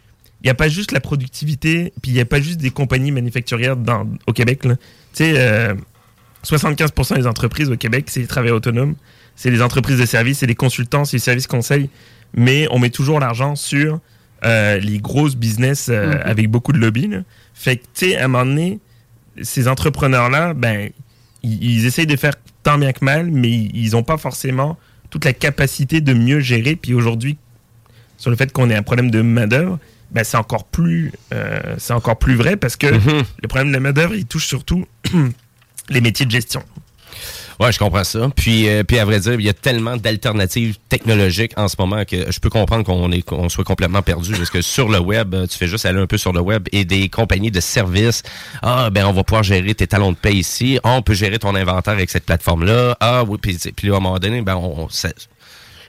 il 0.44 0.48
n'y 0.48 0.50
a 0.50 0.54
pas 0.56 0.68
juste 0.70 0.92
la 0.92 1.00
productivité, 1.00 1.94
puis 2.02 2.12
il 2.12 2.16
n'y 2.16 2.20
a 2.20 2.26
pas 2.26 2.42
juste 2.42 2.60
des 2.60 2.72
compagnies 2.72 3.12
manufacturières 3.12 3.78
dans, 3.78 4.08
au 4.28 4.34
Québec. 4.34 4.66
là. 4.66 4.76
Tu 4.76 5.24
sais, 5.24 5.34
euh, 5.38 5.76
75% 6.44 7.16
des 7.16 7.28
entreprises 7.28 7.70
au 7.70 7.78
Québec, 7.78 8.06
c'est 8.10 8.22
des 8.22 8.28
travailleurs 8.28 8.58
autonomes, 8.58 8.96
c'est 9.36 9.52
des 9.52 9.62
entreprises 9.62 10.00
de 10.00 10.06
services, 10.06 10.40
c'est 10.40 10.48
des 10.48 10.56
consultants, 10.56 11.06
c'est 11.06 11.18
des 11.18 11.22
services 11.24 11.48
conseils, 11.48 11.90
mais 12.34 12.68
on 12.72 12.80
met 12.80 12.90
toujours 12.90 13.20
l'argent 13.20 13.56
sur 13.56 14.00
euh, 14.44 14.80
les 14.80 14.98
grosses 14.98 15.36
business 15.36 15.88
euh, 15.90 16.08
Mhm. 16.16 16.22
avec 16.26 16.50
beaucoup 16.50 16.74
de 16.74 16.80
lobby. 16.80 17.08
là. 17.08 17.20
Fait 17.62 17.78
que, 17.78 17.84
tu 17.94 18.08
sais, 18.08 18.18
à 18.18 18.26
un 18.26 18.28
moment 18.28 18.46
donné, 18.46 18.80
ces 19.44 19.68
entrepreneurs-là, 19.68 20.54
ben, 20.56 20.90
ils, 21.44 21.64
ils 21.64 21.86
essayent 21.86 22.08
de 22.08 22.16
faire 22.16 22.34
tant 22.64 22.78
bien 22.78 22.92
que 22.92 23.04
mal, 23.06 23.30
mais 23.32 23.52
ils 23.52 23.92
n'ont 23.92 24.04
pas 24.04 24.18
forcément 24.18 24.78
toute 25.10 25.26
la 25.26 25.34
capacité 25.34 26.02
de 26.02 26.14
mieux 26.14 26.40
gérer. 26.40 26.76
Puis 26.76 26.94
aujourd'hui, 26.94 27.38
sur 28.18 28.30
le 28.32 28.36
fait 28.36 28.52
qu'on 28.52 28.70
ait 28.70 28.76
un 28.76 28.84
problème 28.84 29.12
de 29.12 29.22
main-d'œuvre, 29.22 29.78
ben, 30.12 30.24
c'est 30.24 30.38
encore, 30.38 30.66
plus, 30.66 31.12
euh, 31.34 31.76
c'est 31.78 31.94
encore 31.94 32.18
plus 32.18 32.36
vrai 32.36 32.58
parce 32.58 32.76
que 32.76 32.88
Mhm. 32.88 33.24
le 33.44 33.48
problème 33.48 33.68
de 33.70 33.74
la 33.74 33.80
main-d'œuvre, 33.80 34.16
il 34.16 34.26
touche 34.26 34.46
surtout 34.48 34.86
les 35.90 36.02
métiers 36.02 36.26
de 36.26 36.32
gestion. 36.32 36.64
Ouais, 37.62 37.72
je 37.72 37.78
comprends 37.78 38.04
ça. 38.04 38.28
Puis, 38.36 38.68
euh, 38.68 38.84
puis 38.84 38.98
à 38.98 39.06
vrai 39.06 39.20
dire, 39.20 39.34
il 39.36 39.46
y 39.46 39.50
a 39.50 39.54
tellement 39.54 39.96
d'alternatives 39.96 40.78
technologiques 40.90 41.54
en 41.58 41.68
ce 41.68 41.76
moment 41.78 42.06
que 42.06 42.32
je 42.32 42.40
peux 42.40 42.50
comprendre 42.50 42.84
qu'on 42.84 43.12
est 43.12 43.22
qu'on 43.22 43.50
soit 43.50 43.64
complètement 43.64 44.02
perdu 44.02 44.32
parce 44.32 44.50
que 44.50 44.64
sur 44.64 44.90
le 44.90 44.98
web, 44.98 45.36
euh, 45.36 45.46
tu 45.46 45.60
fais 45.60 45.68
juste 45.68 45.86
aller 45.86 46.00
un 46.00 46.08
peu 46.08 46.18
sur 46.18 46.34
le 46.34 46.40
web 46.40 46.68
et 46.72 46.86
des 46.86 47.08
compagnies 47.08 47.52
de 47.52 47.60
services. 47.60 48.24
Ah, 48.64 48.90
ben 48.90 49.06
on 49.06 49.14
va 49.14 49.24
pouvoir 49.24 49.44
gérer 49.44 49.76
tes 49.76 49.86
talons 49.86 50.12
de 50.12 50.18
paie 50.18 50.34
ici. 50.34 50.80
Ah, 50.84 50.94
on 50.94 51.04
peut 51.04 51.14
gérer 51.14 51.38
ton 51.38 51.54
inventaire 51.54 51.94
avec 51.94 52.10
cette 52.10 52.26
plateforme 52.26 52.66
là. 52.66 52.98
Ah 53.00 53.24
oui, 53.28 53.38
puis 53.40 53.60
puis 53.76 53.92
à 53.92 53.98
un 53.98 54.00
moment 54.00 54.18
donné, 54.18 54.42
ben 54.42 54.56
on, 54.56 54.88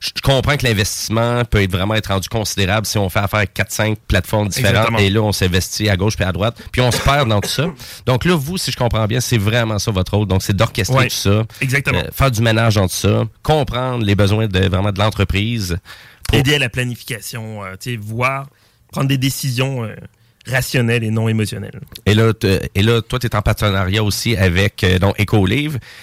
je 0.02 0.20
comprends 0.22 0.56
que 0.56 0.66
l'investissement 0.66 1.44
peut 1.44 1.62
être 1.62 1.70
vraiment 1.70 1.94
être 1.94 2.08
rendu 2.08 2.28
considérable 2.28 2.86
si 2.86 2.98
on 2.98 3.08
fait 3.08 3.20
affaire 3.20 3.38
avec 3.38 3.54
4-5 3.54 3.96
plateformes 4.08 4.48
différentes 4.48 4.74
Exactement. 4.76 4.98
et 4.98 5.10
là, 5.10 5.22
on 5.22 5.30
s'investit 5.32 5.88
à 5.88 5.96
gauche 5.96 6.16
puis 6.16 6.24
à 6.24 6.32
droite, 6.32 6.60
puis 6.72 6.80
on 6.82 6.90
se 6.90 6.98
perd 7.00 7.28
dans 7.28 7.40
tout 7.40 7.48
ça. 7.48 7.66
Donc 8.04 8.24
là, 8.24 8.34
vous, 8.34 8.58
si 8.58 8.72
je 8.72 8.76
comprends 8.76 9.06
bien, 9.06 9.20
c'est 9.20 9.38
vraiment 9.38 9.78
ça 9.78 9.90
votre 9.92 10.16
rôle. 10.16 10.26
Donc, 10.26 10.42
c'est 10.42 10.56
d'orchestrer 10.56 10.96
Ouais, 10.96 11.08
tout 11.08 11.14
ça. 11.14 11.44
exactement. 11.60 11.98
Euh, 12.00 12.10
faire 12.12 12.30
du 12.32 12.42
ménage 12.42 12.74
dans 12.74 12.88
tout 12.88 12.94
ça. 12.94 13.24
Comprendre 13.42 14.04
les 14.04 14.14
besoins 14.16 14.48
de 14.48 14.58
vraiment 14.68 14.90
de 14.92 14.98
l'entreprise. 14.98 15.78
Aider 16.32 16.54
à 16.54 16.58
la 16.58 16.68
planification, 16.68 17.62
euh, 17.62 17.74
tu 17.78 17.92
sais, 17.92 17.96
voir, 17.96 18.48
prendre 18.90 19.06
des 19.08 19.18
décisions 19.18 19.84
euh, 19.84 19.94
rationnelles 20.46 21.04
et 21.04 21.10
non 21.10 21.28
émotionnelles. 21.28 21.80
Et 22.06 22.14
là, 22.14 22.32
et 22.74 22.82
là 22.82 23.00
toi, 23.02 23.18
tu 23.18 23.26
es 23.26 23.36
en 23.36 23.42
partenariat 23.42 24.02
aussi 24.02 24.36
avec 24.36 24.82
euh, 24.84 24.98
donc. 24.98 25.14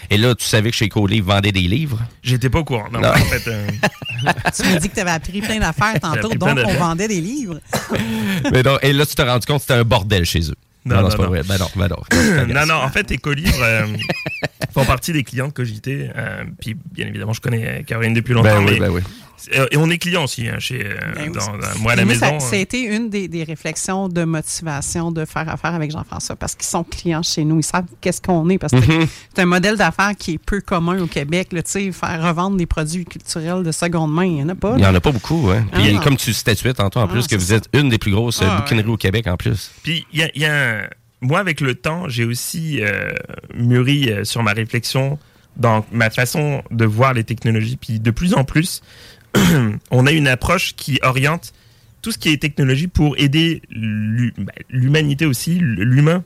Et 0.10 0.18
là, 0.18 0.36
tu 0.36 0.46
savais 0.46 0.72
que 0.72 0.76
chez 0.76 0.86
Écolivre 0.86 1.28
vendait 1.28 1.52
des 1.52 1.62
livres? 1.62 2.00
J'étais 2.24 2.50
pas 2.50 2.60
au 2.60 2.64
courant. 2.64 2.88
Non, 2.92 3.02
Non. 3.02 3.10
en 3.10 3.16
fait, 3.16 3.48
euh, 3.48 3.68
Tu 4.56 4.64
m'as 4.64 4.80
dit 4.80 4.90
que 4.90 4.96
tu 4.96 5.00
avais 5.02 5.12
appris 5.12 5.42
plein 5.42 5.60
d'affaires 5.60 6.00
tantôt, 6.02 6.30
donc 6.30 6.58
on 6.66 6.74
vendait 6.76 7.08
des 7.08 7.22
livres. 7.22 7.60
Mais 8.52 8.64
donc, 8.64 8.80
et 8.82 8.94
là, 8.94 9.06
tu 9.06 9.16
t'es 9.16 9.24
rendu 9.24 9.46
compte 9.46 9.58
que 9.58 9.62
c'était 9.62 9.74
un 9.80 9.84
bordel 9.84 10.26
chez 10.26 10.50
eux. 10.50 10.56
Non, 10.86 11.02
non, 11.02 11.10
c'est 11.10 11.18
pas 11.18 11.24
non. 11.24 11.30
vrai. 11.30 11.42
Ben 11.48 11.58
non, 11.58 11.68
ben 11.76 11.88
non. 11.90 12.46
non, 12.54 12.66
non, 12.66 12.76
en 12.76 12.90
fait, 12.90 13.12
Écolivre 13.12 13.62
euh, 13.62 13.86
font 14.74 14.86
partie 14.86 15.12
des 15.14 15.24
clients 15.24 15.48
de 15.50 15.54
Cogité. 15.54 16.10
euh, 16.16 16.44
puis, 16.60 16.76
bien 16.94 17.08
évidemment, 17.08 17.34
je 17.34 17.42
connais 17.42 17.84
Caroline 17.86 18.14
depuis 18.14 18.34
longtemps. 18.34 18.50
Ben 18.62 18.66
oui, 18.66 18.72
mais- 18.74 18.80
ben 18.88 18.90
oui. 18.92 19.02
Euh, 19.56 19.68
Et 19.72 19.78
on 19.78 19.90
est 19.90 19.98
client 19.98 20.24
aussi, 20.26 20.48
hein, 20.48 20.58
chez, 20.60 20.86
euh, 20.86 20.96
Ben 21.16 21.24
oui. 21.28 21.32
dans- 21.32 21.58
dans- 21.58 21.80
moi 21.80 21.94
à 21.94 21.96
la 21.96 22.06
Moi, 22.06 22.14
maison. 22.14 22.20
Ça, 22.26 22.34
euh, 22.36 22.40
ça 22.40 22.56
a 22.56 22.60
été 22.60 22.82
une 22.84 23.10
des, 23.10 23.28
des 23.28 23.44
réflexions 23.44 24.10
de 24.10 24.24
motivation 24.24 25.12
de 25.12 25.26
faire 25.26 25.48
affaire 25.50 25.74
avec 25.74 25.92
Jean-François 25.92 26.36
parce 26.36 26.56
qu'ils 26.56 26.66
sont 26.68 26.84
clients 26.84 27.24
chez 27.24 27.44
nous. 27.44 27.60
Ils 27.60 27.64
savent 27.64 27.86
qu'est-ce 28.02 28.22
qu'on 28.22 28.50
est 28.50 28.58
parce 28.58 28.74
que 28.74 28.78
Mhm. 28.78 29.08
c'est 29.34 29.42
un 29.42 29.46
modèle 29.46 29.78
d'affaires 29.78 30.12
qui 30.18 30.34
est 30.34 30.38
peu 30.38 30.62
commun 30.62 31.00
au 31.00 31.08
Québec. 31.08 31.50
Là, 31.54 31.64
tu 31.64 31.72
sais, 31.72 31.92
faire 31.92 32.22
revendre 32.22 32.58
des 32.58 32.66
produits 32.66 33.06
culturels 33.06 33.64
de 33.64 33.72
seconde 33.72 34.14
main, 34.14 34.26
il 34.26 34.34
n'y 34.34 34.44
en 34.44 34.50
a 34.50 34.56
pas. 34.56 34.74
Il 34.76 34.82
n'y 34.82 34.86
en 34.86 34.96
a 34.96 35.00
pas 35.02 35.12
beaucoup. 35.12 35.50
Hein. 35.50 35.66
Puis, 35.72 35.84
Ah, 35.88 35.92
non. 35.94 36.00
comme 36.02 36.18
tu 36.18 36.34
statuais 36.34 36.74
tantôt, 36.74 37.00
en 37.00 37.04
Ah, 37.04 37.08
plus, 37.08 37.28
que 37.28 37.36
vous 37.36 37.54
êtes 37.54 37.70
une 37.74 37.90
des 37.90 37.98
plus 37.98 38.12
grosses 38.12 38.42
euh, 38.42 38.46
Ah, 38.48 38.56
ouais. 38.56 38.62
bouquineries 38.62 38.90
au 38.90 38.98
Québec, 38.98 39.28
en 39.28 39.38
plus. 39.38 39.72
Puis, 39.84 40.06
il 40.14 40.20
y 40.20 40.24
a, 40.24 40.30
y 40.36 40.46
a 40.46 40.54
un- 40.54 40.88
moi, 41.22 41.40
avec 41.40 41.62
le 41.62 41.76
temps, 41.76 42.08
j'ai 42.08 42.24
aussi 42.26 42.82
euh, 42.82 43.12
mûri 43.56 44.10
euh, 44.12 44.24
sur 44.24 44.42
ma 44.44 44.54
réflexion 44.54 45.18
dans 45.58 45.86
ma 45.92 46.10
façon 46.10 46.64
de 46.72 46.86
voir 46.86 47.14
les 47.14 47.24
technologies. 47.24 47.76
Puis, 47.78 48.00
de 48.00 48.12
plus 48.12 48.34
en 48.34 48.44
plus, 48.46 48.82
on 49.92 50.06
a 50.08 50.12
une 50.12 50.28
approche 50.28 50.76
qui 50.76 51.00
oriente 51.04 51.54
tout 52.02 52.12
ce 52.12 52.18
qui 52.18 52.30
est 52.30 52.38
technologie 52.38 52.88
pour 52.88 53.18
aider 53.18 53.62
ben, 53.72 54.32
l'humanité 54.70 55.26
aussi, 55.26 55.58
l'humain. 55.60 56.24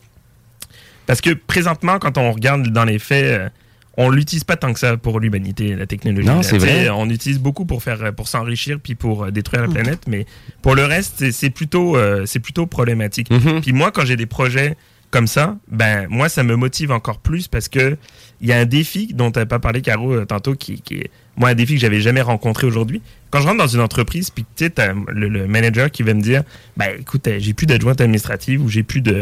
Parce 1.05 1.19
que 1.21 1.31
présentement, 1.31 1.99
quand 1.99 2.17
on 2.17 2.31
regarde 2.31 2.67
dans 2.69 2.85
les 2.85 2.99
faits, 2.99 3.25
euh, 3.25 3.49
on 3.97 4.09
l'utilise 4.09 4.43
pas 4.43 4.55
tant 4.55 4.71
que 4.73 4.79
ça 4.79 4.97
pour 4.97 5.19
l'humanité, 5.19 5.75
la 5.75 5.85
technologie. 5.85 6.27
Non, 6.27 6.41
c'est 6.43 6.57
vrai. 6.57 6.89
On 6.89 7.09
utilise 7.09 7.39
beaucoup 7.39 7.65
pour 7.65 7.83
faire, 7.83 8.13
pour 8.15 8.27
s'enrichir 8.27 8.79
puis 8.81 8.95
pour 8.95 9.25
euh, 9.25 9.31
détruire 9.31 9.61
la 9.63 9.67
Mhm. 9.67 9.73
planète, 9.73 10.01
mais 10.07 10.25
pour 10.61 10.75
le 10.75 10.85
reste, 10.85 11.31
c'est- 11.31 11.49
plutôt, 11.49 11.97
euh, 11.97 12.25
c'est 12.25 12.39
plutôt 12.39 12.65
problématique. 12.67 13.29
Mhm. 13.31 13.61
Puis 13.61 13.73
moi, 13.73 13.91
quand 13.91 14.05
j'ai 14.05 14.15
des 14.15 14.25
projets 14.25 14.77
comme 15.13 15.27
ça, 15.27 15.57
ben 15.67 16.07
moi, 16.09 16.27
ça 16.27 16.41
me 16.41 16.55
motive 16.55 16.91
encore 16.91 17.19
plus 17.19 17.47
parce 17.47 17.69
que 17.69 17.97
il 18.41 18.47
y 18.47 18.51
a 18.51 18.57
un 18.57 18.65
défi 18.65 19.13
dont 19.13 19.31
tu 19.31 19.45
pas 19.45 19.59
parlé, 19.59 19.83
Caro, 19.83 20.11
euh, 20.11 20.25
tantôt, 20.25 20.55
qui, 20.55 20.81
est 20.89 21.11
moi 21.35 21.49
un 21.49 21.53
défi 21.53 21.75
que 21.75 21.79
j'avais 21.79 22.01
jamais 22.01 22.21
rencontré 22.21 22.65
aujourd'hui. 22.65 22.99
Quand 23.29 23.39
je 23.39 23.45
rentre 23.45 23.59
dans 23.59 23.67
une 23.67 23.79
entreprise, 23.79 24.31
puis 24.31 24.43
tu 24.55 24.65
sais, 24.65 24.73
le, 25.09 25.29
le 25.29 25.45
manager 25.45 25.91
qui 25.91 26.01
va 26.01 26.15
me 26.15 26.21
dire, 26.21 26.41
ben 26.77 26.99
écoute, 26.99 27.27
euh, 27.27 27.37
j'ai 27.37 27.53
plus 27.53 27.67
d'adjointe 27.67 28.01
administrative 28.01 28.63
ou 28.63 28.69
j'ai 28.69 28.81
plus 28.81 29.01
de 29.01 29.21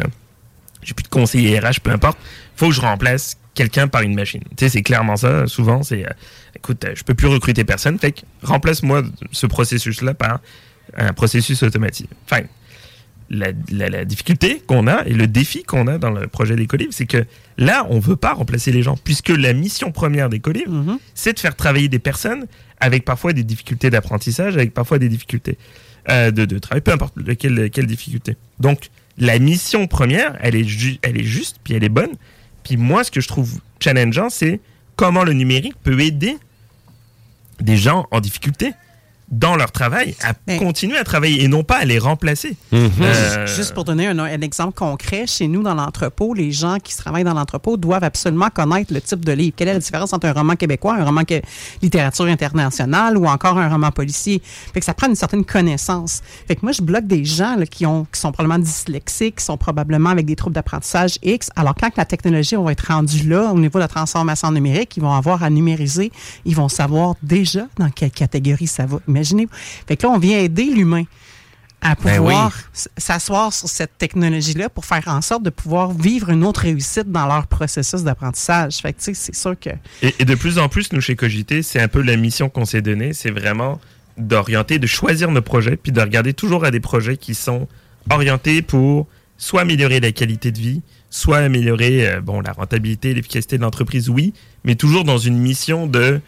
j'ai 0.82 0.94
plus 0.94 1.04
de 1.04 1.10
conseiller 1.10 1.60
RH, 1.60 1.82
peu 1.84 1.92
importe. 1.92 2.18
Faut 2.56 2.70
que 2.70 2.74
je 2.74 2.80
remplace 2.80 3.36
quelqu'un 3.54 3.90
par 3.90 4.02
une 4.04 4.16
machine. 4.16 4.44
Tu 4.56 4.64
sais, 4.64 4.70
c'est 4.70 4.84
clairement 4.84 5.18
ça. 5.18 5.46
Souvent, 5.48 5.84
c'est, 5.84 6.06
euh, 6.06 6.14
écoute, 6.56 6.86
je 6.96 7.04
peux 7.04 7.16
plus 7.16 7.28
recruter 7.28 7.66
personne. 7.66 8.00
Fait 8.00 8.14
que 8.14 8.22
remplace-moi 8.44 9.04
ce 9.34 9.46
processus-là 9.46 10.14
par 10.14 10.40
un 10.96 11.12
processus 11.12 11.64
automatique. 11.64 12.10
Enfin, 12.24 12.44
la, 13.32 13.48
la- 13.72 13.90
la 13.90 14.06
difficulté 14.06 14.62
qu'on 14.68 14.86
a 14.88 15.04
et 15.08 15.14
le 15.14 15.26
défi 15.26 15.64
qu'on 15.64 15.88
a 15.88 15.98
dans 15.98 16.12
le 16.12 16.28
projet 16.28 16.56
d'Écolivre, 16.56 16.92
c'est 16.94 17.06
que 17.08 17.26
là, 17.58 17.88
on 17.90 18.00
veut 18.00 18.16
pas 18.18 18.34
remplacer 18.34 18.72
les 18.72 18.84
gens, 18.84 18.98
puisque 19.04 19.30
la 19.30 19.54
mission 19.54 19.92
première 19.92 20.30
d'Écolivre, 20.30 20.72
c'est 21.16 21.34
de 21.34 21.40
faire 21.40 21.56
travailler 21.56 21.88
des 21.88 22.00
personnes 22.00 22.46
avec 22.80 23.06
parfois 23.06 23.34
des 23.34 23.44
difficultés 23.44 23.90
d'apprentissage, 23.90 24.56
avec 24.56 24.74
parfois 24.74 25.00
des 25.00 25.10
difficultés 25.10 25.58
euh, 26.10 26.32
de, 26.32 26.46
de 26.46 26.60
travail, 26.60 26.82
peu 26.82 26.92
importe 26.92 27.16
lequel, 27.18 27.70
quelle 27.72 27.88
difficulté. 27.88 28.36
Donc, 28.60 28.90
la 29.18 29.40
mission 29.40 29.88
première, 29.88 30.36
elle 30.42 30.56
est, 30.56 30.64
ju- 30.64 30.98
elle 31.02 31.18
est 31.20 31.24
juste, 31.24 31.58
puis 31.64 31.74
elle 31.74 31.84
est 31.84 31.90
bonne. 31.90 32.12
Puis 32.64 32.78
moi, 32.78 33.04
ce 33.04 33.12
que 33.12 33.22
je 33.22 33.28
trouve 33.28 33.60
challengeant, 33.80 34.30
c'est 34.30 34.60
comment 34.96 35.24
le 35.24 35.34
numérique 35.34 35.76
peut 35.84 36.00
aider 36.00 36.38
des 37.60 37.78
gens 37.78 38.08
en 38.12 38.20
difficulté 38.20 38.72
dans 39.32 39.56
leur 39.56 39.72
travail 39.72 40.14
à 40.22 40.34
continuer 40.58 40.98
à 40.98 41.04
travailler 41.04 41.44
et 41.44 41.48
non 41.48 41.64
pas 41.64 41.78
à 41.78 41.86
les 41.86 42.00
remplacer. 42.00 42.58
Euh, 42.74 43.48
Juste 43.48 43.74
pour 43.74 43.86
donner 43.86 44.08
un, 44.08 44.20
un 44.20 44.42
exemple 44.42 44.74
concret, 44.74 45.26
chez 45.26 45.48
nous, 45.48 45.64
dans 45.64 45.74
l'entrepôt, 45.74 46.34
les 46.34 46.52
gens 46.52 46.78
qui 46.84 46.96
travaillent 46.96 47.24
dans 47.24 47.34
l'entrepôt 47.34 47.78
doivent 47.78 48.04
absolument 48.04 48.50
connaître 48.54 48.94
le 48.94 49.00
type 49.00 49.24
de 49.24 49.32
livre. 49.32 49.54
Quelle 49.56 49.70
est 49.70 49.74
la 49.74 49.80
différence 49.80 50.12
entre 50.12 50.28
un 50.28 50.34
roman 50.34 50.56
québécois, 50.56 50.96
un 50.96 51.06
roman 51.06 51.24
que, 51.24 51.42
littérature 51.82 52.26
internationale 52.26 53.18
ou 53.18 53.26
encore 53.26 53.58
un 53.58 53.70
roman 53.70 53.92
policier? 53.92 54.42
Fait 54.74 54.82
que 54.82 54.86
ça 54.86 54.94
prend 54.94 55.08
une 55.08 55.16
certaine 55.16 55.46
connaissance. 55.46 56.22
Fait 56.48 56.56
que 56.56 56.62
moi, 56.64 56.74
je 56.74 56.82
bloque 56.82 57.08
des 57.08 57.24
gens 57.24 57.56
là, 57.56 57.66
qui, 57.66 57.86
ont, 57.86 58.06
qui 58.12 58.20
sont 58.20 58.34
probablement 58.34 58.60
dyslexiques, 58.62 59.38
qui 59.38 59.46
sont 59.46 59.58
probablement 59.58 60.10
avec 60.10 60.26
des 60.26 60.36
troubles 60.36 60.56
d'apprentissage 60.56 61.18
X. 61.24 61.50
Alors, 61.56 61.76
quand 61.80 61.96
la 61.96 62.06
technologie 62.06 62.56
va 62.56 62.72
être 62.74 62.88
rendue 62.88 63.30
là, 63.30 63.52
au 63.54 63.60
niveau 63.60 63.80
de 63.80 63.84
la 63.84 63.88
transformation 63.88 64.52
numérique, 64.52 64.98
ils 64.98 65.04
vont 65.04 65.14
avoir 65.14 65.42
à 65.42 65.50
numériser, 65.50 66.12
ils 66.44 66.56
vont 66.56 66.70
savoir 66.70 67.16
déjà 67.24 67.62
dans 67.78 67.90
quelle 67.90 68.12
catégorie 68.12 68.68
ça 68.68 68.86
va. 68.86 69.00
Imaginez. 69.22 69.48
Fait 69.88 69.96
que 69.96 70.08
là, 70.08 70.14
on 70.14 70.18
vient 70.18 70.40
aider 70.40 70.66
l'humain 70.66 71.04
à 71.82 71.96
Ben 71.96 72.18
pouvoir 72.18 72.54
oui. 72.56 72.82
s'asseoir 72.98 73.52
sur 73.54 73.68
cette 73.68 73.98
technologie-là 73.98 74.70
pour 74.70 74.86
faire 74.86 75.04
en 75.08 75.22
sorte 75.22 75.44
de 75.44 75.50
pouvoir 75.50 75.92
vivre 75.94 76.30
une 76.30 76.44
autre 76.44 76.62
réussite 76.62 77.12
dans 77.12 77.26
leur 77.26 77.48
processus 77.48 78.04
d'apprentissage. 78.04 78.78
Fait 78.78 78.94
que, 78.94 79.00
tu 79.00 79.06
sais, 79.06 79.14
c'est 79.16 79.36
sûr 79.36 79.60
que... 79.60 79.72
Et, 80.04 80.14
et 80.20 80.26
de 80.26 80.36
plus 80.36 80.60
en 80.60 80.70
plus, 80.70 80.94
nous, 80.94 81.02
chez 81.02 81.16
Cogité, 81.16 81.64
c'est 81.64 81.82
un 81.82 81.88
peu 81.88 82.02
la 82.02 82.18
mission 82.18 82.50
qu'on 82.50 82.66
s'est 82.66 82.84
donnée, 82.84 83.14
c'est 83.14 83.32
vraiment 83.32 83.80
d'orienter, 84.18 84.78
de 84.78 84.88
choisir 84.88 85.32
nos 85.32 85.42
projets, 85.42 85.76
puis 85.76 85.92
de 85.92 86.02
regarder 86.02 86.34
toujours 86.34 86.66
à 86.66 86.72
des 86.72 86.80
projets 86.80 87.18
qui 87.18 87.34
sont 87.34 87.68
orientés 88.12 88.62
pour 88.62 89.08
soit 89.38 89.62
améliorer 89.62 90.00
la 90.00 90.12
qualité 90.12 90.52
de 90.52 90.60
vie, 90.60 90.82
soit 91.10 91.40
améliorer 91.40 92.08
euh, 92.08 92.22
bon, 92.22 92.42
la 92.42 92.52
rentabilité, 92.52 93.16
l'efficacité 93.16 93.58
de 93.58 93.64
l'entreprise, 93.64 94.08
oui, 94.08 94.34
mais 94.64 94.76
toujours 94.76 95.04
dans 95.04 95.18
une 95.18 95.38
mission 95.38 95.88
de, 95.88 96.22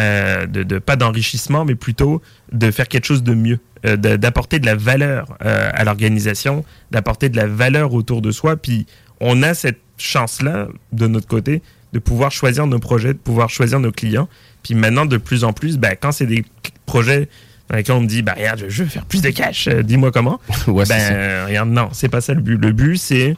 euh, 0.00 0.46
de, 0.46 0.62
de- 0.62 0.78
pas 0.78 0.96
d'enrichissement, 0.96 1.64
mais 1.64 1.74
plutôt 1.74 2.20
de 2.52 2.70
faire 2.70 2.88
quelque 2.88 3.04
chose 3.06 3.22
de 3.22 3.34
mieux, 3.34 3.58
euh, 3.86 3.96
d'apporter 3.96 4.58
de 4.58 4.66
la 4.66 4.74
valeur 4.74 5.36
euh, 5.44 5.70
à 5.72 5.84
l'organisation, 5.84 6.64
d'apporter 6.90 7.28
de 7.28 7.36
la 7.36 7.46
valeur 7.46 7.94
autour 7.94 8.22
de 8.22 8.30
soi, 8.30 8.56
puis 8.56 8.86
on 9.20 9.42
a 9.42 9.54
cette 9.54 9.80
chance-là, 9.98 10.68
de 10.92 11.06
notre 11.06 11.26
côté, 11.26 11.62
de 11.92 11.98
pouvoir 11.98 12.30
choisir 12.32 12.66
nos 12.66 12.78
projets, 12.78 13.12
de 13.12 13.18
pouvoir 13.18 13.50
choisir 13.50 13.78
nos 13.80 13.92
clients. 13.92 14.28
Puis 14.62 14.74
maintenant, 14.74 15.06
de 15.06 15.16
plus 15.18 15.44
en 15.44 15.52
plus, 15.52 15.76
ben, 15.78 15.94
quand 16.00 16.12
c'est 16.12 16.26
des 16.26 16.44
projets 16.86 17.28
dans 17.68 17.76
lesquels 17.76 17.94
on 17.96 18.00
me 18.00 18.06
dit, 18.06 18.22
bah, 18.22 18.34
regarde, 18.36 18.64
je 18.68 18.82
veux 18.82 18.88
faire 18.88 19.04
plus 19.04 19.22
de 19.22 19.30
cash, 19.30 19.68
dis-moi 19.68 20.10
comment. 20.12 20.40
Ouais, 20.66 20.84
ben, 20.88 21.46
regarde, 21.46 21.68
non, 21.70 21.88
c'est 21.92 22.08
pas 22.08 22.20
ça 22.20 22.32
le 22.34 22.40
but. 22.40 22.56
Le 22.56 22.72
but, 22.72 22.96
c'est 22.96 23.36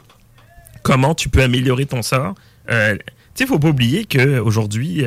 comment 0.83 1.13
tu 1.15 1.29
peux 1.29 1.41
améliorer 1.43 1.85
ton 1.85 2.01
sort. 2.01 2.35
Tu 2.67 2.73
sais, 3.35 3.45
faut 3.47 3.59
pas 3.59 3.69
oublier 3.69 4.05
qu'aujourd'hui, 4.05 5.05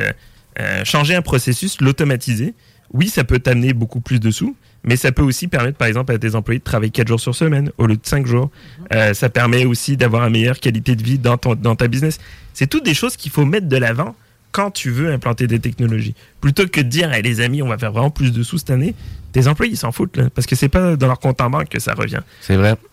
changer 0.83 1.15
un 1.15 1.21
processus, 1.21 1.79
l'automatiser, 1.81 2.53
oui, 2.93 3.09
ça 3.09 3.23
peut 3.23 3.39
t'amener 3.39 3.73
beaucoup 3.73 3.99
plus 3.99 4.19
de 4.19 4.31
sous, 4.31 4.55
Mais 4.83 4.95
ça 4.95 5.11
peut 5.11 5.23
aussi 5.23 5.47
permettre, 5.47 5.77
par 5.77 5.87
exemple, 5.89 6.13
à 6.13 6.17
tes 6.17 6.35
employés 6.35 6.59
de 6.59 6.63
travailler 6.63 6.91
4 6.91 7.07
jours 7.09 7.19
sur 7.19 7.35
semaine 7.35 7.71
au 7.77 7.87
lieu 7.87 7.95
de 7.97 8.05
5 8.05 8.25
jours. 8.25 8.49
Euh, 8.93 9.13
ça 9.13 9.27
permet 9.29 9.65
aussi 9.65 9.97
d'avoir 9.97 10.25
une 10.27 10.31
meilleure 10.33 10.59
qualité 10.59 10.95
de 10.95 11.03
vie 11.03 11.17
dans, 11.19 11.35
ton, 11.37 11.55
dans 11.55 11.75
ta 11.75 11.87
business. 11.89 12.19
C'est 12.53 12.67
toutes 12.67 12.85
des 12.85 12.93
choses 12.93 13.17
qu'il 13.17 13.31
faut 13.31 13.43
mettre 13.43 13.67
de 13.67 13.75
l'avant 13.75 14.15
quand 14.53 14.71
tu 14.71 14.89
veux 14.89 15.11
implanter 15.11 15.45
des 15.47 15.59
technologies. 15.59 16.15
Plutôt 16.39 16.65
que 16.67 16.79
de 16.79 16.87
dire, 16.87 17.11
hey, 17.11 17.21
les 17.21 17.41
amis, 17.41 17.61
on 17.61 17.67
va 17.67 17.77
faire 17.77 17.91
vraiment 17.91 18.11
plus 18.11 18.31
de 18.31 18.41
sous 18.43 18.59
cette 18.59 18.69
année, 18.69 18.95
tes 19.33 19.47
employés, 19.47 19.73
ils 19.73 19.77
s'en 19.77 19.91
foutent, 19.91 20.15
là, 20.15 20.29
parce 20.29 20.47
que 20.47 20.55
c'est 20.55 20.69
pas 20.69 20.95
dans 20.95 21.07
leur 21.07 21.19
compte 21.19 21.41
en 21.41 21.49
banque 21.49 21.67
que 21.69 21.79
ça 21.79 21.93
revient. 21.93 22.21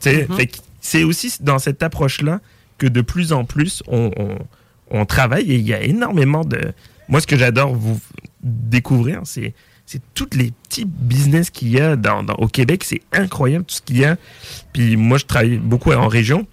C'est 0.01 0.25
vrai. 0.25 0.43
Mhm. 0.43 0.47
que 0.49 0.57
C'est 0.81 1.05
aussi 1.05 1.33
dans 1.41 1.59
cette 1.61 1.83
approche-là 1.83 2.41
que 2.79 2.87
de 2.89 3.03
plus 3.03 3.33
en 3.33 3.45
plus 3.45 3.83
on, 3.87 4.11
on- 4.17 4.39
on 4.91 5.07
travaille 5.07 5.51
et 5.53 5.55
il 5.57 5.67
y 5.67 5.73
a 5.75 5.81
énormément 5.83 6.45
de. 6.45 6.59
Moi, 7.09 7.21
ce 7.21 7.27
que 7.27 7.37
j'adore 7.37 7.75
vous 7.75 8.01
découvrir, 8.43 9.21
c'est 9.25 9.55
c'est 9.87 10.01
tous 10.15 10.31
les 10.35 10.51
petits 10.69 10.87
business 10.87 11.51
qu'il 11.51 11.69
y 11.69 11.79
a 11.79 11.95
dans, 11.97 12.23
dans- 12.23 12.35
au 12.37 12.49
Québec. 12.49 12.85
C'est 12.85 13.03
incroyable 13.13 13.67
tout 13.67 13.75
ce 13.75 13.83
qu'il 13.83 13.99
y 13.99 14.05
a. 14.07 14.17
Puis 14.73 14.97
moi, 14.97 15.19
je 15.19 15.27
travaille 15.27 15.59
beaucoup 15.59 15.93
en 15.93 16.09
région, 16.09 16.47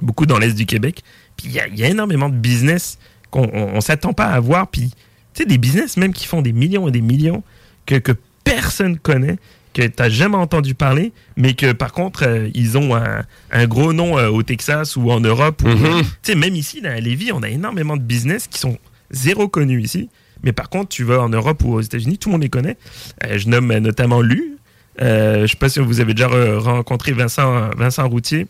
beaucoup 0.00 0.24
dans 0.24 0.38
l'Est 0.38 0.54
du 0.54 0.64
Québec. 0.64 1.02
Puis 1.36 1.48
il 1.48 1.52
y 1.52 1.60
a, 1.60 1.68
il 1.68 1.78
y 1.78 1.84
a 1.84 1.88
énormément 1.88 2.30
de 2.30 2.34
business 2.34 2.98
qu'on 3.30 3.42
on, 3.52 3.74
on 3.76 3.80
s'attend 3.82 4.14
pas 4.14 4.24
à 4.26 4.40
voir. 4.40 4.68
Puis 4.68 4.88
tu 5.34 5.42
sais, 5.42 5.44
des 5.44 5.58
business 5.58 5.98
même 5.98 6.14
qui 6.14 6.26
font 6.26 6.40
des 6.40 6.52
millions 6.54 6.88
et 6.88 6.90
des 6.90 7.02
millions 7.02 7.42
que, 7.84 7.96
que 7.96 8.12
personne 8.42 8.98
connaît, 8.98 9.36
que 9.74 9.82
tu 9.82 9.92
n'as 9.98 10.08
jamais 10.08 10.36
entendu 10.36 10.74
parler, 10.74 11.12
mais 11.36 11.52
que 11.52 11.72
par 11.72 11.92
contre, 11.92 12.24
euh, 12.26 12.48
ils 12.54 12.78
ont 12.78 12.94
un, 12.96 13.22
un 13.50 13.66
gros 13.66 13.92
nom 13.92 14.16
euh, 14.18 14.28
au 14.30 14.42
Texas 14.42 14.96
ou 14.96 15.10
en 15.10 15.20
Europe. 15.20 15.62
Mhm. 15.62 16.02
Tu 16.02 16.06
sais, 16.22 16.34
même 16.34 16.54
ici, 16.56 16.80
là, 16.80 16.92
à 16.92 17.00
Lévis, 17.00 17.32
on 17.32 17.42
a 17.42 17.50
énormément 17.50 17.98
de 17.98 18.02
business 18.02 18.46
qui 18.46 18.58
sont 18.58 18.78
zéro 19.12 19.48
connus 19.48 19.82
ici. 19.82 20.08
Mais 20.42 20.52
par 20.52 20.68
contre, 20.70 20.88
tu 20.88 21.04
vas 21.04 21.20
en 21.20 21.28
Europe 21.28 21.62
ou 21.64 21.74
aux 21.74 21.80
États-Unis, 21.80 22.18
tout 22.18 22.28
le 22.28 22.32
monde 22.32 22.42
les 22.42 22.48
connaît. 22.48 22.76
Euh, 23.24 23.38
je 23.38 23.48
nomme 23.48 23.72
notamment 23.78 24.20
Lu. 24.22 24.56
Euh, 25.00 25.36
je 25.36 25.42
ne 25.42 25.46
sais 25.46 25.56
pas 25.56 25.68
si 25.68 25.78
vous 25.78 26.00
avez 26.00 26.14
déjà 26.14 26.28
re- 26.28 26.56
rencontré 26.58 27.12
Vincent, 27.12 27.70
Vincent 27.76 28.08
Routier. 28.08 28.46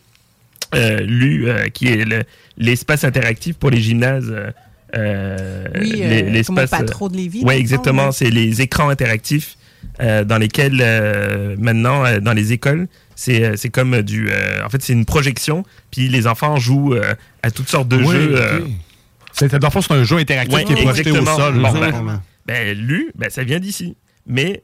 Euh, 0.75 1.01
Lu, 1.01 1.49
euh, 1.51 1.69
qui 1.69 1.89
est 1.89 2.05
le- 2.07 2.23
l'espace 2.57 3.05
interactif 3.05 3.57
pour 3.57 3.69
les 3.71 3.81
gymnases. 3.81 4.33
Oui, 4.95 5.01
euh, 6.03 6.31
l'espace, 6.31 6.71
Patro 6.71 7.09
de 7.09 7.17
Lévis, 7.17 7.43
Oui, 7.45 7.55
exactement. 7.55 8.07
ouais. 8.07 8.13
C'est 8.13 8.31
les 8.31 8.61
écrans 8.63 8.89
interactifs 8.89 9.57
euh, 10.01 10.25
dans 10.25 10.39
lesquels, 10.39 10.79
euh, 10.81 11.57
maintenant, 11.59 12.05
euh, 12.05 12.21
dans 12.21 12.33
les 12.33 12.53
écoles, 12.53 12.87
c'est 13.15 13.57
c'est 13.57 13.69
comme 13.71 14.03
du. 14.03 14.31
euh, 14.31 14.65
en 14.65 14.69
fait, 14.71 14.83
c'est 14.83 14.93
une 14.93 15.05
projection, 15.05 15.65
puis 15.91 16.09
les 16.09 16.27
enfants 16.27 16.57
jouent 16.57 16.95
euh, 16.95 17.15
à 17.43 17.51
toutes 17.51 17.69
sortes 17.69 17.89
de 17.89 17.97
Oui, 17.97 18.07
jeux. 18.13 18.65
C'est 19.33 19.55
dans 19.55 19.69
le 19.69 19.73
fond, 19.73 19.81
c'est 19.81 19.95
un 19.95 20.05
jeu 20.05 20.19
interactif 20.19 20.55
Ouais, 20.55 20.65
qui 20.65 20.73
est 20.73 20.83
projeté 20.85 21.11
au 21.11 21.25
sol. 21.25 21.55
Bon, 21.61 21.73
ben, 21.73 22.21
ben, 22.47 22.79
lui, 22.79 23.09
ben, 23.15 23.31
ça 23.31 23.45
vient 23.45 23.61
d'ici. 23.61 23.97
Mais 24.27 24.63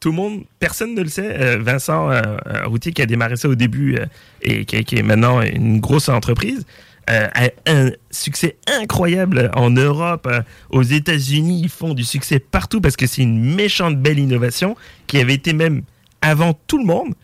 tout 0.00 0.10
le 0.10 0.16
monde, 0.16 0.44
personne 0.58 0.94
ne 0.94 1.02
le 1.02 1.08
sait. 1.08 1.36
Euh, 1.40 1.58
Vincent 1.60 2.10
euh, 2.10 2.22
euh, 2.46 2.66
Routier, 2.66 2.92
qui 2.92 3.02
a 3.02 3.06
démarré 3.06 3.36
ça 3.36 3.48
au 3.48 3.54
début 3.54 3.96
euh, 3.96 4.06
et 4.42 4.64
qui, 4.64 4.82
qui 4.84 4.96
est 4.96 5.02
maintenant 5.02 5.42
une 5.42 5.78
grosse 5.80 6.08
entreprise, 6.08 6.66
a 7.06 7.48
un 7.66 7.90
succès 8.12 8.56
incroyable 8.68 9.50
en 9.54 9.70
Europe, 9.70 10.28
aux 10.68 10.84
États-Unis. 10.84 11.62
Ils 11.64 11.68
font 11.68 11.92
du 11.92 12.04
succès 12.04 12.38
partout 12.38 12.80
parce 12.80 12.94
que 12.94 13.08
c'est 13.08 13.22
une 13.22 13.56
méchante 13.56 14.00
belle 14.00 14.20
innovation 14.20 14.76
qui 15.08 15.18
avait 15.18 15.34
été 15.34 15.52
même 15.52 15.82
avant 16.22 16.56
tout 16.68 16.78
le 16.78 16.84
monde. 16.84 17.14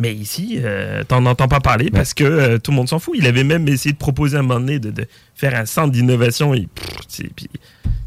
Mais 0.00 0.14
ici, 0.14 0.58
euh, 0.62 1.04
t'en 1.04 1.24
entends 1.26 1.46
pas 1.48 1.60
parler 1.60 1.90
parce 1.90 2.14
que 2.14 2.24
euh, 2.24 2.58
tout 2.58 2.70
le 2.70 2.76
monde 2.76 2.88
s'en 2.88 2.98
fout. 2.98 3.14
Il 3.18 3.26
avait 3.26 3.44
même 3.44 3.68
essayé 3.68 3.92
de 3.92 3.98
proposer 3.98 4.36
à 4.36 4.40
un 4.40 4.42
moment 4.42 4.58
donné 4.58 4.78
de, 4.78 4.90
de 4.90 5.06
faire 5.34 5.54
un 5.54 5.66
centre 5.66 5.92
d'innovation 5.92 6.54
et 6.54 6.66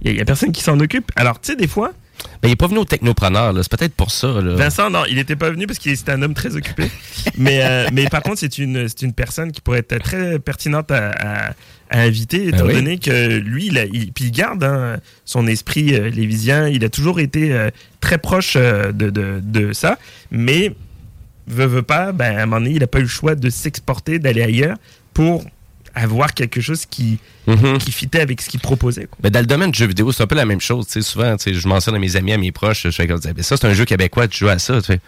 il 0.04 0.12
y, 0.18 0.20
a 0.20 0.26
personne 0.26 0.52
qui 0.52 0.62
s'en 0.64 0.80
occupe. 0.80 1.12
Alors, 1.16 1.40
tu 1.40 1.52
sais, 1.52 1.56
des 1.56 1.68
fois, 1.68 1.94
Ben, 2.42 2.48
il 2.48 2.50
n'est 2.50 2.56
pas 2.56 2.68
venu 2.68 2.80
au 2.80 2.86
technopreneur, 2.86 3.54
là. 3.54 3.62
c'est 3.64 3.72
peut-être 3.72 3.94
pour 3.94 4.12
ça. 4.12 4.28
Là. 4.42 4.56
Vincent, 4.56 4.90
non, 4.90 5.04
il 5.10 5.16
n'était 5.16 5.36
pas 5.36 5.50
venu 5.50 5.66
parce 5.68 5.80
qu'il 5.80 5.92
était 5.94 6.12
un 6.12 6.22
homme 6.22 6.34
très 6.34 6.56
occupé. 6.56 6.90
mais, 7.38 7.62
euh, 7.64 7.88
mais 7.94 8.06
par 8.10 8.22
contre, 8.22 8.40
c'est 8.40 8.58
une, 8.58 8.88
c'est 8.90 9.02
une 9.04 9.14
personne 9.14 9.52
qui 9.52 9.62
pourrait 9.62 9.80
être 9.80 9.98
très 10.00 10.40
pertinente 10.40 10.92
à, 10.92 11.12
à- 11.12 11.54
à 11.90 12.00
inviter, 12.02 12.48
étant 12.48 12.62
Ah 12.62 12.66
oui. 12.70 12.74
donné 12.74 12.98
que 12.98 13.38
lui, 13.38 13.68
il, 13.68 13.78
a- 13.78 13.86
il- 13.86 14.12
puis 14.12 14.26
il 14.26 14.32
garde 14.32 14.64
hein, 14.64 14.98
son 15.26 15.46
esprit 15.48 15.94
euh, 15.94 16.10
lévisien. 16.10 16.68
Il 16.68 16.84
a 16.84 16.90
toujours 16.90 17.20
été 17.20 17.54
euh, 17.54 17.70
très 18.02 18.18
proche 18.18 18.56
euh, 18.58 18.92
de, 18.92 19.10
de, 19.12 19.40
de 19.44 19.74
ça. 19.74 20.00
Mais, 20.32 20.74
veut, 21.48 21.66
veut 21.66 21.82
pas, 21.84 22.12
ben, 22.12 22.38
à 22.38 22.44
un 22.44 22.46
moment 22.46 22.60
donné, 22.62 22.76
il 22.76 22.80
n'a 22.80 22.88
pas 22.88 23.00
eu 23.00 23.04
le 23.04 23.08
choix 23.08 23.36
de 23.36 23.50
s'exporter, 23.50 24.20
d'aller 24.20 24.42
ailleurs 24.44 24.78
pour 25.14 25.44
avoir 25.96 26.34
quelque 26.34 26.60
chose 26.62 26.86
qui, 26.88 27.20
Mhm. 27.46 27.78
qui 27.78 27.92
fitait 27.92 28.22
avec 28.22 28.42
ce 28.42 28.50
qu'il 28.50 28.60
proposait. 28.60 29.06
quoi. 29.06 29.18
Ben, 29.22 29.30
dans 29.30 29.40
le 29.42 29.46
domaine 29.46 29.70
du 29.72 29.78
jeu 29.78 29.86
vidéo, 29.86 30.12
c'est 30.12 30.24
un 30.24 30.28
peu 30.28 30.36
la 30.36 30.46
même 30.46 30.62
chose. 30.62 30.88
Tu 30.88 30.94
sais, 30.94 31.02
souvent, 31.02 31.36
tu 31.38 31.44
sais, 31.44 31.54
je 31.54 31.68
mentionne 31.68 31.94
à 31.96 32.00
mes 32.00 32.16
amis, 32.16 32.32
à 32.34 32.38
mes 32.38 32.52
proches, 32.52 32.84
je 32.84 32.92
fais 32.92 33.06
comme 33.08 33.20
Ben, 33.20 33.44
ça, 33.44 33.58
c'est 33.58 33.68
un 33.68 33.74
jeu 33.74 33.86
québécois, 33.86 34.28
tu 34.28 34.40
joues 34.40 34.50
à 34.50 34.58
ça. 34.60 34.80
Tu 34.82 34.88
fais 34.88 35.00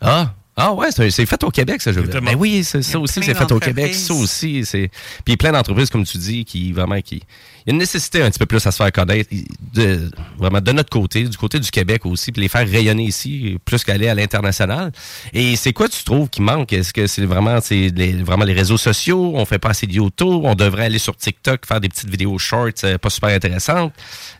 Ah, 0.00 0.34
ah 0.56 0.72
ouais, 0.72 0.88
c'est 0.92 1.26
fait 1.26 1.42
au 1.42 1.50
Québec, 1.50 1.82
ce 1.82 1.92
jeu. 1.92 2.00
Exactement. 2.00 2.30
Ben 2.30 2.38
oui, 2.38 2.62
ça 2.62 2.78
aussi, 2.78 3.22
c'est 3.22 3.34
fait 3.34 3.52
au 3.52 3.58
Québec. 3.58 3.92
Ça 3.94 4.14
aussi, 4.14 4.64
c'est. 4.64 4.88
Puis 5.24 5.36
plein 5.36 5.50
d'entreprises, 5.50 5.90
comme 5.90 6.04
tu 6.04 6.16
dis, 6.16 6.44
qui 6.44 6.72
vraiment 6.72 7.00
qui. 7.00 7.22
Il 7.66 7.70
y 7.70 7.70
a 7.70 7.72
une 7.72 7.78
nécessité 7.78 8.22
un 8.22 8.30
petit 8.30 8.38
peu 8.38 8.46
plus 8.46 8.64
à 8.64 8.70
se 8.70 8.76
faire 8.76 8.92
connaître, 8.92 9.30
de, 9.72 10.10
vraiment 10.38 10.60
de 10.60 10.72
notre 10.72 10.90
côté, 10.90 11.24
du 11.24 11.36
côté 11.36 11.58
du 11.58 11.70
Québec 11.70 12.06
aussi, 12.06 12.30
puis 12.30 12.42
les 12.42 12.48
faire 12.48 12.68
rayonner 12.68 13.04
ici, 13.04 13.58
plus 13.64 13.82
qu'aller 13.82 14.06
à 14.06 14.14
l'international. 14.14 14.92
Et 15.32 15.56
c'est 15.56 15.72
quoi 15.72 15.88
tu 15.88 16.04
trouves 16.04 16.28
qui 16.28 16.42
manque? 16.42 16.72
Est-ce 16.72 16.92
que 16.92 17.06
c'est 17.06 17.24
vraiment, 17.24 17.60
c'est 17.60 17.88
les, 17.88 18.12
vraiment 18.12 18.44
les 18.44 18.52
réseaux 18.52 18.78
sociaux? 18.78 19.32
On 19.34 19.44
fait 19.46 19.58
pas 19.58 19.70
assez 19.70 19.86
de 19.86 19.92
YouTube? 19.94 20.42
On 20.44 20.54
devrait 20.54 20.84
aller 20.84 20.98
sur 20.98 21.16
TikTok, 21.16 21.66
faire 21.66 21.80
des 21.80 21.88
petites 21.88 22.10
vidéos 22.10 22.38
shorts, 22.38 22.68
euh, 22.84 22.98
pas 22.98 23.10
super 23.10 23.30
intéressantes? 23.30 23.92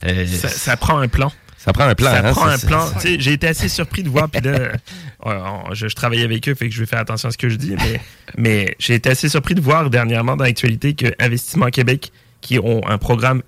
Euh, 0.04 0.26
Ça, 0.26 0.48
ça 0.48 0.76
prend 0.76 0.98
un 0.98 1.08
plan. 1.08 1.32
Ça 1.64 1.72
prend 1.72 1.84
un 1.84 1.94
plan. 1.94 2.10
Ça 2.10 2.18
hein, 2.18 2.32
prend 2.32 2.46
un 2.46 2.58
plan. 2.58 2.86
J'ai 3.02 3.32
été 3.32 3.46
assez 3.46 3.70
surpris 3.70 4.02
de 4.02 4.10
voir. 4.10 4.28
Puis 4.28 4.42
là, 4.42 4.72
euh, 5.26 5.38
je, 5.72 5.88
je 5.88 5.94
travaille 5.94 6.22
avec 6.22 6.46
eux, 6.46 6.54
fait 6.54 6.68
que 6.68 6.74
je 6.74 6.80
vais 6.80 6.86
faire 6.86 6.98
attention 6.98 7.30
à 7.30 7.32
ce 7.32 7.38
que 7.38 7.48
je 7.48 7.56
dis. 7.56 7.74
Mais, 7.78 8.00
mais 8.36 8.76
j'ai 8.78 8.94
été 8.94 9.08
assez 9.08 9.30
surpris 9.30 9.54
de 9.54 9.62
voir 9.62 9.88
dernièrement 9.88 10.36
dans 10.36 10.44
l'actualité 10.44 10.92
que 10.92 11.06
Investissement 11.18 11.70
Québec, 11.70 12.12
qui 12.42 12.58
ont 12.58 12.86
un 12.86 12.98
programme 12.98 13.42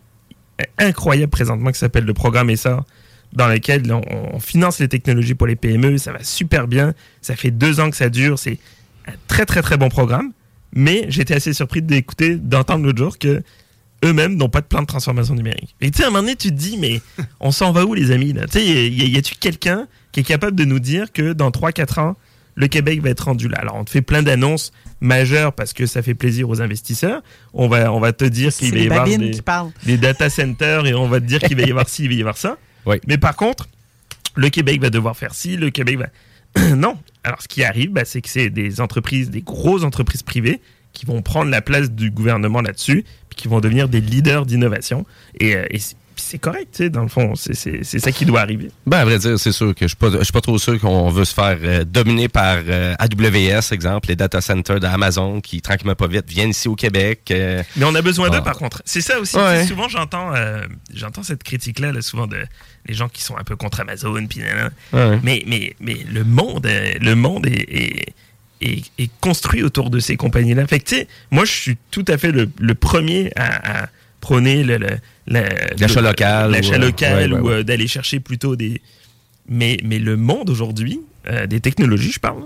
incroyable 0.79 1.31
présentement 1.31 1.71
qui 1.71 1.79
s'appelle 1.79 2.05
le 2.05 2.15
programme 2.15 2.49
ESSA, 2.49 2.87
dans 3.35 3.49
lequel 3.49 3.93
on, 3.93 4.01
on 4.33 4.41
finance 4.41 4.79
les 4.79 4.89
technologies 4.89 5.35
pour 5.35 5.47
les 5.47 5.57
PME. 5.57 5.99
Ça 5.99 6.13
va 6.13 6.25
super 6.25 6.69
bien. 6.69 6.95
Ça 7.21 7.37
fait 7.37 7.51
deux 7.51 7.81
ans 7.81 7.91
que 7.91 7.97
ça 7.97 8.09
dure. 8.09 8.39
C'est 8.39 8.59
un 9.07 9.13
très, 9.29 9.45
très, 9.45 9.61
très 9.61 9.77
bon 9.77 9.91
programme. 9.91 10.33
Mais 10.75 11.05
j'étais 11.11 11.35
assez 11.35 11.53
surpris 11.53 11.83
d'écouter, 11.83 12.37
d'entendre 12.37 12.87
l'autre 12.87 12.99
jour 12.99 13.19
que 13.19 13.43
eux-mêmes 14.07 14.37
n'ont 14.37 14.49
pas 14.49 14.61
de 14.61 14.67
plan 14.67 14.81
de 14.81 14.87
transformation 14.87 15.35
numérique. 15.35 15.75
Et 15.81 15.91
tu 15.91 15.99
sais, 15.99 16.05
à 16.05 16.07
un 16.07 16.11
moment 16.11 16.23
donné, 16.23 16.37
tu 16.37 16.49
te 16.49 16.55
dis, 16.55 16.77
mais 16.79 17.01
on 17.41 17.51
s'en 17.51 17.73
va 17.73 17.85
où, 17.85 17.95
les 17.95 18.11
amis? 18.11 18.33
Tu 18.35 18.41
sais, 18.51 18.65
y, 18.65 19.03
a- 19.03 19.05
y 19.07 19.17
a-tu 19.17 19.35
quelqu'un 19.37 19.87
qui 20.13 20.21
est 20.21 20.25
capable 20.25 20.57
de 20.57 20.65
nous 20.65 20.79
dire 20.79 21.13
que 21.13 21.33
dans 21.33 21.51
3-4 21.51 22.01
ans, 22.01 22.17
le 22.55 22.69
Québec 22.69 23.03
va 23.03 23.11
être 23.11 23.25
rendu 23.25 23.49
là? 23.49 23.59
Alors, 23.59 23.77
on 23.77 23.85
te 23.85 23.91
fait 23.91 24.03
plein 24.03 24.23
d'annonces 24.23 24.73
majeures 25.01 25.53
parce 25.53 25.73
que 25.73 25.87
ça 25.87 26.03
fait 26.03 26.15
plaisir 26.15 26.49
aux 26.49 26.63
investisseurs. 26.63 27.23
On 27.53 27.69
va, 27.69 27.93
on 27.93 28.01
va 28.01 28.13
te 28.13 28.25
dire 28.25 28.55
qu'il 28.55 28.73
va 28.73 28.79
y 28.79 28.87
avoir 28.87 29.07
des, 29.85 29.99
data 29.99 30.31
centers 30.31 30.87
et 30.87 30.95
on 30.95 31.09
va 31.09 31.21
te 31.21 31.27
dire 31.27 31.41
qu'il 31.41 31.57
va 31.57 31.63
y 31.63 31.71
avoir 31.71 31.89
ci, 31.89 32.05
il 32.05 32.09
va 32.09 32.15
y 32.15 32.21
avoir 32.21 32.37
ça. 32.37 32.57
Mais 33.07 33.19
par 33.19 33.37
contre, 33.37 33.69
le 34.37 34.49
Québec 34.49 34.81
va 34.81 34.91
devoir 34.91 35.17
faire 35.17 35.35
ci, 35.35 35.57
le 35.57 35.71
Québec 35.71 35.99
va. 35.99 36.07
non. 36.77 36.97
Alors, 37.25 37.43
ce 37.43 37.49
qui 37.49 37.65
arrive, 37.65 37.91
bah, 37.91 38.05
c'est 38.05 38.23
que 38.23 38.29
c'est 38.29 38.51
des 38.51 38.81
entreprises, 38.81 39.31
des 39.31 39.43
grosses 39.43 39.85
entreprises 39.85 40.23
privées 40.23 40.61
qui 40.93 41.05
vont 41.05 41.21
prendre 41.21 41.51
la 41.51 41.61
place 41.61 41.91
du 41.91 42.11
gouvernement 42.11 42.63
là-dessus, 42.63 43.05
qui 43.37 43.47
vont 43.49 43.61
devenir 43.61 43.89
des 43.89 44.01
leaders 44.01 44.47
d'innovation. 44.47 45.07
Et, 45.39 45.55
euh, 45.55 45.65
et 45.71 45.79
c'est 46.19 46.39
correct, 46.39 46.69
tu 46.73 46.85
sais, 46.85 46.91
dans 46.91 47.03
le 47.03 47.09
fond. 47.09 47.35
C'est- 47.35 47.85
ça 47.85 48.11
qui 48.11 48.25
doit 48.25 48.41
arriver. 48.41 48.71
Ben, 48.87 48.99
à 49.01 49.05
vrai 49.05 49.19
dire, 49.19 49.39
c'est 49.39 49.53
sûr 49.53 49.75
que 49.75 49.83
je 49.85 49.89
suis 49.89 49.97
pas, 49.97 50.11
je 50.11 50.25
suis 50.25 50.33
pas 50.33 50.41
trop 50.41 50.57
sûr 50.59 50.81
qu'on 50.81 51.11
veut 51.11 51.27
se 51.27 51.35
faire 51.35 51.59
euh, 51.63 51.85
dominer 51.85 52.29
par 52.29 52.57
euh, 52.67 52.95
AWS, 52.99 53.73
exemple, 53.73 54.09
les 54.09 54.17
data 54.17 54.41
centers 54.41 54.81
d'Amazon 54.81 55.43
qui, 55.43 55.61
tranquillement 55.61 55.95
pas 55.95 56.07
vite, 56.07 56.25
viennent 56.27 56.51
ici 56.51 56.69
au 56.69 56.75
Québec. 56.75 57.21
euh. 57.31 57.63
Mais 57.77 57.85
on 57.85 57.95
a 57.95 58.01
besoin 58.01 58.31
d'eux, 58.31 58.39
Ah. 58.41 58.43
par 58.43 58.57
contre. 58.57 58.81
C'est 58.87 59.03
ça 59.03 59.21
aussi. 59.21 59.37
Ouais. 59.37 59.67
Souvent, 59.67 59.89
j'entends 59.89 60.33
j'entends 60.95 61.23
cette 61.23 61.43
critique-là, 61.45 61.93
là, 61.93 62.01
souvent, 62.01 62.27
de 62.27 62.39
les 62.87 62.95
gens 62.95 63.09
qui 63.11 63.23
sont 63.23 63.37
un 63.37 63.45
peu 63.45 63.57
contre 63.57 63.81
Amazon. 63.81 64.15
Puis. 64.27 64.41
Ouais. 64.95 65.19
mais, 65.23 65.43
mais, 65.47 65.77
mais 65.81 65.99
le 66.11 66.25
monde, 66.25 66.67
le 66.67 67.15
monde 67.15 67.47
est, 67.47 67.67
est, 67.69 68.07
est- 68.61 68.91
est 68.99 69.11
construit 69.21 69.63
autour 69.63 69.91
de 69.91 69.99
ces 69.99 70.17
compagnies-là. 70.17 70.67
Fait 70.67 70.81
que, 70.81 70.85
tu 70.89 70.95
sais, 70.97 71.09
moi, 71.31 71.45
je 71.45 71.53
suis 71.53 71.77
tout 71.91 72.05
à 72.09 72.19
fait 72.19 72.33
le, 72.33 72.49
le 72.59 72.75
premier 72.75 73.31
à, 73.37 73.85
à 73.85 73.89
prôner 74.21 74.65
le- 74.65 74.79
L'achat 75.29 76.01
le- 76.01 76.07
local 76.09 76.51
l'achat 76.53 76.71
ou, 76.71 76.75
euh, 76.75 76.79
local 76.79 77.33
ouais, 77.33 77.39
ouais, 77.41 77.45
ou 77.45 77.51
euh, 77.51 77.63
d'aller 77.65 77.89
chercher 77.89 78.21
plutôt 78.21 78.55
des. 78.57 78.81
Mais, 79.49 79.77
mais 79.85 79.99
le 79.99 80.17
monde 80.17 80.51
aujourd'hui, 80.51 81.01
euh, 81.29 81.47
des 81.47 81.61
technologies, 81.61 82.13
je 82.13 82.21
parle, 82.21 82.45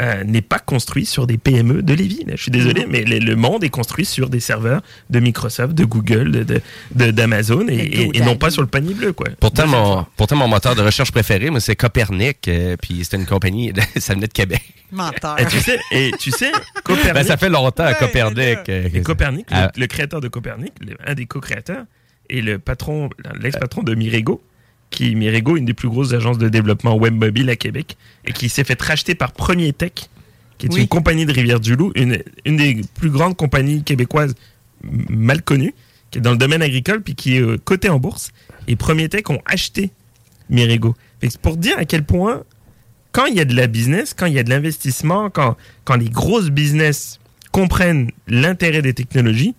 euh, 0.00 0.24
n'est 0.24 0.40
pas 0.42 0.58
construit 0.58 1.04
sur 1.04 1.26
des 1.26 1.36
PME 1.36 1.82
de 1.82 1.92
Lévis. 1.94 2.24
là. 2.26 2.32
Je 2.36 2.42
suis 2.42 2.50
désolé, 2.50 2.86
mais 2.88 3.02
le, 3.02 3.18
le 3.18 3.36
monde 3.36 3.62
est 3.64 3.68
construit 3.68 4.04
sur 4.04 4.30
des 4.30 4.40
serveurs 4.40 4.80
de 5.10 5.20
Microsoft, 5.20 5.74
de 5.74 5.84
Google, 5.84 6.30
de- 6.32 6.42
de- 6.44 6.60
de- 6.94 7.10
d'Amazon 7.10 7.66
et, 7.68 7.74
et- 7.74 8.16
et 8.16 8.20
non 8.20 8.36
pas 8.36 8.50
sur 8.50 8.62
le 8.62 8.68
panier 8.68 8.94
bleu. 8.94 9.12
Quoi. 9.12 9.28
Pourtant 9.38 9.66
mon, 9.66 10.06
pourtant, 10.16 10.36
mon 10.36 10.48
moteur 10.48 10.74
de 10.74 10.82
recherche 10.82 11.12
préféré, 11.12 11.50
moi, 11.50 11.60
c'est 11.60 11.76
Copernic, 11.76 12.48
euh, 12.48 12.76
puis 12.80 13.04
c'était 13.04 13.18
une 13.18 13.26
compagnie, 13.26 13.72
ça 13.96 14.14
venait 14.14 14.26
de 14.28 14.32
Québec. 14.32 14.62
Menteur. 14.92 15.38
Et 15.38 15.46
tu 15.46 15.58
sais, 15.60 15.78
et 15.92 16.10
tu 16.18 16.30
sais 16.30 16.50
Copernic. 16.84 17.14
Ben, 17.14 17.24
ça 17.24 17.36
fait 17.36 17.48
longtemps, 17.50 17.90
Copernic. 17.98 18.58
euh, 18.68 18.88
Et 18.92 19.02
Copernic, 19.02 19.50
le, 19.50 19.56
Ah. 19.56 19.70
le 19.76 19.86
créateur 19.86 20.20
de 20.20 20.28
Copernic, 20.28 20.72
le- 20.80 20.96
un 21.06 21.14
des 21.14 21.26
co-créateurs, 21.26 21.84
et 22.28 22.42
le 22.42 22.58
patron, 22.58 23.10
l'ex-patron 23.40 23.82
de 23.82 23.94
Mirego, 23.94 24.40
qui 24.90 25.12
est 25.12 25.14
Mirigo, 25.14 25.56
une 25.56 25.64
des 25.64 25.74
plus 25.74 25.88
grosses 25.88 26.12
agences 26.12 26.38
de 26.38 26.48
développement 26.48 26.96
web 26.96 27.14
mobile 27.14 27.48
à 27.50 27.56
Québec, 27.56 27.96
et 28.24 28.32
qui 28.32 28.48
s'est 28.48 28.64
fait 28.64 28.80
racheter 28.80 29.14
par 29.14 29.32
Premier 29.32 29.72
Tech, 29.72 29.92
qui 30.58 30.66
est 30.66 30.72
Oui. 30.74 30.82
une 30.82 30.88
compagnie 30.88 31.26
de 31.26 31.32
Rivière-du-Loup, 31.32 31.92
une, 31.94 32.22
une 32.44 32.56
des 32.56 32.80
plus 32.94 33.10
grandes 33.10 33.36
compagnies 33.36 33.82
québécoises 33.82 34.34
mal 34.82 35.42
connues, 35.42 35.74
qui 36.10 36.18
est 36.18 36.20
dans 36.22 36.32
le 36.32 36.36
domaine 36.38 36.62
agricole, 36.62 37.02
puis 37.02 37.14
qui 37.14 37.36
est 37.36 37.40
euh, 37.42 37.56
cotée 37.56 37.88
en 37.88 37.98
bourse. 37.98 38.32
Et 38.66 38.76
Premier 38.76 39.08
Tech 39.08 39.22
ont 39.30 39.40
acheté 39.46 39.90
Mirigo. 40.48 40.96
Pour 41.42 41.56
dire 41.56 41.78
à 41.78 41.84
quel 41.84 42.04
point, 42.04 42.42
quand 43.12 43.26
il 43.26 43.36
y 43.36 43.40
a 43.40 43.44
de 43.44 43.54
la 43.54 43.66
business, 43.68 44.14
quand 44.14 44.26
il 44.26 44.34
y 44.34 44.38
a 44.38 44.42
de 44.42 44.50
l'investissement, 44.50 45.30
quand, 45.30 45.56
quand 45.84 45.96
les 45.96 46.08
grosses 46.08 46.50
business 46.50 47.20
comprennent 47.52 48.10
l'intérêt 48.26 48.82
des 48.82 48.94
technologies, 48.94 49.54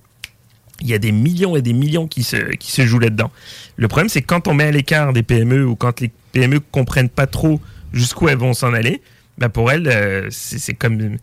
il 0.81 0.89
y 0.89 0.93
a 0.93 0.97
des 0.97 1.11
millions 1.11 1.55
et 1.55 1.61
des 1.61 1.73
millions 1.73 2.07
qui 2.07 2.23
se, 2.23 2.37
qui 2.55 2.71
se 2.71 2.85
jouent 2.85 2.99
là-dedans. 2.99 3.31
Le 3.77 3.87
problème, 3.87 4.09
c'est 4.09 4.21
que 4.21 4.27
quand 4.27 4.47
on 4.47 4.53
met 4.53 4.65
à 4.65 4.71
l'écart 4.71 5.13
des 5.13 5.23
PME 5.23 5.65
ou 5.65 5.75
quand 5.75 6.01
les 6.01 6.11
PME 6.33 6.59
comprennent 6.59 7.09
pas 7.09 7.27
trop 7.27 7.61
jusqu'où 7.93 8.27
elles 8.29 8.37
vont 8.37 8.53
s'en 8.53 8.73
aller, 8.73 9.01
ben 9.37 9.49
pour 9.49 9.71
elles, 9.71 9.87
euh, 9.87 10.27
c'est 10.29 10.73
comme, 10.73 11.17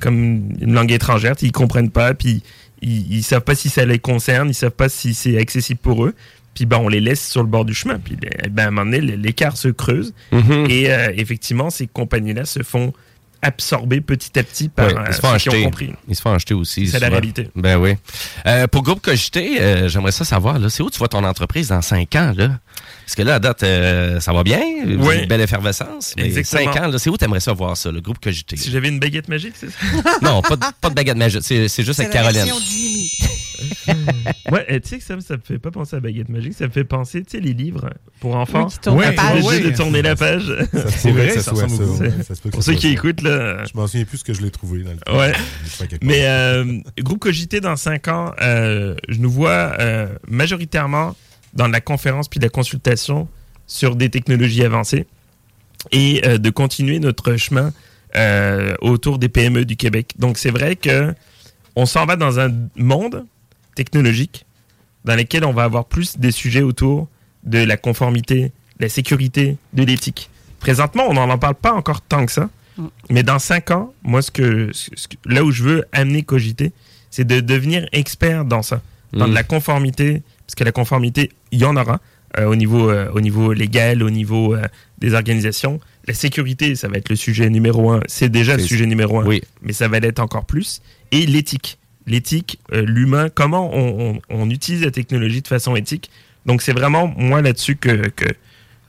comme 0.00 0.50
une 0.60 0.74
langue 0.74 0.92
étrangère. 0.92 1.34
Ils 1.40 1.52
comprennent 1.52 1.90
pas, 1.90 2.14
puis 2.14 2.42
ils, 2.82 3.12
ils 3.12 3.22
savent 3.22 3.42
pas 3.42 3.54
si 3.54 3.68
ça 3.68 3.84
les 3.84 3.98
concerne, 3.98 4.50
ils 4.50 4.54
savent 4.54 4.70
pas 4.70 4.88
si 4.88 5.14
c'est 5.14 5.38
accessible 5.38 5.80
pour 5.80 6.04
eux. 6.04 6.14
Puis 6.54 6.66
ben, 6.66 6.78
on 6.78 6.88
les 6.88 7.00
laisse 7.00 7.24
sur 7.26 7.42
le 7.42 7.48
bord 7.48 7.64
du 7.64 7.74
chemin. 7.74 7.98
Puis 7.98 8.16
ben, 8.50 8.64
à 8.64 8.68
un 8.68 8.70
moment 8.70 8.90
donné, 8.90 9.00
l'écart 9.00 9.56
se 9.56 9.68
creuse. 9.68 10.12
Mhm. 10.32 10.66
Et 10.68 10.90
euh, 10.90 11.12
effectivement, 11.16 11.70
ces 11.70 11.86
compagnies-là 11.86 12.44
se 12.44 12.62
font 12.62 12.92
absorber 13.42 14.00
petit 14.00 14.38
à 14.38 14.42
petit 14.42 14.68
par 14.68 14.86
Ouais, 14.88 14.94
euh, 14.96 15.04
ils 15.08 15.14
se 15.14 15.20
font 15.20 15.32
ceux 15.32 15.38
qui 15.38 15.48
ont 15.48 15.52
acheter. 15.52 15.64
compris. 15.64 15.92
Ils 16.08 16.16
se 16.16 16.22
font 16.22 16.32
acheter 16.32 16.54
aussi. 16.54 16.86
C'est 16.88 16.98
la 16.98 17.08
réalité. 17.08 17.48
Ben 17.54 17.76
oui. 17.78 17.94
Euh, 18.46 18.66
pour 18.66 18.82
Groupe 18.82 19.00
Cogité, 19.00 19.60
euh, 19.60 19.88
j'aimerais 19.88 20.12
ça 20.12 20.24
savoir, 20.24 20.58
là, 20.58 20.68
c'est 20.70 20.82
où 20.82 20.90
tu 20.90 20.98
vois 20.98 21.08
ton 21.08 21.22
entreprise 21.24 21.68
dans 21.68 21.82
5 21.82 22.14
ans, 22.16 22.32
là? 22.36 22.58
Parce 23.04 23.14
que 23.14 23.22
là, 23.22 23.36
à 23.36 23.38
date, 23.38 23.62
euh, 23.62 24.20
ça 24.20 24.32
va 24.32 24.42
bien. 24.42 24.60
Vous 24.84 25.04
Oui. 25.06 25.08
avez 25.14 25.22
une 25.22 25.28
belle 25.28 25.40
effervescence. 25.40 26.14
Mais 26.16 26.24
Exactement. 26.26 26.72
5 26.72 26.82
ans, 26.82 26.88
là, 26.88 26.98
c'est 26.98 27.10
où 27.10 27.16
tu 27.16 27.24
aimerais 27.24 27.40
ça 27.40 27.52
voir 27.52 27.76
ça, 27.76 27.90
le 27.90 28.00
Groupe 28.00 28.18
Cogité? 28.18 28.56
Si 28.56 28.70
j'avais 28.70 28.88
une 28.88 28.98
baguette 29.00 29.28
magique, 29.28 29.54
c'est 29.58 29.70
ça? 29.70 29.78
non, 30.22 30.42
pas 30.42 30.56
de, 30.56 30.64
pas 30.80 30.90
de 30.90 30.94
baguette 30.94 31.16
magique. 31.16 31.42
C'est 31.42 31.68
c'est 31.68 31.84
juste 31.84 32.00
avec 32.00 32.12
Caroline. 32.12 32.44
Ouais, 34.52 34.64
eh, 34.68 34.80
tu 34.80 34.88
sais 34.88 34.98
que 34.98 35.04
ça, 35.04 35.14
me- 35.16 35.20
ça 35.20 35.36
me 35.36 35.42
fait 35.44 35.58
pas 35.58 35.70
penser 35.70 35.96
à 35.96 36.00
baguette 36.00 36.28
magique, 36.28 36.54
ça 36.54 36.66
me 36.66 36.70
fait 36.70 36.84
penser, 36.84 37.22
tu 37.22 37.30
sais, 37.32 37.40
les 37.40 37.52
livres 37.52 37.90
pour 38.20 38.34
enfants. 38.36 38.64
Oui, 38.64 38.72
qui 38.72 38.78
tournent 38.78 39.00
la 39.00 39.10
T'es 39.10 39.16
page. 39.16 39.44
obligé 39.44 39.64
Oui. 39.64 39.70
de 39.72 39.76
tourner 39.76 40.02
la 40.02 40.16
page. 40.16 40.44
Pourrait 41.02 41.28
que 41.28 41.40
ça 41.40 41.42
soit 41.42 41.68
ça, 41.68 41.82
ouais. 41.84 42.10
Ça 42.22 42.34
se 42.34 42.40
peut 42.40 42.48
que 42.50 42.54
Pour 42.54 42.62
ceux 42.62 42.74
qui 42.74 42.88
écoutent, 42.88 43.20
là. 43.22 43.64
Je 43.64 43.76
m'en 43.76 43.86
souviens 43.86 44.04
plus 44.06 44.18
ce 44.18 44.24
que 44.24 44.32
je 44.32 44.40
l'ai 44.42 44.50
trouvé. 44.50 44.82
Dans 44.84 44.92
le 44.92 45.16
Ouais. 45.18 45.32
Mais 46.02 46.26
euh, 46.26 46.78
groupe 47.00 47.18
Cogité 47.18 47.60
dans 47.60 47.76
5 47.76 48.08
ans, 48.08 48.32
euh, 48.40 48.94
je 49.08 49.18
nous 49.18 49.30
vois 49.30 49.74
euh, 49.80 50.08
majoritairement 50.28 51.14
dans 51.54 51.68
la 51.68 51.80
conférence 51.80 52.28
puis 52.28 52.40
la 52.40 52.48
consultation 52.48 53.28
sur 53.66 53.96
des 53.96 54.08
technologies 54.08 54.64
avancées 54.64 55.06
et 55.92 56.22
euh, 56.26 56.38
de 56.38 56.50
continuer 56.50 56.98
notre 57.00 57.36
chemin 57.36 57.72
euh, 58.16 58.74
autour 58.80 59.18
des 59.18 59.28
PME 59.28 59.64
du 59.64 59.76
Québec. 59.76 60.14
Donc 60.18 60.38
c'est 60.38 60.50
vrai 60.50 60.76
que 60.76 61.14
on 61.76 61.86
s'en 61.86 62.06
va 62.06 62.16
dans 62.16 62.40
un 62.40 62.50
monde 62.76 63.24
technologique 63.82 64.44
dans 65.04 65.14
lequel 65.16 65.44
on 65.44 65.52
va 65.52 65.62
avoir 65.64 65.84
plus 65.84 66.18
des 66.18 66.32
sujets 66.32 66.62
autour 66.62 67.08
de 67.44 67.58
la 67.58 67.76
conformité, 67.76 68.38
de 68.78 68.82
la 68.86 68.88
sécurité, 68.88 69.56
de 69.72 69.84
l'éthique. 69.84 70.28
Présentement, 70.60 71.04
on 71.08 71.14
n'en 71.14 71.38
parle 71.38 71.54
pas 71.54 71.72
encore 71.72 72.00
tant 72.02 72.26
que 72.26 72.32
ça. 72.32 72.50
Mais 73.10 73.22
dans 73.22 73.38
cinq 73.38 73.70
ans, 73.70 73.92
moi, 74.02 74.20
ce 74.22 74.30
que, 74.30 74.70
ce 74.72 75.06
que- 75.08 75.16
là 75.24 75.42
où 75.44 75.50
je 75.52 75.62
veux 75.62 75.84
amener 75.92 76.22
Cogité, 76.22 76.72
c'est 77.10 77.24
de 77.26 77.38
devenir 77.40 77.88
expert 77.92 78.44
dans 78.44 78.62
ça, 78.62 78.82
dans 79.12 79.26
Mm. 79.26 79.30
de 79.30 79.34
la 79.34 79.42
conformité, 79.44 80.22
parce 80.46 80.54
que 80.56 80.64
la 80.64 80.72
conformité, 80.72 81.30
il 81.52 81.60
y 81.60 81.64
en 81.64 81.76
aura 81.76 82.00
euh, 82.38 82.44
au, 82.44 82.56
niveau, 82.56 82.90
euh, 82.90 83.08
au 83.14 83.20
niveau 83.20 83.52
légal, 83.54 84.02
au 84.02 84.10
niveau 84.10 84.54
euh, 84.54 84.62
des 84.98 85.14
organisations. 85.14 85.80
La 86.06 86.14
sécurité, 86.14 86.74
ça 86.76 86.86
va 86.88 86.96
être 86.98 87.08
le 87.08 87.16
sujet 87.16 87.48
numéro 87.50 87.90
un. 87.90 88.00
C'est 88.06 88.28
déjà 88.28 88.54
le 88.56 88.62
sujet 88.62 88.86
numéro 88.86 89.18
un, 89.20 89.26
oui. 89.26 89.40
mais 89.62 89.72
ça 89.72 89.88
va 89.88 89.98
l'être 89.98 90.18
encore 90.20 90.44
plus. 90.44 90.82
Et 91.10 91.24
l'éthique. 91.26 91.78
L'éthique, 92.08 92.58
euh, 92.72 92.82
l'humain, 92.86 93.28
comment 93.32 93.70
on, 93.74 94.10
on- 94.16 94.20
on 94.30 94.50
utilise 94.50 94.82
la 94.84 94.90
technologie 94.90 95.42
de 95.42 95.48
façon 95.48 95.76
éthique. 95.76 96.10
Donc, 96.46 96.62
c'est 96.62 96.72
vraiment, 96.72 97.12
moi, 97.16 97.42
là-dessus 97.42 97.76
que 97.76 98.08
que- 98.08 98.34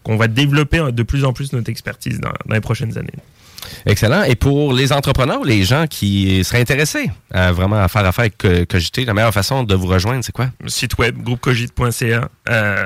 qu'on 0.04 0.16
va 0.18 0.28
développer 0.28 0.91
de 0.91 1.04
plus 1.04 1.26
en 1.26 1.34
plus 1.34 1.52
notre 1.54 1.70
expertise 1.70 2.20
dans, 2.20 2.32
dans 2.46 2.56
les 2.56 2.62
prochaines 2.62 2.98
années. 2.98 3.14
Excellent. 3.86 4.24
Et 4.24 4.36
pour 4.36 4.72
les 4.74 4.94
entrepreneurs, 4.94 5.44
les 5.44 5.64
gens 5.64 5.86
qui 5.88 6.41
seraient 6.46 6.62
intéressés 6.62 7.12
à 7.32 7.52
vraiment 7.52 7.86
faire 7.90 8.06
affaire 8.06 8.22
avec 8.22 8.38
Co- 8.38 8.66
Cogité, 8.68 9.04
la 9.04 9.14
meilleure 9.14 9.34
façon 9.34 9.64
de 9.64 9.76
vous 9.76 9.88
rejoindre, 9.88 10.24
c'est 10.24 10.32
quoi? 10.32 10.50
site 10.68 10.98
web 10.98 11.18
groupecogite.ca. 11.22 12.30
Euh, 12.50 12.84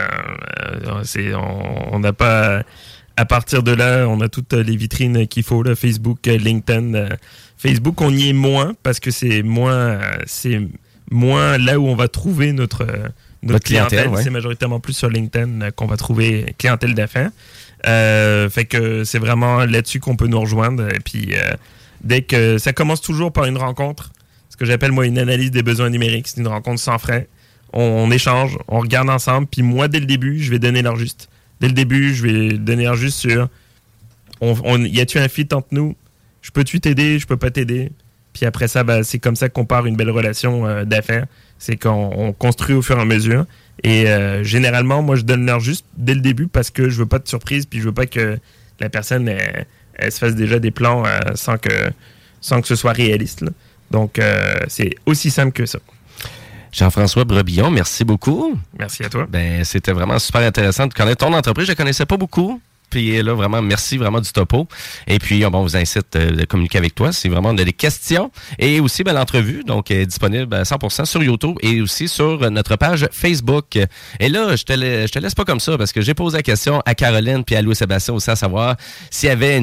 euh, 0.87 1.01
c'est 1.03 1.33
on 1.35 1.99
n'a 1.99 2.11
pas 2.13 2.63
à 3.15 3.25
partir 3.25 3.61
de 3.61 3.71
là, 3.71 4.07
on 4.07 4.19
a 4.21 4.27
toutes 4.29 4.53
les 4.53 4.75
vitrines 4.75 5.27
qu'il 5.27 5.43
faut 5.43 5.61
là, 5.61 5.75
Facebook, 5.75 6.25
LinkedIn. 6.25 7.09
Facebook, 7.69 8.01
on 8.01 8.11
y 8.11 8.29
est 8.29 8.33
moins 8.33 8.73
parce 8.83 8.99
que 8.99 9.09
c'est 9.11 9.41
moins 9.43 9.73
euh, 9.73 10.01
c'est 10.25 10.61
moins 11.11 11.57
là 11.57 11.79
où 11.79 11.87
on 11.87 11.95
va 11.95 12.07
trouver 12.07 12.53
notre 12.53 12.83
euh, 12.83 13.07
notre, 13.41 13.63
clientèle, 13.63 13.89
clientèle. 13.99 14.15
ouais. 14.17 14.23
C'est 14.23 14.29
majoritairement 14.29 14.79
plus 14.79 14.93
sur 14.93 15.09
LinkedIn 15.09 15.61
euh, 15.61 15.71
qu'on 15.71 15.85
va 15.87 15.97
trouver 15.97 16.53
clientèle 16.57 16.93
d'affaires. 16.93 17.31
Euh, 17.87 18.49
fait 18.49 18.65
que 18.65 19.03
c'est 19.03 19.19
vraiment 19.19 19.65
là-dessus 19.65 19.99
qu'on 19.99 20.15
peut 20.15 20.27
nous 20.27 20.39
rejoindre. 20.39 20.87
Et 20.93 20.99
puis 20.99 21.29
euh, 21.33 21.53
dès 22.03 22.21
que 22.21 22.57
ça 22.57 22.71
commence 22.73 23.01
toujours 23.01 23.31
par 23.33 23.45
une 23.45 23.57
rencontre, 23.57 24.11
ce 24.49 24.55
que 24.57 24.65
j'appelle 24.65 24.91
moi 24.91 25.05
une 25.05 25.17
analyse 25.17 25.51
des 25.51 25.63
besoins 25.63 25.89
numériques, 25.89 26.27
c'est 26.27 26.39
une 26.39 26.47
rencontre 26.47 26.79
sans 26.81 26.97
frais. 26.97 27.27
On, 27.73 27.81
on 27.81 28.11
échange, 28.11 28.57
on 28.67 28.79
regarde 28.79 29.09
ensemble, 29.09 29.47
puis 29.47 29.61
moi 29.63 29.87
dès 29.87 29.99
le 29.99 30.05
début, 30.05 30.39
je 30.41 30.51
vais 30.51 30.59
donner 30.59 30.81
l'heure 30.81 30.95
juste. 30.95 31.27
Dès 31.59 31.67
le 31.67 31.73
début, 31.73 32.13
je 32.13 32.23
vais 32.27 32.57
donner 32.57 32.83
l'heure 32.83 32.95
juste 32.95 33.19
sur 33.19 33.47
on, 34.41 34.55
on- 34.63 34.83
y 34.83 34.99
a-tu 34.99 35.17
un 35.17 35.27
fit 35.27 35.47
entre 35.53 35.67
nous? 35.71 35.95
Je 36.43 36.51
peux-tu 36.51 36.79
t'aider 36.79 37.17
Je 37.17 37.25
peux 37.25 37.37
pas 37.37 37.49
t'aider 37.49 37.91
Puis 38.33 38.45
après 38.45 38.67
ça, 38.67 38.83
bah, 38.83 39.03
c'est 39.03 39.17
comme 39.17 39.35
ça 39.35 39.49
qu'on 39.49 39.65
part 39.65 39.87
une 39.87 39.95
belle 39.95 40.11
relation 40.11 40.67
euh, 40.67 40.83
d'affaires. 40.85 41.25
C'est 41.57 41.77
qu'on 41.77 42.11
on 42.15 42.33
construit 42.33 42.75
au 42.75 42.83
fur 42.83 42.99
et 42.99 43.01
à 43.01 43.05
mesure. 43.05 43.45
Et 43.81 44.07
euh, 44.07 44.43
généralement, 44.43 45.01
moi, 45.01 45.15
je 45.15 45.23
donne 45.23 45.45
l'heure 45.47 45.61
juste 45.61 45.85
dès 45.97 46.13
le 46.13 46.21
début 46.21 46.47
parce 46.47 46.69
que 46.69 46.89
je 46.89 46.99
veux 46.99 47.07
pas 47.07 47.17
de 47.17 47.27
surprise, 47.27 47.65
puis 47.65 47.79
je 47.79 47.85
veux 47.85 47.93
pas 47.93 48.05
que 48.05 48.37
la 48.79 48.89
personne 48.89 49.27
elle, 49.27 49.65
elle 49.95 50.11
se 50.11 50.19
fasse 50.19 50.35
déjà 50.35 50.59
des 50.59 50.71
plans 50.71 51.05
euh, 51.05 51.19
sans 51.35 51.57
que 51.57 51.71
sans 52.41 52.61
que 52.61 52.67
ce 52.67 52.75
soit 52.75 52.91
réaliste. 52.91 53.41
là. 53.41 53.51
Donc, 53.89 54.19
c'est 54.67 54.95
aussi 55.05 55.29
simple 55.29 55.51
que 55.51 55.67
ça. 55.67 55.79
Jean-François 56.73 57.23
Brebillon, 57.23 57.69
merci 57.69 58.03
beaucoup. 58.03 58.57
Merci 58.77 59.05
à 59.05 59.09
toi. 59.09 59.27
Ben, 59.29 59.63
c'était 59.63 59.91
vraiment 59.93 60.17
super 60.17 60.41
intéressant 60.41 60.87
de 60.87 60.93
connaître 60.93 61.23
ton 61.23 61.31
entreprise. 61.33 61.67
Je 61.67 61.71
ne 61.71 61.77
connaissais 61.77 62.07
pas 62.07 62.17
beaucoup. 62.17 62.59
Puis 62.93 63.23
là, 63.23 63.33
vraiment, 63.33 63.59
merci 63.63 63.97
vraiment 63.97 64.21
du 64.21 64.31
topo. 64.31 64.67
Et 65.07 65.17
puis, 65.17 65.43
on 65.43 65.49
vous 65.49 65.75
incite 65.75 66.15
euh, 66.15 66.29
de 66.29 66.45
communiquer 66.45 66.77
avec 66.77 66.93
toi 66.93 67.11
si 67.11 67.27
vraiment 67.27 67.49
on 67.49 67.57
a 67.57 67.63
des 67.63 67.73
questions. 67.73 68.29
Et 68.59 68.79
aussi, 68.79 69.03
ben, 69.03 69.13
l'entrevue, 69.13 69.63
donc, 69.63 69.89
est 69.89 70.05
disponible 70.05 70.53
à 70.53 70.61
100% 70.61 71.05
sur 71.05 71.23
YouTube 71.23 71.57
et 71.61 71.81
aussi 71.81 72.07
sur 72.07 72.51
notre 72.51 72.75
page 72.75 73.07
Facebook. 73.11 73.79
Et 74.19 74.29
là, 74.29 74.55
je 74.55 74.63
te, 74.63 75.07
te 75.07 75.19
laisse 75.19 75.33
pas 75.33 75.43
comme 75.43 75.59
ça 75.59 75.75
parce 75.75 75.91
que 75.91 76.01
j'ai 76.01 76.13
posé 76.13 76.37
la 76.37 76.43
question 76.43 76.83
à 76.85 76.93
Caroline 76.93 77.43
puis 77.43 77.55
à 77.55 77.63
Louis-Sébastien 77.63 78.13
aussi 78.13 78.29
à 78.29 78.35
savoir 78.35 78.75
s'il 79.09 79.29
y 79.29 79.31
avait 79.31 79.59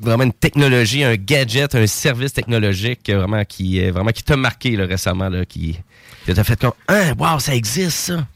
vraiment 0.00 0.24
une 0.24 0.32
technologie, 0.32 1.04
un 1.04 1.14
gadget, 1.14 1.76
un 1.76 1.86
service 1.86 2.32
technologique 2.32 3.08
euh, 3.10 3.18
vraiment 3.18 3.44
qui 3.44 3.80
vraiment 3.90 4.10
qui 4.10 4.24
t'a 4.24 4.36
marqué 4.36 4.74
récemment 4.76 5.30
qui 5.48 5.78
t'a 6.26 6.42
fait 6.42 6.58
comme 6.58 6.72
ah 6.88 7.12
wow 7.16 7.38
ça 7.38 7.54
existe 7.54 7.96
ça. 7.96 8.26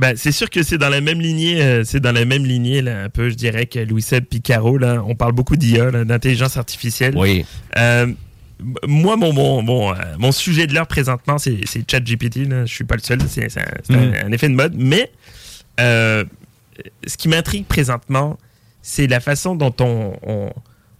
Ben, 0.00 0.16
c'est 0.16 0.32
sûr 0.32 0.48
que 0.48 0.62
c'est 0.62 0.78
dans 0.78 0.88
la 0.88 1.00
même 1.00 1.20
lignée, 1.20 1.60
euh, 1.62 1.84
c'est 1.84 2.00
dans 2.00 2.12
la 2.12 2.24
même 2.24 2.44
lignée, 2.46 2.80
là, 2.82 3.02
un 3.04 3.08
peu, 3.10 3.28
je 3.28 3.34
dirais, 3.34 3.66
que 3.66 3.78
Louis 3.80 4.02
Seb 4.02 4.24
Picaro, 4.24 4.78
là. 4.78 5.02
On 5.06 5.14
parle 5.14 5.32
beaucoup 5.32 5.56
d'IA, 5.56 5.90
d'intelligence 6.04 6.56
artificielle. 6.56 7.14
Oui. 7.16 7.44
Euh, 7.76 8.06
moi, 8.86 9.16
mon, 9.16 9.32
mon, 9.32 9.62
mon, 9.62 9.92
euh, 9.92 9.96
mon 10.18 10.32
sujet 10.32 10.66
de 10.66 10.74
l'heure 10.74 10.86
présentement, 10.86 11.38
c'est 11.38 11.60
ChatGPT, 11.90 12.48
là. 12.48 12.64
Je 12.66 12.74
suis 12.74 12.84
pas 12.84 12.96
le 12.96 13.02
seul, 13.02 13.20
c'est 13.28 13.46
un, 13.58 13.96
Mm. 13.96 14.14
un 14.26 14.32
effet 14.32 14.48
de 14.48 14.54
mode. 14.54 14.74
Mais, 14.76 15.10
euh, 15.80 16.24
ce 17.06 17.16
qui 17.16 17.28
m'intrigue 17.28 17.66
présentement, 17.66 18.38
c'est 18.82 19.06
la 19.06 19.20
façon 19.20 19.54
dont 19.54 19.74
on, 19.80 20.14
on, 20.26 20.50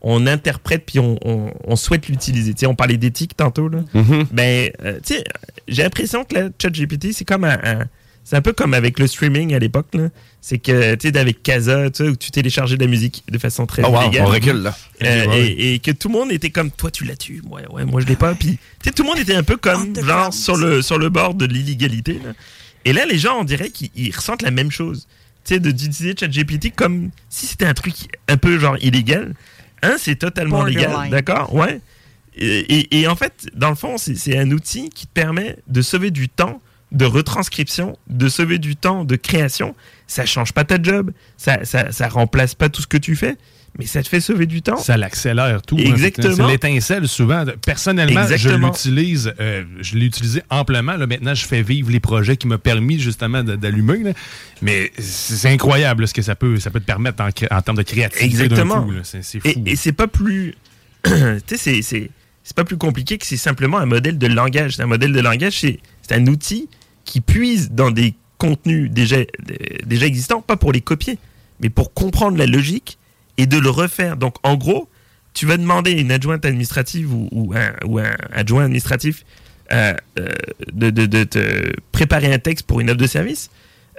on 0.02 0.26
interprète 0.26 0.84
puis 0.86 0.98
on, 0.98 1.18
on, 1.22 1.76
souhaite 1.76 2.08
l'utiliser. 2.08 2.52
Tu 2.54 2.60
sais, 2.60 2.66
on 2.66 2.74
parlait 2.74 2.96
d'éthique 2.98 3.36
tantôt, 3.36 3.68
là. 3.68 3.78
Mhm. 3.94 4.26
Ben, 4.30 4.70
tu 5.04 5.14
sais, 5.14 5.24
j'ai 5.68 5.82
l'impression 5.82 6.24
que 6.24 6.52
ChatGPT, 6.60 7.12
c'est 7.12 7.24
comme 7.24 7.44
un, 7.44 7.58
un- 7.64 7.86
c'est 8.24 8.36
un 8.36 8.42
peu 8.42 8.52
comme 8.52 8.74
avec 8.74 8.98
le 8.98 9.06
streaming 9.06 9.54
à 9.54 9.58
l'époque, 9.58 9.88
là. 9.94 10.08
C'est 10.40 10.58
que, 10.58 10.94
tu 10.94 11.08
sais, 11.10 11.18
avec 11.18 11.42
Casa, 11.42 11.86
où 12.00 12.16
tu 12.16 12.30
téléchargeais 12.30 12.76
de 12.76 12.82
la 12.84 12.88
musique 12.90 13.24
de 13.30 13.36
façon 13.38 13.66
très 13.66 13.82
Oh, 13.84 13.88
wow, 13.88 14.02
illégale. 14.02 14.22
on 14.26 14.30
recule, 14.30 14.62
là. 14.62 14.76
Euh, 15.02 15.26
Ouais. 15.26 15.40
et, 15.48 15.74
et 15.74 15.78
que 15.80 15.90
tout 15.90 16.08
le 16.08 16.14
monde 16.14 16.32
était 16.32 16.50
comme, 16.50 16.70
toi, 16.70 16.90
tu 16.90 17.04
l'as 17.04 17.16
tu 17.16 17.42
Ouais, 17.50 17.62
ouais, 17.70 17.84
moi, 17.84 18.00
je 18.00 18.06
l'ai 18.06 18.16
pas. 18.16 18.34
Puis, 18.34 18.52
tu 18.52 18.58
sais, 18.84 18.90
tout 18.92 19.02
le 19.02 19.08
monde 19.08 19.18
était 19.18 19.34
un 19.34 19.42
peu 19.42 19.56
comme, 19.56 19.94
genre, 20.02 20.32
sur 20.32 20.56
le, 20.56 20.80
sur 20.82 20.98
le 20.98 21.08
bord 21.10 21.34
de 21.34 21.44
l'illégalité, 21.44 22.14
là. 22.24 22.32
Et 22.86 22.92
là, 22.94 23.04
les 23.04 23.18
gens, 23.18 23.38
on 23.40 23.44
dirait 23.44 23.68
qu'ils 23.70 23.90
ils 23.94 24.14
ressentent 24.14 24.40
la 24.42 24.50
même 24.50 24.70
chose. 24.70 25.06
Tu 25.44 25.54
sais, 25.54 25.60
de- 25.60 25.70
d'utiliser 25.70 26.14
ChatGPT 26.18 26.74
comme 26.74 27.10
si 27.28 27.46
c'était 27.46 27.66
un 27.66 27.74
truc 27.74 27.94
un 28.28 28.36
peu, 28.38 28.58
genre, 28.58 28.76
illégal. 28.80 29.34
Un, 29.82 29.96
c'est 29.98 30.14
totalement 30.16 30.64
légal, 30.64 31.10
d'accord? 31.10 31.54
Ouais. 31.54 31.80
Et, 32.36 32.60
et- 32.60 33.00
et 33.00 33.08
en 33.08 33.16
fait, 33.16 33.48
dans 33.54 33.68
le 33.70 33.74
fond, 33.74 33.98
c'est 33.98 34.14
c'est 34.14 34.38
un 34.38 34.50
outil 34.52 34.88
qui 34.88 35.06
te 35.06 35.12
permet 35.12 35.56
de 35.68 35.82
sauver 35.82 36.10
du 36.10 36.28
temps 36.30 36.62
de 36.92 37.04
retranscription, 37.04 37.96
de 38.08 38.28
sauver 38.28 38.58
du 38.58 38.76
temps, 38.76 39.04
de 39.04 39.16
création. 39.16 39.74
Ça 40.06 40.26
change 40.26 40.52
pas 40.52 40.64
ta 40.64 40.82
job, 40.82 41.12
ça, 41.36 41.64
ça, 41.64 41.92
ça 41.92 42.08
remplace 42.08 42.54
pas 42.54 42.68
tout 42.68 42.82
ce 42.82 42.86
que 42.88 42.96
tu 42.96 43.14
fais, 43.14 43.36
mais 43.78 43.86
ça 43.86 44.02
te 44.02 44.08
fait 44.08 44.20
sauver 44.20 44.46
du 44.46 44.60
temps. 44.60 44.76
Ça 44.76 44.96
l'accélère 44.96 45.62
tout. 45.62 45.76
hein. 45.78 45.82
Exactement. 45.84 46.34
C'est 46.34 46.46
l'étincelle 46.48 47.06
souvent. 47.06 47.44
Personnellement, 47.64 48.22
Exactement. 48.22 48.72
je 48.72 48.88
l'utilise. 48.90 49.32
euh, 49.38 49.62
je 49.80 49.94
l'ai 49.96 50.06
utilisé 50.06 50.42
amplement. 50.50 50.96
Là, 50.96 51.06
maintenant, 51.06 51.32
je 51.34 51.46
fais 51.46 51.62
vivre 51.62 51.90
les 51.92 52.00
projets 52.00 52.36
qui 52.36 52.48
m'ont 52.48 52.58
permis 52.58 52.98
justement 52.98 53.44
d'allumer. 53.44 54.12
Mais 54.62 54.90
c'est 54.98 55.48
incroyable 55.48 56.02
là, 56.02 56.06
ce 56.08 56.14
que 56.14 56.22
ça 56.22 56.34
peut, 56.34 56.58
ça 56.58 56.70
peut 56.70 56.80
te 56.80 56.84
permettre 56.86 57.22
en, 57.22 57.62
termes 57.62 57.76
de 57.76 57.82
créativité. 57.84 58.26
Exactement. 58.26 58.84
C'est 59.04 59.22
fou. 59.38 59.46
Et, 59.46 59.56
et 59.70 59.76
c'est 59.76 59.92
pas 59.92 60.08
plus. 60.08 60.54
tu 61.04 61.10
sais, 61.46 61.56
c'est- 61.56 61.82
c'est 61.82 62.10
c'est 62.42 62.56
pas 62.56 62.64
plus 62.64 62.78
compliqué 62.78 63.16
que 63.18 63.26
c'est 63.26 63.36
simplement 63.36 63.78
un 63.78 63.86
modèle 63.86 64.18
de 64.18 64.26
langage. 64.26 64.80
Un 64.80 64.86
modèle 64.86 65.12
de 65.12 65.20
langage, 65.20 65.60
c'est 65.60 65.78
c'est 66.02 66.14
un 66.16 66.26
outil 66.26 66.68
qui 67.10 67.20
puise 67.20 67.72
dans 67.72 67.90
des 67.90 68.14
contenus 68.38 68.88
déjà, 68.88 69.16
déjà 69.84 70.06
existants, 70.06 70.42
pas 70.42 70.56
pour 70.56 70.70
les 70.70 70.80
copier, 70.80 71.18
mais 71.58 71.68
pour 71.68 71.92
comprendre 71.92 72.38
la 72.38 72.46
logique 72.46 72.98
et 73.36 73.46
de 73.46 73.58
le 73.58 73.68
refaire. 73.68 74.16
Donc, 74.16 74.36
en 74.44 74.56
gros, 74.56 74.88
tu 75.34 75.44
vas 75.44 75.56
demander 75.56 75.96
à 75.96 75.98
une 75.98 76.12
adjointe 76.12 76.44
administrative 76.44 77.12
ou, 77.12 77.52
un, 77.56 77.72
ou 77.84 77.98
un 77.98 78.14
adjoint 78.32 78.62
administratif 78.62 79.24
euh, 79.72 79.92
euh, 80.20 80.28
de, 80.72 81.24
te 81.24 81.72
préparer 81.90 82.32
un 82.32 82.38
texte 82.38 82.64
pour 82.68 82.78
une 82.78 82.90
œuvre 82.90 83.00
de 83.00 83.08
service. 83.08 83.50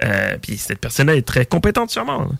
Euh, 0.02 0.38
puis 0.40 0.56
cette 0.56 0.78
personne-là 0.78 1.14
est 1.16 1.26
très 1.26 1.44
compétente 1.44 1.90
sûrement. 1.90 2.30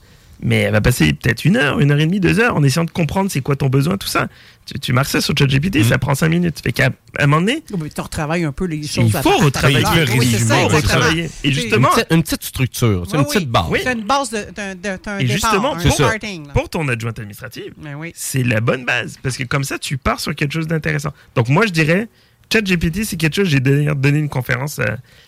Mais 0.44 0.56
elle 0.62 0.72
va 0.72 0.80
passer 0.80 1.12
peut-être 1.12 1.44
une 1.44 1.56
heure, 1.56 1.78
une 1.78 1.92
heure 1.92 2.00
et 2.00 2.06
demie, 2.06 2.18
deux 2.18 2.40
heures 2.40 2.56
en 2.56 2.62
essayant 2.64 2.84
de 2.84 2.90
comprendre 2.90 3.30
c'est 3.30 3.40
quoi 3.42 3.54
ton 3.54 3.68
besoin, 3.68 3.96
tout 3.96 4.08
ça. 4.08 4.26
Tu, 4.66 4.78
tu 4.80 4.92
marques 4.92 5.08
ça 5.08 5.20
sur 5.20 5.34
ChatGPT, 5.38 5.84
ça 5.84 5.98
prend 5.98 6.14
cinq 6.16 6.30
minutes. 6.30 6.60
Fait 6.62 6.72
qu'à 6.72 6.90
un 7.18 7.26
moment 7.26 7.40
donné, 7.42 7.62
Oh, 7.72 7.76
mais 7.80 7.88
tu 7.88 8.00
retravailles 8.00 8.42
un 8.44 8.50
peu 8.52 8.64
les 8.64 8.82
choses. 8.86 9.04
il 9.06 9.12
faut 9.12 9.36
retravailler 9.38 9.84
Oui, 9.92 10.00
résumé, 10.00 10.34
exactement. 10.34 10.68
retravailler. 10.68 11.30
Et 11.44 11.52
justement, 11.52 11.88
Une 11.90 11.94
petite, 11.94 12.12
une 12.12 12.22
petite 12.24 12.42
structure, 12.44 13.04
c'est 13.08 13.16
Oui, 13.16 13.22
une 13.22 13.26
petite 13.28 13.40
oui. 13.42 13.46
base. 13.46 13.82
C'est 13.84 13.92
une 13.92 14.04
base 14.04 14.30
de- 14.30 14.50
d'un 14.52 14.74
d'un 14.74 15.18
Et 15.18 15.24
départ, 15.24 15.32
justement, 15.36 15.74
un 15.76 15.80
pour, 15.80 15.92
starting. 15.92 16.46
là. 16.48 16.52
pour 16.54 16.68
ton 16.68 16.88
adjointe 16.88 17.18
administrative, 17.20 17.72
Ben 17.76 17.94
oui. 17.94 18.12
c'est 18.16 18.42
la 18.42 18.60
bonne 18.60 18.84
base. 18.84 19.18
Parce 19.22 19.36
que 19.36 19.44
comme 19.44 19.64
ça, 19.64 19.78
tu 19.78 19.96
pars 19.96 20.18
sur 20.20 20.34
quelque 20.34 20.52
chose 20.52 20.66
d'intéressant. 20.66 21.12
Donc 21.36 21.48
moi, 21.48 21.66
je 21.66 21.72
dirais, 21.72 22.08
ChatGPT, 22.52 23.04
c'est 23.04 23.16
quelque 23.16 23.36
chose. 23.36 23.48
J'ai 23.48 23.60
d'ailleurs 23.60 23.96
donné 23.96 24.18
une 24.18 24.28
conférence 24.28 24.78
euh, 24.80 24.84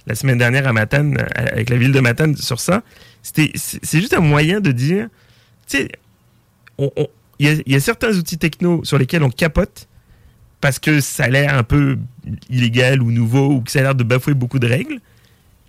la 0.07 0.15
semaine 0.17 0.39
dernière 0.39 0.67
à 0.67 0.73
Matane, 0.73 1.19
euh, 1.19 1.47
avec 1.53 1.71
la 1.71 1.77
ville 1.77 1.93
de 1.93 2.01
Matane, 2.01 2.37
sur 2.37 2.59
ça. 2.61 2.83
C'est 3.25 4.01
juste 4.01 4.15
un 4.15 4.21
moyen 4.21 4.61
de 4.61 4.71
dire, 4.71 5.09
tu 5.67 5.79
sais, 5.79 5.89
on- 6.79 6.91
on- 6.97 7.09
il 7.39 7.47
y, 7.47 7.49
a- 7.51 7.63
il 7.67 7.73
y 7.73 7.75
a 7.75 7.81
certains 7.81 8.13
outils 8.17 8.39
techno 8.39 8.85
sur 8.85 8.99
lesquels 8.99 9.23
on 9.25 9.31
capote 9.31 9.89
parce 10.61 10.79
que 10.79 11.01
ça 11.01 11.25
a 11.25 11.29
l'air 11.29 11.55
un 11.57 11.63
peu 11.65 11.99
illégal 12.51 13.03
ou 13.03 13.11
nouveau 13.11 13.49
ou 13.55 13.61
que 13.63 13.71
ça 13.71 13.81
a 13.81 13.83
l'air 13.83 13.95
de 13.95 14.05
bafouer 14.05 14.35
beaucoup 14.35 14.59
de 14.59 14.67
règles. 14.67 15.01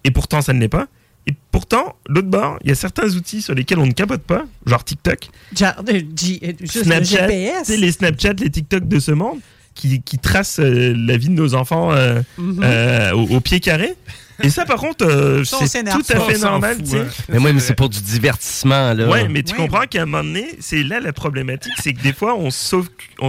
Et 0.03 0.11
pourtant, 0.11 0.41
ça 0.41 0.53
ne 0.53 0.59
l'est 0.59 0.67
pas. 0.69 0.87
Et 1.27 1.33
pourtant, 1.49 1.95
l'autre 2.07 2.27
bord, 2.27 2.59
il 2.63 2.69
y 2.69 2.71
a 2.71 2.75
certains 2.75 3.09
outils 3.15 3.41
sur 3.41 3.55
lesquels 3.55 3.79
on 3.79 3.87
ne 3.87 3.93
capote 3.93 4.21
pas, 4.21 4.45
genre 4.67 4.83
TikTok, 4.83 5.29
Genre, 5.57 5.73
euh, 5.89 6.01
euh, 6.43 6.51
le 6.59 6.67
Snapchat, 6.67 7.27
sais, 7.63 7.77
les 7.77 7.91
Snapchat, 7.91 8.33
les 8.33 8.51
TikTok 8.51 8.87
de 8.87 8.99
ce 8.99 9.11
monde, 9.11 9.39
qui, 9.73 10.01
qui 10.03 10.19
tracent 10.19 10.59
euh, 10.59 10.93
la 10.95 11.17
vie 11.17 11.29
de 11.29 11.33
nos 11.33 11.55
enfants 11.55 11.91
euh, 11.93 12.21
Mhm. 12.37 12.61
euh, 12.63 13.11
au, 13.13 13.37
au 13.37 13.39
pied 13.41 13.59
carré. 13.59 13.95
Et 14.43 14.49
ça, 14.49 14.65
par 14.65 14.77
contre, 14.77 15.05
euh, 15.05 15.43
c'est 15.43 15.83
tout 15.83 16.03
à 16.09 16.19
fait 16.19 16.37
normal. 16.37 16.77
fout, 16.77 16.95
hein. 16.95 17.05
Mais 17.29 17.39
moi, 17.39 17.53
mais 17.53 17.59
c'est 17.59 17.75
pour 17.75 17.89
du 17.89 18.01
divertissement. 18.01 18.93
Là. 18.93 19.07
Ouais, 19.07 19.27
mais 19.27 19.43
tu 19.43 19.55
comprends 19.55 19.85
qu'à 19.85 20.03
un 20.03 20.05
moment 20.05 20.23
donné, 20.23 20.55
c'est 20.59 20.83
là 20.83 20.99
la 20.99 21.13
problématique, 21.13 21.73
c'est 21.81 21.93
que 21.93 22.01
des 22.01 22.13
fois, 22.13 22.35
on 22.37 22.51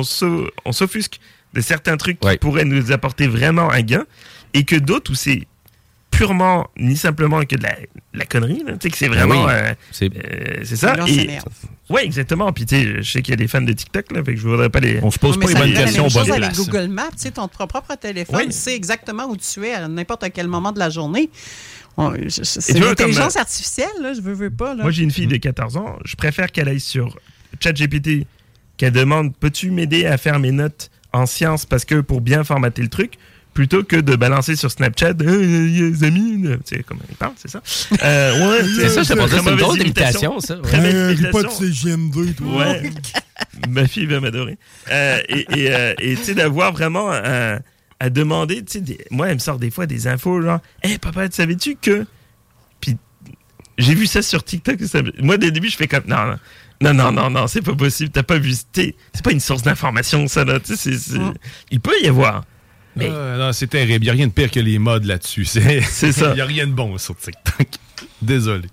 s'offusque 0.02 1.20
de 1.54 1.60
certains 1.60 1.96
trucs 1.96 2.20
qui 2.20 2.36
pourraient 2.38 2.64
nous 2.64 2.92
apporter 2.92 3.26
vraiment 3.28 3.70
un 3.70 3.82
gain, 3.82 4.04
et 4.54 4.64
que 4.64 4.76
d'autres 4.76 5.12
où 5.12 5.14
c'est 5.14 5.46
purement, 6.16 6.66
ni 6.78 6.96
simplement 6.96 7.42
que 7.42 7.56
de 7.56 7.62
la, 7.62 7.76
la 8.14 8.24
connerie, 8.24 8.62
tu 8.66 8.72
sais, 8.82 8.90
que 8.90 8.96
c'est 8.96 9.08
Ben 9.08 9.14
vraiment... 9.26 9.44
oui. 9.46 9.50
euh, 9.52 9.74
C'est- 9.92 10.10
euh, 10.16 10.60
c'est 10.64 10.76
ça. 10.76 10.94
Ouais, 11.88 12.04
exactement. 12.04 12.52
Puis 12.52 12.66
tu 12.66 12.74
sais, 12.76 13.02
je 13.02 13.10
sais 13.10 13.22
qu'il 13.22 13.30
y 13.32 13.34
a 13.34 13.36
des 13.36 13.46
fans 13.48 13.60
de 13.62 13.72
TikTok, 13.72 14.10
là, 14.12 14.24
fait 14.24 14.34
que 14.34 14.40
je 14.40 14.48
voudrais 14.48 14.70
pas 14.70 14.80
les... 14.80 14.98
On 15.02 15.10
se 15.10 15.18
pose 15.18 15.38
mais 15.38 15.46
ça 15.46 15.58
fait 15.60 15.68
la 15.68 15.84
même 15.84 15.94
chose 15.94 16.16
avec 16.18 16.36
place. 16.36 16.56
Google 16.58 16.88
Maps, 16.88 17.10
tu 17.12 17.18
sais, 17.18 17.30
ton 17.30 17.46
propre 17.48 17.94
téléphone 18.00 18.44
Oui. 18.46 18.52
sait 18.52 18.74
exactement 18.74 19.26
où 19.26 19.36
tu 19.36 19.64
es 19.64 19.74
à 19.74 19.86
n'importe 19.88 20.24
quel 20.34 20.48
moment 20.48 20.72
de 20.72 20.78
la 20.78 20.90
journée. 20.90 21.30
C'est 22.28 22.78
l'intelligence 22.78 23.34
comme, 23.34 23.36
euh, 23.36 23.40
artificielle, 23.40 23.88
là, 24.02 24.12
je 24.14 24.20
veux, 24.20 24.34
veux 24.34 24.50
pas. 24.50 24.74
Là. 24.74 24.82
Moi, 24.82 24.90
j'ai 24.92 25.02
une 25.02 25.10
fille 25.10 25.26
de 25.26 25.36
14 25.36 25.76
ans. 25.76 25.96
Je 26.04 26.14
préfère 26.16 26.52
qu'elle 26.52 26.68
aille 26.68 26.80
sur 26.80 27.16
ChatGPT, 27.60 28.26
qu'elle 28.76 28.92
demande 28.92 29.34
Peux-tu 29.36 29.70
m'aider 29.70 30.06
à 30.06 30.18
faire 30.18 30.38
mes 30.38 30.52
notes 30.52 30.90
en 31.12 31.24
sciences 31.26 31.64
parce 31.64 31.84
que 31.84 32.00
pour 32.00 32.20
bien 32.20 32.44
formater 32.44 32.82
le 32.82 32.88
truc? 32.88 33.14
Plutôt 33.56 33.82
que 33.82 33.96
de 33.96 34.14
balancer 34.16 34.54
sur 34.54 34.70
Snapchat, 34.70 35.14
Euh, 35.22 35.24
euh, 35.24 35.66
les 35.90 36.04
amis, 36.04 36.42
tu 36.42 36.76
sais 36.76 36.84
comment 36.86 37.00
il 37.08 37.16
parle, 37.16 37.32
c'est 37.36 37.50
ça? 37.50 37.62
Euh, 38.04 38.50
ouais, 38.50 38.64
C'est 38.76 38.88
ça, 38.90 38.96
je 38.96 39.00
te 39.00 39.04
c'est 39.06 39.12
une 39.14 39.18
mauvaise 39.42 39.56
drôle 39.58 39.78
d'imitation, 39.78 40.38
ça. 40.40 40.56
Très 40.58 40.78
Ouais. 40.78 40.94
Euh, 40.94 41.08
ris 41.08 41.22
pas 41.32 41.40
imitation. 41.40 41.60
de 41.60 41.66
CGM2, 41.72 42.34
toi. 42.34 42.46
Ouais. 42.58 42.90
Ma 43.70 43.86
fille 43.86 44.06
va 44.06 44.20
m'adorer. 44.20 44.58
Euh, 44.92 45.18
et 45.30 45.46
et, 45.58 45.74
euh, 45.74 45.94
et, 45.98 46.16
tu 46.16 46.22
sais, 46.24 46.34
d'avoir 46.34 46.72
vraiment 46.72 47.10
un- 47.10 47.58
à 47.98 48.10
demander, 48.10 48.56
tu 48.56 48.72
sais, 48.74 48.80
des- 48.82 48.98
moi, 49.10 49.28
elle 49.28 49.34
me 49.36 49.38
sort 49.40 49.58
des 49.58 49.70
fois 49.70 49.86
des 49.86 50.06
infos 50.06 50.42
genre, 50.42 50.60
hé 50.84 50.98
papa, 50.98 51.26
tu 51.28 51.36
savais-tu 51.36 51.76
que. 51.80 52.04
Puis 52.80 52.96
j'ai 53.78 53.94
vu 53.94 54.06
ça 54.06 54.20
sur 54.20 54.44
TikTok. 54.44 54.78
ça- 54.82 55.00
moi, 55.22 55.38
dès 55.38 55.46
le 55.46 55.52
début, 55.52 55.70
je 55.70 55.76
fais 55.76 55.88
comme, 55.88 56.04
non, 56.06 56.26
non. 56.26 56.38
Non, 56.82 56.92
non, 56.92 57.10
non, 57.10 57.30
non, 57.30 57.46
c'est 57.46 57.62
pas 57.62 57.74
possible. 57.74 58.10
T'as 58.10 58.22
pas 58.22 58.36
vu. 58.38 58.52
C'est 58.74 58.94
pas 59.24 59.32
une 59.32 59.40
source 59.40 59.62
d'information, 59.62 60.28
ça, 60.28 60.44
là. 60.44 60.60
Tu 60.60 60.76
sais, 60.76 60.92
c'est- 60.98 60.98
c'est- 61.12 61.18
Il 61.70 61.80
peut 61.80 61.94
y 62.02 62.06
avoir. 62.06 62.44
Mais 62.96 63.08
Ah, 63.08 63.36
non, 63.38 63.52
c'est 63.52 63.66
terrible. 63.66 64.04
Il 64.04 64.08
n'y 64.08 64.10
a 64.10 64.12
rien 64.14 64.26
de 64.26 64.32
pire 64.32 64.50
que 64.50 64.60
les 64.60 64.78
modes 64.78 65.04
là-dessus. 65.04 65.44
C'est 65.44 65.80
C'est 65.82 66.12
ça. 66.12 66.30
Il 66.32 66.36
n'y 66.36 66.40
a 66.40 66.46
rien 66.46 66.66
de 66.66 66.72
bon 66.72 66.96
sur 66.98 67.16
TikTok. 67.16 67.66
Désolé. 68.22 68.68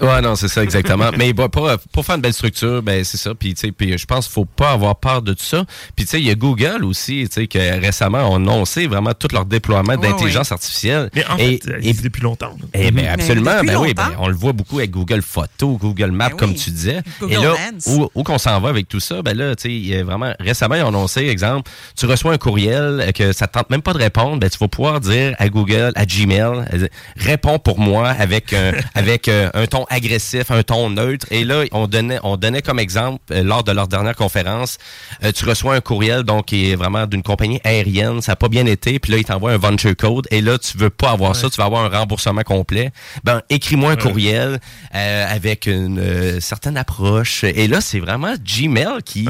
Ouais, 0.00 0.20
non, 0.20 0.36
c'est 0.36 0.48
ça, 0.48 0.62
exactement. 0.62 1.10
Mais 1.16 1.32
pour, 1.34 1.48
pour 1.92 2.04
faire 2.04 2.16
une 2.16 2.20
belle 2.20 2.32
structure, 2.32 2.82
ben, 2.82 3.04
c'est 3.04 3.16
ça. 3.16 3.34
Puis, 3.34 3.54
tu 3.54 3.60
sais, 3.60 3.72
puis 3.72 3.96
je 3.96 4.06
pense 4.06 4.26
qu'il 4.26 4.34
faut 4.34 4.44
pas 4.44 4.70
avoir 4.72 4.96
peur 4.96 5.22
de 5.22 5.32
tout 5.32 5.44
ça. 5.44 5.64
Puis, 5.96 6.04
tu 6.04 6.10
sais, 6.12 6.20
il 6.20 6.26
y 6.26 6.30
a 6.30 6.34
Google 6.34 6.84
aussi, 6.84 7.26
tu 7.28 7.40
sais, 7.42 7.46
que 7.46 7.58
récemment 7.80 8.30
ont 8.30 8.36
annoncé 8.36 8.86
vraiment 8.86 9.14
tout 9.14 9.28
leur 9.32 9.44
déploiement 9.46 9.96
d'intelligence 9.96 10.52
artificielle. 10.52 11.10
Mais 11.14 11.24
en 11.26 11.36
Et- 11.38 11.58
fait, 11.64 11.70
et- 11.70 11.88
existe 11.88 12.04
depuis 12.04 12.22
longtemps. 12.22 12.48
là. 12.60 12.66
eh 12.74 12.90
ben, 12.90 13.06
absolument, 13.08 13.54
depuis 13.56 13.66
ben 13.68 13.76
oui, 13.78 13.94
ben, 13.94 14.10
on 14.18 14.28
le 14.28 14.34
voit 14.34 14.52
beaucoup 14.52 14.78
avec 14.78 14.90
Google 14.90 15.22
Photos, 15.22 15.78
Google 15.78 16.10
Maps, 16.10 16.30
Ben 16.30 16.36
comme 16.36 16.50
oui. 16.50 16.56
tu 16.56 16.70
disais. 16.70 17.00
Google 17.20 17.32
Et 17.32 17.36
là, 17.36 17.54
Lens. 17.72 17.86
où, 17.88 18.08
où 18.14 18.22
qu'on 18.22 18.38
s'en 18.38 18.60
va 18.60 18.68
avec 18.68 18.88
tout 18.88 19.00
ça, 19.00 19.22
ben 19.22 19.36
là, 19.36 19.54
tu 19.56 19.62
sais, 19.62 19.70
il 19.74 19.86
y 19.86 19.96
a 19.96 20.04
vraiment, 20.04 20.32
récemment, 20.40 20.74
ils 20.74 20.82
ont 20.82 20.88
annoncé, 20.88 21.26
exemple, 21.28 21.70
tu 21.96 22.06
reçois 22.06 22.32
un 22.32 22.38
courriel 22.38 23.00
euh, 23.00 23.12
que 23.12 23.32
ça 23.32 23.46
te 23.46 23.52
tente 23.58 23.70
même 23.70 23.82
pas 23.82 23.92
de 23.92 23.98
répondre, 23.98 24.38
ben, 24.38 24.50
tu 24.50 24.58
vas 24.58 24.68
pouvoir 24.68 25.00
dire 25.00 25.34
à 25.38 25.48
Google, 25.48 25.92
à 25.94 26.04
Gmail, 26.04 26.66
euh, 26.74 26.88
réponds 27.16 27.58
pour 27.58 27.78
moi 27.78 28.08
avec, 28.10 28.52
un- 28.70 28.72
avec 28.94 29.28
euh, 29.28 29.50
un 29.54 29.66
ton 29.66 29.84
agressif, 29.90 30.50
un 30.50 30.62
ton 30.62 30.90
neutre. 30.90 31.26
Et 31.30 31.44
là, 31.44 31.64
on 31.72 31.86
donnait, 31.86 32.18
on 32.22 32.36
donnait 32.36 32.62
comme 32.62 32.78
exemple, 32.78 33.20
euh, 33.32 33.42
lors 33.42 33.64
de 33.64 33.72
leur 33.72 33.88
dernière 33.88 34.16
conférence, 34.16 34.78
euh, 35.24 35.32
tu 35.32 35.44
reçois 35.44 35.74
un 35.74 35.80
courriel, 35.80 36.22
donc, 36.22 36.46
qui 36.46 36.70
est 36.70 36.74
vraiment 36.76 37.06
d'une 37.06 37.22
compagnie 37.22 37.60
aérienne, 37.64 38.20
ça 38.22 38.32
n'a 38.32 38.36
pas 38.36 38.48
bien 38.48 38.66
été, 38.66 38.98
puis 38.98 39.12
là, 39.12 39.18
ils 39.18 39.24
t'envoient 39.24 39.52
un 39.52 39.58
venture 39.58 39.96
code, 39.96 40.26
et 40.30 40.40
là, 40.40 40.58
tu 40.58 40.76
veux 40.78 40.90
pas 40.90 41.10
avoir 41.10 41.34
ça, 41.36 41.50
tu 41.50 41.56
vas 41.56 41.64
avoir 41.64 41.84
un 41.84 41.88
remboursement 41.98 42.42
complet. 42.42 42.90
Ben, 43.24 43.42
écris-moi 43.50 43.92
un 43.92 43.96
courriel 43.96 44.60
euh, 44.94 45.26
avec 45.34 45.66
une 45.66 45.98
euh, 45.98 46.40
certaine 46.40 46.76
approche. 46.76 47.44
Et 47.44 47.68
là, 47.68 47.80
c'est 47.80 48.00
vraiment 48.00 48.34
Gmail 48.44 49.02
qui 49.04 49.26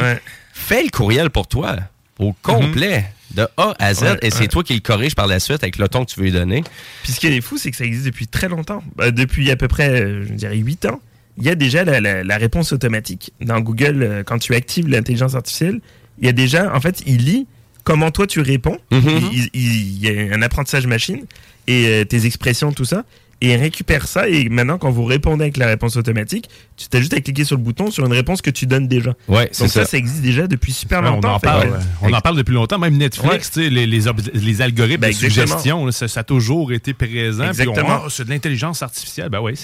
fait 0.52 0.82
le 0.84 0.90
courriel 0.90 1.30
pour 1.30 1.46
toi, 1.46 1.76
au 2.18 2.34
complet. 2.42 3.04
De 3.34 3.46
A 3.56 3.74
à 3.78 3.94
Z, 3.94 4.02
Ouais, 4.02 4.18
et 4.22 4.30
c'est 4.30 4.40
ouais. 4.40 4.48
toi 4.48 4.62
qui 4.62 4.74
le 4.74 4.80
corrige 4.80 5.14
par 5.14 5.26
la 5.26 5.40
suite 5.40 5.62
avec 5.62 5.78
le 5.78 5.88
ton 5.88 6.04
que 6.04 6.10
tu 6.12 6.18
veux 6.20 6.26
lui 6.26 6.32
donner. 6.32 6.62
Puis 7.02 7.12
ce 7.12 7.20
qui 7.20 7.26
est 7.28 7.40
fou, 7.40 7.56
c'est 7.58 7.70
que 7.70 7.76
ça 7.76 7.84
existe 7.84 8.04
depuis 8.06 8.26
très 8.26 8.48
longtemps. 8.48 8.82
Bah, 8.96 9.10
depuis 9.10 9.50
à 9.50 9.56
peu 9.56 9.68
près, 9.68 9.88
euh, 10.02 10.24
je 10.26 10.32
dirais, 10.34 10.56
8 10.56 10.84
ans. 10.86 11.00
Il 11.38 11.44
y 11.44 11.48
a 11.48 11.54
déjà 11.54 11.82
la, 11.84 12.00
la- 12.00 12.22
la 12.24 12.36
réponse 12.36 12.72
automatique. 12.72 13.32
Dans 13.40 13.58
Google, 13.60 14.02
euh, 14.02 14.22
quand 14.22 14.38
tu 14.38 14.54
actives 14.54 14.86
l'intelligence 14.88 15.34
artificielle, 15.34 15.80
il 16.20 16.26
y 16.26 16.28
a 16.28 16.32
déjà, 16.32 16.74
en 16.74 16.80
fait, 16.80 17.02
il 17.06 17.24
lit 17.24 17.46
comment 17.84 18.10
toi 18.10 18.26
tu 18.26 18.40
réponds. 18.40 18.78
Mhm. 18.90 19.02
il, 19.32 19.48
il- 19.54 19.94
il 19.94 19.98
y 19.98 20.30
a 20.30 20.34
un 20.36 20.42
apprentissage 20.42 20.86
machine 20.86 21.24
et 21.66 21.86
euh, 21.86 22.04
tes 22.04 22.26
expressions, 22.26 22.72
tout 22.72 22.84
ça. 22.84 23.04
Et 23.44 23.56
récupère 23.56 24.06
ça. 24.06 24.28
Et 24.28 24.48
maintenant, 24.48 24.78
quand 24.78 24.90
vous 24.90 25.04
répondez 25.04 25.42
avec 25.42 25.56
la 25.56 25.66
réponse 25.66 25.96
automatique, 25.96 26.48
tu 26.76 26.86
t'as 26.88 27.00
juste 27.00 27.12
à 27.12 27.20
cliquer 27.20 27.44
sur 27.44 27.56
le 27.56 27.62
bouton 27.62 27.90
sur 27.90 28.06
une 28.06 28.12
réponse 28.12 28.40
que 28.40 28.50
tu 28.50 28.66
donnes 28.66 28.86
déjà. 28.86 29.14
Ouais, 29.26 29.48
c'est 29.50 29.64
Donc 29.64 29.72
ça, 29.72 29.80
ça. 29.84 29.90
ça 29.90 29.96
existe 29.98 30.22
déjà 30.22 30.46
depuis 30.46 30.72
super 30.72 31.02
Ouais, 31.02 31.08
on, 31.08 31.14
longtemps. 31.14 31.34
en 31.34 31.40
parle, 31.40 31.80
on 32.02 32.12
en 32.12 32.20
parle 32.20 32.36
depuis 32.36 32.54
longtemps. 32.54 32.78
Même 32.78 32.96
Netflix, 32.96 33.50
Ouais. 33.56 33.68
les, 33.68 33.86
les, 33.86 34.00
les 34.34 34.62
algorithmes 34.62 35.00
Ben, 35.00 35.08
de 35.10 35.14
suggestion, 35.16 35.84
là, 35.86 35.90
ça, 35.92 36.06
ça 36.06 36.20
a 36.20 36.24
toujours 36.24 36.72
été 36.72 36.94
présent. 36.94 37.48
Exactement. 37.48 38.08
C'est 38.08 38.24
de 38.24 38.30
l'intelligence 38.30 38.80
artificielle. 38.82 39.28
Ben 39.28 39.40
oui, 39.40 39.54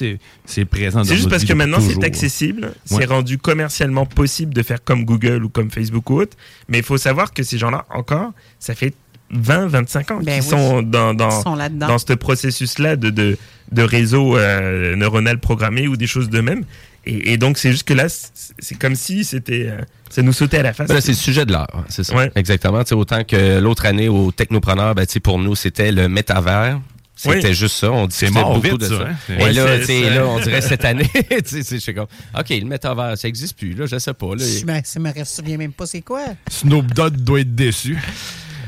c'est 0.44 0.64
présent 0.64 1.04
C'est 1.04 1.14
juste 1.16 1.30
parce 1.30 1.44
que 1.44 1.52
maintenant 1.52 1.78
c'est 1.80 2.02
accessible, 2.02 2.72
c'est 2.84 3.04
rendu 3.04 3.38
commercialement 3.38 4.06
possible 4.06 4.52
de 4.52 4.62
faire 4.64 4.82
comme 4.82 5.04
Google 5.04 5.44
ou 5.44 5.48
comme 5.48 5.70
Facebook 5.70 6.10
ou 6.10 6.20
autre. 6.22 6.36
Mais 6.68 6.78
il 6.78 6.84
faut 6.84 6.98
savoir 6.98 7.32
que 7.32 7.44
ces 7.44 7.58
gens-là, 7.58 7.84
encore, 7.90 8.32
ça 8.58 8.74
fait 8.74 8.92
20, 9.30 9.66
25 9.66 10.10
ans 10.10 10.20
Ben 10.22 10.40
oui. 10.42 10.46
sont 10.48 10.82
dans, 10.82 11.12
dans, 11.14 11.28
Ils 11.40 11.42
sont 11.42 11.54
là-dedans. 11.54 11.88
dans 11.88 11.98
ce 11.98 12.12
processus-là 12.14 12.96
de, 12.96 13.10
de, 13.10 13.36
de 13.72 13.82
réseau 13.82 14.36
euh, 14.38 14.96
neuronal 14.96 15.38
programmé 15.38 15.86
ou 15.86 15.96
des 15.96 16.06
choses 16.06 16.30
de 16.30 16.40
même. 16.40 16.64
Et, 17.04 17.32
et 17.32 17.36
donc 17.36 17.58
c'est 17.58 17.70
juste 17.70 17.86
que 17.86 17.94
là, 17.94 18.06
c'est 18.08 18.78
comme 18.78 18.94
si 18.94 19.24
c'était, 19.24 19.66
euh, 19.68 19.78
ça 20.10 20.22
nous 20.22 20.32
sautait 20.32 20.58
à 20.58 20.62
la 20.62 20.72
face. 20.72 20.88
Ben 20.88 20.94
là, 20.94 21.00
c'est 21.00 21.12
le 21.12 21.16
sujet 21.16 21.44
de 21.46 21.52
l'heure, 21.52 21.84
c'est 21.88 22.04
ça. 22.04 22.14
Ouais. 22.14 22.30
Exactement. 22.34 22.82
Tu 22.84 22.88
sais, 22.90 22.94
autant 22.94 23.22
que 23.24 23.58
l'autre 23.58 23.86
année 23.86 24.08
au 24.08 24.32
Technopreneur, 24.32 24.94
ben, 24.94 25.06
pour 25.22 25.38
nous, 25.38 25.54
c'était 25.54 25.92
le 25.92 26.08
métavers. 26.08 26.80
C'était 27.20 27.52
juste 27.52 27.76
ça. 27.76 27.90
On 27.90 28.06
discutait 28.06 28.30
mort 28.32 28.54
beaucoup 28.54 28.68
vite, 28.68 28.80
de 28.80 28.86
ça, 28.86 28.96
ça. 28.98 29.08
hein? 29.08 29.16
Et 29.40 29.42
Ouais, 29.42 29.52
là, 29.52 29.76
là, 29.76 30.26
on 30.26 30.38
dirait 30.38 30.60
cette 30.60 30.84
année, 30.86 31.10
c'est- 31.44 31.68
je 31.68 31.76
suis 31.78 31.92
comme, 31.92 32.06
OK, 32.38 32.48
le 32.50 32.64
métavers, 32.64 33.18
ça 33.18 33.26
n'existe 33.26 33.58
plus, 33.58 33.74
là, 33.74 33.86
je 33.86 33.98
sais 33.98 34.14
pas. 34.14 34.26
Là, 34.36 34.36
Je 34.38 34.64
me, 34.64 34.80
je 35.12 35.20
me 35.20 35.24
souviens 35.24 35.56
même 35.56 35.72
pas 35.72 35.84
c'est 35.86 36.02
quoi? 36.02 36.22
Snoop 36.48 36.94
Dogg 36.94 37.16
doit 37.16 37.40
être 37.40 37.54
déçu. 37.56 37.98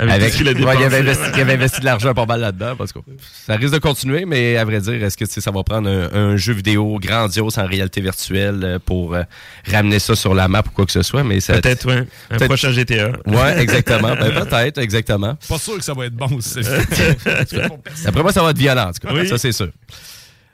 Avec, 0.08 0.34
a 0.34 0.42
Ouais, 0.42 0.74
il, 0.78 0.84
avait 0.84 0.98
investi, 0.98 1.24
il 1.34 1.40
avait 1.40 1.52
investi 1.54 1.80
de 1.80 1.84
l'argent 1.84 2.14
pas 2.14 2.26
mal 2.26 2.40
là-dedans. 2.40 2.74
Parce 2.76 2.92
que 2.92 2.98
ça 3.46 3.56
risque 3.56 3.74
de 3.74 3.78
continuer, 3.78 4.24
mais 4.24 4.56
à 4.56 4.64
vrai 4.64 4.80
dire, 4.80 5.02
est-ce 5.04 5.16
que 5.16 5.24
tu 5.24 5.32
sais, 5.32 5.40
ça 5.40 5.50
va 5.50 5.62
prendre 5.62 5.88
un, 5.88 6.12
un 6.12 6.36
jeu 6.36 6.52
vidéo 6.52 6.98
grandiose 7.00 7.58
en 7.58 7.66
réalité 7.66 8.00
virtuelle 8.00 8.60
euh, 8.62 8.78
pour 8.84 9.14
euh, 9.14 9.22
ramener 9.70 9.98
ça 9.98 10.14
sur 10.16 10.34
la 10.34 10.48
map 10.48 10.62
ou 10.66 10.70
quoi 10.70 10.86
que 10.86 10.92
ce 10.92 11.02
soit? 11.02 11.22
mais 11.24 11.40
ça- 11.40 11.54
Peut-être, 11.60 11.86
ouais. 11.86 12.04
Un 12.30 12.36
Peut-être- 12.36 12.46
prochain 12.46 12.70
GTA. 12.72 13.10
Ouais, 13.26 13.60
exactement. 13.60 14.14
Ben, 14.16 14.32
peut-être, 14.46 14.78
exactement. 14.78 15.36
Pas 15.48 15.58
sûr 15.58 15.76
que 15.76 15.84
ça 15.84 15.94
va 15.94 16.06
être 16.06 16.14
bon 16.16 16.30
aussi. 16.36 16.60
Après 18.06 18.22
moi, 18.22 18.32
ça 18.32 18.42
va 18.42 18.50
être 18.50 18.58
violent, 18.58 18.88
en 18.88 18.92
tout 18.92 19.06
cas. 19.06 19.12
Oui. 19.14 19.28
Ça, 19.28 19.38
c'est 19.38 19.52
sûr. 19.52 19.68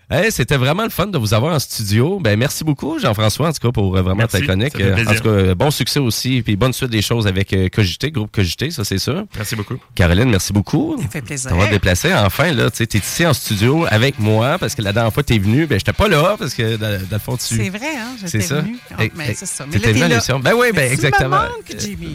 Hey, 0.09 0.31
C'était 0.31 0.57
vraiment 0.57 0.85
le 0.85 0.91
fun 0.91 1.09
de 1.09 1.19
vous 1.19 1.35
avoir 1.35 1.53
en 1.53 1.59
studio. 1.59 2.21
Ben, 2.21 2.39
merci 2.39 2.63
beaucoup, 2.63 2.97
Jean-François, 3.01 3.49
en 3.49 3.53
tout 3.53 3.59
cas, 3.67 3.73
pour 3.73 3.97
euh, 3.97 4.03
vraiment 4.03 4.19
Merci, 4.19 4.39
ta 4.39 4.45
chronique. 4.47 4.71
ça 4.71 4.79
fait 4.79 4.85
Euh, 4.85 5.05
en 5.05 5.15
tout 5.17 5.23
cas, 5.25 5.29
euh, 5.31 5.55
bon 5.57 5.73
succès 5.73 5.99
aussi, 5.99 6.43
puis 6.43 6.55
bonne 6.55 6.73
suite 6.73 6.91
des 6.91 7.03
choses 7.03 7.27
avec 7.27 7.53
euh, 7.53 7.69
Cogité, 7.69 8.13
groupe 8.13 8.31
Cogité, 8.31 8.71
ça 8.71 8.85
c'est 8.85 8.99
sûr. 8.99 9.25
Merci 9.35 9.57
beaucoup. 9.57 9.75
Caroline, 9.97 10.31
merci 10.31 10.53
beaucoup. 10.53 10.97
Ça 11.03 11.09
fait 11.09 11.23
plaisir. 11.23 11.51
On 11.53 11.57
va 11.59 11.67
te 11.67 11.73
déplacer. 11.73 12.15
Enfin, 12.15 12.53
là, 12.53 12.71
tu 12.71 12.85
es 12.85 12.89
ici 12.97 13.27
en 13.27 13.33
studio 13.35 13.85
avec 13.91 14.21
moi 14.21 14.59
parce 14.59 14.77
que 14.77 14.83
la 14.83 14.93
dernière 14.93 15.13
fois 15.13 15.25
que 15.25 15.29
tu 15.29 15.35
es 15.35 15.39
venu, 15.41 15.67
ben, 15.67 15.77
j'étais 15.77 15.93
pas 15.93 16.07
là 16.07 16.37
parce 16.39 16.55
que 16.55 16.77
dans, 16.77 17.03
dans 17.03 17.09
le 17.11 17.19
fond, 17.19 17.37
tu. 17.37 17.57
C'est 17.57 17.69
vrai, 17.71 17.97
hein? 17.99 18.15
J'étais 18.25 18.43
ça. 18.43 18.63
Ah, 18.97 19.03
mais 19.17 19.35
c'est 19.35 19.45
ça. 19.47 19.67
Mais 19.67 19.73
t'étais 19.73 19.89
là, 19.89 19.93
venu 19.93 20.03
à 20.05 20.09
l'émission. 20.09 20.39
Ben 20.39 20.53
oui, 20.57 20.69
ben 20.73 20.93
exactement. 20.93 21.47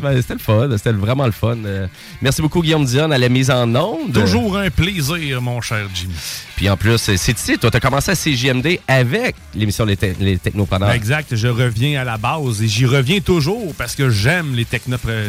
Ben, 0.01 0.21
c'était 0.21 0.33
le 0.35 0.39
fun. 0.39 0.69
C'était 0.77 0.93
vraiment 0.93 1.25
le 1.25 1.33
fun. 1.33 1.57
Euh, 1.65 1.87
merci 2.21 2.41
beaucoup, 2.41 2.61
Guillaume 2.61 2.85
Dion, 2.85 3.11
à 3.11 3.17
la 3.17 3.27
mise 3.27 3.51
en 3.51 3.75
onde. 3.75 4.13
Toujours 4.13 4.55
un 4.57 4.69
plaisir, 4.69 5.41
mon 5.41 5.59
cher 5.59 5.89
Jimmy. 5.93 6.15
Puis 6.55 6.69
en 6.69 6.77
plus, 6.77 6.97
c'est 6.97 7.15
ici. 7.37 7.57
Toi, 7.57 7.69
tu 7.69 7.77
as 7.77 7.80
commencé 7.81 8.11
à 8.11 8.15
CJMD 8.15 8.79
avec 8.87 9.35
l'émission 9.55 9.85
Les, 9.85 9.97
Te- 9.97 10.05
les 10.19 10.37
Technopreneurs. 10.37 10.91
Exact, 10.91 11.35
je 11.35 11.47
reviens 11.47 12.01
à 12.01 12.03
la 12.03 12.17
base 12.17 12.61
et 12.61 12.67
j'y 12.67 12.85
reviens 12.85 13.19
toujours 13.19 13.73
parce 13.77 13.95
que 13.95 14.09
j'aime 14.09 14.55
les, 14.55 14.65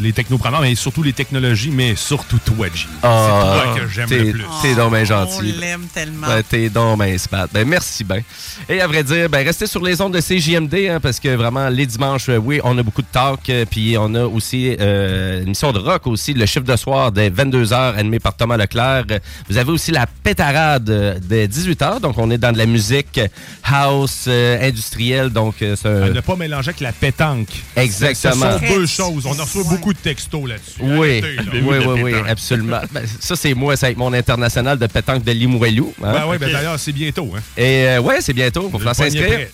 les 0.00 0.12
technopreneurs, 0.12 0.60
mais 0.60 0.74
surtout 0.74 1.02
les 1.02 1.12
technologies, 1.12 1.70
mais 1.70 1.94
surtout 1.96 2.38
toi, 2.44 2.66
Jimmy. 2.74 2.92
Ah, 3.02 3.26
c'est 3.26 3.64
toi 3.72 3.80
que 3.80 3.88
j'aime 3.88 4.10
le 4.10 4.32
plus. 4.32 4.44
T'es 4.62 4.74
donc 4.74 4.92
bien 4.92 5.02
On 5.02 5.04
gentil. 5.04 5.52
l'aime 5.52 5.86
tellement. 5.92 6.26
Ben, 6.26 6.42
t'es 6.48 6.68
donc 6.68 6.98
ben 6.98 7.18
smart. 7.18 7.46
Ben, 7.52 7.66
merci 7.66 8.04
bien. 8.04 8.20
Et 8.68 8.80
à 8.80 8.86
vrai 8.86 9.02
dire, 9.02 9.28
ben, 9.28 9.44
restez 9.44 9.66
sur 9.66 9.82
les 9.82 10.00
ondes 10.00 10.14
de 10.14 10.20
CJMD, 10.20 10.74
hein, 10.90 11.00
parce 11.00 11.18
que 11.18 11.34
vraiment, 11.34 11.68
les 11.68 11.86
dimanches, 11.86 12.28
euh, 12.28 12.36
oui, 12.36 12.60
on 12.64 12.76
a 12.78 12.82
beaucoup 12.82 13.02
de 13.02 13.06
talk, 13.10 13.48
euh, 13.50 13.64
puis 13.68 13.96
on 13.98 14.14
a 14.14 14.24
aussi 14.24 14.76
euh, 14.80 15.38
une 15.40 15.46
émission 15.48 15.72
de 15.72 15.78
rock 15.78 16.06
aussi, 16.06 16.34
le 16.34 16.46
chiffre 16.46 16.64
de 16.66 16.76
soir 16.76 17.12
dès 17.12 17.30
22h, 17.30 17.94
animé 17.96 18.18
par 18.20 18.34
Thomas 18.36 18.56
Leclerc. 18.56 19.04
Vous 19.48 19.56
avez 19.56 19.70
aussi 19.70 19.90
la 19.90 20.06
pétarade 20.06 20.88
euh, 20.90 21.18
dès 21.22 21.46
18h, 21.46 22.00
donc 22.00 22.18
on 22.18 22.30
est 22.30 22.38
dans 22.42 22.52
de 22.52 22.58
la 22.58 22.66
musique 22.66 23.20
house, 23.64 24.24
euh, 24.28 24.68
industrielle, 24.68 25.30
donc 25.30 25.54
euh, 25.62 25.76
c'est 25.80 25.88
un- 25.88 26.02
À 26.02 26.10
ne 26.10 26.20
pas 26.20 26.36
mélanger 26.36 26.70
avec 26.70 26.80
la 26.80 26.92
pétanque. 26.92 27.48
Exactement. 27.76 28.58
Ce 28.58 28.66
sont 28.66 28.74
deux 28.74 28.86
choses. 28.86 29.26
On 29.26 29.38
a 29.38 29.42
reçu 29.44 29.58
beaucoup 29.68 29.92
de 29.92 29.98
textos 29.98 30.48
là-dessus. 30.48 30.80
Oui, 30.80 31.18
Arrêtez, 31.22 31.36
là. 31.36 31.42
oui, 31.54 31.76
oui, 31.86 32.02
oui, 32.02 32.12
absolument. 32.28 32.80
Ben, 32.92 33.04
ça, 33.20 33.36
c'est 33.36 33.54
moi, 33.54 33.76
c'est 33.76 33.86
avec 33.86 33.98
mon 33.98 34.12
international 34.12 34.78
de 34.78 34.86
pétanque 34.86 35.22
de 35.24 35.32
Limoilou. 35.32 35.94
hein. 36.02 36.12
Ben 36.12 36.24
oui, 36.28 36.36
ben 36.38 36.50
d'ailleurs, 36.52 36.78
c'est 36.78 36.92
bientôt. 36.92 37.30
Hein. 37.36 37.40
Et 37.56 37.86
euh, 37.88 38.00
ouais, 38.00 38.20
c'est 38.20 38.32
bientôt. 38.32 38.68
Falloir 38.70 38.94
poignet 38.96 39.10
s'inscrire. 39.20 39.48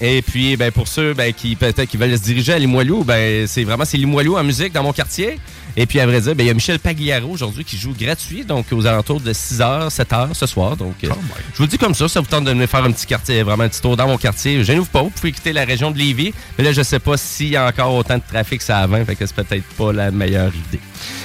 Et, 0.00 0.18
et 0.18 0.22
puis, 0.22 0.56
ben, 0.56 0.72
pour 0.72 0.88
ceux 0.88 1.14
ben, 1.14 1.32
qui 1.32 1.54
peut-être 1.56 1.84
qui 1.84 1.96
veulent 1.96 2.16
se 2.18 2.22
diriger 2.22 2.52
à 2.54 2.58
Limoilou, 2.58 3.04
ben, 3.04 3.46
c'est 3.46 3.64
vraiment 3.64 3.84
c'est 3.84 3.96
Limoilou 3.96 4.36
en 4.36 4.44
musique 4.44 4.72
dans 4.72 4.82
mon 4.82 4.92
quartier. 4.92 5.38
Et 5.78 5.86
puis, 5.86 6.00
à 6.00 6.06
vrai 6.06 6.20
dire, 6.20 6.34
ben, 6.34 6.44
il 6.44 6.46
y 6.46 6.50
a 6.50 6.54
Michel 6.54 6.78
Pagliaro 6.78 7.28
aujourd'hui 7.28 7.64
qui 7.64 7.76
joue 7.76 7.92
gratuit, 7.92 8.44
donc 8.44 8.66
aux 8.72 8.86
alentours 8.86 9.20
de 9.20 9.32
6h, 9.32 9.90
7h 9.90 10.32
ce 10.32 10.46
soir. 10.46 10.76
Donc, 10.76 10.94
euh, 11.04 11.08
je 11.52 11.58
vous 11.58 11.64
le 11.64 11.68
dis 11.68 11.76
comme 11.76 11.94
ça, 11.94 12.08
ça 12.08 12.20
vous 12.20 12.26
tente 12.26 12.44
de 12.44 12.50
venir 12.50 12.68
faire 12.68 12.84
un 12.84 12.92
petit 12.92 13.06
quartier, 13.06 13.42
vraiment 13.42 13.64
un 13.64 13.68
petit 13.68 13.82
tour 13.82 13.96
dans 13.96 14.06
mon 14.06 14.16
quartier. 14.16 14.64
Je 14.64 14.72
vous 14.72 14.86
pas, 14.86 15.02
vous 15.02 15.10
pouvez 15.10 15.32
quitter 15.32 15.52
la 15.52 15.64
région 15.64 15.90
de 15.90 15.98
Lévis. 15.98 16.32
Mais 16.56 16.64
là, 16.64 16.72
je 16.72 16.82
sais 16.82 16.98
pas 16.98 17.16
s'il 17.16 17.48
y 17.48 17.56
a 17.56 17.66
encore 17.66 17.94
autant 17.94 18.16
de 18.16 18.22
trafic 18.26 18.62
ça 18.62 18.86
20, 18.86 19.04
fait 19.04 19.16
que 19.16 19.26
c'est 19.26 19.34
peut-être 19.36 19.64
pas 19.76 19.92
la 19.92 20.10
meilleure 20.10 20.52
idée. 20.54 20.80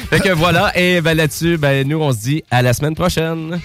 Fait 0.10 0.20
que 0.20 0.30
voilà, 0.34 0.78
et 0.78 1.00
ben, 1.00 1.16
là-dessus, 1.16 1.58
ben, 1.58 1.88
nous, 1.88 2.00
on 2.00 2.12
se 2.12 2.18
dit 2.18 2.44
à 2.52 2.62
la 2.62 2.74
semaine 2.74 2.96
prochaine. 2.96 3.60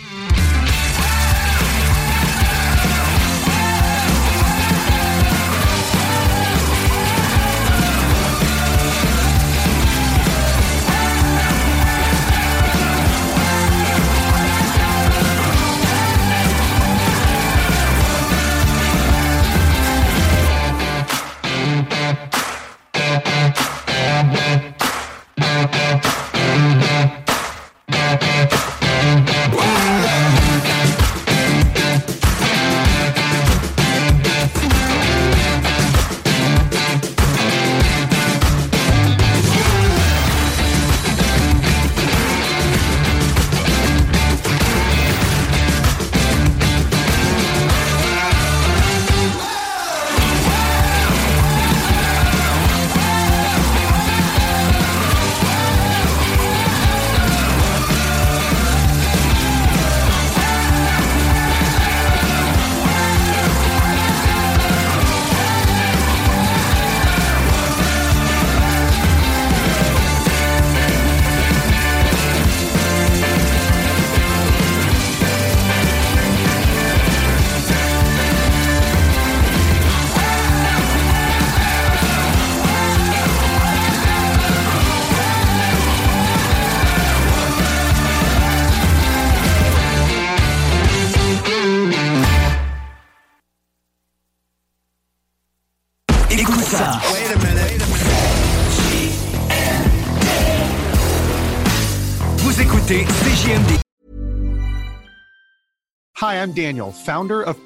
Daniel, 106.56 106.90
founder 106.90 107.42
of 107.42 107.65